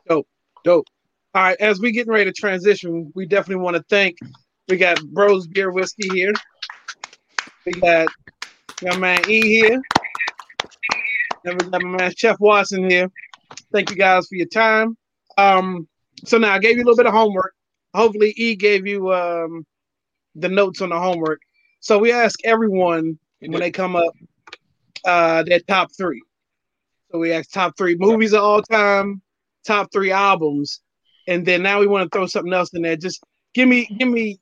Dope, 0.07 0.27
dope. 0.63 0.85
All 1.33 1.41
right, 1.41 1.55
as 1.61 1.79
we 1.79 1.93
getting 1.93 2.11
ready 2.11 2.29
to 2.29 2.33
transition, 2.33 3.09
we 3.15 3.25
definitely 3.25 3.63
want 3.63 3.77
to 3.77 3.83
thank. 3.83 4.17
We 4.67 4.75
got 4.75 5.01
Bros 5.13 5.47
Beer 5.47 5.71
Whiskey 5.71 6.09
here. 6.13 6.33
We 7.65 7.71
got 7.71 8.09
my 8.81 8.97
man 8.97 9.21
E 9.29 9.39
here. 9.41 9.81
And 11.45 11.61
we 11.61 11.69
got 11.69 11.81
my 11.83 11.97
man 11.99 12.13
Chef 12.17 12.35
Watson 12.41 12.89
here. 12.89 13.09
Thank 13.71 13.91
you 13.91 13.95
guys 13.95 14.27
for 14.27 14.35
your 14.35 14.47
time. 14.47 14.97
Um, 15.37 15.87
so 16.25 16.37
now 16.37 16.51
I 16.51 16.59
gave 16.59 16.75
you 16.75 16.83
a 16.83 16.85
little 16.85 16.97
bit 16.97 17.05
of 17.05 17.13
homework. 17.13 17.53
Hopefully, 17.93 18.33
E 18.35 18.53
gave 18.55 18.85
you 18.85 19.13
um 19.13 19.65
the 20.35 20.49
notes 20.49 20.81
on 20.81 20.89
the 20.89 20.99
homework. 20.99 21.39
So 21.79 21.97
we 21.97 22.11
ask 22.11 22.37
everyone 22.43 23.17
when 23.39 23.61
they 23.61 23.71
come 23.71 23.95
up 23.95 24.13
uh 25.05 25.43
their 25.43 25.61
top 25.61 25.91
three. 25.95 26.21
So 27.09 27.19
we 27.19 27.31
ask 27.31 27.49
top 27.51 27.77
three 27.77 27.95
movies 27.95 28.33
of 28.33 28.43
all 28.43 28.61
time, 28.61 29.21
top 29.65 29.93
three 29.93 30.11
albums, 30.11 30.81
and 31.27 31.45
then 31.45 31.63
now 31.63 31.79
we 31.79 31.87
want 31.87 32.09
to 32.09 32.17
throw 32.17 32.25
something 32.25 32.53
else 32.53 32.73
in 32.73 32.81
there. 32.81 32.95
Just 32.95 33.23
give 33.53 33.67
me, 33.67 33.85
give 33.97 34.07
me, 34.07 34.39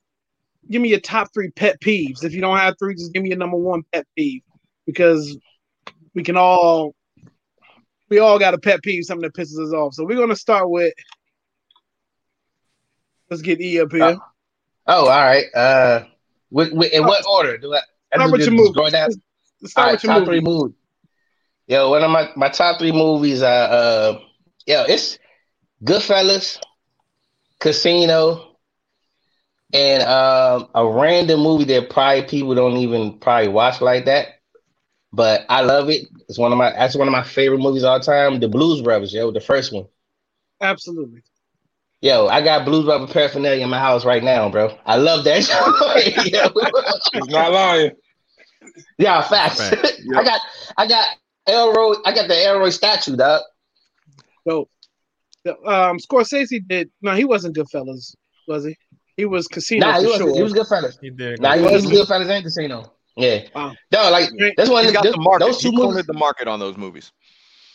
give 0.70 0.82
me 0.82 0.90
your 0.90 1.00
top 1.00 1.34
three 1.34 1.52
pet 1.52 1.80
peeves. 1.82 2.24
If 2.24 2.34
you 2.34 2.42
don't 2.42 2.58
have 2.58 2.76
three, 2.80 2.96
just 2.96 3.14
give 3.14 3.24
me 3.24 3.30
your 3.30 3.38
number 3.38 3.58
one 3.58 3.84
pet 3.92 4.06
peeve 4.18 4.42
because 4.86 5.38
we 6.14 6.24
can 6.24 6.38
all, 6.38 6.96
we 8.10 8.20
all 8.20 8.40
got 8.40 8.54
a 8.54 8.58
pet 8.58 8.82
peeve, 8.82 9.04
something 9.06 9.30
that 9.30 9.36
pisses 9.36 9.64
us 9.64 9.74
off. 9.74 9.94
So 9.94 10.06
we're 10.06 10.18
gonna 10.18 10.36
start 10.36 10.70
with. 10.70 10.94
Let's 13.30 13.44
get 13.44 13.62
E 13.62 13.80
up 13.80 13.92
here. 13.92 14.18
Oh, 14.88 15.08
all 15.08 15.08
right. 15.08 15.46
Uh, 15.54 16.06
with, 16.50 16.74
with, 16.74 16.92
in 16.92 17.04
what 17.04 17.24
order 17.30 17.60
do 17.60 17.76
I? 17.76 17.82
I 18.12 18.18
Start 18.18 18.32
with 18.32 18.42
your 18.42 18.52
movie. 18.52 18.74
Go 18.74 18.90
down. 18.90 19.10
Let's 19.62 19.72
start 19.72 19.86
right, 19.86 19.92
with 19.92 20.04
your 20.04 20.14
top 20.14 20.20
movie. 20.22 20.32
three 20.32 20.42
movies. 20.42 20.76
Yo, 21.68 21.92
one 21.92 22.04
of 22.04 22.10
my, 22.10 22.32
my 22.36 22.50
top 22.50 22.80
three 22.80 22.92
movies 22.92 23.44
are 23.44 23.68
uh 23.70 24.20
yo, 24.66 24.86
it's 24.88 25.20
Goodfellas, 25.84 26.60
Casino, 27.60 28.56
and 29.74 30.04
um, 30.04 30.70
a 30.74 30.88
random 30.88 31.42
movie 31.42 31.66
that 31.66 31.90
probably 31.90 32.24
people 32.24 32.56
don't 32.56 32.78
even 32.78 33.20
probably 33.20 33.50
watch 33.50 33.82
like 33.82 34.06
that. 34.06 34.40
But 35.12 35.46
I 35.50 35.62
love 35.62 35.90
it. 35.90 36.08
It's 36.28 36.38
one 36.38 36.52
of 36.52 36.58
my 36.58 36.72
that's 36.72 36.96
one 36.96 37.08
of 37.08 37.12
my 37.12 37.24
favorite 37.24 37.60
movies 37.60 37.84
all 37.84 38.00
time. 38.00 38.40
The 38.40 38.48
Blues 38.48 38.82
Brothers, 38.82 39.14
yo, 39.14 39.32
the 39.32 39.42
first 39.42 39.74
one. 39.74 39.88
Absolutely. 40.62 41.24
Yo, 42.02 42.28
I 42.28 42.42
got 42.42 42.66
Blues 42.66 42.86
Brother 42.86 43.12
paraphernalia 43.12 43.64
in 43.64 43.70
my 43.70 43.80
house 43.80 44.06
right 44.06 44.24
now, 44.24 44.50
bro. 44.50 44.78
I 44.86 44.96
love 44.98 45.26
that. 45.26 45.38
He's 47.14 47.28
not 47.28 47.52
lying. 47.52 47.92
yeah, 48.98 49.22
facts. 49.22 49.70
Fact. 49.70 50.02
I 50.16 50.24
got 50.24 50.42
I 50.78 50.88
got 50.88 51.08
Elroy, 51.48 51.96
I 52.06 52.14
got 52.14 52.28
the 52.28 52.36
Elroy 52.36 52.70
statue, 52.70 53.18
dog. 53.18 53.42
So, 55.46 55.54
um, 55.66 55.98
Scorsese 56.00 56.60
did. 56.68 56.90
No, 57.02 57.14
he 57.16 57.26
wasn't 57.26 57.56
Goodfellas, 57.56 58.16
was 58.48 58.66
he? 58.66 58.76
He 59.18 59.26
was 59.26 59.48
Casino 59.48 59.86
Nah, 59.88 60.00
he 60.00 60.06
was 60.06 60.16
sure. 60.18 60.34
he 60.36 60.42
was 60.44 60.54
good 60.54 60.68
fellas. 60.68 60.98
He 61.02 61.10
did. 61.10 61.42
Nah, 61.42 61.56
he 61.56 61.62
go- 61.64 61.72
was, 61.72 61.84
he 61.84 61.90
was 61.90 61.98
good 62.00 62.08
fellas 62.08 62.30
and 62.30 62.44
casino. 62.44 62.94
Yeah. 63.18 63.42
Wow. 63.54 63.74
No, 63.92 64.10
like 64.12 64.30
that's 64.56 64.70
one 64.70 64.84
He 64.84 64.90
of 64.90 64.94
got 64.94 65.04
the, 65.04 65.12
the 65.12 65.18
market. 65.18 65.46
those 65.46 65.58
two 65.62 65.72
he 65.72 65.76
movies. 65.76 65.86
cornered 65.88 66.08
the 66.08 66.14
market 66.14 66.48
on 66.48 66.60
those 66.60 66.78
movies. 66.78 67.12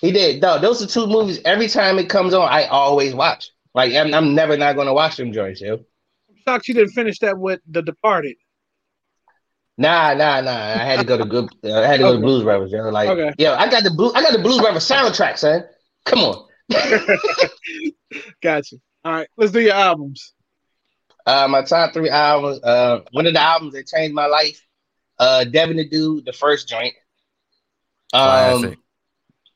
He 0.01 0.11
did. 0.11 0.41
No, 0.41 0.59
those 0.59 0.82
are 0.82 0.86
two 0.86 1.07
movies. 1.07 1.41
Every 1.45 1.69
time 1.69 1.99
it 1.99 2.09
comes 2.09 2.32
on, 2.32 2.49
I 2.51 2.65
always 2.69 3.15
watch. 3.15 3.51
Like 3.74 3.93
I'm, 3.95 4.15
I'm 4.15 4.35
never 4.35 4.57
not 4.57 4.74
gonna 4.77 4.95
watch 4.95 5.16
them 5.16 5.32
joints, 5.32 5.61
yo. 5.61 5.74
I'm 5.74 6.36
shocked 6.47 6.69
you 6.69 6.74
didn't 6.74 6.93
finish 6.93 7.19
that 7.19 7.39
with 7.39 7.61
The 7.70 7.82
Departed. 7.82 8.36
Nah, 9.77 10.15
nah, 10.15 10.41
nah. 10.41 10.51
I 10.51 10.85
had 10.85 11.01
to 11.01 11.05
go 11.05 11.19
to 11.19 11.24
good. 11.24 11.49
Uh, 11.65 11.81
I 11.81 11.86
had 11.86 11.97
to 11.97 12.03
go 12.05 12.09
Okay. 12.11 12.16
to 12.16 12.23
Blues 12.23 12.43
Brothers, 12.45 12.70
yo. 12.73 12.89
Like, 12.91 13.09
Okay. 13.09 13.32
yo, 13.39 13.55
I 13.55 13.69
got 13.69 13.82
the 13.82 13.91
blue. 13.91 14.12
I 14.15 14.23
got 14.23 14.32
the 14.32 14.39
Blues 14.39 14.61
Brothers 14.61 14.89
soundtrack, 14.89 15.36
son. 15.39 15.65
Come 16.07 16.20
on. 16.20 16.47
Gotcha. 18.43 18.77
All 19.05 19.12
right, 19.12 19.28
let's 19.36 19.53
do 19.53 19.61
your 19.61 19.74
albums. 19.74 20.32
Uh, 21.27 21.49
my 21.49 21.62
top 21.62 21.93
three 21.93 22.11
albums. 22.11 22.61
Uh, 22.62 23.01
one 23.12 23.27
of 23.27 23.35
the 23.35 23.41
albums 23.41 23.74
that 23.74 23.86
changed 23.86 24.15
my 24.15 24.27
life. 24.27 24.61
Uh, 25.19 25.45
Devin 25.45 25.77
the 25.77 25.89
Dude, 25.89 26.24
the 26.24 26.32
first 26.32 26.69
joint. 26.69 26.95
Um, 28.12 28.61
Classic. 28.61 28.78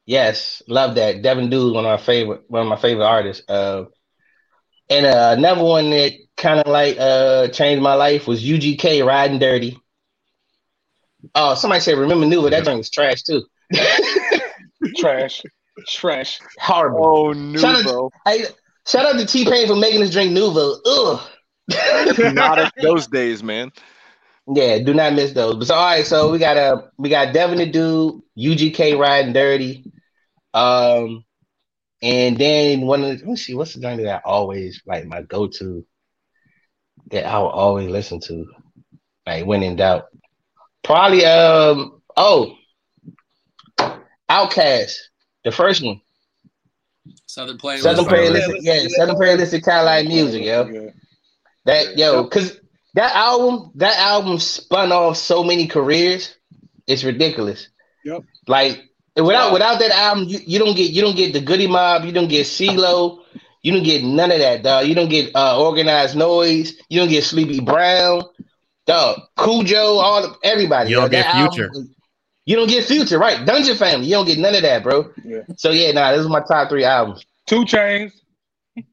yes, 0.06 0.62
love 0.68 0.94
that. 0.96 1.22
Devin 1.22 1.50
Dude, 1.50 1.74
one 1.74 1.84
of 1.84 1.98
my 1.98 2.04
favorite, 2.04 2.42
one 2.48 2.62
of 2.62 2.68
my 2.68 2.76
favorite 2.76 3.06
artists. 3.06 3.48
Uh, 3.48 3.84
and 4.90 5.06
uh, 5.06 5.34
another 5.36 5.62
one 5.62 5.90
that 5.90 6.12
kind 6.36 6.60
of 6.60 6.66
like 6.66 6.96
uh 6.98 7.48
changed 7.48 7.82
my 7.82 7.94
life 7.94 8.26
was 8.26 8.42
UGK, 8.42 9.04
Riding 9.04 9.38
Dirty. 9.38 9.78
Oh, 11.34 11.54
somebody 11.54 11.80
said, 11.80 11.98
"Remember 11.98 12.26
Nuvo." 12.26 12.50
That 12.50 12.64
joint 12.64 12.78
was 12.78 12.90
trash 12.90 13.22
too. 13.22 13.44
Trash. 14.96 15.42
Trash. 15.86 16.40
Horrible. 16.60 17.04
Oh, 17.04 17.32
Shout 17.58 17.76
out- 17.76 17.84
Nuvo. 18.26 18.52
Shout 18.86 19.06
out 19.06 19.18
to 19.18 19.26
T 19.26 19.44
Pain 19.44 19.66
for 19.66 19.76
making 19.76 20.02
us 20.02 20.10
drink 20.10 20.32
Nuvo. 20.36 20.76
Ugh. 20.86 22.34
Not 22.34 22.72
those 22.82 23.06
days, 23.06 23.42
man. 23.42 23.70
Yeah, 24.54 24.78
do 24.78 24.94
not 24.94 25.12
miss 25.12 25.32
those. 25.32 25.56
But 25.56 25.66
so, 25.66 25.74
all 25.74 25.84
right, 25.84 26.06
so 26.06 26.32
we 26.32 26.38
got 26.38 26.56
uh 26.56 26.82
we 26.96 27.10
got 27.10 27.34
Devin 27.34 27.58
the 27.58 27.66
Dude, 27.66 28.22
UGK 28.38 28.98
riding 28.98 29.34
dirty. 29.34 29.92
Um 30.54 31.24
and 32.00 32.38
then 32.38 32.82
one 32.82 33.02
of 33.04 33.08
the, 33.10 33.16
let 33.16 33.26
me 33.26 33.36
see 33.36 33.54
what's 33.54 33.74
the 33.74 33.80
joint 33.80 34.00
that 34.02 34.20
I 34.20 34.20
always 34.24 34.80
like 34.86 35.04
my 35.04 35.20
go-to 35.22 35.84
that 37.10 37.26
I 37.26 37.38
will 37.38 37.50
always 37.50 37.90
listen 37.90 38.20
to. 38.20 38.46
Like 39.26 39.44
when 39.44 39.62
in 39.62 39.76
doubt. 39.76 40.06
Probably 40.82 41.26
um 41.26 42.00
oh 42.16 42.54
OutKast, 44.30 44.94
the 45.48 45.56
first 45.56 45.82
one. 45.82 46.00
Southern 47.24 47.56
playlist. 47.56 47.80
Southern 47.80 48.04
Playlist. 48.04 48.46
Playlist, 48.46 48.58
yeah, 48.60 48.86
Southern 48.88 49.16
Playlist 49.16 49.54
of 49.54 49.62
Cadillac 49.62 50.06
music, 50.06 50.44
yo. 50.44 50.66
Yeah. 50.66 50.90
That 51.64 51.96
yo, 51.96 52.26
cause 52.26 52.60
that 52.94 53.14
album, 53.14 53.72
that 53.76 53.96
album 53.98 54.38
spun 54.38 54.92
off 54.92 55.16
so 55.16 55.42
many 55.42 55.66
careers. 55.66 56.34
It's 56.86 57.04
ridiculous. 57.04 57.68
Yep. 58.04 58.24
Like 58.46 58.82
without 59.16 59.52
without 59.54 59.78
that 59.80 59.90
album, 59.90 60.24
you, 60.24 60.38
you 60.46 60.58
don't 60.58 60.76
get 60.76 60.90
you 60.90 61.00
don't 61.00 61.16
get 61.16 61.32
the 61.32 61.40
Goodie 61.40 61.66
Mob, 61.66 62.04
you 62.04 62.12
don't 62.12 62.28
get 62.28 62.46
CeeLo, 62.46 63.20
you 63.62 63.72
don't 63.72 63.84
get 63.84 64.04
none 64.04 64.30
of 64.30 64.38
that, 64.40 64.62
dog. 64.62 64.86
You 64.86 64.94
don't 64.94 65.08
get 65.10 65.34
uh, 65.34 65.58
Organized 65.62 66.14
Noize, 66.14 66.72
you 66.90 67.00
don't 67.00 67.08
get 67.08 67.24
Sleepy 67.24 67.60
Brown, 67.60 68.22
dog. 68.86 69.20
Khujo, 69.38 69.98
all 70.02 70.24
of, 70.24 70.36
everybody. 70.42 70.90
You 70.90 70.96
don't 70.96 71.10
get 71.10 71.24
That 71.24 71.34
album 71.34 71.52
Future. 71.54 71.70
was- 71.72 71.88
you 72.48 72.56
don't 72.56 72.68
get 72.70 72.86
Future, 72.86 73.18
right? 73.18 73.44
Dungeon 73.44 73.76
Family, 73.76 74.06
you 74.06 74.14
don't 74.14 74.24
get 74.24 74.38
none 74.38 74.54
of 74.54 74.62
that, 74.62 74.82
bro. 74.82 75.12
Yeah. 75.22 75.42
So 75.56 75.70
yeah, 75.70 75.92
nah, 75.92 76.12
this 76.12 76.22
is 76.22 76.28
my 76.28 76.40
top 76.40 76.70
three 76.70 76.82
albums. 76.82 77.26
2 77.46 77.66
Chainz. 77.66 78.12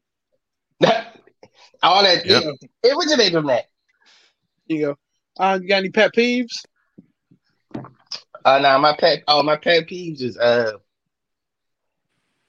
all 1.82 2.02
that 2.02 2.26
Yep. 2.26 2.42
it, 2.42 2.70
it 2.82 2.94
originated 2.94 3.32
from 3.32 3.46
that. 3.46 3.64
You 4.66 4.80
go. 4.80 4.98
Uh, 5.38 5.58
you 5.62 5.68
got 5.68 5.78
any 5.78 5.88
pet 5.88 6.12
peeves? 6.14 6.66
Uh 8.44 8.58
now 8.58 8.76
my 8.76 8.94
pet 8.94 9.22
oh 9.26 9.42
my 9.42 9.56
pet 9.56 9.88
peeves 9.88 10.20
is 10.20 10.36
uh 10.36 10.72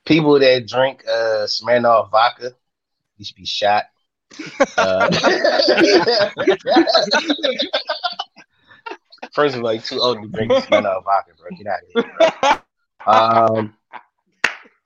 people 0.06 0.38
that 0.40 0.68
drink 0.68 1.06
uh 1.08 1.46
Smirnoff 1.48 2.12
vodka. 2.12 2.52
You 3.16 3.24
should 3.24 3.38
be 3.38 3.46
shot. 3.46 3.86
Uh, 4.78 5.10
First 9.38 9.56
of 9.56 9.64
all, 9.64 9.72
you're 9.72 9.84
too 9.84 10.00
old 10.00 10.20
to 10.20 10.28
drink 10.30 10.52
Smirnoff 10.52 11.04
vodka, 11.04 11.34
bro. 11.38 11.56
Get 11.56 11.68
out 11.68 11.80
of 11.84 11.90
here. 11.94 12.62
Bro. 13.06 13.14
Um, 13.14 13.76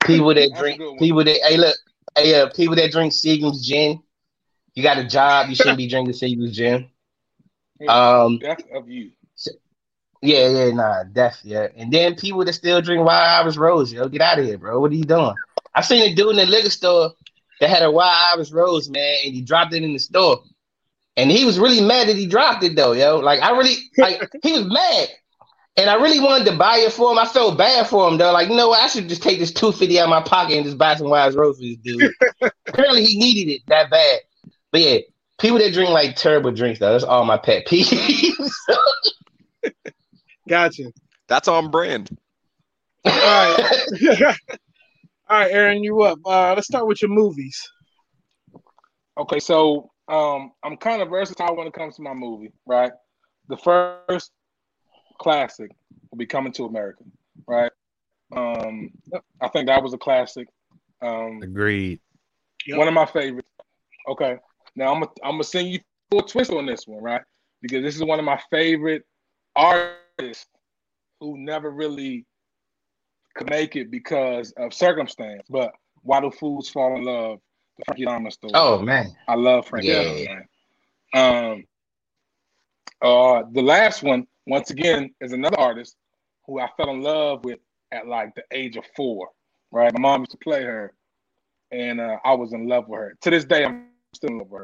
people 0.04 0.34
that 0.34 0.54
drink, 0.60 0.82
people 1.00 1.24
that 1.24 1.40
hey 1.48 1.56
look, 1.56 1.78
hey 2.18 2.38
uh, 2.38 2.50
people 2.50 2.76
that 2.76 2.92
drink 2.92 3.14
Seagram's 3.14 3.66
gin. 3.66 4.04
You 4.74 4.84
got 4.84 4.98
a 4.98 5.06
job, 5.06 5.48
you 5.48 5.56
shouldn't 5.56 5.78
be 5.78 5.88
drinking 5.88 6.16
Seagram's 6.16 6.54
gin. 6.54 6.90
Um, 7.88 8.40
That's 8.42 8.62
of 8.76 8.90
you. 8.90 9.12
yeah, 10.22 10.50
yeah, 10.50 10.72
nah, 10.72 11.04
def, 11.04 11.40
yeah. 11.44 11.70
And 11.78 11.90
then 11.90 12.16
people 12.16 12.44
that 12.44 12.52
still 12.52 12.82
drink 12.82 13.06
Wild 13.06 13.46
Irish 13.46 13.56
Rose, 13.56 13.94
yo, 13.94 14.10
get 14.10 14.20
out 14.20 14.38
of 14.38 14.46
here, 14.46 14.58
bro. 14.58 14.82
What 14.82 14.92
are 14.92 14.96
you 14.96 15.06
doing? 15.06 15.34
I 15.74 15.80
seen 15.80 16.12
a 16.12 16.14
dude 16.14 16.32
in 16.32 16.36
the 16.36 16.46
liquor 16.46 16.70
store 16.70 17.14
that 17.62 17.70
had 17.70 17.84
a 17.84 17.90
Wild 17.90 18.36
Irish 18.36 18.52
Rose, 18.52 18.90
man, 18.90 19.16
and 19.24 19.34
he 19.34 19.42
dropped 19.42 19.74
it 19.74 19.82
in 19.82 19.94
the 19.94 20.00
store. 20.00 20.44
And 21.18 21.30
he 21.30 21.46
was 21.46 21.60
really 21.60 21.82
mad 21.82 22.08
that 22.08 22.16
he 22.16 22.26
dropped 22.26 22.64
it 22.64 22.76
though, 22.76 22.94
yo. 22.94 23.18
Like 23.18 23.42
I 23.42 23.52
really 23.52 23.76
like 23.98 24.22
he 24.44 24.54
was 24.54 24.66
mad. 24.66 25.10
And 25.78 25.90
I 25.90 25.96
really 25.96 26.20
wanted 26.20 26.46
to 26.46 26.58
buy 26.58 26.78
it 26.78 26.92
for 26.92 27.12
him. 27.12 27.18
I 27.18 27.26
felt 27.26 27.58
bad 27.58 27.88
for 27.88 28.08
him 28.08 28.18
though. 28.18 28.32
Like, 28.34 28.50
you 28.50 28.56
know 28.56 28.70
what? 28.70 28.82
I 28.82 28.88
should 28.88 29.08
just 29.08 29.24
take 29.24 29.40
this 29.40 29.54
250 29.54 30.00
out 30.00 30.04
of 30.04 30.10
my 30.10 30.22
pocket 30.22 30.56
and 30.56 30.66
just 30.66 30.78
buy 30.78 30.96
some 30.96 31.10
wise 31.10 31.36
Irish 31.36 31.36
Rose 31.36 31.58
for 31.58 31.64
this 31.64 31.78
dude. 31.78 32.12
Apparently 32.68 33.06
he 33.06 33.18
needed 33.18 33.52
it 33.52 33.62
that 33.68 33.90
bad. 33.90 34.20
But 34.72 34.82
yeah, 34.82 34.98
people 35.40 35.60
that 35.60 35.74
drink 35.74 35.90
like 35.90 36.16
terrible 36.16 36.52
drinks 36.52 36.80
though, 36.80 36.92
that's 36.92 37.04
all 37.04 37.26
my 37.26 37.38
pet 37.38 37.66
peeves. 37.68 38.52
Gotcha. 40.48 40.92
That's 41.28 41.48
on 41.48 41.72
brand. 41.72 42.10
All 43.06 43.12
right. 43.12 44.36
All 45.30 45.40
right, 45.40 45.52
Aaron, 45.52 45.84
you 45.84 46.02
up? 46.02 46.20
Uh, 46.26 46.54
let's 46.54 46.68
start 46.68 46.88
with 46.88 47.02
your 47.02 47.10
movies. 47.10 47.66
Okay, 49.18 49.40
so 49.40 49.91
um, 50.08 50.52
I'm 50.64 50.78
kind 50.78 51.02
of 51.02 51.10
versatile 51.10 51.56
when 51.56 51.68
it 51.68 51.74
comes 51.74 51.96
to 51.96 52.02
my 52.02 52.14
movie, 52.14 52.52
right? 52.66 52.92
The 53.48 53.58
first 53.58 54.32
classic 55.20 55.72
will 56.10 56.18
be 56.18 56.26
Coming 56.26 56.54
to 56.54 56.66
America, 56.66 57.04
right? 57.48 57.72
Um, 58.36 58.92
I 59.42 59.48
think 59.50 59.68
that 59.68 59.84
was 59.84 59.94
a 59.94 59.98
classic. 59.98 60.48
Um, 61.02 61.42
Agreed. 61.42 62.00
Yep. 62.66 62.78
One 62.78 62.88
of 62.88 62.94
my 62.94 63.06
favorites. 63.06 63.48
Okay, 64.08 64.38
now 64.76 64.94
I'm 64.94 65.02
gonna 65.02 65.12
I'm 65.24 65.32
gonna 65.34 65.44
send 65.44 65.70
you 65.70 65.80
a 65.80 65.82
full 66.16 66.24
twist 66.24 66.52
on 66.52 66.66
this 66.66 66.88
one, 66.88 67.04
right? 67.04 67.22
Because 67.62 67.84
this 67.84 67.96
is 67.96 68.04
one 68.04 68.20
of 68.20 68.26
my 68.26 68.40
favorite 68.50 69.04
artists 69.56 70.48
who 71.20 71.38
never 71.38 71.72
really 71.72 72.26
could 73.36 73.50
make 73.50 73.76
it 73.76 73.92
because 73.92 74.52
of 74.58 74.74
circumstance. 74.74 75.44
But 75.50 75.72
why 76.02 76.22
do 76.22 76.32
fools 76.32 76.70
fall 76.70 76.96
in 76.96 77.04
love? 77.04 77.40
The 77.82 77.86
Frankie 77.86 78.06
Diamond 78.06 78.34
story. 78.34 78.52
oh 78.56 78.80
man. 78.82 79.16
I 79.28 79.36
love 79.36 79.68
Frankie 79.68 79.88
Yeah. 79.90 80.04
Diamond, 80.04 80.48
man. 81.14 81.44
Um, 81.44 81.64
uh, 83.02 83.44
the 83.52 83.62
last 83.62 84.04
one, 84.04 84.28
once 84.46 84.70
again, 84.70 85.14
is 85.20 85.32
another 85.34 85.60
artist 85.60 85.96
who 86.46 86.60
I 86.60 86.68
fell 86.78 86.92
in 86.92 87.02
love 87.02 87.44
with 87.44 87.60
at 87.92 88.08
like 88.08 88.36
the 88.36 88.44
age 88.52 88.78
of 88.78 88.86
four. 88.96 89.30
Right, 89.72 89.92
my 89.94 90.00
mom 90.00 90.22
used 90.22 90.32
to 90.32 90.38
play 90.38 90.64
her, 90.64 90.94
and 91.72 92.02
uh, 92.02 92.18
I 92.26 92.34
was 92.34 92.52
in 92.54 92.68
love 92.68 92.88
with 92.90 93.00
her. 93.00 93.14
To 93.22 93.30
this 93.30 93.46
day, 93.46 93.64
I'm 93.64 93.86
still 94.14 94.32
in 94.32 94.38
love 94.40 94.50
with 94.50 94.62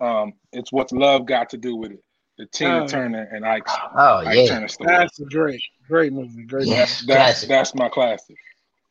her. 0.00 0.06
Um, 0.06 0.34
it's 0.52 0.70
what's 0.70 0.92
love 0.92 1.24
got 1.26 1.48
to 1.50 1.56
do 1.56 1.74
with 1.76 1.92
it. 1.92 2.00
The 2.36 2.46
Tina 2.46 2.84
Oh. 2.84 2.86
Turner 2.86 3.26
and 3.32 3.44
Ike, 3.46 3.62
Oh 3.96 4.16
Ike 4.18 4.36
yeah. 4.36 4.46
Turner 4.48 4.68
story. 4.68 4.88
That's 4.94 5.18
a 5.20 5.24
great, 5.24 5.62
great 5.88 6.12
movie. 6.12 6.44
Great. 6.44 6.66
movie. 6.66 6.72
Yes, 6.76 7.02
That's 7.06 7.16
classic. 7.16 7.48
that's 7.48 7.74
my 7.74 7.88
classic. 7.88 8.36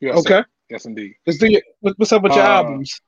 Yes, 0.00 0.16
Okay. 0.18 0.28
sir. 0.28 0.46
Yes, 0.70 0.86
indeed. 0.86 1.14
Let's 1.26 1.38
do 1.38 1.46
your, 1.50 1.62
what's 1.80 2.12
up 2.12 2.22
with 2.22 2.32
your 2.34 2.42
Uh, 2.44 2.48
albums? 2.48 3.00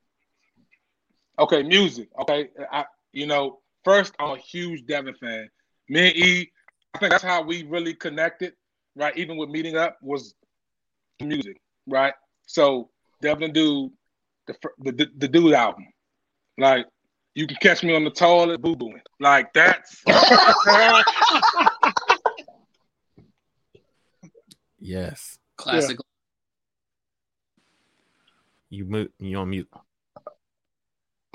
Okay, 1.39 1.63
music. 1.63 2.09
Okay, 2.21 2.49
I 2.73 2.85
you 3.13 3.27
know 3.27 3.61
first 3.85 4.15
I'm 4.19 4.31
a 4.33 4.39
huge 4.39 4.87
Devin 4.87 5.15
fan. 5.15 5.49
Me 5.89 6.09
and 6.09 6.17
E, 6.17 6.51
I 6.95 6.99
think 6.99 7.11
that's 7.11 7.23
how 7.23 7.43
we 7.43 7.63
really 7.65 7.95
connected, 7.95 8.55
right? 8.95 9.17
Even 9.17 9.37
with 9.37 9.51
meeting 9.51 9.77
up 9.77 9.99
was 10.03 10.35
music, 11.21 11.61
right? 11.87 12.15
So 12.47 12.91
Devin 13.21 13.45
and 13.45 13.55
Dude, 13.55 13.93
the 14.47 14.55
the 14.79 14.93
the, 14.93 15.07
the 15.19 15.29
Dude 15.29 15.53
album, 15.53 15.87
like 16.59 16.87
you 17.35 17.47
can 17.47 17.59
catch 17.61 17.83
me 17.83 17.95
on 17.95 18.05
the 18.05 18.11
toilet 18.11 18.63
boo 18.63 18.75
booing. 18.75 19.03
Like 19.21 19.53
that's 19.53 20.03
Yes. 24.79 25.39
Classic. 25.57 25.99
You 28.71 28.85
mute. 28.85 29.13
You 29.19 29.39
on 29.39 29.51
mute. 29.51 29.69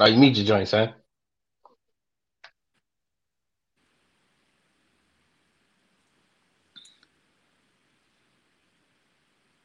Oh, 0.01 0.05
you 0.07 0.17
meet 0.17 0.35
your 0.35 0.47
joint, 0.47 0.67
son. 0.67 0.95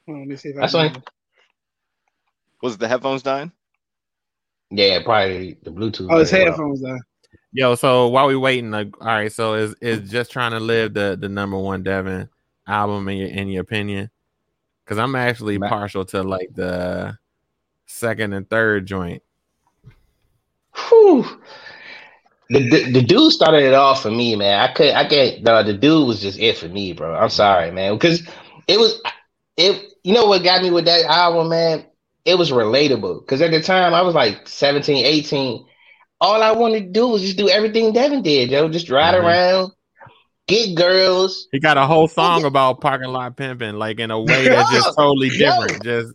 Hold 0.07 0.17
on, 0.17 0.21
Let 0.23 0.29
me 0.29 0.37
see 0.37 0.51
if 0.51 0.57
I 0.57 0.61
That's 0.61 0.73
can- 0.75 1.03
Was 2.63 2.77
the 2.77 2.87
headphones 2.87 3.23
dying? 3.23 3.51
Yeah, 4.71 5.03
probably 5.03 5.57
the 5.63 5.71
Bluetooth. 5.71 6.09
Oh, 6.11 6.19
his 6.19 6.31
very 6.31 6.45
well. 6.45 6.53
headphones 6.53 6.85
are. 6.85 6.99
Yo, 7.53 7.75
so 7.75 8.09
while 8.09 8.27
we 8.27 8.37
waiting, 8.37 8.71
like, 8.71 8.89
all 9.01 9.07
right, 9.07 9.33
so 9.33 9.55
is 9.55 9.75
is 9.81 10.11
just 10.11 10.31
trying 10.31 10.51
to 10.51 10.61
live 10.61 10.93
the 10.93 11.17
the 11.19 11.29
number 11.31 11.57
one 11.57 11.83
Devin 11.83 12.29
album 12.67 13.09
in 13.09 13.17
your 13.17 13.29
in 13.29 13.49
your 13.49 13.63
opinion? 13.63 14.11
Because 14.85 14.99
I'm 14.99 15.15
actually 15.15 15.59
partial 15.59 16.05
to 16.07 16.23
like 16.23 16.51
the 16.55 17.17
second 17.87 18.33
and 18.35 18.49
third 18.51 18.85
joint. 18.87 19.23
Whew. 20.77 21.25
The, 22.49 22.61
the 22.69 22.93
the 22.93 23.03
dude 23.03 23.33
started 23.33 23.65
it 23.65 23.75
off 23.75 24.03
for 24.03 24.11
me, 24.11 24.37
man. 24.37 24.61
I 24.61 24.73
could 24.73 24.95
I 24.95 25.09
can't. 25.09 25.43
No, 25.43 25.63
the 25.65 25.73
dude 25.75 26.07
was 26.07 26.21
just 26.21 26.39
it 26.39 26.57
for 26.57 26.69
me, 26.69 26.93
bro. 26.93 27.15
I'm 27.15 27.29
sorry, 27.31 27.73
man, 27.73 27.95
because 27.95 28.23
it 28.69 28.79
was 28.79 29.01
it. 29.57 29.93
You 30.05 30.15
know 30.15 30.27
what 30.27 30.45
got 30.45 30.63
me 30.63 30.71
with 30.71 30.85
that 30.85 31.05
album, 31.07 31.49
man? 31.49 31.87
It 32.25 32.37
was 32.39 32.53
relatable. 32.53 33.21
Because 33.21 33.43
at 33.43 33.51
the 33.51 33.61
time 33.63 33.95
I 33.95 34.03
was 34.03 34.15
like 34.15 34.47
17, 34.49 35.05
18. 35.05 35.67
All 36.21 36.43
I 36.43 36.53
wanted 36.53 36.81
to 36.85 36.91
do 36.93 37.09
was 37.09 37.23
just 37.23 37.37
do 37.37 37.49
everything 37.49 37.93
Devin 37.93 38.23
did, 38.23 38.51
yo. 38.51 38.69
Just 38.69 38.91
ride 38.91 39.15
Mhm. 39.15 39.25
around, 39.25 39.73
get 40.47 40.77
girls. 40.77 41.49
He 41.51 41.59
got 41.59 41.77
a 41.77 41.87
whole 41.87 42.07
song 42.09 42.45
about 42.45 42.81
parking 42.81 43.11
lot 43.11 43.37
pimping, 43.37 43.75
like 43.75 43.99
in 43.99 44.11
a 44.13 44.21
way 44.21 44.47
that's 44.49 44.71
just 44.71 44.95
totally 44.97 45.29
Yo. 45.29 45.61
different. 45.61 45.83
Just 45.85 46.15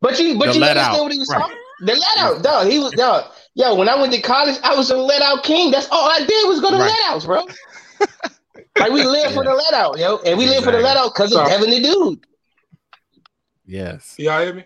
But 0.00 0.18
you, 0.18 0.38
but 0.38 0.54
you 0.56 0.62
understand 0.64 0.78
out. 0.78 1.02
what 1.02 1.12
he 1.12 1.18
was 1.18 1.28
Right. 1.28 1.40
talking. 1.40 1.56
The 1.80 1.94
let 1.94 2.18
out, 2.18 2.42
dog. 2.42 2.66
He 2.68 2.78
was, 2.80 2.92
dog. 2.92 3.30
Yo, 3.58 3.74
when 3.74 3.88
I 3.88 4.00
went 4.00 4.12
to 4.12 4.20
college, 4.20 4.56
I 4.62 4.76
was 4.76 4.88
a 4.90 4.96
let 4.96 5.20
out 5.20 5.42
king. 5.42 5.72
That's 5.72 5.88
all 5.90 6.08
I 6.08 6.18
did 6.24 6.48
was 6.48 6.60
go 6.60 6.70
to 6.70 6.76
Right. 6.76 6.86
let 6.86 7.12
outs, 7.12 7.26
bro. 7.26 7.44
like 8.78 8.92
we 8.92 9.02
live 9.04 9.32
for 9.34 9.42
the 9.42 9.52
let 9.52 9.74
out, 9.74 9.98
yo, 9.98 10.18
and 10.18 10.38
we 10.38 10.46
live 10.46 10.62
for 10.62 10.70
the 10.70 10.78
Exactly. 10.78 10.82
let 10.84 10.96
out 10.96 11.12
because 11.12 11.32
of 11.32 11.44
So- 11.44 11.48
Devin 11.48 11.70
the 11.70 11.80
dude. 11.82 12.26
yes. 13.66 14.14
y'all 14.16 14.40
hear 14.42 14.54
me? 14.54 14.64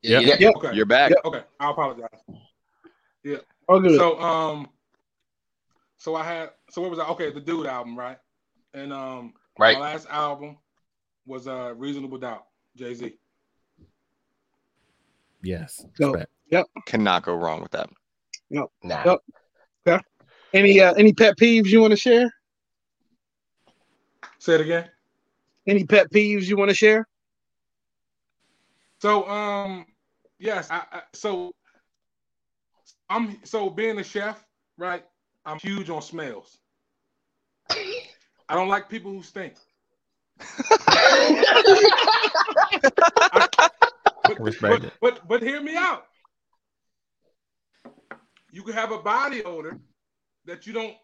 Yeah. 0.00 0.20
Yep. 0.20 0.56
Okay. 0.56 0.74
You're 0.74 0.86
back. 0.86 1.12
Okay. 1.22 1.42
I 1.60 1.70
apologize. 1.70 2.08
Oh, 3.68 3.78
good. 3.80 3.98
So 3.98 4.18
um, 4.20 4.68
so 5.98 6.14
I 6.14 6.24
had 6.24 6.50
so 6.70 6.80
what 6.80 6.88
was 6.90 6.98
I? 6.98 7.06
Okay, 7.08 7.30
the 7.30 7.40
Dude 7.40 7.66
album, 7.66 7.98
right? 7.98 8.16
And 8.72 8.90
um, 8.92 9.34
Right. 9.58 9.76
my 9.76 9.82
last 9.92 10.06
album 10.08 10.56
was 11.26 11.46
uh 11.46 11.74
Reasonable 11.76 12.16
Doubt, 12.16 12.46
Jay 12.74 12.94
Z. 12.94 13.14
Yes. 15.42 15.84
Dope. 15.98 16.14
Respect. 16.50 16.70
Cannot 16.86 17.24
go 17.24 17.34
wrong 17.34 17.60
with 17.60 17.72
that. 17.72 17.90
Nah. 18.50 19.18
Yep. 19.84 20.02
Any 20.54 20.80
uh, 20.80 20.94
any 20.94 21.12
pet 21.12 21.36
peeves 21.36 21.66
you 21.66 21.80
want 21.80 21.90
to 21.90 21.96
share? 21.96 22.32
Say 24.38 24.54
it 24.54 24.60
again. 24.62 24.88
Any 25.66 25.84
pet 25.84 26.10
peeves 26.10 26.44
you 26.44 26.56
want 26.56 26.70
to 26.70 26.74
share? 26.74 27.06
So 29.00 29.28
um, 29.28 29.84
yes, 30.38 30.70
I, 30.70 30.82
I 30.90 31.02
so 31.12 31.52
I'm 33.10 33.38
so 33.44 33.68
being 33.68 33.98
a 33.98 34.04
chef, 34.04 34.44
right? 34.78 35.04
I'm 35.44 35.58
huge 35.60 35.90
on 35.90 36.02
smells. 36.02 36.58
I 37.70 38.54
don't 38.54 38.68
like 38.68 38.88
people 38.88 39.12
who 39.12 39.22
stink. 39.22 39.54
But, 44.28 44.40
Respect 44.40 44.74
but, 44.74 44.84
it. 44.84 44.92
but 45.00 45.28
but 45.28 45.42
hear 45.42 45.62
me 45.62 45.74
out. 45.74 46.04
You 48.52 48.62
can 48.62 48.74
have 48.74 48.92
a 48.92 48.98
body 48.98 49.44
odor 49.44 49.78
that 50.46 50.66
you 50.66 50.72
don't. 50.72 50.94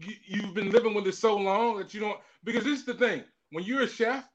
You, 0.00 0.14
you've 0.26 0.54
been 0.54 0.70
living 0.70 0.94
with 0.94 1.06
it 1.06 1.14
so 1.14 1.36
long 1.36 1.78
that 1.78 1.94
you 1.94 2.00
don't. 2.00 2.18
Because 2.44 2.64
this 2.64 2.80
is 2.80 2.86
the 2.86 2.94
thing: 2.94 3.24
when 3.52 3.64
you're 3.64 3.82
a 3.82 3.88
chef, 3.88 4.28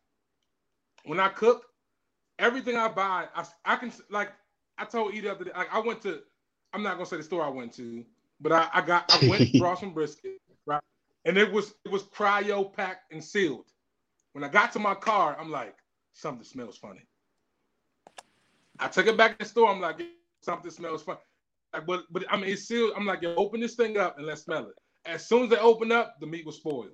when 1.05 1.19
I 1.19 1.29
cook, 1.29 1.65
everything 2.39 2.77
I 2.77 2.89
buy, 2.89 3.27
I, 3.35 3.45
I 3.65 3.75
can 3.77 3.91
like. 4.09 4.31
I 4.77 4.85
told 4.85 5.11
Edie 5.13 5.21
the 5.21 5.31
other 5.31 5.45
day. 5.45 5.51
Like 5.55 5.73
I 5.73 5.79
went 5.79 6.01
to. 6.03 6.21
I'm 6.73 6.83
not 6.83 6.93
gonna 6.95 7.05
say 7.05 7.17
the 7.17 7.23
store 7.23 7.43
I 7.43 7.49
went 7.49 7.73
to, 7.75 8.05
but 8.41 8.51
I, 8.51 8.69
I 8.73 8.81
got. 8.81 9.05
I 9.11 9.19
went 9.19 9.47
brought 9.57 9.79
some 9.79 9.93
brisket, 9.93 10.39
right? 10.65 10.81
And 11.25 11.37
it 11.37 11.51
was 11.51 11.75
it 11.85 11.91
was 11.91 12.03
cryo 12.03 12.71
packed 12.73 13.13
and 13.13 13.23
sealed. 13.23 13.67
When 14.33 14.43
I 14.43 14.49
got 14.49 14.71
to 14.73 14.79
my 14.79 14.95
car, 14.95 15.37
I'm 15.39 15.51
like, 15.51 15.75
something 16.13 16.45
smells 16.45 16.77
funny. 16.77 17.07
I 18.79 18.87
took 18.89 19.07
it 19.07 19.17
back 19.17 19.33
to 19.33 19.45
the 19.45 19.49
store. 19.49 19.69
I'm 19.69 19.81
like, 19.81 20.01
something 20.41 20.71
smells 20.71 21.03
funny. 21.03 21.19
Like, 21.73 21.85
but 21.85 22.03
but 22.11 22.23
I 22.29 22.37
mean, 22.37 22.49
it's 22.51 22.63
sealed. 22.67 22.93
I'm 22.95 23.05
like, 23.05 23.21
yo, 23.21 23.35
open 23.35 23.59
this 23.59 23.75
thing 23.75 23.97
up 23.97 24.17
and 24.17 24.27
let's 24.27 24.43
smell 24.43 24.67
it. 24.67 24.75
As 25.05 25.27
soon 25.27 25.43
as 25.43 25.49
they 25.49 25.57
open 25.57 25.91
up, 25.91 26.15
the 26.19 26.27
meat 26.27 26.45
was 26.45 26.57
spoiled. 26.57 26.89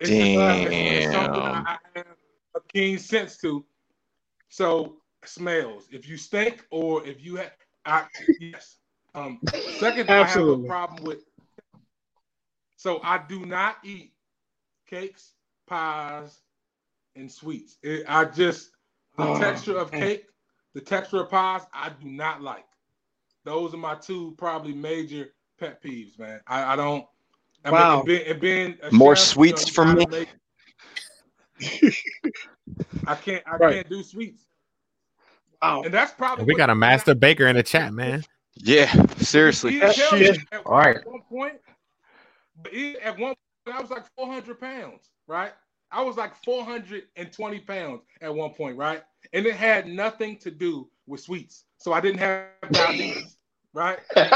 It's 0.00 0.10
just, 0.10 0.20
it's- 0.66 0.72
it's 0.72 1.12
something 1.12 1.40
Damn. 1.42 1.66
I 1.66 1.78
have 1.96 2.06
a 2.56 2.60
keen 2.72 2.98
sense 2.98 3.36
to. 3.38 3.64
So 4.48 4.96
smells. 5.24 5.88
If 5.90 6.08
you 6.08 6.16
stink 6.16 6.66
or 6.70 7.04
if 7.06 7.24
you 7.24 7.36
have, 7.36 7.52
I 7.84 8.06
yes. 8.38 8.78
Um, 9.14 9.40
second, 9.70 10.08
I 10.10 10.24
have 10.24 10.36
a 10.48 10.56
problem 10.66 11.02
with. 11.02 11.18
So 12.76 13.00
I 13.02 13.18
do 13.28 13.44
not 13.44 13.76
eat 13.84 14.12
cakes, 14.86 15.34
pies, 15.66 16.40
and 17.16 17.30
sweets. 17.30 17.78
It- 17.82 18.04
I 18.08 18.24
just 18.24 18.70
the 19.16 19.24
Oh, 19.24 19.38
texture 19.38 19.76
of 19.76 19.92
man. 19.92 20.00
cake, 20.00 20.26
the 20.74 20.80
texture 20.80 21.20
of 21.20 21.30
pies, 21.30 21.62
I 21.72 21.90
do 21.90 22.08
not 22.08 22.40
like. 22.42 22.64
Those 23.50 23.74
are 23.74 23.78
my 23.78 23.96
two 23.96 24.32
probably 24.38 24.72
major 24.72 25.30
pet 25.58 25.82
peeves, 25.82 26.16
man. 26.20 26.40
I, 26.46 26.74
I 26.74 26.76
don't. 26.76 27.04
I 27.64 27.72
Wow. 27.72 27.88
mean, 27.88 27.96
and 27.98 28.06
being, 28.06 28.26
and 28.30 28.40
being 28.40 28.78
a 28.80 28.92
More 28.92 29.16
chef, 29.16 29.26
sweets 29.26 29.66
you 29.66 29.72
for 29.72 29.84
me? 29.86 30.06
make- 30.08 30.28
I 33.08 33.16
can't. 33.16 33.42
I 33.46 33.56
Right. 33.56 33.74
can't 33.74 33.88
do 33.88 34.04
sweets, 34.04 34.46
Wow. 35.60 35.82
and 35.82 35.92
that's 35.92 36.12
probably 36.12 36.44
We 36.44 36.54
got 36.54 36.70
a 36.70 36.76
master 36.76 37.12
baker 37.16 37.48
in 37.48 37.56
the 37.56 37.64
chat, 37.64 37.92
man. 37.92 38.22
Yeah, 38.54 38.92
seriously. 39.16 39.72
He 39.72 39.80
Shit. 39.80 40.38
at, 40.52 40.64
All 40.64 40.78
right. 40.78 40.98
at 40.98 41.06
one 41.08 41.22
point, 41.22 41.54
but 42.62 42.72
at 42.72 43.18
one 43.18 43.34
point, 43.64 43.76
I 43.76 43.80
was 43.80 43.90
like 43.90 44.04
400 44.16 44.60
pounds, 44.60 45.10
right? 45.26 45.52
I 45.90 46.02
was 46.02 46.16
like 46.16 46.36
420 46.44 47.58
pounds 47.60 48.02
at 48.20 48.32
one 48.32 48.50
point, 48.50 48.76
right? 48.76 49.02
And 49.32 49.44
it 49.44 49.56
had 49.56 49.88
nothing 49.88 50.36
to 50.38 50.52
do 50.52 50.88
with 51.08 51.20
sweets. 51.20 51.64
So 51.78 51.92
I 51.92 52.00
didn't 52.00 52.18
have 52.18 52.46
diabetes, 52.72 53.36
right? 53.74 53.98
and, 54.16 54.32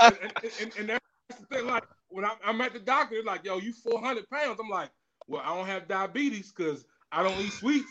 and, 0.60 0.72
and 0.78 0.88
that's 0.88 1.40
the 1.40 1.46
thing. 1.50 1.66
Like 1.66 1.84
when 2.08 2.24
I'm, 2.24 2.36
I'm 2.44 2.60
at 2.60 2.72
the 2.72 2.80
doctor, 2.80 3.16
they're 3.16 3.24
like, 3.24 3.44
"Yo, 3.44 3.58
you 3.58 3.72
400 3.72 4.28
pounds." 4.30 4.58
I'm 4.60 4.68
like, 4.68 4.90
"Well, 5.28 5.42
I 5.44 5.54
don't 5.54 5.66
have 5.66 5.88
diabetes 5.88 6.52
because 6.52 6.84
I 7.12 7.22
don't 7.22 7.40
eat 7.40 7.52
sweets. 7.52 7.90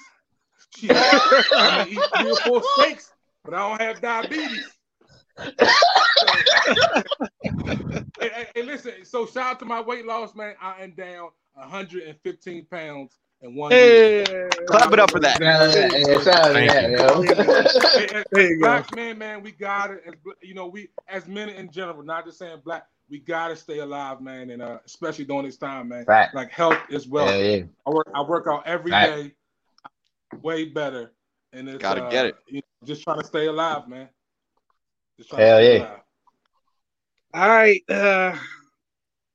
Shit, 0.76 0.91
I 0.95 1.88
eat 1.90 1.99
three 2.18 2.31
or 2.31 2.38
four 2.38 2.64
steaks, 2.77 3.11
but 3.44 3.53
I 3.53 3.69
don't 3.69 3.81
have 3.81 4.02
diabetes." 4.02 4.65
hey, 5.38 5.60
hey, 8.19 8.48
hey, 8.56 8.64
listen. 8.64 8.94
So 9.03 9.26
shout 9.26 9.52
out 9.52 9.60
to 9.60 9.65
my 9.65 9.81
weight 9.81 10.06
loss, 10.06 10.35
man. 10.35 10.56
I 10.61 10.84
am 10.84 10.91
down 10.91 11.30
115 11.53 12.65
pounds 12.65 13.17
in 13.41 13.55
one 13.55 13.71
year. 13.71 14.23
Hey, 14.25 14.49
Clap 14.67 14.91
it 14.93 14.99
up 14.99 15.11
for 15.11 15.19
that. 15.19 15.39
Yeah, 15.41 15.65
yeah, 15.73 16.21
shout 16.21 16.27
out 16.27 16.47
to 16.47 16.53
Thank 16.53 16.71
that, 16.71 16.89
you. 16.91 16.97
yo. 16.97 17.21
Hey, 18.13 18.23
There 18.31 18.49
you 18.51 18.59
go. 18.59 18.65
black 18.67 18.95
men, 18.95 19.17
man, 19.17 19.43
we 19.43 19.51
got 19.51 19.91
it. 19.91 20.03
As, 20.07 20.13
you 20.41 20.53
know, 20.53 20.67
we 20.67 20.89
as 21.07 21.27
men 21.27 21.49
in 21.49 21.69
general, 21.69 22.03
not 22.03 22.25
just 22.25 22.39
saying 22.39 22.61
black, 22.63 22.88
we 23.09 23.19
gotta 23.19 23.55
stay 23.55 23.80
alive, 23.80 24.21
man, 24.21 24.49
and 24.49 24.61
uh, 24.61 24.80
especially 24.85 25.25
during 25.25 25.45
this 25.45 25.57
time, 25.57 25.89
man. 25.89 26.05
Right. 26.07 26.30
Like 26.34 26.49
health 26.51 26.80
is 26.89 27.07
well. 27.07 27.27
Yeah, 27.27 27.55
yeah. 27.57 27.63
I 27.85 27.89
work, 27.89 28.07
I 28.15 28.21
work 28.21 28.47
out 28.47 28.65
every 28.65 28.91
day, 28.91 29.34
Right. 29.84 30.41
way 30.41 30.65
better, 30.65 31.11
and 31.51 31.67
it's 31.69 31.80
Gotta 31.81 32.05
uh, 32.05 32.09
get 32.09 32.25
it. 32.27 32.35
You 32.47 32.55
know, 32.57 32.88
just 32.88 33.03
trying 33.03 33.19
to 33.19 33.25
stay 33.25 33.47
alive, 33.47 33.88
man. 33.88 34.09
Just 35.17 35.30
trying 35.30 35.41
Hell 35.41 35.59
to 35.59 35.63
stay 35.65 35.77
yeah. 35.77 35.84
alive. 35.84 35.99
All 37.35 37.49
right. 37.49 37.81
Uh, 37.89 38.38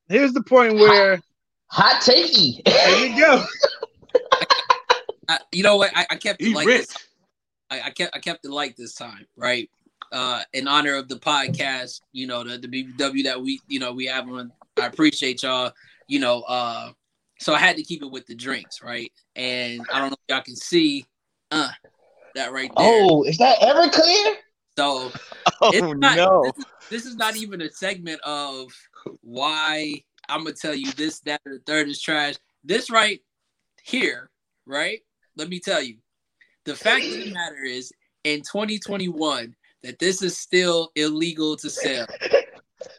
here's 0.08 0.32
the 0.32 0.42
point 0.42 0.74
where 0.74 1.20
Hot 1.70 2.02
takey. 2.02 2.62
there 2.64 3.06
you 3.06 3.18
go. 3.18 3.44
I, 5.28 5.38
you 5.52 5.62
know 5.62 5.76
what? 5.76 5.90
I, 5.94 6.06
I 6.10 6.16
kept 6.16 6.40
it 6.40 6.46
He 6.46 6.54
like 6.54 6.66
this. 6.66 6.94
I, 7.70 7.82
I 7.82 7.90
kept 7.90 8.16
I 8.16 8.18
kept 8.18 8.44
it 8.44 8.50
like 8.50 8.76
this 8.76 8.94
time, 8.94 9.26
right? 9.36 9.70
Uh, 10.10 10.42
in 10.54 10.66
honor 10.66 10.94
of 10.94 11.08
the 11.08 11.16
podcast, 11.16 12.00
you 12.12 12.26
know, 12.26 12.42
the 12.42 12.56
the 12.58 12.68
BBW 12.68 13.24
that 13.24 13.40
we 13.40 13.60
you 13.68 13.78
know 13.78 13.92
we 13.92 14.06
have 14.06 14.28
on. 14.28 14.52
I 14.78 14.86
appreciate 14.86 15.42
y'all. 15.42 15.72
You 16.06 16.20
know, 16.20 16.40
uh, 16.42 16.92
so 17.40 17.54
I 17.54 17.58
had 17.58 17.76
to 17.76 17.82
keep 17.82 18.02
it 18.02 18.10
with 18.10 18.26
the 18.26 18.34
drinks, 18.34 18.82
right? 18.82 19.12
And 19.36 19.82
I 19.92 19.98
don't 19.98 20.10
know 20.10 20.16
if 20.26 20.34
y'all 20.34 20.42
can 20.42 20.56
see, 20.56 21.04
uh, 21.50 21.68
that 22.34 22.52
right 22.52 22.70
there. 22.76 22.86
Oh, 22.88 23.24
is 23.24 23.36
that 23.36 23.58
Everclear? 23.58 24.36
So 24.78 25.12
Oh 25.60 25.70
it's 25.72 25.98
not, 25.98 26.16
no! 26.16 26.44
This 26.44 26.58
is, 26.58 26.64
this 26.90 27.06
is 27.06 27.16
not 27.16 27.36
even 27.36 27.60
a 27.62 27.70
segment 27.70 28.20
of 28.22 28.70
why 29.22 30.02
I'm 30.28 30.44
gonna 30.44 30.54
tell 30.54 30.74
you 30.74 30.92
this, 30.92 31.20
that, 31.20 31.40
or 31.46 31.54
the 31.54 31.62
third 31.66 31.88
is 31.88 32.00
trash. 32.00 32.34
This 32.64 32.90
right 32.90 33.20
here, 33.82 34.30
right? 34.66 35.00
Let 35.36 35.48
me 35.48 35.60
tell 35.60 35.82
you. 35.82 35.96
The 36.64 36.76
fact 36.76 37.04
of 37.04 37.12
the 37.12 37.32
matter 37.32 37.64
is, 37.64 37.92
in 38.24 38.40
2021, 38.40 39.54
that 39.82 39.98
this 39.98 40.22
is 40.22 40.36
still 40.36 40.90
illegal 40.96 41.56
to 41.56 41.70
sell 41.70 42.06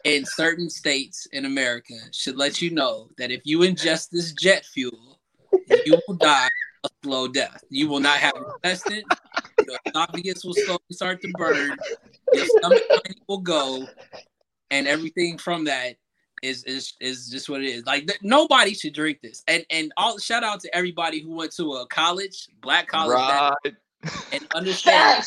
in 0.04 0.24
certain 0.24 0.68
states 0.68 1.26
in 1.32 1.44
America 1.44 1.94
should 2.12 2.36
let 2.36 2.60
you 2.60 2.70
know 2.70 3.08
that 3.18 3.30
if 3.30 3.42
you 3.44 3.60
ingest 3.60 4.10
this 4.10 4.32
jet 4.32 4.64
fuel, 4.64 5.20
you 5.68 5.98
will 6.08 6.16
die 6.16 6.48
a 6.84 6.88
slow 7.04 7.28
death. 7.28 7.62
You 7.68 7.88
will 7.88 8.00
not 8.00 8.18
have 8.18 8.32
intestine. 8.54 9.02
Your 9.66 9.78
esophagus 9.86 10.44
will 10.44 10.54
slowly 10.54 10.80
start 10.90 11.20
to 11.22 11.28
burn. 11.36 11.76
Your 12.32 12.46
stomach 12.46 12.82
will 13.28 13.38
go, 13.38 13.86
and 14.70 14.88
everything 14.88 15.38
from 15.38 15.64
that 15.64 15.96
is 16.42 16.64
is 16.64 16.94
is 17.00 17.28
just 17.28 17.48
what 17.48 17.60
it 17.62 17.66
is. 17.68 17.84
Like 17.86 18.06
th- 18.06 18.18
nobody 18.22 18.74
should 18.74 18.94
drink 18.94 19.18
this. 19.22 19.42
And 19.48 19.64
and 19.70 19.92
all 19.96 20.18
shout 20.18 20.42
out 20.44 20.60
to 20.60 20.74
everybody 20.74 21.20
who 21.20 21.34
went 21.34 21.52
to 21.56 21.74
a 21.74 21.86
college, 21.88 22.48
black 22.60 22.86
college, 22.88 23.16
that- 23.18 23.52
Right. 23.62 23.74
and 24.32 24.46
understand 24.54 25.24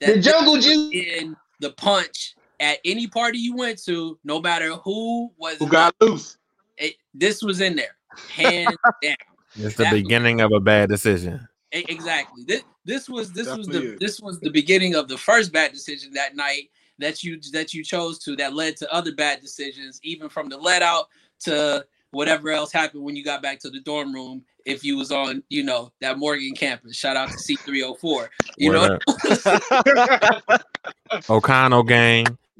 that 0.00 0.14
The 0.14 0.20
jungle 0.20 0.56
juice. 0.58 0.92
in 0.92 1.36
the 1.60 1.70
punch 1.72 2.34
at 2.60 2.78
any 2.84 3.06
party 3.06 3.38
you 3.38 3.54
went 3.56 3.82
to, 3.84 4.18
no 4.24 4.40
matter 4.40 4.74
who 4.76 5.30
was 5.38 5.58
Who 5.58 5.68
got 5.68 5.94
loose? 6.00 6.36
it, 6.76 6.94
this 7.14 7.42
was 7.42 7.60
in 7.60 7.76
there, 7.76 7.96
hands 8.28 8.74
down. 9.02 9.14
It's 9.56 9.76
the 9.76 9.84
That- 9.84 9.92
beginning 9.92 10.40
of 10.40 10.52
a 10.52 10.60
bad 10.60 10.88
decision. 10.88 11.46
Exactly. 11.70 12.44
This 12.46 12.62
this 12.86 13.08
was 13.10 13.30
this 13.32 13.46
was 13.54 13.66
the 13.66 13.92
is. 13.92 13.98
this 14.00 14.20
was 14.20 14.40
the 14.40 14.48
beginning 14.50 14.94
of 14.94 15.06
the 15.06 15.18
first 15.18 15.52
bad 15.52 15.70
decision 15.72 16.12
that 16.14 16.34
night 16.34 16.70
that 16.98 17.22
you 17.22 17.40
that 17.52 17.72
you 17.74 17.84
chose 17.84 18.18
to 18.20 18.36
that 18.36 18.54
led 18.54 18.76
to 18.78 18.92
other 18.92 19.14
bad 19.14 19.40
decisions, 19.40 20.00
even 20.02 20.28
from 20.28 20.48
the 20.48 20.56
let 20.56 20.82
out 20.82 21.08
to 21.40 21.84
whatever 22.10 22.50
else 22.50 22.72
happened 22.72 23.02
when 23.02 23.14
you 23.14 23.24
got 23.24 23.42
back 23.42 23.58
to 23.60 23.70
the 23.70 23.80
dorm 23.80 24.12
room. 24.12 24.44
If 24.64 24.84
you 24.84 24.96
was 24.96 25.10
on, 25.10 25.42
you 25.48 25.62
know, 25.62 25.92
that 26.00 26.18
Morgan 26.18 26.54
campus, 26.54 26.96
shout 26.96 27.16
out 27.16 27.30
to 27.30 27.38
C 27.38 27.56
three 27.56 27.82
hundred 27.82 27.98
four. 27.98 28.30
You 28.56 28.72
know, 28.72 28.98
Word 29.16 30.42
up. 30.48 30.64
O'Connell 31.30 31.84
gang. 31.84 32.26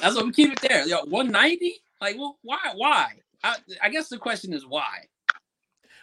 that's 0.00 0.14
what 0.14 0.26
we 0.26 0.32
keep 0.32 0.52
it 0.52 0.60
there. 0.60 0.86
Yo, 0.86 1.04
one 1.06 1.30
ninety. 1.30 1.80
Like, 2.00 2.16
well, 2.16 2.38
why? 2.42 2.58
Why? 2.76 3.12
I, 3.42 3.56
I 3.82 3.88
guess 3.88 4.08
the 4.08 4.18
question 4.18 4.52
is 4.52 4.66
why. 4.66 5.06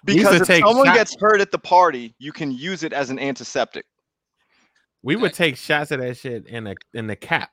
Because 0.04 0.42
if 0.42 0.48
take 0.48 0.64
someone 0.64 0.86
shots- 0.86 0.98
gets 0.98 1.16
hurt 1.20 1.42
at 1.42 1.52
the 1.52 1.58
party, 1.58 2.14
you 2.20 2.32
can 2.32 2.52
use 2.52 2.84
it 2.84 2.94
as 2.94 3.10
an 3.10 3.20
antiseptic. 3.20 3.86
We 5.06 5.16
would 5.16 5.34
take 5.34 5.56
shots 5.56 5.92
of 5.92 6.00
that 6.02 6.18
shit 6.18 6.48
in 6.48 6.64
the 6.64 6.76
in 6.96 7.06
the 7.08 7.16
cap. 7.16 7.52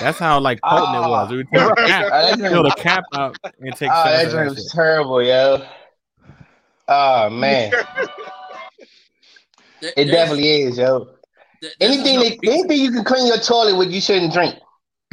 That's 0.00 0.18
how 0.18 0.40
like 0.40 0.60
potent 0.62 0.96
it 0.96 1.08
was. 1.08 1.28
Ah. 1.28 1.30
We 1.30 1.36
would 1.36 1.48
take 1.52 1.60
the 1.60 1.70
Oh, 1.70 1.74
cap, 1.86 2.10
that 2.10 2.38
fill 2.40 2.62
the 2.62 2.70
cap 2.70 3.04
out, 3.14 3.36
and 3.60 3.76
take 3.76 3.90
Oh, 3.92 3.94
shots 3.94 4.16
that 4.16 4.24
of 4.26 4.30
drink 4.32 4.48
that 4.48 4.54
was 4.56 4.64
shit. 4.64 4.72
terrible, 4.72 5.22
yo. 5.22 5.66
Oh 6.88 7.28
man, 7.30 7.72
it 9.82 10.04
definitely 10.06 10.62
is, 10.62 10.78
yo. 10.78 11.06
there's 11.60 11.74
Anything 11.80 12.16
no 12.16 12.22
that, 12.22 12.38
anything 12.44 12.78
you 12.80 12.90
can 12.92 13.04
clean 13.04 13.26
your 13.26 13.38
toilet 13.38 13.76
with, 13.76 13.90
you 13.90 14.00
shouldn't 14.00 14.32
drink. 14.32 14.54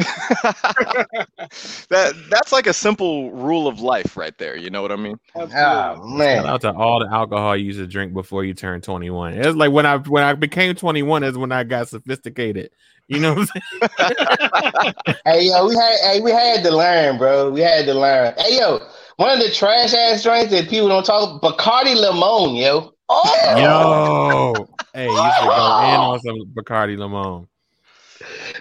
that 1.90 2.14
that's 2.30 2.52
like 2.52 2.66
a 2.66 2.74
simple 2.74 3.32
rule 3.32 3.68
of 3.68 3.80
life 3.80 4.18
right 4.18 4.36
there. 4.40 4.56
You 4.56 4.72
know 4.72 4.82
what 4.82 4.92
I 4.92 4.96
mean? 4.96 5.20
Oh 5.36 5.48
Shout 5.48 6.04
man, 6.08 6.46
out 6.46 6.62
to 6.62 6.74
all 6.74 7.00
the 7.00 7.14
alcohol 7.14 7.56
you 7.56 7.66
used 7.66 7.80
to 7.80 7.86
drink 7.86 8.12
before 8.14 8.44
you 8.44 8.56
turn 8.56 8.82
21. 8.82 9.34
It's 9.34 9.56
like 9.56 9.72
when 9.72 9.86
I 9.86 9.98
when 9.98 10.24
I 10.24 10.34
became 10.34 10.74
21 10.74 11.24
is 11.24 11.38
when 11.38 11.52
I 11.52 11.64
got 11.64 11.90
sophisticated. 11.90 12.72
You 13.08 13.20
know 13.20 13.36
what 13.36 13.50
I'm 13.54 13.62
saying? 13.92 14.94
hey 15.26 15.44
yo, 15.46 15.68
we 15.68 15.76
had 15.76 15.98
hey, 16.02 16.22
we 16.22 16.32
had 16.32 16.64
to 16.64 16.76
learn, 16.76 17.20
bro. 17.20 17.52
We 17.52 17.62
had 17.62 17.86
to 17.86 17.94
learn. 17.94 18.34
Hey 18.38 18.58
yo, 18.58 18.80
one 19.18 19.38
of 19.38 19.46
the 19.46 19.52
trash 19.52 19.94
ass 19.94 20.24
drinks 20.24 20.52
that 20.52 20.70
people 20.70 20.88
don't 20.88 21.06
talk, 21.06 21.42
Bacardi 21.42 21.96
Limon, 21.96 22.56
yo. 22.56 22.94
Oh, 23.10 23.58
Yo, 23.60 24.68
hey, 24.94 25.06
you 25.06 25.16
should 25.16 25.48
go 25.48 25.84
in 25.84 26.00
on 26.00 26.20
some 26.22 26.54
Bacardi 26.56 26.98
Limon. 26.98 27.48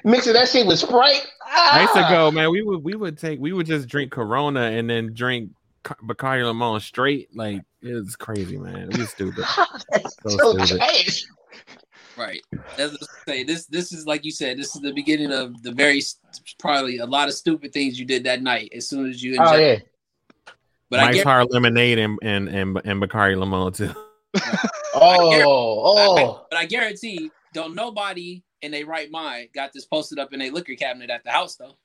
Mixing 0.04 0.32
that 0.34 0.48
shit 0.48 0.66
with 0.66 0.78
Sprite. 0.78 1.26
I 1.46 1.82
used 1.82 1.94
to 1.94 2.00
Ah. 2.00 2.10
go, 2.10 2.30
man. 2.30 2.50
We 2.50 2.62
would 2.62 2.82
we 2.82 2.94
would 2.94 3.18
take 3.18 3.40
we 3.40 3.52
would 3.52 3.66
just 3.66 3.88
drink 3.88 4.10
Corona 4.12 4.62
and 4.62 4.88
then 4.88 5.12
drink 5.14 5.50
Bacardi 5.84 6.44
Limon 6.44 6.80
straight. 6.80 7.34
Like 7.34 7.60
it 7.82 7.92
was 7.94 8.16
crazy, 8.16 8.56
man. 8.58 8.88
We 8.92 9.00
was 9.00 9.10
stupid. 9.10 9.44
That's 9.90 10.16
So 10.22 10.36
so 10.36 10.64
stupid. 10.64 10.78
trash. 10.78 11.24
Right. 12.16 12.40
As 12.78 12.92
I 12.92 13.30
say, 13.30 13.42
this 13.44 13.66
this 13.66 13.92
is 13.92 14.06
like 14.06 14.24
you 14.24 14.30
said. 14.30 14.58
This 14.58 14.74
is 14.76 14.82
the 14.82 14.92
beginning 14.92 15.32
of 15.32 15.62
the 15.62 15.72
very 15.72 16.02
probably 16.58 16.98
a 16.98 17.06
lot 17.06 17.28
of 17.28 17.34
stupid 17.34 17.72
things 17.72 17.98
you 17.98 18.04
did 18.04 18.24
that 18.24 18.42
night. 18.42 18.70
As 18.74 18.86
soon 18.88 19.08
as 19.08 19.22
you, 19.22 19.36
Oh 19.38 19.54
inject- 19.54 19.88
yeah. 20.46 20.52
but 20.90 21.00
I 21.00 21.12
get 21.12 21.24
Hard 21.24 21.48
Lemonade 21.50 21.98
and 21.98 22.18
and 22.22 22.48
and, 22.48 22.80
and 22.84 23.02
Bacardi 23.02 23.36
Limon 23.38 23.72
too. 23.72 23.92
Oh, 24.94 25.82
oh. 25.84 26.46
but 26.50 26.58
I 26.58 26.66
guarantee 26.66 27.30
don't 27.54 27.74
nobody 27.74 28.42
in 28.62 28.70
their 28.70 28.86
right 28.86 29.10
mind 29.10 29.48
got 29.54 29.72
this 29.72 29.84
posted 29.84 30.18
up 30.18 30.32
in 30.32 30.40
a 30.42 30.50
liquor 30.50 30.74
cabinet 30.74 31.10
at 31.10 31.22
the 31.24 31.30
house 31.30 31.56
though. 31.56 31.76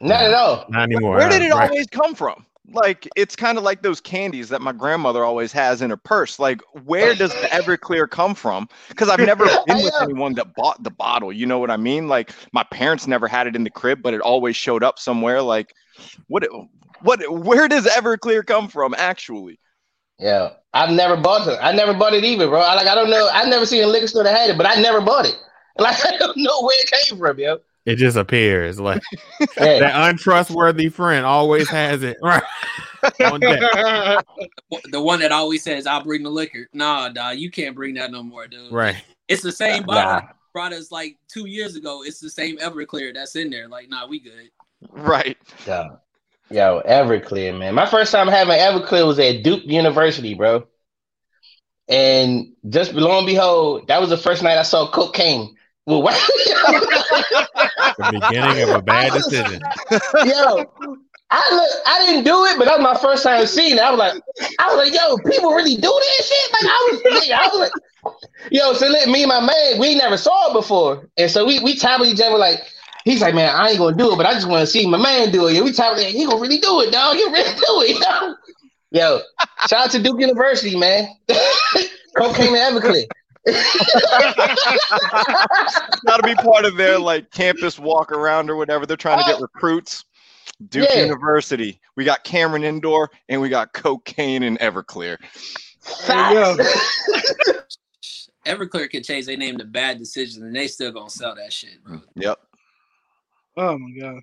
Not 0.00 0.22
at 0.22 0.34
all. 0.34 0.66
Not 0.68 0.84
anymore. 0.84 1.16
Where 1.16 1.28
did 1.28 1.42
it 1.42 1.52
Right. 1.52 1.68
always 1.70 1.86
come 1.86 2.14
from? 2.14 2.44
Like 2.70 3.08
it's 3.16 3.34
kind 3.34 3.56
of 3.56 3.64
like 3.64 3.80
those 3.82 4.00
candies 4.00 4.50
that 4.50 4.60
my 4.60 4.72
grandmother 4.72 5.24
always 5.24 5.52
has 5.52 5.80
in 5.80 5.88
her 5.90 5.96
purse. 5.96 6.38
Like 6.38 6.60
where 6.84 7.14
does 7.14 7.30
the 7.32 7.48
Everclear 7.48 8.08
come 8.08 8.34
from? 8.34 8.68
Because 8.90 9.08
I've 9.08 9.20
never 9.20 9.46
been 9.66 9.78
with 9.82 9.94
anyone 10.02 10.34
that 10.34 10.54
bought 10.54 10.82
the 10.84 10.90
bottle. 10.90 11.32
You 11.32 11.46
know 11.46 11.58
what 11.58 11.70
I 11.70 11.78
mean? 11.78 12.08
Like 12.08 12.32
my 12.52 12.64
parents 12.64 13.06
never 13.06 13.26
had 13.26 13.46
it 13.46 13.56
in 13.56 13.64
the 13.64 13.70
crib, 13.70 14.02
but 14.02 14.12
it 14.12 14.20
always 14.20 14.54
showed 14.54 14.84
up 14.84 14.98
somewhere. 14.98 15.40
Like 15.40 15.72
what? 16.26 16.46
What? 17.00 17.20
Where 17.30 17.68
does 17.68 17.86
Everclear 17.86 18.44
come 18.44 18.68
from? 18.68 18.94
Actually, 18.98 19.58
Yeah, 20.18 20.50
I've 20.74 20.90
never 20.90 21.16
bought 21.16 21.48
it. 21.48 21.58
I 21.62 21.72
never 21.72 21.94
bought 21.94 22.12
it 22.12 22.22
either, 22.24 22.48
bro. 22.48 22.60
I, 22.60 22.74
like 22.74 22.86
I 22.88 22.94
don't 22.94 23.08
know. 23.08 23.30
I 23.32 23.48
never 23.48 23.64
seen 23.64 23.82
a 23.82 23.86
liquor 23.86 24.08
store 24.08 24.24
that 24.24 24.36
had 24.36 24.50
it, 24.50 24.58
but 24.58 24.66
I 24.66 24.74
never 24.80 25.00
bought 25.00 25.24
it. 25.26 25.36
Like 25.82 26.04
I 26.06 26.16
don't 26.18 26.36
know 26.36 26.62
where 26.62 26.76
it 26.80 26.90
came 26.90 27.18
from, 27.18 27.38
yo. 27.38 27.58
It 27.86 27.96
just 27.96 28.16
appears 28.16 28.78
like 28.80 29.00
Yeah. 29.40 29.46
that 29.78 30.10
untrustworthy 30.10 30.88
friend 30.88 31.24
always 31.24 31.68
has 31.68 32.02
it. 32.02 32.16
Right. 32.22 32.42
On 33.32 33.38
deck. 33.38 33.60
The 34.90 35.00
one 35.00 35.20
that 35.20 35.30
always 35.30 35.62
says, 35.62 35.86
"I'll 35.86 36.02
bring 36.02 36.24
the 36.24 36.30
liquor." 36.30 36.66
Nah, 36.72 37.10
dog, 37.10 37.36
you 37.38 37.48
can't 37.48 37.76
bring 37.76 37.94
that 37.94 38.10
no 38.10 38.24
more, 38.24 38.48
dude. 38.48 38.72
Right. 38.72 38.96
It's 39.28 39.40
the 39.42 39.52
same 39.52 39.84
bottle 39.84 40.14
Nah. 40.26 40.32
brought 40.52 40.72
us 40.72 40.90
like 40.90 41.16
two 41.32 41.46
years 41.46 41.76
ago. 41.76 42.02
It's 42.04 42.18
the 42.18 42.28
same 42.28 42.58
Everclear 42.58 43.14
that's 43.14 43.36
in 43.36 43.50
there. 43.50 43.68
Like, 43.68 43.88
nah, 43.88 44.08
we 44.08 44.18
good. 44.18 44.50
right? 44.90 45.36
Yeah. 45.64 45.90
yo, 46.50 46.82
Everclear, 46.88 47.56
man. 47.56 47.72
My 47.74 47.86
first 47.86 48.10
time 48.10 48.26
having 48.26 48.58
Everclear 48.58 49.06
was 49.06 49.20
at 49.20 49.44
Duke 49.44 49.62
University, 49.64 50.34
bro. 50.34 50.66
And 51.88 52.52
just 52.68 52.92
lo 52.94 53.16
and 53.18 53.26
behold, 53.26 53.86
that 53.86 54.00
was 54.00 54.10
the 54.10 54.18
first 54.18 54.42
night 54.42 54.58
I 54.58 54.62
saw 54.62 54.90
cocaine. 54.90 55.54
Well, 55.88 56.02
what? 56.02 56.14
The 57.96 58.20
beginning 58.20 58.62
of 58.62 58.68
a 58.76 58.82
bad 58.82 59.12
decision. 59.14 59.62
yo, 60.26 60.66
I 61.30 61.48
look, 61.50 61.70
I 61.86 62.04
didn't 62.04 62.24
do 62.24 62.44
it, 62.44 62.58
but 62.58 62.66
that 62.66 62.78
was 62.78 62.82
my 62.82 62.94
first 63.00 63.22
time 63.22 63.46
seeing 63.46 63.76
it. 63.76 63.80
I 63.80 63.90
was 63.90 63.98
like, 63.98 64.22
I 64.58 64.66
was 64.68 64.76
like, 64.76 64.92
yo, 64.92 65.16
people 65.30 65.54
really 65.54 65.76
do 65.76 65.98
this 66.00 66.28
shit. 66.28 66.52
Like 66.52 66.62
I 66.64 66.88
was, 66.90 67.30
I 67.30 67.48
was 67.48 67.58
like, 67.58 68.12
yo, 68.50 68.74
so 68.74 68.86
let 68.86 69.08
me 69.08 69.22
and 69.22 69.30
my 69.30 69.40
man, 69.40 69.80
we 69.80 69.94
never 69.94 70.18
saw 70.18 70.50
it 70.50 70.52
before, 70.52 71.08
and 71.16 71.30
so 71.30 71.46
we 71.46 71.58
we 71.60 71.74
tapped 71.74 72.04
each 72.04 72.20
other 72.20 72.36
like. 72.36 72.60
He's 73.04 73.22
like, 73.22 73.34
man, 73.34 73.54
I 73.54 73.70
ain't 73.70 73.78
gonna 73.78 73.96
do 73.96 74.12
it, 74.12 74.16
but 74.18 74.26
I 74.26 74.34
just 74.34 74.46
want 74.46 74.60
to 74.60 74.66
see 74.66 74.86
my 74.86 74.98
man 74.98 75.30
do 75.32 75.46
it. 75.46 75.54
Yeah, 75.54 75.62
we 75.62 75.72
tapped 75.72 75.96
like, 75.96 76.08
he 76.08 76.26
gonna 76.26 76.38
really 76.38 76.58
do 76.58 76.82
it, 76.82 76.92
dog. 76.92 77.16
He 77.16 77.24
really 77.24 77.54
do 77.54 77.82
it, 77.86 77.98
yo. 77.98 78.34
Yo, 78.90 79.20
shout 79.70 79.86
out 79.86 79.90
to 79.92 80.02
Duke 80.02 80.20
University, 80.20 80.76
man. 80.76 81.08
Cocaine 82.18 82.54
and 82.54 82.76
Everclear. 82.76 83.06
Got 86.06 86.16
to 86.16 86.22
be 86.22 86.34
part 86.36 86.64
of 86.64 86.76
their 86.76 86.98
like 86.98 87.30
campus 87.30 87.78
walk 87.78 88.12
around 88.12 88.50
or 88.50 88.56
whatever. 88.56 88.86
They're 88.86 88.96
trying 88.96 89.18
to 89.18 89.24
get 89.24 89.36
oh. 89.36 89.42
recruits. 89.42 90.04
Duke 90.68 90.88
Yeah. 90.90 91.04
University. 91.04 91.80
We 91.96 92.04
got 92.04 92.24
Cameron 92.24 92.64
Indoor 92.64 93.10
and 93.28 93.40
we 93.40 93.48
got 93.48 93.72
cocaine 93.72 94.42
and 94.42 94.58
Everclear. 94.58 95.16
Everclear 98.46 98.90
can 98.90 99.02
change 99.02 99.26
their 99.26 99.36
name 99.36 99.58
to 99.58 99.64
Bad 99.64 99.98
Decision, 99.98 100.42
and 100.44 100.56
they 100.56 100.66
still 100.68 100.90
gonna 100.90 101.10
sell 101.10 101.34
that 101.34 101.52
shit, 101.52 101.82
bro. 101.84 102.00
Yep. 102.16 102.38
Oh 103.56 103.78
my 103.78 103.90
gosh. 104.00 104.22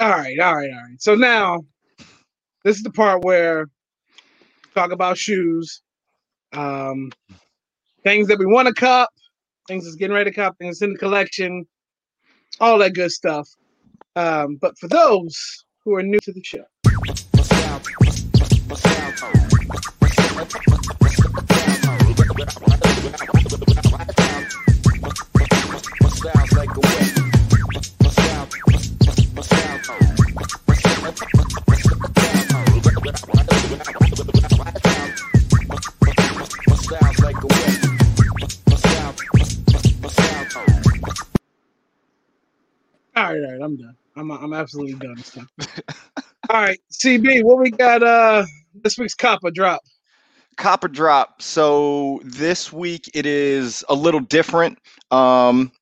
All 0.00 0.10
right, 0.10 0.38
all 0.38 0.54
right, 0.56 0.70
all 0.72 0.82
right. 0.82 1.00
So 1.00 1.14
now 1.14 1.60
this 2.64 2.76
is 2.78 2.82
the 2.84 2.90
part 2.92 3.24
where 3.24 3.68
talk 4.74 4.92
about 4.92 5.18
shoes. 5.18 5.82
Um, 6.52 7.10
things 8.06 8.28
that 8.28 8.38
we 8.38 8.46
want 8.46 8.68
to 8.68 8.74
cop, 8.74 9.10
things 9.66 9.82
that's 9.82 9.96
getting 9.96 10.14
ready 10.14 10.30
to 10.30 10.36
cop, 10.36 10.56
things 10.58 10.80
in 10.80 10.92
the 10.92 10.98
collection, 10.98 11.66
all 12.60 12.78
that 12.78 12.94
good 12.94 13.10
stuff. 13.10 13.48
Um, 14.14 14.58
but 14.60 14.78
for 14.78 14.86
those 14.86 15.64
who 15.84 15.96
are 15.96 16.04
new 16.04 16.20
to 16.20 16.32
the 16.32 16.40
show, 16.44 16.64
all 43.16 43.24
right, 43.24 43.42
all 43.42 43.52
right, 43.52 43.60
I'm 43.62 43.76
done. 43.76 43.96
I'm 44.16 44.30
I'm 44.30 44.52
absolutely 44.52 44.94
done 44.94 45.16
time. 45.16 45.48
all 46.50 46.62
right, 46.62 46.78
CB, 46.92 47.44
what 47.44 47.58
we 47.58 47.70
got? 47.70 48.02
Uh, 48.02 48.44
this 48.82 48.98
week's 48.98 49.14
copper 49.14 49.50
drop. 49.50 49.80
Copper 50.56 50.88
drop. 50.88 51.42
So 51.42 52.20
this 52.24 52.72
week 52.72 53.10
it 53.14 53.26
is 53.26 53.84
a 53.88 53.94
little 53.94 54.20
different. 54.20 54.78
Um, 55.10 55.72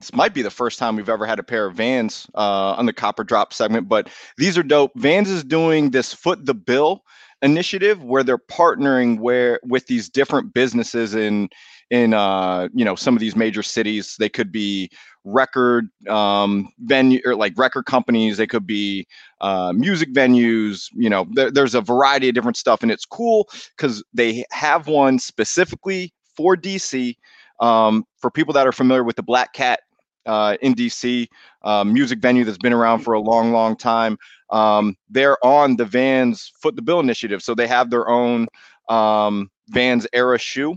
this 0.00 0.12
might 0.12 0.34
be 0.34 0.42
the 0.42 0.50
first 0.50 0.78
time 0.78 0.96
we've 0.96 1.08
ever 1.08 1.24
had 1.26 1.38
a 1.38 1.42
pair 1.42 1.66
of 1.66 1.76
Vans 1.76 2.26
uh, 2.34 2.74
on 2.76 2.84
the 2.86 2.92
Copper 2.92 3.24
Drop 3.24 3.54
segment, 3.54 3.88
but 3.88 4.10
these 4.36 4.58
are 4.58 4.62
dope. 4.62 4.92
Vans 4.96 5.30
is 5.30 5.42
doing 5.42 5.90
this 5.90 6.12
Foot 6.12 6.44
the 6.44 6.52
Bill 6.52 7.02
initiative 7.42 8.02
where 8.04 8.22
they're 8.22 8.38
partnering 8.38 9.18
where 9.20 9.60
with 9.62 9.86
these 9.86 10.08
different 10.08 10.52
businesses 10.52 11.14
in 11.14 11.48
in 11.94 12.12
uh, 12.12 12.68
you 12.74 12.84
know 12.84 12.96
some 12.96 13.14
of 13.14 13.20
these 13.20 13.36
major 13.36 13.62
cities. 13.62 14.16
They 14.18 14.28
could 14.28 14.50
be 14.50 14.90
record 15.22 15.88
um, 16.08 16.68
venue 16.80 17.20
or 17.24 17.36
like 17.36 17.56
record 17.56 17.86
companies. 17.86 18.36
They 18.36 18.48
could 18.48 18.66
be 18.66 19.06
uh, 19.40 19.72
music 19.72 20.12
venues. 20.12 20.88
You 20.92 21.08
know, 21.08 21.26
there, 21.30 21.52
there's 21.52 21.76
a 21.76 21.80
variety 21.80 22.28
of 22.28 22.34
different 22.34 22.56
stuff, 22.56 22.82
and 22.82 22.90
it's 22.90 23.06
cool 23.06 23.48
because 23.76 24.02
they 24.12 24.44
have 24.50 24.88
one 24.88 25.20
specifically 25.20 26.12
for 26.36 26.56
DC. 26.56 27.14
Um, 27.60 28.04
for 28.18 28.32
people 28.32 28.52
that 28.54 28.66
are 28.66 28.72
familiar 28.72 29.04
with 29.04 29.14
the 29.14 29.22
Black 29.22 29.52
Cat 29.52 29.78
uh, 30.26 30.56
in 30.60 30.74
DC, 30.74 31.28
uh, 31.62 31.84
music 31.84 32.18
venue 32.18 32.44
that's 32.44 32.58
been 32.58 32.72
around 32.72 33.00
for 33.00 33.14
a 33.14 33.20
long, 33.20 33.52
long 33.52 33.76
time. 33.76 34.18
Um, 34.50 34.96
they're 35.08 35.42
on 35.46 35.76
the 35.76 35.84
Vans 35.84 36.50
Foot 36.60 36.74
the 36.74 36.82
Bill 36.82 36.98
initiative, 36.98 37.40
so 37.42 37.54
they 37.54 37.68
have 37.68 37.90
their 37.90 38.08
own 38.08 38.48
um, 38.88 39.48
Vans 39.68 40.08
era 40.12 40.36
shoe, 40.36 40.76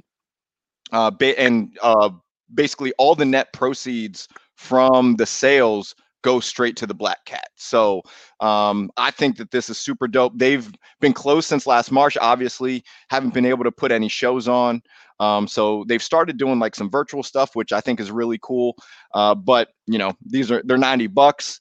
uh, 0.92 1.12
ba- 1.12 1.40
and 1.40 1.78
uh, 1.82 2.10
basically 2.54 2.94
all 2.98 3.16
the 3.16 3.26
net 3.26 3.52
proceeds 3.54 4.28
from 4.56 5.16
the 5.16 5.26
sales 5.26 5.96
go 6.24 6.40
straight 6.40 6.76
to 6.76 6.86
the 6.88 6.94
Black 6.94 7.24
Cat. 7.26 7.50
So 7.56 8.02
um, 8.40 8.90
I 8.98 9.12
think 9.12 9.38
that 9.38 9.52
this 9.52 9.70
is 9.70 9.78
super 9.78 10.08
dope. 10.08 10.34
They've 10.36 10.70
been 11.00 11.14
closed 11.14 11.48
since 11.48 11.68
last 11.68 11.92
March. 11.92 12.18
Obviously, 12.20 12.84
haven't 13.10 13.34
been 13.34 13.46
able 13.46 13.64
to 13.64 13.72
put 13.72 13.92
any 13.92 14.10
shows 14.10 14.48
on. 14.48 14.82
Um, 15.20 15.48
so 15.48 15.84
they've 15.88 16.04
started 16.04 16.38
doing 16.38 16.60
like 16.60 16.76
some 16.76 16.90
virtual 16.90 17.24
stuff, 17.24 17.56
which 17.56 17.72
I 17.72 17.82
think 17.82 18.00
is 18.00 18.12
really 18.12 18.40
cool. 18.42 18.76
Uh, 19.14 19.36
but 19.36 19.70
you 19.86 19.98
know, 19.98 20.14
these 20.26 20.52
are 20.52 20.62
they're 20.66 20.78
90 20.78 21.08
bucks. 21.08 21.60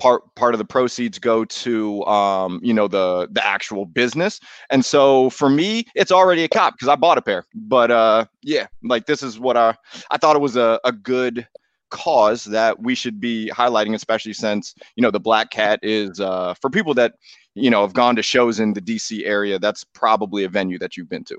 Part 0.00 0.34
part 0.34 0.54
of 0.54 0.58
the 0.58 0.64
proceeds 0.64 1.18
go 1.18 1.44
to 1.44 2.04
um, 2.06 2.58
you 2.62 2.72
know 2.72 2.88
the 2.88 3.28
the 3.30 3.46
actual 3.46 3.84
business, 3.84 4.40
and 4.70 4.82
so 4.82 5.28
for 5.28 5.50
me, 5.50 5.84
it's 5.94 6.10
already 6.10 6.42
a 6.42 6.48
cop 6.48 6.74
because 6.74 6.88
I 6.88 6.96
bought 6.96 7.18
a 7.18 7.22
pair. 7.22 7.44
But 7.54 7.90
uh, 7.90 8.24
yeah, 8.42 8.66
like 8.82 9.04
this 9.04 9.22
is 9.22 9.38
what 9.38 9.58
I 9.58 9.74
I 10.10 10.16
thought 10.16 10.36
it 10.36 10.40
was 10.42 10.56
a, 10.56 10.80
a 10.84 10.92
good 10.92 11.46
cause 11.90 12.44
that 12.44 12.80
we 12.80 12.94
should 12.94 13.20
be 13.20 13.50
highlighting, 13.54 13.94
especially 13.94 14.32
since 14.32 14.74
you 14.96 15.02
know 15.02 15.10
the 15.10 15.20
Black 15.20 15.50
Cat 15.50 15.78
is 15.82 16.18
uh, 16.18 16.54
for 16.54 16.70
people 16.70 16.94
that 16.94 17.14
you 17.54 17.68
know 17.68 17.82
have 17.82 17.92
gone 17.92 18.16
to 18.16 18.22
shows 18.22 18.58
in 18.58 18.72
the 18.72 18.80
DC 18.80 19.26
area. 19.26 19.58
That's 19.58 19.84
probably 19.84 20.44
a 20.44 20.48
venue 20.48 20.78
that 20.78 20.96
you've 20.96 21.10
been 21.10 21.24
to. 21.24 21.36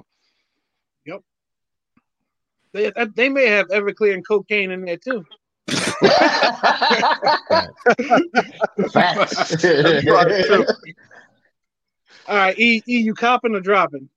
Yep. 1.06 1.22
They 2.74 2.92
they 3.16 3.30
may 3.30 3.48
have 3.48 3.70
Everclear 3.70 4.14
and 4.14 4.28
cocaine 4.28 4.72
in 4.72 4.86
there 4.86 4.98
too. 4.98 5.26
Facts. 8.92 9.66
All 12.28 12.38
right, 12.38 12.60
E, 12.60 12.84
e 12.88 13.00
you 13.00 13.14
copping 13.14 13.56
or 13.56 13.62
dropping? 13.62 14.10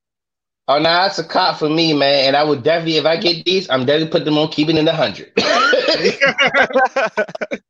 Oh, 0.67 0.79
nah, 0.79 1.03
that's 1.03 1.19
a 1.19 1.25
cop 1.25 1.59
for 1.59 1.69
me, 1.69 1.93
man. 1.93 2.29
And 2.29 2.37
I 2.37 2.43
would 2.43 2.63
definitely, 2.63 2.97
if 2.97 3.05
I 3.05 3.19
get 3.19 3.45
these, 3.45 3.69
I'm 3.69 3.85
definitely 3.85 4.11
put 4.11 4.25
them 4.25 4.39
on 4.39 4.49
keeping 4.49 4.79
in 4.79 4.87
the 4.87 4.95
hundred. 4.95 5.31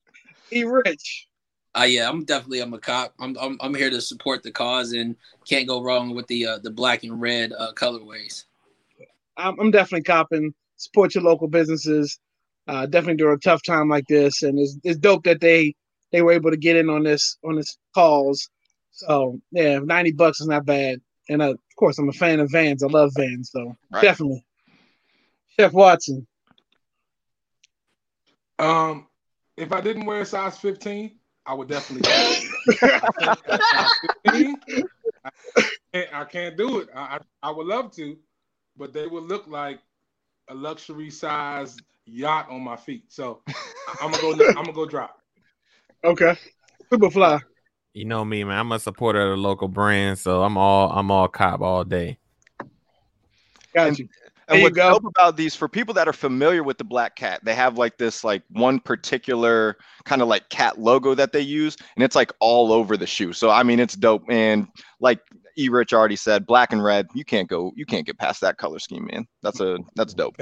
E 0.53 0.65
Rich. 0.65 1.27
Uh, 1.77 1.87
yeah, 1.89 2.09
I'm 2.09 2.25
definitely 2.25 2.61
I'm 2.61 2.73
a 2.73 2.79
cop. 2.79 3.13
I'm, 3.19 3.37
I'm 3.41 3.59
I'm 3.61 3.75
here 3.75 3.91
to 3.91 4.01
support 4.01 4.45
the 4.45 4.53
cause 4.53 4.93
and 4.93 5.17
can't 5.49 5.67
go 5.67 5.83
wrong 5.83 6.15
with 6.15 6.29
the 6.29 6.47
uh, 6.47 6.59
the 6.59 6.71
black 6.71 7.03
and 7.03 7.21
red 7.21 7.53
uh, 7.53 7.73
colorways. 7.73 8.45
I'm, 9.37 9.59
I'm 9.59 9.73
definitely 9.73 10.05
copping. 10.05 10.55
Support 10.77 11.17
your 11.17 11.25
local 11.25 11.49
businesses. 11.49 12.21
Uh, 12.67 12.87
definitely 12.87 13.17
during 13.17 13.37
a 13.37 13.41
tough 13.41 13.63
time 13.63 13.89
like 13.89 14.07
this, 14.09 14.43
and 14.43 14.59
it's, 14.59 14.79
it's 14.85 14.99
dope 14.99 15.25
that 15.25 15.41
they 15.41 15.75
they 16.13 16.23
were 16.23 16.33
able 16.33 16.51
to 16.51 16.57
get 16.57 16.77
in 16.77 16.89
on 16.89 17.03
this 17.03 17.37
on 17.45 17.57
this 17.57 17.77
cause. 17.95 18.49
So 18.93 19.41
yeah, 19.51 19.81
ninety 19.81 20.13
bucks 20.13 20.41
is 20.41 20.47
not 20.47 20.65
bad. 20.65 21.01
And 21.29 21.43
uh, 21.43 21.51
of 21.51 21.59
course, 21.79 21.99
I'm 21.99 22.09
a 22.09 22.13
fan 22.13 22.41
of 22.41 22.51
Vans. 22.51 22.83
I 22.83 22.87
love 22.87 23.11
Vans, 23.17 23.51
so 23.51 23.77
Right. 23.91 24.03
definitely. 24.03 24.45
Chef 25.59 25.73
Watson. 25.73 26.27
Um, 28.59 29.07
if 29.57 29.73
I 29.73 29.81
didn't 29.81 30.07
wear 30.07 30.21
a 30.21 30.27
size 30.27 30.59
15, 30.59 31.13
I 31.47 31.55
would 31.55 31.69
definitely. 31.69 32.05
size 32.79 33.91
15, 34.25 34.57
I, 35.25 35.31
can't, 35.93 36.15
I 36.15 36.25
can't 36.25 36.57
do 36.57 36.79
it. 36.81 36.89
I, 36.95 37.17
I 37.17 37.49
I 37.49 37.51
would 37.51 37.67
love 37.67 37.95
to, 37.97 38.17
but 38.77 38.93
they 38.93 39.07
would 39.07 39.25
look 39.25 39.47
like 39.47 39.81
a 40.49 40.55
luxury 40.55 41.11
size 41.11 41.77
yacht 42.07 42.49
on 42.51 42.63
my 42.63 42.77
feet. 42.77 43.05
So 43.09 43.43
I'm 44.01 44.11
gonna 44.11 44.37
go. 44.37 44.47
I'm 44.49 44.55
gonna 44.55 44.73
go 44.73 44.87
drop. 44.87 45.19
Okay. 46.05 46.37
Superfly. 46.93 47.41
You 47.95 48.05
know 48.05 48.25
me, 48.25 48.45
man. 48.45 48.59
I'm 48.59 48.73
a 48.73 48.79
supporter 48.79 49.21
of 49.21 49.31
the 49.31 49.37
local 49.37 49.69
brand, 49.69 50.19
so 50.19 50.43
I'm 50.43 50.57
all 50.57 50.91
I'm 50.91 51.11
all 51.11 51.29
cop 51.29 51.61
all 51.61 51.85
day. 51.85 52.19
Got 53.75 53.99
you. 53.99 54.09
And 54.55 54.63
what's 54.63 54.77
go. 54.77 54.91
dope 54.91 55.05
about 55.05 55.37
these 55.37 55.55
for 55.55 55.69
people 55.69 55.95
that 55.95 56.09
are 56.09 56.13
familiar 56.13 56.63
with 56.63 56.79
the 56.79 56.85
Black 56.85 57.17
Cat, 57.17 57.45
they 57.45 57.55
have 57.55 57.79
like 57.79 57.99
this 57.99 58.25
like 58.25 58.43
one 58.51 58.81
particular 58.81 59.77
kind 60.05 60.23
of 60.23 60.29
like 60.29 60.49
cat 60.49 60.79
logo 60.79 61.15
that 61.15 61.33
they 61.33 61.41
use, 61.41 61.77
and 61.97 62.05
it's 62.05 62.17
like 62.17 62.33
all 62.41 62.73
over 62.73 62.97
the 62.97 63.07
shoe. 63.07 63.33
So 63.33 63.51
I 63.51 63.63
mean, 63.63 63.81
it's 63.81 63.95
dope. 63.95 64.25
And 64.29 64.69
like 65.01 65.21
E 65.57 65.69
Rich 65.69 65.93
already 65.93 66.17
said, 66.17 66.47
black 66.47 66.73
and 66.73 66.83
red, 66.83 67.09
you 67.15 67.25
can't 67.25 67.49
go, 67.49 67.73
you 67.77 67.87
can't 67.87 68.07
get 68.07 68.19
past 68.19 68.41
that 68.41 68.59
color 68.59 68.79
scheme, 68.79 69.09
man. 69.11 69.27
That's 69.43 69.61
a 69.61 69.79
that's 69.95 70.15
dope. 70.15 70.37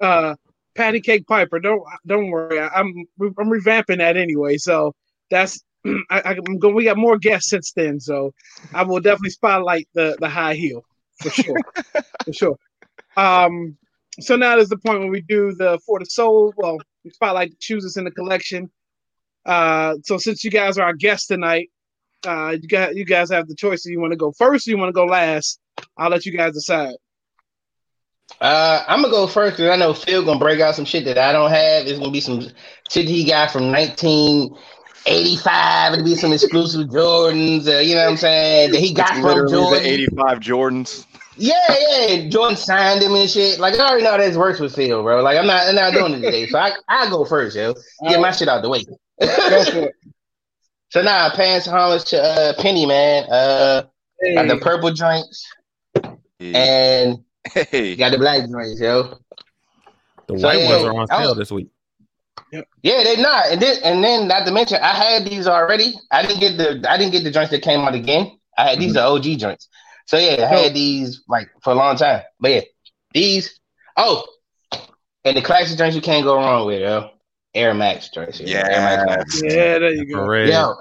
Uh, 0.00 0.34
Patty 0.74 1.00
Cake 1.00 1.26
Piper. 1.26 1.60
Don't 1.60 1.82
don't 2.06 2.30
worry. 2.30 2.60
I, 2.60 2.68
I'm 2.68 2.92
I'm 3.20 3.50
revamping 3.50 3.98
that 3.98 4.16
anyway. 4.16 4.56
So 4.56 4.94
that's 5.30 5.62
I, 6.10 6.22
I'm 6.46 6.58
going. 6.58 6.74
We 6.74 6.84
got 6.84 6.96
more 6.96 7.18
guests 7.18 7.50
since 7.50 7.72
then, 7.72 8.00
so 8.00 8.32
I 8.72 8.82
will 8.82 9.00
definitely 9.00 9.30
spotlight 9.30 9.88
the 9.94 10.16
the 10.20 10.28
high 10.28 10.54
heel 10.54 10.82
for 11.20 11.30
sure, 11.30 11.56
for 12.24 12.32
sure. 12.32 12.56
Um, 13.16 13.76
so 14.20 14.36
now 14.36 14.56
is 14.58 14.68
the 14.68 14.78
point 14.78 15.00
when 15.00 15.10
we 15.10 15.22
do 15.22 15.52
the 15.54 15.78
for 15.86 15.98
the 15.98 16.06
soul. 16.06 16.52
Well, 16.56 16.78
we 17.04 17.10
spotlight 17.10 17.50
the 17.50 17.56
shoes 17.60 17.82
that's 17.84 17.96
in 17.96 18.04
the 18.04 18.10
collection. 18.10 18.70
Uh, 19.44 19.96
so 20.04 20.16
since 20.18 20.44
you 20.44 20.50
guys 20.50 20.78
are 20.78 20.84
our 20.84 20.94
guests 20.94 21.26
tonight, 21.26 21.70
uh, 22.26 22.56
you 22.60 22.68
got 22.68 22.94
you 22.96 23.04
guys 23.04 23.30
have 23.30 23.48
the 23.48 23.54
choice. 23.54 23.84
If 23.86 23.92
you 23.92 24.00
want 24.00 24.12
to 24.12 24.16
go 24.16 24.32
first, 24.32 24.66
or 24.66 24.70
you 24.70 24.78
want 24.78 24.88
to 24.88 24.92
go 24.92 25.04
last. 25.04 25.60
I'll 25.98 26.08
let 26.10 26.24
you 26.24 26.32
guys 26.36 26.54
decide. 26.54 26.94
Uh, 28.40 28.82
I'm 28.88 29.02
gonna 29.02 29.12
go 29.12 29.26
first 29.26 29.56
because 29.56 29.70
I 29.70 29.76
know 29.76 29.92
Phil 29.92 30.24
gonna 30.24 30.38
break 30.38 30.60
out 30.60 30.74
some 30.74 30.84
shit 30.86 31.04
that 31.04 31.18
I 31.18 31.32
don't 31.32 31.50
have. 31.50 31.86
It's 31.86 31.98
gonna 31.98 32.10
be 32.10 32.20
some 32.20 32.40
shit 32.88 33.06
he 33.06 33.24
got 33.24 33.50
from 33.50 33.70
1985. 33.70 35.92
It'll 35.92 36.04
be 36.04 36.14
some 36.14 36.32
exclusive 36.32 36.88
Jordans. 36.88 37.68
Uh, 37.68 37.80
you 37.80 37.94
know 37.94 38.04
what 38.04 38.10
I'm 38.12 38.16
saying? 38.16 38.70
That 38.72 38.80
he 38.80 38.94
got 38.94 39.10
It's 39.10 39.18
from 39.18 39.26
literally 39.28 39.52
Jordan. 39.52 39.82
the 39.82 39.88
85 39.88 40.40
Jordans. 40.40 41.06
Yeah, 41.36 41.54
yeah. 42.08 42.28
Jordan 42.28 42.56
signed 42.56 43.02
him 43.02 43.12
and 43.14 43.28
shit. 43.28 43.58
Like 43.58 43.74
I 43.74 43.88
already 43.88 44.04
know 44.04 44.12
how 44.12 44.16
this 44.18 44.36
works 44.36 44.60
with 44.60 44.74
Phil, 44.74 45.02
bro. 45.02 45.22
Like 45.22 45.36
I'm 45.38 45.46
not, 45.46 45.66
I'm 45.68 45.74
not 45.74 45.92
doing 45.92 46.14
it 46.14 46.20
today, 46.22 46.46
so 46.46 46.58
I 46.58 46.72
I 46.88 47.08
go 47.10 47.24
first, 47.24 47.56
yo. 47.56 47.74
Get 48.08 48.20
my 48.20 48.30
shit 48.32 48.48
out 48.48 48.62
the 48.62 48.68
way. 48.68 48.84
Go 48.84 48.94
for 49.64 49.78
it. 49.88 49.94
so 50.90 51.02
now, 51.02 51.30
pants 51.30 51.66
homage 51.66 52.04
to 52.06 52.22
uh, 52.22 52.52
Penny, 52.62 52.86
man. 52.86 53.24
Uh, 53.30 53.82
got 54.34 54.48
the 54.48 54.58
purple 54.58 54.92
joints 54.92 55.46
and 56.40 57.18
Hey, 57.52 57.94
got 57.96 58.10
the 58.12 58.18
black 58.18 58.48
joints, 58.48 58.80
yo. 58.80 59.18
The 60.28 60.38
So, 60.38 60.46
white 60.48 60.60
yeah, 60.60 60.68
ones 60.70 60.84
are 60.84 60.94
on 61.00 61.06
sale 61.08 61.28
was- 61.30 61.38
this 61.38 61.50
week. 61.52 61.68
Yeah, 62.82 63.02
they're 63.02 63.16
not. 63.16 63.46
And 63.50 63.60
then 63.60 63.76
and 63.82 64.04
then 64.04 64.28
not 64.28 64.46
to 64.46 64.52
mention, 64.52 64.78
I 64.80 64.94
had 64.94 65.24
these 65.24 65.48
already. 65.48 65.94
I 66.12 66.22
didn't 66.24 66.38
get 66.38 66.56
the 66.56 66.88
I 66.88 66.96
didn't 66.96 67.10
get 67.12 67.24
the 67.24 67.30
joints 67.32 67.50
that 67.50 67.62
came 67.62 67.80
out 67.80 67.94
again. 67.94 68.30
I 68.56 68.70
had 68.70 68.78
these 68.78 68.96
are 68.96 69.08
OG 69.08 69.24
joints. 69.38 69.68
So 70.06 70.18
yeah, 70.18 70.48
I 70.50 70.54
had 70.62 70.74
these 70.74 71.22
like 71.28 71.48
for 71.62 71.70
a 71.70 71.74
long 71.76 71.96
time. 71.96 72.22
But 72.40 72.50
yeah, 72.50 72.60
these 73.12 73.58
oh, 73.96 74.24
and 75.24 75.36
the 75.36 75.42
classic 75.42 75.78
joints 75.78 75.96
you 75.96 76.02
can't 76.02 76.24
go 76.24 76.36
wrong 76.36 76.66
with, 76.66 76.80
yo. 76.80 77.10
Air 77.54 77.72
Max 77.74 78.08
joints. 78.10 78.40
yo. 78.40 78.58
Air 78.58 79.04
Max. 79.06 79.40
Yeah, 79.42 79.78
there 79.78 79.92
you 79.92 80.06
go. 80.06 80.24
Correct. 80.26 80.50
Yo, 80.52 80.74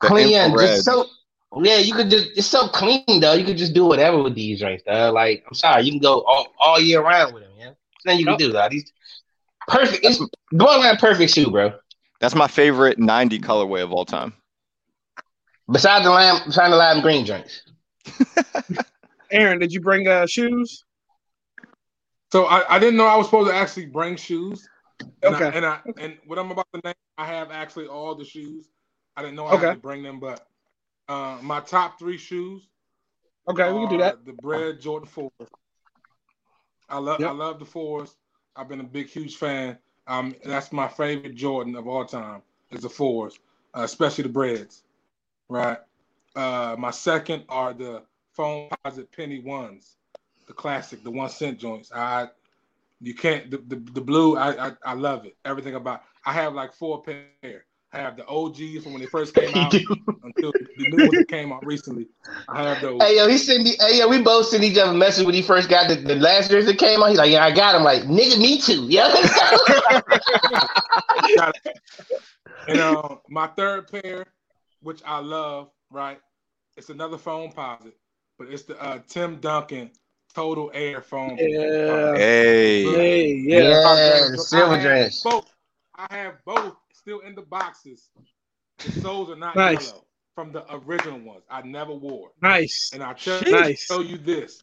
The 0.00 0.06
clean, 0.08 0.28
infrared. 0.40 0.68
just 0.68 0.84
so 0.84 1.06
yeah, 1.62 1.78
you 1.78 1.94
could 1.94 2.10
just 2.10 2.26
it's 2.36 2.46
so 2.46 2.68
clean 2.68 3.02
though. 3.20 3.32
You 3.32 3.44
could 3.44 3.56
just 3.56 3.72
do 3.74 3.86
whatever 3.86 4.22
with 4.22 4.34
these 4.34 4.60
joints, 4.60 4.82
though. 4.86 5.10
Like 5.12 5.44
I'm 5.48 5.54
sorry, 5.54 5.82
you 5.84 5.92
can 5.92 6.00
go 6.00 6.20
all, 6.20 6.48
all 6.60 6.78
year 6.78 7.02
round 7.02 7.32
with 7.34 7.42
them, 7.44 7.52
yeah. 7.58 7.70
Then 8.04 8.18
you 8.18 8.24
can 8.26 8.32
Yep. 8.34 8.38
do 8.38 8.52
that. 8.52 8.70
These 8.70 8.92
perfect. 9.66 10.04
It's 10.04 10.22
borderline 10.52 10.96
perfect 10.98 11.32
shoe, 11.34 11.50
bro. 11.50 11.72
That's 12.20 12.34
my 12.34 12.48
favorite 12.48 12.98
90 12.98 13.38
colorway 13.40 13.82
of 13.82 13.92
all 13.92 14.04
time. 14.04 14.34
Besides 15.70 16.04
the 16.04 16.10
lamb, 16.10 16.40
besides 16.46 16.70
the 16.72 16.76
lime 16.76 17.00
green 17.00 17.24
joints. 17.24 17.62
Aaron, 19.30 19.58
did 19.58 19.72
you 19.72 19.80
bring 19.80 20.08
uh 20.08 20.26
shoes? 20.26 20.84
So 22.32 22.44
I, 22.44 22.76
I 22.76 22.78
didn't 22.78 22.96
know 22.96 23.06
I 23.06 23.16
was 23.16 23.26
supposed 23.26 23.50
to 23.50 23.56
actually 23.56 23.86
bring 23.86 24.16
shoes. 24.16 24.68
And 25.22 25.34
Okay. 25.34 25.44
I, 25.44 25.48
and 25.50 25.66
I 25.66 25.80
and 25.98 26.18
what 26.26 26.38
I'm 26.38 26.50
about 26.50 26.66
to 26.74 26.80
name, 26.84 26.94
I 27.16 27.26
have 27.26 27.50
actually 27.50 27.86
all 27.86 28.14
the 28.14 28.24
shoes. 28.24 28.68
I 29.16 29.22
didn't 29.22 29.36
know 29.36 29.46
I 29.46 29.54
Okay. 29.54 29.66
had 29.66 29.72
to 29.72 29.78
bring 29.78 30.02
them, 30.02 30.20
but 30.20 30.46
uh, 31.08 31.38
my 31.42 31.60
top 31.60 31.98
three 31.98 32.18
shoes. 32.18 32.68
Okay, 33.48 33.72
we 33.72 33.80
can 33.80 33.88
do 33.88 33.98
that. 33.98 34.24
The 34.24 34.32
Bread 34.32 34.80
Jordan 34.80 35.08
Fours. 35.08 35.32
I 36.88 36.98
love 36.98 37.20
Yep. 37.20 37.30
I 37.30 37.32
love 37.32 37.58
the 37.58 37.64
fours. 37.64 38.16
I've 38.56 38.68
been 38.68 38.80
a 38.80 38.84
big 38.84 39.08
huge 39.08 39.36
fan. 39.36 39.78
Um, 40.06 40.34
that's 40.44 40.72
my 40.72 40.88
favorite 40.88 41.34
Jordan 41.34 41.76
of 41.76 41.86
all 41.86 42.04
time 42.04 42.42
is 42.70 42.82
the 42.82 42.88
fours, 42.88 43.38
uh, 43.74 43.82
especially 43.82 44.22
the 44.22 44.30
breads. 44.30 44.84
Right. 45.48 45.78
Uh, 46.36 46.76
my 46.78 46.90
second 46.90 47.44
are 47.48 47.72
the 47.72 48.02
foam 48.32 48.68
posit 48.84 49.10
penny 49.12 49.40
ones, 49.40 49.96
the 50.46 50.52
classic, 50.52 51.02
the 51.02 51.10
one 51.10 51.28
cent 51.28 51.58
joints. 51.58 51.90
I 51.92 52.28
you 53.00 53.14
can't 53.14 53.50
the 53.50 53.58
the, 53.58 53.76
the 53.92 54.00
blue. 54.00 54.36
I, 54.36 54.68
I 54.68 54.72
I 54.84 54.92
love 54.94 55.24
it. 55.24 55.36
Everything 55.44 55.74
about. 55.74 56.02
I 56.24 56.32
have 56.32 56.54
like 56.54 56.72
four 56.74 57.02
pair. 57.02 57.64
I 57.92 57.98
have 57.98 58.16
the 58.18 58.26
OGs 58.26 58.82
from 58.82 58.92
when 58.92 59.00
they 59.00 59.06
first 59.06 59.34
came 59.34 59.54
out 59.54 59.72
until 60.22 60.52
the 60.52 60.88
new 60.88 61.06
ones 61.06 61.18
that 61.18 61.28
came 61.28 61.52
out 61.52 61.64
recently. 61.64 62.06
I 62.48 62.62
have 62.62 62.82
those. 62.82 63.00
Hey 63.00 63.16
yo, 63.16 63.28
he 63.28 63.38
sent 63.38 63.64
me. 63.64 63.76
Hey 63.80 63.98
yo, 63.98 64.08
we 64.08 64.20
both 64.20 64.46
sent 64.46 64.62
each 64.62 64.76
other 64.76 64.92
messages 64.92 65.24
when 65.24 65.34
he 65.34 65.40
first 65.40 65.70
got 65.70 65.88
the, 65.88 65.94
the 65.96 66.16
last 66.16 66.50
years 66.50 66.66
that 66.66 66.78
came 66.78 67.02
out. 67.02 67.08
He's 67.08 67.18
like, 67.18 67.30
yeah, 67.30 67.44
I 67.44 67.50
got 67.50 67.74
him. 67.74 67.82
Like, 67.84 68.02
nigga, 68.02 68.38
me 68.38 68.60
too. 68.60 68.86
Yeah. 68.88 69.08
Got 71.36 71.56
it. 71.64 71.78
and 72.68 72.78
uh, 72.78 73.16
my 73.28 73.46
third 73.48 73.88
pair, 73.90 74.26
which 74.82 75.00
I 75.06 75.20
love, 75.20 75.70
right? 75.90 76.20
It's 76.76 76.90
another 76.90 77.16
Foamposite, 77.16 77.92
but 78.38 78.48
it's 78.48 78.64
the 78.64 78.80
uh, 78.82 79.00
Tim 79.08 79.36
Duncan 79.36 79.90
Total 80.34 80.70
Air 80.74 81.00
foam. 81.02 81.36
Yeah. 81.38 82.16
Hey. 82.16 82.84
Hey, 82.84 83.32
yeah. 83.34 83.58
Yeah, 83.60 84.28
the 84.30 84.38
silver 84.38 84.74
I 84.74 84.82
dress. 84.82 85.22
Both. 85.22 85.50
I 85.96 86.06
have 86.14 86.34
both 86.44 86.76
still 86.92 87.20
in 87.20 87.34
the 87.34 87.42
boxes. 87.42 88.10
The 88.78 88.92
soles 89.00 89.30
are 89.30 89.36
not 89.36 89.56
Nice. 89.56 89.88
yellow 89.88 90.04
from 90.36 90.52
the 90.52 90.64
original 90.72 91.18
ones. 91.18 91.42
I 91.50 91.62
never 91.62 91.92
wore. 91.92 92.30
Nice. 92.40 92.90
And 92.92 93.02
I 93.02 93.14
tell, 93.14 93.40
Nice. 93.42 93.88
tell 93.88 94.04
you 94.04 94.16
this. 94.18 94.62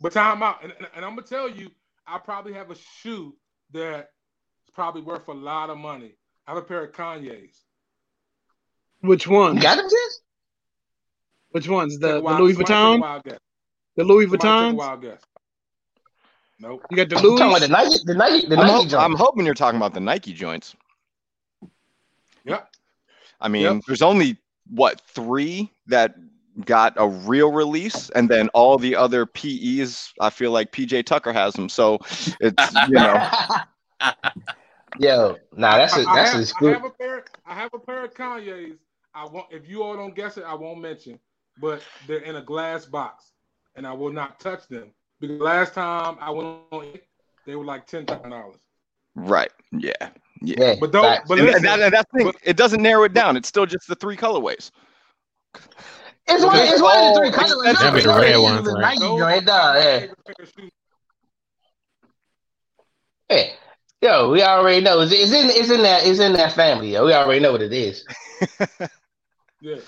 But 0.00 0.12
time 0.12 0.42
out. 0.42 0.62
And, 0.62 0.72
and 0.94 1.04
I'm 1.04 1.14
gonna 1.14 1.26
tell 1.26 1.50
you, 1.50 1.70
I 2.06 2.18
probably 2.18 2.54
have 2.54 2.70
a 2.70 2.76
shoe 2.76 3.36
that's 3.70 4.08
probably 4.72 5.02
worth 5.02 5.28
a 5.28 5.32
lot 5.32 5.68
of 5.68 5.76
money. 5.76 6.14
I 6.46 6.52
have 6.52 6.58
a 6.58 6.62
pair 6.62 6.84
of 6.84 6.92
Kanye's. 6.92 7.64
Which 9.00 9.26
one? 9.26 9.56
You 9.56 9.62
got 9.62 9.78
him, 9.78 9.84
Jess? 9.84 10.20
Which 11.50 11.68
ones? 11.68 11.98
The, 11.98 12.18
a 12.18 12.20
the 12.20 12.20
Louis 12.20 12.52
somebody 12.54 12.56
take 12.56 12.70
a 12.70 12.74
Vuitton? 12.74 13.00
wild 13.00 13.24
guess. 13.24 13.38
The 13.96 14.04
Louis 14.04 14.24
Somebody 14.26 14.38
take 14.42 14.50
a 14.50 14.54
Vuittons? 14.54 14.76
wild 14.76 15.02
guess. 15.02 15.20
Nope. 16.60 16.82
You 16.90 16.96
got 16.96 17.08
the 17.08 17.16
I'm 17.16 17.22
talking 17.22 17.46
about 17.48 17.60
the 17.60 17.68
Nike, 17.68 17.96
the 18.04 18.14
Nike, 18.14 18.46
the 18.46 18.56
I'm, 18.56 18.66
Nike 18.66 18.72
ho- 18.72 18.84
joint. 18.84 18.94
I'm 19.02 19.14
hoping 19.14 19.44
you're 19.46 19.54
talking 19.54 19.76
about 19.76 19.94
the 19.94 20.00
Nike 20.00 20.32
joints. 20.32 20.74
Yep. 22.44 22.68
I 23.40 23.48
mean, 23.48 23.62
Yep. 23.62 23.82
there's 23.86 24.02
only 24.02 24.38
what 24.70 25.00
three 25.02 25.70
that 25.86 26.14
got 26.64 26.94
a 26.96 27.06
real 27.06 27.52
release, 27.52 28.10
and 28.10 28.28
then 28.28 28.48
all 28.48 28.76
the 28.78 28.96
other 28.96 29.24
PEs. 29.24 30.12
I 30.20 30.30
feel 30.30 30.50
like 30.50 30.72
PJ 30.72 31.06
Tucker 31.06 31.32
has 31.32 31.54
them, 31.54 31.68
so 31.68 31.98
it's 32.40 32.74
you 32.88 32.94
know. 32.94 33.28
Yo, 34.98 35.36
nah, 35.56 35.76
that's 35.76 35.96
a 35.96 36.00
I, 36.00 36.10
I 36.12 36.14
that's 36.16 36.30
have, 36.32 36.40
a 36.40 36.42
I 36.42 36.44
scoop. 36.44 36.72
have 36.74 36.84
a 36.84 36.90
pair. 36.90 37.24
I 37.46 37.54
have 37.54 37.70
a 37.72 37.78
pair 37.78 38.04
of 38.04 38.14
Kanye's. 38.14 38.78
I 39.14 39.26
won't. 39.26 39.46
If 39.52 39.68
you 39.68 39.82
all 39.84 39.94
don't 39.96 40.14
guess 40.16 40.36
it, 40.38 40.44
I 40.44 40.54
won't 40.54 40.80
mention. 40.80 41.20
But 41.60 41.82
they're 42.06 42.18
in 42.18 42.36
a 42.36 42.42
glass 42.42 42.86
box, 42.86 43.32
and 43.76 43.86
I 43.86 43.92
will 43.92 44.12
not 44.12 44.38
touch 44.40 44.66
them 44.68 44.92
because 45.20 45.40
last 45.40 45.74
time 45.74 46.16
I 46.20 46.30
went 46.30 46.48
on, 46.70 46.84
it, 46.84 47.04
they 47.46 47.56
were 47.56 47.64
like 47.64 47.86
ten 47.86 48.06
thousand 48.06 48.30
dollars. 48.30 48.56
Right. 49.14 49.50
Yeah. 49.72 49.92
Yeah. 50.00 50.10
Yeah, 50.40 50.74
But 50.80 50.92
don't- 50.92 51.02
facts. 51.04 51.28
but 51.28 51.38
listen, 51.38 51.66
and 51.66 51.82
that, 51.82 51.92
and 51.94 52.06
thing. 52.16 52.26
but- 52.26 52.36
It 52.44 52.56
doesn't 52.56 52.80
narrow 52.80 53.02
it 53.04 53.12
down. 53.12 53.36
It's 53.36 53.48
still 53.48 53.66
just 53.66 53.88
the 53.88 53.96
three 53.96 54.16
colorways. 54.16 54.70
it's 56.28 56.44
one, 56.44 56.56
it's 56.56 56.80
one 56.80 56.96
of 56.96 57.14
the 57.14 57.20
three 57.20 57.30
colors. 57.32 57.60
that'd 57.76 57.94
be 57.94 58.00
the 58.02 58.08
red 58.08 58.36
ones, 58.36 58.66
right? 58.68 58.80
Nike 58.80 59.00
Those 59.00 59.18
joint, 59.18 59.48
are 59.48 59.76
yeah. 59.76 59.98
favorite 59.98 60.18
pair 60.26 60.34
of 60.44 60.52
shoes. 60.56 60.70
Hey, 63.28 63.52
yo, 64.00 64.30
we 64.30 64.42
already 64.42 64.80
know. 64.80 65.00
It's, 65.00 65.12
it's 65.12 65.32
in 65.32 65.48
it's 65.50 65.70
in 65.70 65.82
that 65.82 66.06
it's 66.06 66.20
in 66.20 66.32
that 66.34 66.52
family. 66.52 66.92
Yo. 66.92 67.04
We 67.04 67.12
already 67.12 67.40
know 67.40 67.52
what 67.52 67.62
it 67.62 67.72
is. 67.72 68.04
Yeah. 69.60 69.78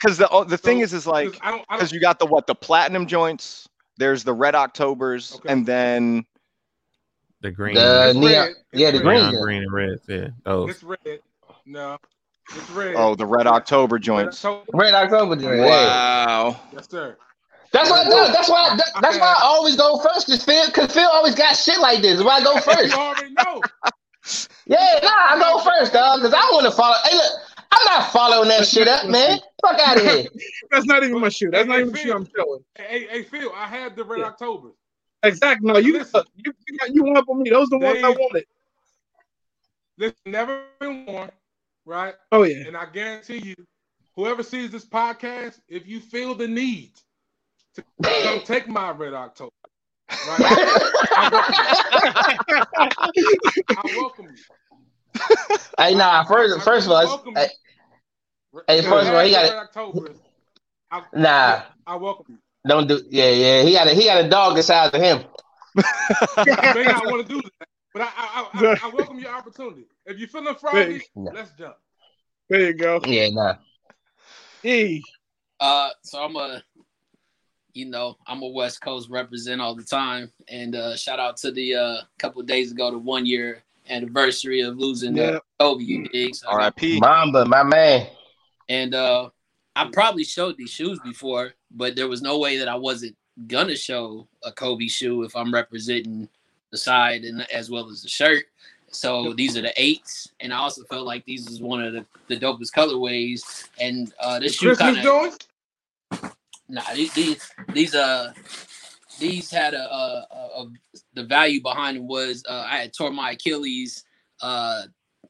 Because 0.00 0.18
the 0.18 0.28
oh, 0.30 0.44
the 0.44 0.56
thing 0.58 0.78
So, 0.78 0.84
is, 0.84 0.92
is 0.92 1.06
like 1.06 1.32
'cause 1.32 1.40
I 1.42 1.50
don't, 1.50 1.64
I 1.68 1.76
because 1.76 1.92
you 1.92 2.00
got 2.00 2.18
the 2.18 2.26
what 2.26 2.46
the 2.46 2.54
platinum 2.54 3.06
joints. 3.06 3.68
There's 3.96 4.22
the 4.22 4.32
red 4.32 4.54
Octobers, 4.54 5.34
Okay. 5.36 5.48
and 5.52 5.66
then 5.66 6.24
The 7.40 7.50
green, 7.50 7.74
The 7.74 8.12
neon, 8.14 8.24
red. 8.24 8.52
Yeah, 8.72 8.90
the 8.92 8.98
red. 8.98 9.04
green. 9.04 9.30
neon 9.32 9.42
green 9.42 9.62
and 9.64 9.72
red. 9.72 9.98
Yeah, 10.08 10.28
those. 10.44 10.70
it's 10.70 10.82
red. 10.84 11.20
No, 11.66 11.98
it's 12.56 12.70
red. 12.70 12.94
oh 12.96 13.14
the 13.16 13.26
red 13.26 13.46
October 13.48 13.98
joints. 13.98 14.44
Red 14.44 14.50
October. 14.52 14.78
Red 14.78 14.94
October 14.94 15.36
joint. 15.36 15.56
yeah. 15.58 15.66
Wow. 15.66 16.60
Yes, 16.72 16.88
sir. 16.88 17.16
That's 17.72 17.90
why. 17.90 18.04
no, 18.04 18.28
That's 18.32 18.48
why. 18.48 18.76
that- 18.76 19.02
That's 19.02 19.18
why 19.18 19.34
I 19.38 19.42
always 19.42 19.76
go 19.76 19.98
first. 19.98 20.26
Cause 20.28 20.42
Phil, 20.44 20.70
cause 20.70 20.92
Phil 20.94 21.08
always 21.12 21.34
got 21.34 21.54
shit 21.56 21.78
like 21.80 22.00
this. 22.02 22.22
Why 22.22 22.36
I 22.36 22.42
go 22.44 22.54
You 22.54 22.60
first? 22.62 22.96
already 22.96 23.34
know. 23.34 23.60
Yeah, 24.66 24.98
nah, 25.02 25.10
I 25.10 25.38
go 25.38 25.58
first, 25.60 25.92
dog. 25.92 26.20
Cause 26.20 26.32
I 26.32 26.40
want 26.52 26.64
to 26.66 26.70
follow. 26.72 26.94
Hey, 27.04 27.16
look, 27.16 27.32
I'm 27.70 27.84
not 27.84 28.12
following 28.12 28.48
that 28.48 28.66
shit 28.66 28.88
up, 28.88 29.06
man. 29.08 29.38
Fuck 29.62 29.78
out 29.80 29.96
of 29.98 30.02
here. 30.02 30.26
That's 30.70 30.86
not 30.86 31.02
even 31.04 31.20
my 31.20 31.28
shoe. 31.28 31.50
That's 31.50 31.66
not 31.68 31.76
Hey, 31.76 31.80
even 31.82 31.92
the 31.92 31.98
shoe 31.98 32.12
I'm 32.12 32.26
showing. 32.36 32.60
Hey, 32.76 33.06
hey, 33.08 33.22
Phil, 33.24 33.50
I 33.54 33.66
had 33.66 33.94
the 33.96 34.04
red 34.04 34.20
Yeah. 34.20 34.26
October. 34.26 34.70
Exactly. 35.22 35.70
No, 35.70 35.78
you 35.78 35.94
Listen. 35.94 36.22
you 36.36 36.52
you, 36.68 36.78
got, 36.78 36.94
you 36.94 37.02
one 37.04 37.16
up 37.16 37.28
on 37.28 37.42
me. 37.42 37.50
Those 37.50 37.66
are 37.66 37.78
the 37.78 37.84
ones 37.84 38.00
I 38.02 38.10
wanted. 38.10 38.44
This 39.96 40.12
never 40.24 40.62
been 40.80 41.06
worn, 41.06 41.30
right? 41.84 42.14
Oh 42.30 42.44
yeah. 42.44 42.66
And 42.68 42.76
I 42.76 42.86
guarantee 42.86 43.38
you, 43.38 43.56
whoever 44.14 44.42
sees 44.44 44.70
this 44.70 44.84
podcast, 44.86 45.58
if 45.68 45.88
you 45.88 45.98
feel 46.00 46.34
the 46.36 46.46
need 46.46 46.92
to 47.74 47.84
come 48.02 48.40
take 48.44 48.68
my 48.68 48.90
red 48.92 49.12
October, 49.12 49.50
right? 50.08 50.40
I 53.70 53.80
welcome 53.96 54.26
you. 54.26 54.44
hey, 55.78 55.94
nah. 55.94 56.24
First, 56.24 56.62
first 56.62 56.86
of 56.86 56.92
all, 56.92 57.04
welcome 57.04 57.34
it's, 57.36 57.54
you. 58.52 58.60
hey, 58.66 58.82
first 58.82 59.08
of 59.08 59.14
all, 59.14 59.24
he 59.24 59.30
got 59.30 59.44
it. 59.44 59.72
the 59.74 60.14
I, 60.90 61.02
nah. 61.14 61.62
I 61.86 61.96
welcome 61.96 62.26
you. 62.28 62.38
Don't 62.66 62.86
do. 62.88 63.02
Yeah, 63.08 63.30
yeah. 63.30 63.62
He 63.62 63.72
got 63.72 63.86
a 63.86 63.94
he 63.94 64.04
got 64.04 64.24
a 64.24 64.28
dog 64.28 64.56
the 64.56 64.62
size 64.62 64.90
of 64.92 65.00
him. 65.00 65.24
You 66.46 66.54
may 66.74 66.84
not 66.84 67.06
want 67.06 67.26
to 67.26 67.34
do 67.34 67.42
that, 67.42 67.68
but 67.92 68.02
I, 68.02 68.06
I, 68.06 68.48
I, 68.52 68.66
I, 68.66 68.78
I 68.84 68.90
welcome 68.94 69.18
your 69.18 69.30
opportunity. 69.30 69.86
If 70.06 70.18
you're 70.18 70.28
feeling 70.28 70.54
froggy, 70.54 71.02
Yeah. 71.14 71.30
let's 71.32 71.52
jump. 71.52 71.76
There 72.48 72.60
you 72.60 72.74
go. 72.74 73.00
Yeah, 73.06 73.28
nah. 73.30 73.54
Hey, 74.62 75.02
Uh, 75.60 75.90
so 76.02 76.22
I'm 76.22 76.36
a, 76.36 76.62
you 77.74 77.86
know, 77.86 78.16
I'm 78.26 78.42
a 78.42 78.48
West 78.48 78.80
Coast 78.80 79.08
represent 79.10 79.60
all 79.60 79.74
the 79.74 79.84
time, 79.84 80.32
and 80.48 80.74
uh, 80.74 80.96
shout 80.96 81.20
out 81.20 81.36
to 81.38 81.50
the 81.50 81.74
uh, 81.74 81.96
couple 82.18 82.40
of 82.40 82.46
days 82.46 82.72
ago, 82.72 82.90
the 82.90 82.98
one 82.98 83.26
year 83.26 83.62
anniversary 83.90 84.60
of 84.60 84.78
losing 84.78 85.16
Yeah. 85.16 85.24
uh, 85.24 85.40
Kobe. 85.60 85.84
You 85.84 86.08
dig? 86.08 86.34
So 86.34 86.48
I 86.48 86.52
got- 86.52 86.56
R.I.P. 86.60 87.00
Mamba, 87.00 87.44
my 87.46 87.62
man. 87.62 88.06
And 88.68 88.94
uh, 88.94 89.30
I 89.76 89.88
probably 89.92 90.24
showed 90.24 90.56
these 90.58 90.70
shoes 90.70 90.98
before, 91.04 91.54
but 91.70 91.96
there 91.96 92.08
was 92.08 92.20
no 92.22 92.38
way 92.38 92.58
that 92.58 92.68
I 92.68 92.74
wasn't 92.74 93.16
gonna 93.46 93.76
show 93.76 94.26
a 94.44 94.52
Kobe 94.52 94.88
shoe 94.88 95.22
if 95.22 95.34
I'm 95.36 95.52
representing 95.54 96.28
the 96.70 96.76
side 96.78 97.22
and 97.24 97.46
as 97.52 97.70
well 97.70 97.88
as 97.88 98.02
the 98.02 98.08
shirt. 98.08 98.44
So 98.90 99.32
these 99.34 99.56
are 99.56 99.62
the 99.62 99.72
eights, 99.76 100.30
and 100.40 100.52
I 100.52 100.56
also 100.58 100.82
felt 100.84 101.06
like 101.06 101.24
these 101.26 101.46
is 101.46 101.60
one 101.60 101.82
of 101.84 101.92
the, 101.92 102.06
the 102.28 102.38
dopest 102.38 102.72
colorways. 102.74 103.68
And 103.78 104.12
uh, 104.18 104.38
this 104.38 104.54
shoe 104.56 104.74
Christmas 104.74 105.04
kind 105.04 105.32
of? 106.12 106.34
Nah, 106.70 106.82
these 106.94 107.12
these 107.14 107.50
these 107.72 107.94
uh 107.94 108.32
these 109.18 109.50
had 109.50 109.74
a, 109.74 109.80
a, 109.82 110.26
a, 110.30 110.62
a 110.62 110.66
the 111.14 111.24
value 111.24 111.60
behind 111.62 111.96
it 111.96 112.02
was 112.02 112.44
uh, 112.48 112.64
I 112.68 112.78
had 112.78 112.92
tore 112.92 113.10
my 113.10 113.32
Achilles 113.32 114.04
uh 114.40 114.82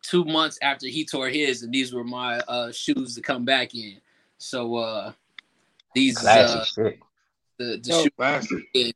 two 0.03 0.25
months 0.25 0.59
after 0.63 0.87
he 0.87 1.05
tore 1.05 1.29
his, 1.29 1.63
and 1.63 1.73
these 1.73 1.93
were 1.93 2.05
my 2.05 2.39
uh, 2.49 2.71
shoes 2.73 3.15
to 3.17 3.21
come 3.21 3.45
back 3.45 3.75
in. 3.75 3.97
So 4.39 4.77
uh, 4.77 5.13
these 5.95 6.17
Classic 6.19 6.61
uh, 6.61 6.65
shit. 6.65 6.99
the 7.59 7.81
the 7.83 7.91
Oh, 7.95 8.03
shoe 8.05 8.11
Classic. 8.11 8.59
the 8.75 8.95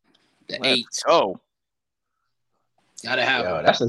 eight 0.65 0.87
Oh, 1.09 1.41
gotta 3.05 3.25
have. 3.25 3.45
Yo, 3.45 3.57
them. 3.57 3.65
that's 3.65 3.81
a 3.81 3.89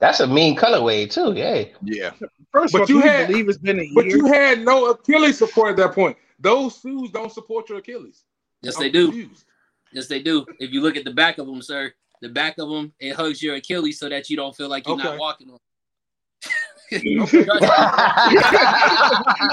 that's 0.00 0.20
a 0.20 0.26
mean 0.26 0.56
colorway 0.56 1.10
too. 1.10 1.32
Yeah. 1.34 1.64
yeah. 1.82 2.10
First 2.52 2.72
But 2.72 2.82
of 2.82 2.90
all, 2.90 2.96
you 2.96 3.00
had- 3.02 3.28
believe 3.28 3.48
it's 3.48 3.58
been 3.58 3.78
a 3.80 3.82
year. 3.82 3.92
But 3.94 4.06
you 4.06 4.26
had 4.26 4.64
no 4.64 4.90
Achilles 4.90 5.38
support 5.38 5.70
at 5.70 5.76
that 5.76 5.94
point. 5.94 6.16
Those 6.40 6.78
shoes 6.80 7.10
don't 7.10 7.32
support 7.32 7.68
your 7.68 7.78
Achilles. 7.78 8.24
yes, 8.62 8.76
I'm 8.76 8.82
they 8.84 8.90
do. 8.90 9.06
confused. 9.12 9.44
Yes, 9.92 10.06
they 10.08 10.20
do. 10.22 10.44
If 10.58 10.70
you 10.72 10.80
look 10.80 10.96
at 10.96 11.04
the 11.04 11.12
back 11.12 11.38
of 11.38 11.46
them, 11.46 11.62
sir, 11.62 11.92
the 12.20 12.28
back 12.28 12.58
of 12.58 12.68
them 12.68 12.92
it 13.00 13.14
hugs 13.14 13.42
your 13.42 13.54
Achilles 13.56 13.98
so 13.98 14.08
that 14.08 14.28
you 14.28 14.36
don't 14.36 14.54
feel 14.56 14.68
like 14.68 14.86
you're 14.86 14.96
Okay. 14.96 15.04
not 15.04 15.18
walking 15.18 15.50
on. 15.50 15.58
Okay. 16.90 17.44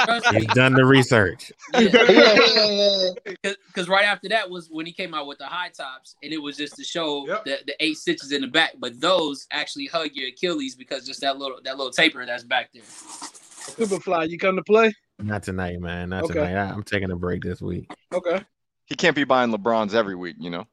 Trust 0.06 0.32
me. 0.32 0.40
He's 0.40 0.48
done 0.54 0.74
the 0.74 0.86
research. 0.86 1.52
Yeah. 1.74 1.90
yeah, 2.10 2.38
yeah, 2.54 3.10
yeah. 3.44 3.54
because 3.68 3.90
right 3.90 4.06
after 4.06 4.30
that 4.30 4.50
was 4.50 4.70
when 4.70 4.86
he 4.86 4.94
came 4.94 5.14
out 5.14 5.28
with 5.28 5.38
the 5.40 5.46
high 5.46 5.70
tops, 5.70 6.16
and 6.24 6.32
it 6.32 6.38
was 6.42 6.56
just 6.58 6.76
to 6.78 6.84
show 6.84 7.28
Yep. 7.28 7.44
the, 7.46 7.58
the 7.68 7.76
eight 7.84 7.98
stitches 7.98 8.32
in 8.32 8.42
the 8.42 8.48
back. 8.48 8.74
But 8.80 9.00
those 9.02 9.48
actually 9.52 9.88
hug 9.88 10.12
your 10.14 10.30
Achilles 10.30 10.76
because 10.76 11.06
just 11.06 11.22
that 11.22 11.38
little 11.38 11.60
that 11.66 11.76
little 11.78 11.92
taper 11.92 12.26
that's 12.26 12.44
back 12.44 12.70
there. 12.74 12.84
Superfly, 12.84 14.30
you 14.30 14.38
come 14.38 14.56
to 14.56 14.64
play? 14.64 14.94
Not 15.20 15.44
tonight, 15.44 15.80
man. 15.82 16.10
Not 16.10 16.24
Okay. 16.26 16.36
tonight. 16.36 16.56
I, 16.56 16.70
I'm 16.72 16.84
taking 16.84 17.12
a 17.12 17.16
break 17.16 17.42
this 17.44 17.62
week. 17.62 17.90
Okay. 18.14 18.42
He 18.86 18.96
can't 18.96 19.16
be 19.16 19.24
buying 19.24 19.52
LeBrons 19.52 19.94
every 19.94 20.16
week, 20.16 20.36
you 20.40 20.50
know. 20.50 20.68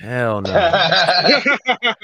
Hell 0.00 0.40
no. 0.42 0.50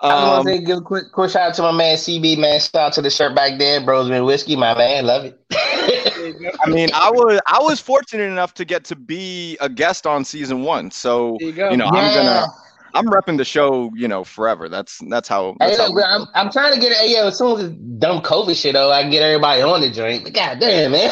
I 0.00 0.10
Um, 0.10 0.46
want 0.46 0.48
to 0.48 0.58
give 0.60 0.78
a 0.78 0.80
quick, 0.80 1.12
quick 1.12 1.30
shout 1.30 1.48
out 1.50 1.54
to 1.54 1.62
my 1.62 1.72
man 1.72 1.96
CB, 1.96 2.38
man. 2.38 2.60
Shout 2.60 2.74
out 2.76 2.92
to 2.94 3.02
the 3.02 3.10
shirt 3.10 3.34
back 3.34 3.58
there, 3.58 3.80
Brosman 3.80 4.24
Whiskey, 4.24 4.56
my 4.56 4.74
man. 4.76 5.06
Love 5.06 5.24
it. 5.24 5.40
There 5.50 6.26
you 6.28 6.40
go. 6.40 6.50
I 6.64 6.70
mean, 6.70 6.88
I 6.94 7.10
was 7.10 7.40
I 7.46 7.60
was 7.60 7.80
fortunate 7.80 8.24
enough 8.30 8.54
to 8.54 8.64
get 8.64 8.84
to 8.84 8.96
be 8.96 9.56
a 9.60 9.68
guest 9.68 10.06
on 10.06 10.24
season 10.24 10.62
one, 10.62 10.90
so 10.90 11.36
you 11.40 11.48
you 11.48 11.76
know 11.76 11.86
I'm 11.86 12.14
gonna 12.14 12.46
I'm 12.94 13.06
repping 13.06 13.36
the 13.36 13.44
show, 13.44 13.90
you 13.94 14.08
know, 14.08 14.24
forever. 14.24 14.68
That's 14.68 15.00
that's 15.08 15.28
how. 15.28 15.56
Hey, 15.60 15.76
how 15.76 15.86
look, 15.86 15.94
bro, 15.94 16.04
I'm, 16.04 16.26
I'm 16.34 16.50
trying 16.50 16.74
to 16.74 16.80
get 16.80 16.92
it. 16.92 16.98
Hey, 16.98 17.14
yo, 17.14 17.28
as 17.28 17.38
soon 17.38 17.58
as 17.60 17.68
this 17.68 17.78
dumb 17.98 18.22
COVID 18.22 18.60
shit, 18.60 18.76
oh, 18.76 18.90
I 18.90 19.02
can 19.02 19.10
get 19.10 19.22
everybody 19.22 19.62
on 19.62 19.80
the 19.80 19.90
joint. 19.90 20.24
But 20.24 20.32
goddamn, 20.34 20.92
man. 20.92 21.10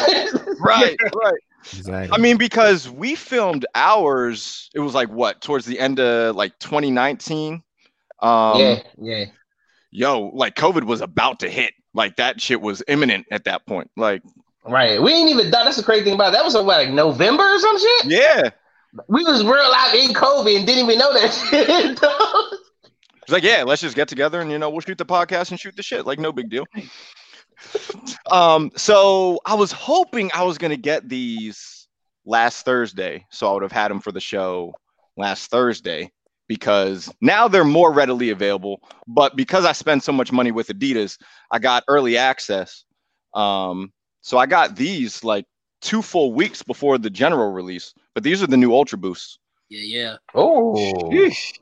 right, 0.59 0.97
right. 1.23 1.39
Exactly. 1.73 2.15
I 2.15 2.21
mean, 2.21 2.37
because 2.37 2.89
we 2.89 3.15
filmed 3.15 3.65
ours, 3.75 4.69
it 4.73 4.79
was 4.79 4.93
like 4.93 5.09
what 5.09 5.41
towards 5.41 5.65
the 5.65 5.79
end 5.79 5.99
of 5.99 6.35
like 6.35 6.57
2019. 6.59 7.61
Um, 8.19 8.59
yeah, 8.59 8.79
yeah. 8.97 9.25
yo, 9.91 10.31
like 10.33 10.55
COVID 10.55 10.83
was 10.83 11.01
about 11.01 11.39
to 11.41 11.49
hit. 11.49 11.73
Like 11.93 12.17
that 12.17 12.39
shit 12.41 12.61
was 12.61 12.83
imminent 12.87 13.25
at 13.31 13.45
that 13.45 13.65
point. 13.65 13.89
Like, 13.97 14.21
Right. 14.67 15.01
We 15.01 15.13
ain't 15.13 15.29
even 15.29 15.49
done. 15.49 15.65
That's 15.65 15.77
the 15.77 15.83
crazy 15.83 16.03
thing 16.03 16.13
about 16.13 16.29
it. 16.29 16.33
That 16.33 16.43
was 16.43 16.53
what, 16.53 16.65
like 16.65 16.89
November 16.89 17.43
or 17.43 17.59
some 17.59 17.79
shit. 17.79 18.05
yeah, 18.05 18.49
We 19.07 19.23
was 19.23 19.43
real 19.43 19.53
out 19.53 19.95
in 19.95 20.13
COVID 20.13 20.57
and 20.57 20.67
didn't 20.67 20.85
even 20.85 20.99
know 20.99 21.13
that 21.13 21.33
shit. 21.49 21.99
it's 23.21 23.31
like 23.31 23.43
yeah, 23.43 23.63
let's 23.63 23.81
just 23.81 23.95
get 23.95 24.07
together 24.07 24.41
and 24.41 24.51
you 24.51 24.59
know 24.59 24.69
we'll 24.69 24.81
shoot 24.81 24.97
the 24.97 25.05
podcast 25.05 25.51
and 25.51 25.59
shoot 25.59 25.75
the 25.75 25.83
shit. 25.83 26.05
Like 26.05 26.19
no 26.19 26.31
big 26.31 26.49
deal. 26.49 26.65
Um, 28.31 28.71
so 28.75 29.39
I 29.45 29.55
was 29.55 29.71
hoping 29.71 30.31
I 30.33 30.43
was 30.43 30.57
gonna 30.57 30.77
get 30.77 31.07
these 31.07 31.87
last 32.25 32.65
Thursday, 32.65 33.25
so 33.29 33.49
I 33.49 33.53
would 33.53 33.63
have 33.63 33.71
had 33.71 33.89
them 33.89 33.99
for 33.99 34.11
the 34.11 34.19
show 34.19 34.73
last 35.15 35.49
Thursday 35.49 36.11
because 36.47 37.13
now 37.21 37.47
they're 37.47 37.63
more 37.63 37.91
readily 37.91 38.29
available. 38.29 38.81
But 39.07 39.35
because 39.35 39.65
I 39.65 39.71
spend 39.71 40.03
so 40.03 40.11
much 40.11 40.31
money 40.31 40.51
with 40.51 40.67
Adidas, 40.67 41.17
I 41.51 41.59
got 41.59 41.83
early 41.87 42.17
access. 42.17 42.85
Um, 43.33 43.91
so 44.21 44.37
I 44.37 44.45
got 44.45 44.75
these 44.75 45.23
like 45.23 45.45
two 45.81 46.01
full 46.01 46.33
weeks 46.33 46.63
before 46.63 46.97
the 46.97 47.09
general 47.09 47.51
release. 47.51 47.93
But 48.13 48.23
these 48.23 48.41
are 48.41 48.47
the 48.47 48.57
new 48.57 48.73
Ultra 48.73 48.97
Boosts. 48.97 49.39
Yeah, 49.69 49.81
yeah. 49.83 50.17
Oh. 50.33 50.73
Sheesh. 51.11 51.59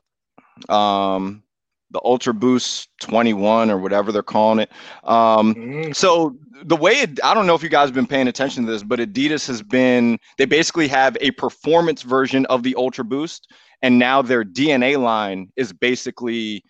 Um, 0.70 1.44
the 1.92 2.02
Ultra 2.04 2.34
Boost 2.34 2.90
21 3.02 3.70
or 3.70 3.78
whatever 3.78 4.12
they're 4.12 4.24
calling 4.24 4.60
it. 4.60 4.72
Um, 5.04 5.56
Mhm. 5.56 5.96
so 5.96 6.36
the 6.64 6.76
way 6.76 6.94
it, 6.94 7.20
I 7.24 7.34
don't 7.34 7.46
know 7.46 7.56
if 7.56 7.64
you 7.64 7.70
guys 7.70 7.88
have 7.88 7.94
been 7.94 8.08
paying 8.08 8.28
attention 8.28 8.66
to 8.66 8.72
this, 8.72 8.84
but 8.84 9.00
Adidas 9.00 9.48
has 9.48 9.62
been 9.62 10.18
they 10.38 10.46
basically 10.46 10.88
have 10.88 11.18
a 11.22 11.32
performance 11.32 12.02
version 12.02 12.46
of 12.48 12.64
the 12.64 12.76
Ultra 12.76 13.04
Boost, 13.04 13.52
and 13.82 14.00
now 14.00 14.22
their 14.22 14.44
DNA 14.44 14.98
line 14.98 15.52
is 15.56 15.72
basically 15.74 16.64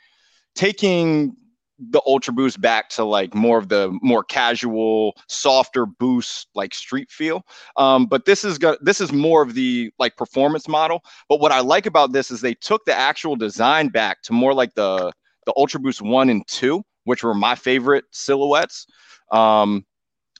taking 0.55 1.35
the 1.77 2.01
Ultra 2.05 2.33
Boost 2.33 2.61
back 2.61 2.89
to 2.89 3.03
like 3.03 3.33
more 3.33 3.57
of 3.57 3.69
the 3.69 3.97
more 4.01 4.23
casual, 4.23 5.15
softer 5.27 5.85
boost 5.85 6.47
like 6.55 6.73
street 6.73 7.11
feel. 7.11 7.45
Um, 7.77 8.05
but 8.05 8.25
this 8.25 8.43
is 8.43 8.57
go- 8.57 8.77
this 8.81 9.01
is 9.01 9.11
more 9.11 9.41
of 9.41 9.53
the 9.53 9.91
like 9.99 10.15
performance 10.15 10.67
model. 10.67 11.03
But 11.27 11.39
what 11.39 11.51
I 11.51 11.59
like 11.59 11.85
about 11.85 12.13
this 12.13 12.31
is 12.31 12.41
they 12.41 12.53
took 12.55 12.85
the 12.85 12.93
actual 12.93 13.35
design 13.35 13.89
back 13.89 14.21
to 14.23 14.33
more 14.33 14.53
like 14.53 14.73
the 14.75 15.11
the 15.45 15.53
Ultra 15.57 15.79
Boost 15.79 16.01
one 16.01 16.29
and 16.29 16.45
two, 16.47 16.83
which 17.03 17.23
were 17.23 17.33
my 17.33 17.55
favorite 17.55 18.05
silhouettes. 18.11 18.87
Um, 19.31 19.85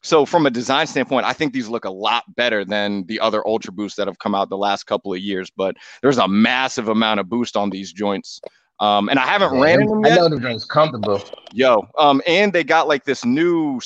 so 0.06 0.24
from 0.24 0.46
a 0.46 0.52
design 0.52 0.86
standpoint, 0.86 1.26
I 1.26 1.34
think 1.34 1.52
these 1.52 1.68
look 1.68 1.86
a 1.86 1.90
lot 1.90 2.24
better 2.36 2.64
than 2.64 3.06
the 3.08 3.20
other 3.20 3.46
Ultra 3.48 3.74
Boosts 3.74 3.98
that 3.98 4.08
have 4.08 4.20
come 4.20 4.36
out 4.36 4.50
the 4.50 4.58
last 4.58 4.84
couple 4.84 5.12
of 5.12 5.20
years. 5.20 5.50
But 5.50 5.78
there's 6.04 6.20
a 6.20 6.28
massive 6.28 6.90
amount 6.90 7.20
of 7.20 7.28
boost 7.28 7.58
on 7.58 7.72
these 7.72 7.92
joints. 7.92 8.40
Um, 8.80 9.08
and 9.10 9.18
I 9.18 9.26
haven't 9.26 9.60
ran 9.60 9.82
in 9.82 9.88
them 9.88 10.06
I 10.06 10.10
yet. 10.10 10.16
know 10.18 10.30
the 10.30 10.38
drink's 10.38 10.66
comfortable. 10.66 11.24
Yo, 11.54 11.88
um, 11.98 12.22
and 12.28 12.52
they 12.52 12.64
got 12.64 12.88
like 12.88 13.06
this 13.06 13.24
new, 13.24 13.80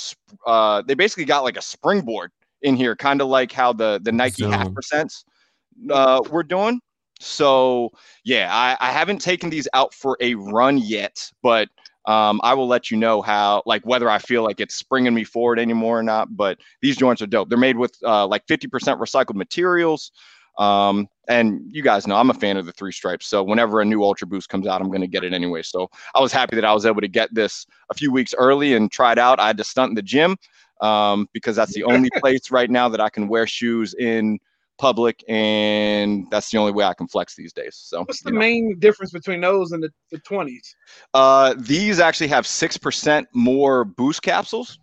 uh, 0.46 0.82
they 0.82 0.96
basically 0.96 1.26
got 1.26 1.44
like 1.44 1.58
a 1.58 1.62
springboard 1.62 2.32
in 2.64 2.76
here, 2.76 2.96
kind 2.96 3.22
of 3.22 3.28
like 3.28 3.52
how 3.52 3.72
the 3.72 4.00
the 4.04 4.12
Nike 4.12 4.46
half 4.46 4.68
percents 4.70 5.24
uh, 5.92 6.22
we're 6.32 6.44
doing. 6.44 6.80
So 7.20 7.92
yeah, 8.24 8.50
I, 8.52 8.78
I 8.80 8.92
haven't 8.92 9.20
taken 9.20 9.50
these 9.50 9.68
out 9.74 9.94
for 9.94 10.18
a 10.22 10.34
run 10.36 10.78
yet, 10.80 11.30
but 11.44 11.70
um, 12.06 12.40
I 12.44 12.56
will 12.56 12.68
let 12.68 12.90
you 12.90 12.98
know 12.98 13.22
how, 13.22 13.62
like, 13.68 13.86
whether 13.86 14.10
I 14.10 14.18
feel 14.18 14.44
like 14.44 14.60
it's 14.60 14.76
springing 14.76 15.14
me 15.14 15.24
forward 15.24 15.60
anymore 15.60 16.00
or 16.00 16.04
not. 16.04 16.36
But 16.36 16.58
these 16.82 16.98
joints 16.98 17.22
are 17.22 17.28
dope. 17.28 17.50
They're 17.50 17.58
made 17.58 17.78
with 17.78 17.96
uh, 18.04 18.26
like 18.26 18.48
50% 18.48 18.68
recycled 18.98 19.36
materials. 19.36 20.12
Um, 20.58 21.08
and 21.30 21.62
you 21.70 21.84
guys 21.84 22.08
know 22.08 22.16
I'm 22.16 22.32
a 22.32 22.34
fan 22.34 22.58
of 22.58 22.66
the 22.66 22.72
three 22.72 22.92
stripes. 22.92 23.28
So 23.28 23.44
whenever 23.44 23.80
a 23.80 23.86
new 23.86 24.04
Ultra 24.04 24.28
Boost 24.28 24.50
comes 24.50 24.68
out, 24.68 24.82
I'm 24.82 24.88
going 24.88 25.02
to 25.02 25.08
get 25.08 25.24
it 25.24 25.32
anyway. 25.32 25.62
So 25.62 25.90
I 26.16 26.20
was 26.20 26.34
happy 26.34 26.56
that 26.56 26.66
I 26.66 26.74
was 26.74 26.86
able 26.86 27.02
to 27.02 27.08
get 27.08 27.34
this 27.34 27.66
a 27.92 27.94
few 27.94 28.12
weeks 28.12 28.34
early 28.38 28.74
and 28.74 28.92
try 28.92 29.12
it 29.12 29.20
out. 29.20 29.40
I 29.40 29.48
had 29.48 29.58
to 29.58 29.64
stunt 29.64 29.90
in 29.90 29.96
the 29.96 30.02
gym 30.02 30.36
um, 30.82 31.30
because 31.32 31.56
that's 31.56 31.74
the 31.74 31.84
only 31.84 32.10
place 32.18 32.52
right 32.52 32.70
now 32.70 32.90
that 32.90 33.00
I 33.00 33.10
can 33.10 33.28
wear 33.28 33.46
shoes 33.46 33.94
in 33.94 34.40
public, 34.80 35.24
and 35.28 36.26
that's 36.32 36.50
the 36.50 36.58
only 36.58 36.72
way 36.72 36.86
I 36.86 36.94
can 36.96 37.08
flex 37.08 37.36
these 37.36 37.54
days. 37.54 37.76
So 37.76 38.00
What's 38.00 38.24
you 38.24 38.32
the 38.32 38.34
know. 38.34 38.40
main 38.40 38.80
difference 38.80 39.12
between 39.12 39.42
those 39.42 39.72
and 39.72 39.84
the, 39.84 39.92
the 40.10 40.20
20s? 40.22 40.74
Uh, 41.14 41.54
these 41.60 42.00
actually 42.00 42.30
have 42.30 42.48
six 42.48 42.76
percent 42.76 43.28
more 43.34 43.86
boost 43.86 44.24
capsules. 44.24 44.80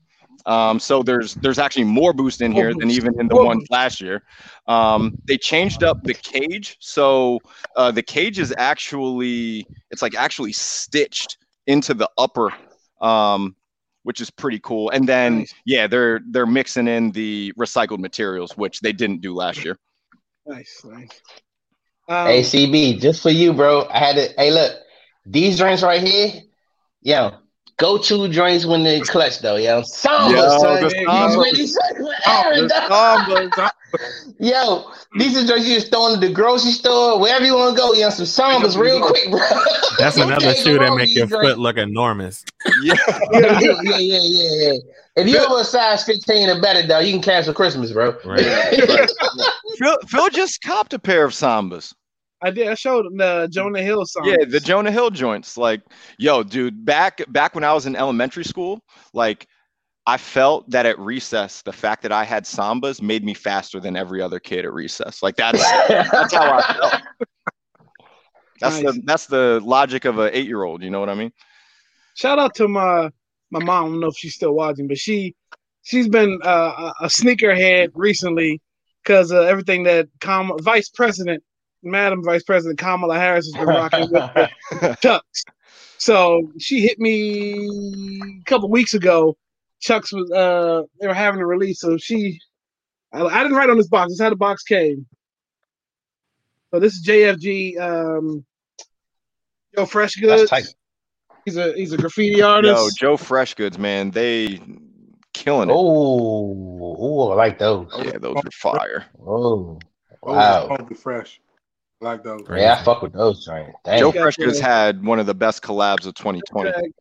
Um, 0.47 0.79
so 0.79 1.03
there's 1.03 1.35
there's 1.35 1.59
actually 1.59 1.85
more 1.85 2.13
boost 2.13 2.41
in 2.41 2.53
here 2.53 2.73
than 2.73 2.91
even 2.91 3.19
in 3.21 3.27
the 3.29 3.35
More 3.35 3.47
ones 3.47 3.61
boost. 3.63 3.71
last 3.73 4.01
year. 4.01 4.23
Um, 4.67 5.19
they 5.27 5.37
changed 5.37 5.83
up 5.83 6.03
the 6.05 6.15
cage, 6.15 6.77
so 6.81 7.41
uh, 7.77 7.91
the 7.91 8.03
cage 8.03 8.39
is 8.39 8.55
actually 8.57 9.67
it's 9.91 10.03
like 10.03 10.15
actually 10.15 10.53
stitched 10.53 11.39
into 11.67 11.95
the 11.95 12.09
upper, 12.17 12.53
um, 13.01 13.57
which 14.05 14.21
is 14.21 14.31
pretty 14.31 14.61
cool. 14.61 14.91
And 14.91 15.09
then 15.09 15.39
Nice. 15.41 15.55
yeah, 15.65 15.87
they're 15.89 16.21
they're 16.31 16.47
mixing 16.47 16.87
in 16.87 17.11
the 17.11 17.53
recycled 17.59 17.99
materials, 17.99 18.57
which 18.57 18.81
they 18.81 18.93
didn't 18.93 19.21
do 19.21 19.35
last 19.35 19.65
year. 19.65 19.77
Nice, 20.47 20.83
nice. 20.85 21.21
Um, 22.09 22.27
Hey 22.29 22.43
CB, 22.43 23.01
just 23.01 23.21
for 23.21 23.31
you, 23.31 23.53
bro. 23.53 23.89
I 23.91 23.99
had 23.99 24.15
to. 24.15 24.29
Hey, 24.39 24.53
look, 24.53 24.73
these 25.25 25.59
drinks 25.59 25.83
right 25.83 26.01
here, 26.01 26.41
yo, 27.03 27.33
go 27.79 27.99
to 27.99 28.29
drinks 28.29 28.65
when 28.65 28.83
they 28.83 29.01
clutch 29.01 29.41
though, 29.41 29.57
yo. 29.57 29.83
Samba, 29.83 30.37
Yo, 30.37 30.59
son. 30.59 30.83
the 30.83 30.89
These 30.89 31.05
Samba. 31.07 31.39
really 31.39 31.67
suck 31.67 31.97
forever, 31.97 32.63
The 32.63 32.69
dog. 32.89 33.53
Samba. 33.55 33.73
Yo, 34.39 34.91
these 35.19 35.37
are 35.39 35.47
drinks 35.47 35.67
you 35.69 35.75
just 35.77 35.91
throw 35.91 36.13
in 36.13 36.21
the 36.21 36.31
grocery 36.31 36.73
store, 36.73 37.19
wherever 37.21 37.45
you 37.45 37.55
want 37.55 37.75
to 37.77 37.81
go. 37.81 37.93
You 37.95 38.03
know, 38.03 38.11
some 38.11 38.27
sambas 38.27 38.77
real 38.79 39.01
quick, 39.01 39.31
bro. 39.31 39.39
That's 39.99 40.17
another 40.17 40.55
shoe 40.55 40.79
that 40.79 40.95
make 40.97 41.15
your 41.15 41.27
these 41.27 41.35
foot 41.37 41.59
look 41.59 41.77
enormous. 41.77 42.45
Yeah. 42.83 42.95
yeah, 43.33 43.59
yeah, 43.61 43.81
yeah, 43.83 43.99
yeah, 43.99 44.19
yeah. 44.21 44.73
If 45.17 45.29
you 45.29 45.39
over 45.39 45.61
a 45.61 45.65
size 45.65 46.05
15 46.05 46.51
or 46.51 46.61
better, 46.61 46.87
though, 46.87 46.99
you 46.99 47.13
can 47.13 47.23
cancel 47.23 47.55
Christmas, 47.55 47.91
bro. 47.93 48.17
Right. 48.25 48.45
Phil, 49.79 49.97
Phil 50.09 50.29
just 50.31 50.61
copped 50.63 50.93
a 50.93 50.99
pair 50.99 51.25
of 51.25 51.33
Sambas. 51.33 51.95
I 52.43 52.51
did. 52.51 52.69
I 52.69 52.75
showed 52.75 53.07
the 53.17 53.49
Jonah 53.51 53.83
Hill 53.83 54.05
song. 54.05 54.25
Yeah, 54.27 54.45
the 54.47 54.61
Jonah 54.61 54.93
Hill 54.93 55.11
joints. 55.11 55.57
Like, 55.57 55.81
yo, 56.19 56.43
dude, 56.43 56.85
back 56.85 57.23
back 57.33 57.55
when 57.55 57.65
I 57.65 57.73
was 57.73 57.87
in 57.87 57.97
elementary 57.97 58.45
school, 58.45 58.81
like 59.15 59.47
I 60.07 60.19
felt 60.19 60.69
that 60.71 60.85
at 60.87 60.99
recess, 60.99 61.63
the 61.63 61.73
fact 61.73 62.03
that 62.03 62.13
I 62.13 62.25
had 62.25 62.45
sambas 62.45 63.01
made 63.03 63.25
me 63.25 63.35
faster 63.35 63.81
than 63.81 63.97
every 63.97 64.21
other 64.23 64.39
kid 64.39 64.65
at 64.65 64.73
recess. 64.73 65.23
Like 65.23 65.37
that's 65.37 65.59
that's 65.89 66.35
how 66.35 66.59
I 66.59 66.63
felt. 66.75 67.03
That's 68.59 68.81
Nice. 68.81 68.95
the 68.95 69.03
that's 69.05 69.27
the 69.27 69.61
logic 69.63 70.07
of 70.07 70.19
an 70.19 70.31
eight 70.33 70.47
year 70.47 70.63
old. 70.65 70.83
You 70.83 70.89
know 70.89 70.99
what 70.99 71.11
I 71.11 71.15
mean? 71.15 71.31
Shout 72.15 72.39
out 72.39 72.55
to 72.55 72.67
my 72.69 73.11
my 73.51 73.63
mom. 73.63 73.85
I 73.85 73.89
don't 73.89 74.01
know 74.01 74.07
if 74.07 74.17
she's 74.17 74.35
still 74.35 74.53
watching, 74.55 74.89
but 74.89 74.97
she 74.97 75.35
she's 75.83 76.09
been 76.09 76.39
uh, 76.43 76.91
a 76.99 77.07
sneakerhead 77.09 77.91
recently 77.95 78.63
because 79.05 79.31
of 79.31 79.45
everything 79.45 79.83
that 79.83 80.09
Kam- 80.21 80.53
Vice 80.63 80.89
President, 80.89 81.43
Madam 81.87 82.23
Vice 82.25 82.43
President 82.43 82.79
Kamala 82.79 83.19
Harris 83.19 83.47
has 83.47 83.55
been 83.55 83.75
rocking 83.75 84.11
with 84.11 84.11
the 84.81 84.97
Chucks. 85.03 85.45
So 85.99 86.53
she 86.59 86.81
hit 86.81 86.99
me 86.99 87.69
a 88.41 88.45
couple 88.45 88.69
weeks 88.69 88.95
ago. 88.95 89.37
Chucks 89.81 90.13
was 90.13 90.31
uh 90.31 90.83
they 91.01 91.07
were 91.07 91.15
having 91.15 91.41
a 91.41 91.47
release, 91.47 91.81
so 91.81 91.97
she 91.97 92.39
I, 93.13 93.23
I 93.23 93.43
didn't 93.43 93.57
write 93.57 93.71
on 93.71 93.77
this 93.79 93.89
box. 93.89 94.09
This 94.09 94.15
is 94.17 94.21
how 94.23 94.31
the 94.31 94.37
box 94.37 94.63
came. 94.63 95.07
So 96.73 96.81
this 96.81 96.95
is 96.95 97.07
JFG 97.07 97.79
um 97.81 98.45
Joe 99.75 99.87
Fresh 99.87 100.17
Goods. 100.17 100.53
He's 101.45 101.57
a 101.57 101.73
he's 101.75 101.93
a 101.93 101.97
graffiti 101.97 102.43
artist. 102.43 103.01
Yo, 103.01 103.17
Joe 103.17 103.23
Freshgoods, 103.23 103.79
man, 103.79 104.11
they 104.11 104.61
killing 105.33 105.71
it. 105.71 105.73
Oh, 105.73 106.97
oh, 106.99 107.31
I 107.31 107.35
like 107.37 107.59
those. 107.59 107.89
yeah, 108.05 108.19
those 108.19 108.37
are 108.37 108.51
fire. 108.51 109.05
Oh, 109.25 109.79
Oh, 110.23 110.33
wow. 110.35 110.67
funky 110.67 110.95
fresh. 110.95 111.41
I 112.03 112.05
like 112.05 112.23
those. 112.23 112.47
Yeah, 112.51 112.75
I 112.79 112.83
fuck 112.85 113.03
with 113.03 113.13
those 113.13 113.45
joints. 113.45 113.79
Damn. 113.85 113.99
Joe 113.99 114.13
got 114.13 114.35
Freshgoods 114.35 114.59
the- 114.59 114.63
had 114.63 115.05
one 115.05 115.19
of 115.19 115.27
the 115.27 115.35
best 115.35 115.63
collabs 115.63 116.07
of 116.07 116.15
2020. 116.15 116.73
Tag. 116.73 116.93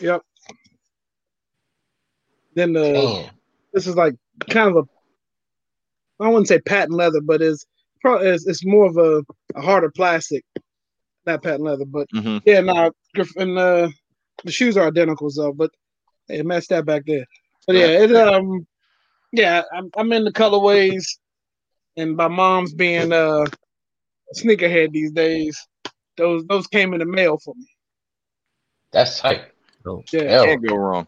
Yep. 0.00 0.22
Then 2.54 2.72
the 2.72 2.92
Damn. 2.92 3.30
this 3.72 3.86
is 3.86 3.94
like 3.94 4.14
kind 4.48 4.70
of 4.70 4.76
a 4.76 6.22
I 6.22 6.28
wouldn't 6.28 6.48
say 6.48 6.60
patent 6.60 6.92
leather, 6.92 7.20
but 7.20 7.40
it's 7.40 7.64
probably 8.00 8.28
it's, 8.28 8.46
it's 8.46 8.66
more 8.66 8.86
of 8.86 8.96
a, 8.96 9.22
a 9.54 9.62
harder 9.62 9.90
plastic, 9.90 10.44
not 11.26 11.42
patent 11.42 11.62
leather. 11.62 11.84
But 11.86 12.08
hmm 12.10 12.38
yeah, 12.44 12.60
no, 12.60 12.90
and 13.36 13.58
uh, 13.58 13.88
the 14.44 14.50
shoes 14.50 14.76
are 14.76 14.86
identical, 14.88 15.30
so 15.30 15.52
but 15.52 15.70
it 16.28 16.44
matched 16.44 16.70
that 16.70 16.84
back 16.86 17.04
there. 17.06 17.24
But 17.66 17.76
yeah, 17.76 17.86
it 17.86 18.14
um, 18.16 18.66
yeah, 19.32 19.62
I'm 19.72 19.90
I'm 19.96 20.12
in 20.12 20.24
the 20.24 20.32
colorways, 20.32 21.04
and 21.96 22.16
my 22.16 22.28
mom's 22.28 22.74
being 22.74 23.12
uh, 23.12 23.44
a 23.44 23.46
sneakerhead 24.34 24.92
these 24.92 25.10
days. 25.12 25.58
Those 26.16 26.44
those 26.46 26.66
came 26.66 26.92
in 26.92 26.98
the 27.00 27.06
mail 27.06 27.38
for 27.38 27.54
me. 27.54 27.66
That's 28.92 29.20
tight. 29.20 29.42
Oh. 29.86 30.02
Yeah, 30.12 30.22
Hell. 30.24 30.44
Can't 30.44 30.66
go 30.66 30.76
wrong. 30.76 31.06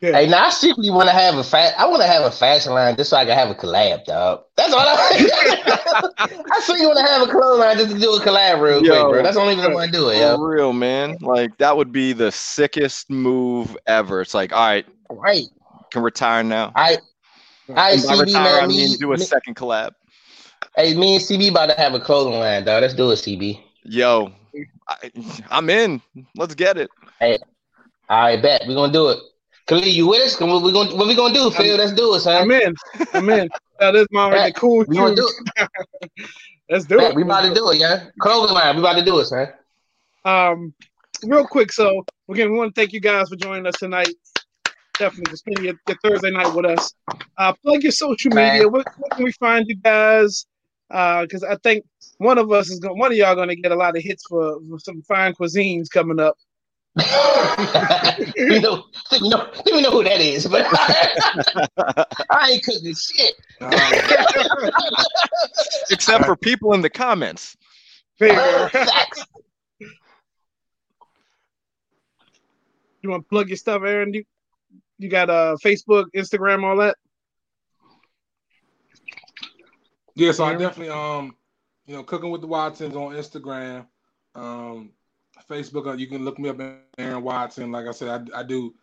yeah. 0.00 0.12
Hey, 0.12 0.28
now 0.28 0.46
I 0.46 0.50
simply 0.50 0.90
want 0.90 1.08
to 1.08 1.14
have 1.14 1.34
a 1.36 1.42
fat. 1.44 1.74
I 1.78 1.86
want 1.88 2.02
to 2.02 2.06
have 2.08 2.22
a 2.22 2.30
fashion 2.30 2.72
line 2.72 2.96
just 2.96 3.10
so 3.10 3.16
I 3.16 3.24
can 3.24 3.36
have 3.36 3.50
a 3.50 3.54
collab, 3.54 4.04
dog. 4.04 4.44
That's 4.56 4.72
all 4.72 4.80
I. 4.80 6.06
I 6.18 6.60
simply 6.62 6.86
want 6.86 6.98
to 6.98 7.04
have 7.12 7.22
a 7.22 7.30
clothes 7.30 7.58
line 7.58 7.76
just 7.78 7.90
to 7.92 7.98
do 7.98 8.12
a 8.14 8.20
collab 8.20 8.60
real 8.60 8.84
Yo. 8.84 8.92
quick, 8.92 9.12
bro. 9.14 9.22
That's 9.22 9.34
the 9.36 9.40
only 9.42 9.56
reason 9.56 9.70
I 9.72 9.74
want 9.74 9.92
to 9.92 9.98
do 9.98 10.08
it, 10.10 10.18
yo. 10.18 10.38
Real, 10.38 10.72
man. 10.72 11.16
Like 11.20 11.56
that 11.58 11.76
would 11.76 11.90
be 11.90 12.12
the 12.12 12.30
sickest 12.30 13.10
move 13.10 13.76
ever. 13.86 14.20
It's 14.20 14.34
like, 14.34 14.52
all 14.52 14.60
right, 14.60 14.86
Right. 15.10 15.46
can 15.90 16.02
retire 16.02 16.42
now. 16.44 16.72
I. 16.76 16.98
I 17.74 17.92
And 17.92 18.02
by 18.04 18.14
CB 18.14 18.20
retire, 18.26 18.60
I 18.62 18.66
mean 18.66 18.90
Me, 18.90 18.96
do 18.96 19.12
a 19.12 19.16
me- 19.16 19.24
second 19.24 19.54
collab. 19.56 19.92
Hey, 20.76 20.94
me 20.94 21.16
and 21.16 21.24
CB 21.24 21.50
about 21.50 21.66
to 21.66 21.74
have 21.76 21.94
a 21.94 22.00
clothing 22.00 22.38
line, 22.38 22.64
dog. 22.64 22.82
Let's 22.82 22.94
do 22.94 23.10
it, 23.10 23.16
CB. 23.16 23.60
Yo, 23.84 24.32
I, 24.88 25.10
I'm 25.50 25.70
in. 25.70 26.00
Let's 26.36 26.54
get 26.54 26.76
it. 26.76 26.90
Hey. 27.18 27.38
All 28.08 28.22
right, 28.22 28.42
bet 28.42 28.62
we're 28.66 28.74
gonna 28.74 28.92
do 28.92 29.08
it. 29.08 29.18
Khalil, 29.66 29.84
you 29.86 30.08
with 30.08 30.22
us? 30.22 30.40
What 30.40 30.62
we 30.62 30.72
gonna 30.72 30.94
What 30.96 31.06
we 31.06 31.14
gonna 31.14 31.32
do, 31.32 31.50
Phil? 31.50 31.76
Let's 31.76 31.92
do 31.92 32.14
it, 32.14 32.20
son. 32.20 32.42
I'm 32.42 32.50
in. 32.50 32.74
I'm 33.14 33.28
in. 33.30 33.48
That 33.78 33.94
is 33.94 34.06
my 34.10 34.30
Right. 34.30 34.52
the 34.54 34.60
cool 34.60 34.84
We 34.86 34.96
gonna 34.96 35.16
do 35.16 35.26
it. 35.56 35.68
Let's 36.68 36.84
do 36.84 36.98
Bet, 36.98 37.12
it. 37.12 37.16
we 37.16 37.22
about 37.22 37.48
to 37.48 37.54
do 37.54 37.70
it, 37.70 37.78
yeah. 37.78 38.08
Clothing 38.20 38.54
line. 38.54 38.76
We 38.76 38.82
about 38.82 38.96
to 38.98 39.04
do 39.04 39.18
it, 39.20 39.24
son. 39.24 39.48
Um, 40.26 40.74
real 41.24 41.46
quick. 41.46 41.72
So 41.72 42.04
again, 42.30 42.52
we 42.52 42.58
want 42.58 42.74
to 42.74 42.78
thank 42.78 42.92
you 42.92 43.00
guys 43.00 43.30
for 43.30 43.36
joining 43.36 43.66
us 43.66 43.76
tonight. 43.78 44.10
Definitely 44.98 45.30
for 45.30 45.36
spending 45.36 45.64
your, 45.64 45.74
your 45.88 45.96
Thursday 46.04 46.30
night 46.30 46.54
with 46.54 46.66
us. 46.66 46.92
Uh, 47.38 47.54
plug 47.64 47.82
your 47.82 47.92
social 47.92 48.30
media. 48.34 48.68
Where, 48.68 48.84
where 48.98 49.10
can 49.12 49.24
we 49.24 49.32
find 49.32 49.66
you 49.66 49.76
guys? 49.76 50.44
Because 50.90 51.44
I 51.44 51.56
think 51.62 51.84
one 52.18 52.36
of 52.38 52.50
us 52.50 52.68
is 52.68 52.80
going. 52.80 52.98
One 52.98 53.12
of 53.12 53.16
y'all 53.16 53.36
going 53.36 53.48
to 53.48 53.56
get 53.56 53.70
a 53.70 53.76
lot 53.76 53.96
of 53.96 54.02
hits 54.02 54.24
for, 54.28 54.58
for 54.68 54.78
some 54.78 55.02
fine 55.02 55.34
cuisines 55.34 55.88
coming 55.88 56.18
up. 56.18 56.36
we 56.96 58.58
know, 58.58 58.84
we 59.12 59.28
know, 59.28 59.48
we 59.64 59.80
know 59.80 59.92
who 59.92 60.02
that 60.02 60.20
is, 60.20 60.48
but 60.48 60.66
I 62.30 62.50
ain't 62.50 62.64
cooking 62.64 62.94
shit. 62.94 63.34
Uh, 63.60 64.70
Except 65.90 66.24
for 66.24 66.34
people 66.34 66.72
in 66.72 66.80
the 66.80 66.90
comments. 66.90 67.56
There 68.18 68.32
you 68.32 68.84
You 73.02 73.08
want 73.08 73.22
to 73.22 73.28
plug 73.28 73.48
your 73.48 73.56
stuff, 73.56 73.82
Aaron? 73.84 74.12
You 74.12 74.24
you 74.98 75.08
got 75.08 75.30
uh 75.30 75.56
Facebook, 75.64 76.06
Instagram, 76.14 76.64
all 76.64 76.76
that. 76.78 76.96
Yeah, 80.20 80.32
so 80.32 80.44
I 80.44 80.52
definitely 80.52 80.90
um, 80.90 81.34
you 81.86 81.96
know, 81.96 82.02
cooking 82.02 82.30
with 82.30 82.42
the 82.42 82.46
Watsons 82.46 82.94
on 82.94 83.14
Instagram, 83.14 83.86
um, 84.34 84.90
Facebook. 85.48 85.86
uh, 85.86 85.94
You 85.94 86.08
can 86.08 86.26
look 86.26 86.38
me 86.38 86.50
up, 86.50 86.60
in 86.60 86.76
Aaron 86.98 87.22
Watson. 87.22 87.72
Like 87.72 87.86
I 87.86 87.92
said, 87.92 88.30
I, 88.34 88.40
I 88.40 88.42
do, 88.42 88.74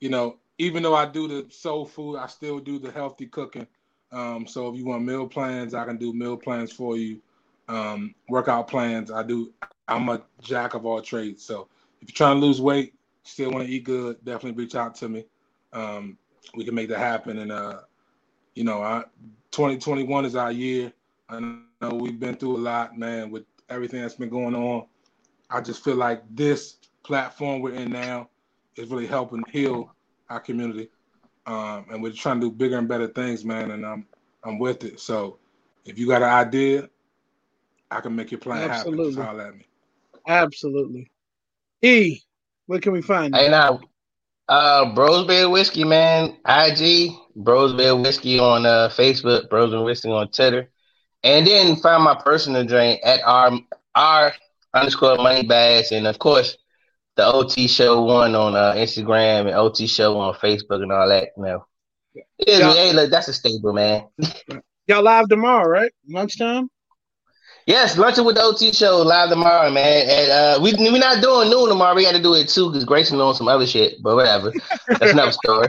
you 0.00 0.10
know, 0.10 0.36
even 0.58 0.82
though 0.82 0.94
I 0.94 1.06
do 1.06 1.26
the 1.28 1.50
soul 1.50 1.86
food, 1.86 2.18
I 2.18 2.26
still 2.26 2.58
do 2.58 2.78
the 2.78 2.92
healthy 2.92 3.26
cooking. 3.26 3.66
Um, 4.12 4.46
so 4.46 4.68
if 4.68 4.76
you 4.76 4.84
want 4.84 5.02
meal 5.02 5.26
plans, 5.26 5.72
I 5.72 5.86
can 5.86 5.96
do 5.96 6.12
meal 6.12 6.36
plans 6.36 6.70
for 6.70 6.98
you. 6.98 7.22
Um, 7.68 8.14
workout 8.28 8.68
plans, 8.68 9.10
I 9.10 9.22
do. 9.22 9.50
I'm 9.88 10.10
a 10.10 10.20
jack 10.42 10.74
of 10.74 10.84
all 10.84 11.00
trades. 11.00 11.42
So 11.42 11.68
if 12.02 12.10
you're 12.10 12.14
trying 12.14 12.38
to 12.38 12.46
lose 12.46 12.60
weight, 12.60 12.92
still 13.22 13.50
want 13.50 13.66
to 13.66 13.72
eat 13.72 13.84
good, 13.84 14.22
definitely 14.26 14.62
reach 14.62 14.74
out 14.74 14.94
to 14.96 15.08
me. 15.08 15.24
Um, 15.72 16.18
we 16.54 16.66
can 16.66 16.74
make 16.74 16.90
that 16.90 16.98
happen. 16.98 17.38
And 17.38 17.50
uh, 17.50 17.80
you 18.54 18.64
know, 18.64 18.82
I 18.82 19.04
2021 19.52 20.24
is 20.24 20.34
our 20.34 20.50
year. 20.50 20.92
I 21.28 21.40
know 21.40 21.90
we've 21.90 22.18
been 22.18 22.34
through 22.34 22.56
a 22.56 22.58
lot, 22.58 22.98
man, 22.98 23.30
with 23.30 23.44
everything 23.68 24.00
that's 24.00 24.14
been 24.14 24.30
going 24.30 24.54
on. 24.54 24.86
I 25.50 25.60
just 25.60 25.84
feel 25.84 25.96
like 25.96 26.22
this 26.30 26.76
platform 27.04 27.60
we're 27.60 27.74
in 27.74 27.92
now 27.92 28.28
is 28.76 28.88
really 28.88 29.06
helping 29.06 29.42
heal 29.50 29.94
our 30.30 30.40
community. 30.40 30.88
Um, 31.46 31.86
and 31.90 32.02
we're 32.02 32.12
trying 32.12 32.40
to 32.40 32.48
do 32.48 32.56
bigger 32.56 32.78
and 32.78 32.88
better 32.88 33.08
things, 33.08 33.44
man, 33.44 33.72
and 33.72 33.84
I'm 33.84 34.06
I'm 34.44 34.58
with 34.58 34.84
it. 34.84 35.00
So 35.00 35.38
if 35.84 35.98
you 35.98 36.06
got 36.06 36.22
an 36.22 36.28
idea, 36.28 36.88
I 37.90 38.00
can 38.00 38.16
make 38.16 38.30
your 38.30 38.40
plan 38.40 38.58
happen. 38.58 38.74
Absolutely. 38.74 39.14
Just 39.14 39.18
holler 39.18 39.48
at 39.48 39.56
me. 39.56 39.66
Absolutely. 40.26 41.10
E, 41.82 42.20
where 42.66 42.80
can 42.80 42.92
we 42.92 43.02
find 43.02 43.34
you? 43.34 43.40
Hey 43.40 43.50
now, 43.50 43.80
uh, 44.48 44.84
Brosbeard 44.94 45.50
Whiskey, 45.50 45.84
man. 45.84 46.36
IG 46.46 47.12
Brosbeard 47.38 48.02
Whiskey 48.02 48.38
on 48.38 48.66
uh 48.66 48.88
Facebook, 48.90 49.48
Brosbeard 49.48 49.84
Whiskey 49.84 50.10
on 50.10 50.28
Twitter, 50.28 50.68
and 51.22 51.46
then 51.46 51.76
find 51.76 52.02
my 52.02 52.14
personal 52.14 52.64
drink 52.64 53.00
at 53.04 53.20
our, 53.24 53.52
our 53.94 54.32
underscore 54.74 55.16
money 55.16 55.46
bags, 55.46 55.92
and 55.92 56.06
of 56.06 56.18
course 56.18 56.56
the 57.16 57.26
OT 57.26 57.66
Show 57.68 58.02
one 58.02 58.34
on 58.34 58.56
uh, 58.56 58.72
Instagram 58.72 59.40
and 59.46 59.50
OT 59.54 59.86
Show 59.86 60.18
on 60.18 60.34
Facebook 60.34 60.82
and 60.82 60.92
all 60.92 61.08
that. 61.08 61.28
You 61.36 61.42
know, 61.42 61.66
yeah, 62.14 62.22
Yeah. 62.58 62.72
hey, 62.74 62.92
look, 62.92 63.10
that's 63.10 63.28
a 63.28 63.32
staple, 63.32 63.72
man. 63.72 64.04
Y'all 64.86 65.02
live 65.02 65.28
tomorrow, 65.28 65.68
right? 65.68 65.92
Lunchtime? 66.08 66.68
Yes, 67.66 67.96
lunching 67.96 68.24
with 68.24 68.36
the 68.36 68.42
OT 68.42 68.72
show 68.72 69.02
live 69.02 69.30
tomorrow, 69.30 69.70
man. 69.70 70.08
And 70.08 70.30
uh, 70.32 70.58
we 70.60 70.74
we're 70.74 70.98
not 70.98 71.22
doing 71.22 71.48
noon 71.48 71.68
tomorrow. 71.68 71.94
We 71.94 72.02
got 72.02 72.16
to 72.16 72.22
do 72.22 72.34
it 72.34 72.48
too 72.48 72.68
because 72.68 72.84
Grayson 72.84 73.20
on 73.20 73.34
some 73.34 73.48
other 73.48 73.66
shit. 73.66 74.02
But 74.02 74.16
whatever, 74.16 74.52
that's 74.88 75.12
another 75.12 75.32
story. 75.44 75.68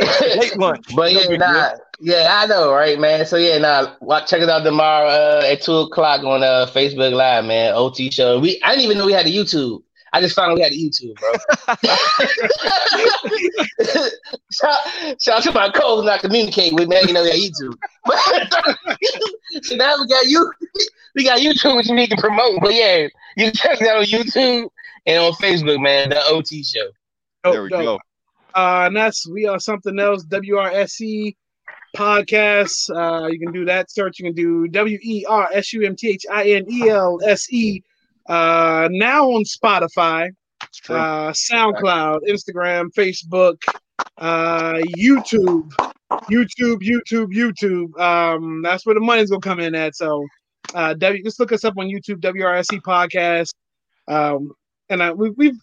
Late 0.00 0.56
lunch. 0.56 0.86
but 0.96 1.12
yeah, 1.12 1.36
nah, 1.36 1.70
yeah, 2.00 2.28
I 2.30 2.46
know, 2.46 2.72
right, 2.72 2.98
man. 2.98 3.26
So 3.26 3.36
yeah, 3.36 3.58
nah, 3.58 3.94
watch, 4.00 4.30
check 4.30 4.40
it 4.40 4.48
out 4.48 4.64
tomorrow 4.64 5.08
uh, 5.08 5.42
at 5.44 5.60
two 5.62 5.76
o'clock 5.76 6.24
on 6.24 6.42
uh, 6.42 6.66
Facebook 6.72 7.12
Live, 7.12 7.44
man. 7.44 7.74
OT 7.74 8.10
show. 8.10 8.40
We 8.40 8.60
I 8.62 8.70
didn't 8.70 8.84
even 8.84 8.98
know 8.98 9.06
we 9.06 9.12
had 9.12 9.26
a 9.26 9.30
YouTube. 9.30 9.82
I 10.12 10.20
just 10.20 10.34
finally 10.34 10.64
out 10.64 10.70
we 10.70 10.72
had 10.72 10.72
a 10.72 10.76
YouTube, 10.76 11.14
bro. 11.16 11.32
shout, 14.50 14.80
shout 15.20 15.36
out 15.36 15.44
to 15.44 15.52
my 15.52 15.70
co 15.70 16.02
not 16.02 16.18
communicate 16.20 16.72
with 16.72 16.88
man. 16.88 17.06
You 17.06 17.14
know 17.14 17.22
we 17.22 17.30
got 17.30 17.38
YouTube. 17.38 17.76
so 19.62 19.76
now 19.76 19.94
we 20.00 20.08
got 20.08 20.26
you. 20.26 20.52
We 21.14 21.22
got 21.24 21.38
YouTube, 21.40 21.76
which 21.76 21.86
we 21.88 21.94
need 21.94 22.10
to 22.10 22.16
promote. 22.16 22.60
But 22.60 22.74
yeah, 22.74 23.06
you 23.36 23.44
can 23.46 23.52
check 23.52 23.80
it 23.80 23.86
out 23.88 23.98
on 23.98 24.04
YouTube 24.04 24.68
and 25.06 25.22
on 25.22 25.32
Facebook, 25.34 25.80
man. 25.80 26.08
The 26.10 26.20
OT 26.24 26.64
show. 26.64 26.90
There 27.44 27.62
we 27.62 27.70
go. 27.70 28.00
Uh, 28.54 28.86
and 28.86 28.96
that's 28.96 29.28
we 29.28 29.46
are 29.46 29.60
something 29.60 29.98
else. 29.98 30.24
WRSE 30.24 31.36
podcast. 31.96 32.90
Uh, 32.94 33.28
you 33.28 33.38
can 33.38 33.52
do 33.52 33.64
that 33.66 33.90
search. 33.90 34.18
You 34.18 34.26
can 34.26 34.34
do 34.34 34.68
W 34.68 34.98
E 35.02 35.24
R 35.28 35.48
S 35.52 35.72
U 35.72 35.84
M 35.84 35.96
T 35.96 36.08
H 36.08 36.26
I 36.30 36.50
N 36.50 36.64
E 36.68 36.88
L 36.88 37.18
S 37.24 37.52
E. 37.52 37.82
Uh, 38.30 38.88
now 38.92 39.28
on 39.28 39.42
Spotify, 39.42 40.30
uh, 40.88 41.32
SoundCloud, 41.32 42.20
Instagram, 42.28 42.86
Facebook, 42.96 43.56
uh, 44.18 44.74
YouTube, 44.96 45.68
YouTube, 46.30 46.80
YouTube, 46.80 47.32
YouTube. 47.34 48.00
Um, 48.00 48.62
that's 48.62 48.86
where 48.86 48.94
the 48.94 49.00
money's 49.00 49.30
gonna 49.30 49.40
come 49.40 49.58
in 49.58 49.74
at. 49.74 49.96
So, 49.96 50.24
uh, 50.74 50.94
W, 50.94 51.24
just 51.24 51.40
look 51.40 51.50
us 51.50 51.64
up 51.64 51.74
on 51.76 51.86
YouTube, 51.86 52.20
WRSC 52.20 52.80
podcast. 52.82 53.52
Um, 54.06 54.52
and 54.90 55.02
I, 55.02 55.10
we, 55.10 55.30
we've 55.30 55.58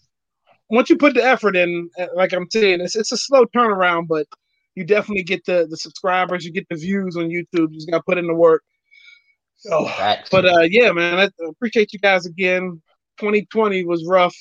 once 0.68 0.90
you 0.90 0.98
put 0.98 1.14
the 1.14 1.24
effort 1.24 1.56
in, 1.56 1.88
uh, 1.98 2.08
like 2.14 2.34
I'm 2.34 2.50
saying, 2.50 2.82
it's 2.82 2.96
it's 2.96 3.12
a 3.12 3.16
slow 3.16 3.46
turnaround, 3.46 4.08
but 4.08 4.26
you 4.74 4.84
definitely 4.84 5.24
get 5.24 5.42
the 5.46 5.66
the 5.70 5.76
subscribers, 5.78 6.44
you 6.44 6.52
get 6.52 6.68
the 6.68 6.76
views 6.76 7.16
on 7.16 7.30
YouTube. 7.30 7.72
You 7.72 7.76
just 7.76 7.90
got 7.90 7.96
to 7.96 8.02
put 8.02 8.18
in 8.18 8.26
the 8.26 8.34
work. 8.34 8.62
So, 9.58 9.84
Facts. 9.86 10.30
but 10.30 10.46
uh, 10.46 10.60
yeah, 10.70 10.92
man, 10.92 11.18
I 11.18 11.28
appreciate 11.48 11.92
you 11.92 11.98
guys 11.98 12.26
again. 12.26 12.80
2020 13.18 13.84
was 13.84 14.04
rough. 14.06 14.36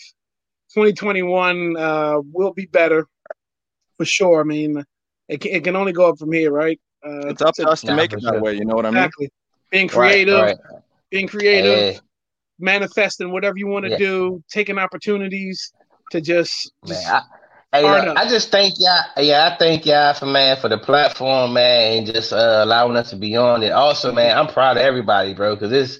2021 0.73 1.75
uh, 1.77 2.17
will 2.31 2.53
be 2.53 2.65
better 2.67 3.07
for 3.97 4.05
sure. 4.05 4.41
I 4.41 4.43
mean, 4.43 4.83
it 5.27 5.41
can, 5.41 5.51
it 5.51 5.63
can 5.63 5.75
only 5.75 5.93
go 5.93 6.09
up 6.09 6.19
from 6.19 6.31
here, 6.31 6.51
right? 6.51 6.79
Uh, 7.05 7.27
It's 7.27 7.41
up 7.41 7.55
to 7.55 7.67
us 7.67 7.81
to 7.83 7.93
make 7.93 8.13
it 8.13 8.21
that 8.23 8.33
sure. 8.33 8.41
way. 8.41 8.53
You 8.55 8.65
know 8.65 8.75
what 8.75 8.85
I 8.85 8.91
mean? 8.91 8.97
Exactly. 8.99 9.29
Being 9.71 9.87
Right, 9.87 10.27
creative, 10.27 10.39
right. 10.39 10.57
being 11.11 11.27
creative, 11.27 11.79
Hey, 11.79 11.99
manifesting 12.59 13.31
whatever 13.31 13.57
you 13.57 13.67
want 13.67 13.85
to 13.85 13.91
Yeah. 13.91 13.97
do, 13.97 14.43
taking 14.51 14.77
opportunities 14.77 15.73
to 16.11 16.21
just, 16.21 16.71
just 16.85 17.05
man, 17.05 17.15
I, 17.15 17.21
hey, 17.71 17.83
look. 17.83 18.17
I 18.17 18.27
just 18.27 18.51
thank 18.51 18.75
y'all. 18.79 19.03
Yeah, 19.17 19.49
I 19.51 19.57
thank 19.57 19.85
y'all 19.85 20.13
for 20.13 20.25
man 20.25 20.57
for 20.57 20.69
the 20.69 20.77
platform, 20.77 21.53
man, 21.53 21.97
and 21.97 22.07
just 22.07 22.33
uh, 22.33 22.61
allowing 22.63 22.97
us 22.97 23.09
to 23.11 23.15
be 23.15 23.35
on 23.35 23.63
it. 23.63 23.71
Also, 23.71 24.11
man, 24.11 24.37
I'm 24.37 24.47
proud 24.47 24.77
of 24.77 24.83
everybody, 24.83 25.33
bro, 25.33 25.55
because 25.55 25.71
it's 25.71 25.99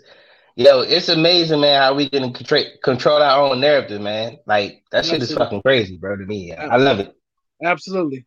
yo, 0.58 0.82
it's 0.82 1.08
amazing, 1.08 1.62
man, 1.62 1.82
how 1.82 1.94
we 1.94 2.10
can 2.10 2.34
control 2.34 2.64
control 2.84 3.22
our 3.22 3.50
own 3.50 3.62
narrative, 3.62 4.02
man. 4.02 4.38
Like 4.46 4.84
that 4.92 5.06
shit 5.06 5.22
is 5.22 5.34
fucking 5.34 5.62
crazy, 5.62 5.98
bro, 5.98 6.18
to 6.18 6.26
me. 6.26 6.50
Yeah. 6.50 6.68
I 6.68 6.78
love 6.78 7.00
it. 7.00 7.16
Absolutely. 7.64 8.26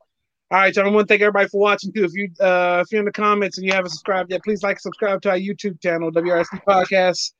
All 0.50 0.58
right, 0.58 0.74
y'all. 0.74 0.86
I 0.86 0.90
want 0.90 1.06
to 1.06 1.12
thank 1.12 1.22
everybody 1.22 1.48
for 1.48 1.60
watching 1.60 1.92
too. 1.92 2.04
If 2.04 2.12
you 2.14 2.30
uh 2.40 2.82
if 2.84 2.90
you're 2.90 3.00
in 3.00 3.04
the 3.04 3.12
comments 3.12 3.58
and 3.58 3.66
you 3.66 3.72
haven't 3.72 3.90
subscribed 3.90 4.30
yet, 4.30 4.42
please 4.42 4.62
like 4.62 4.76
and 4.76 4.80
subscribe 4.80 5.20
to 5.22 5.30
our 5.30 5.36
YouTube 5.36 5.80
channel, 5.82 6.10
WRC 6.10 6.64
Podcast. 6.66 7.32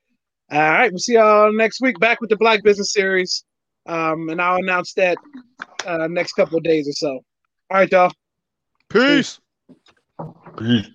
All 0.53 0.59
right, 0.59 0.91
we'll 0.91 0.99
see 0.99 1.15
y'all 1.15 1.53
next 1.53 1.81
week 1.81 1.99
back 2.01 2.21
with 2.21 2.31
the 2.31 2.37
Black 2.37 2.63
Business 2.63 2.93
Series. 2.93 3.45
Um, 3.87 4.29
and 4.29 4.41
I'll 4.41 4.59
announce 4.59 4.93
that 4.95 5.19
uh 5.87 6.07
next 6.09 6.35
couple 6.35 6.59
of 6.59 6.65
days 6.65 6.89
or 6.89 6.93
so. 6.93 7.11
All 7.71 7.79
right, 7.79 7.91
y'all. 7.91 8.13
Peace. 8.89 9.41
Peace. 10.59 10.91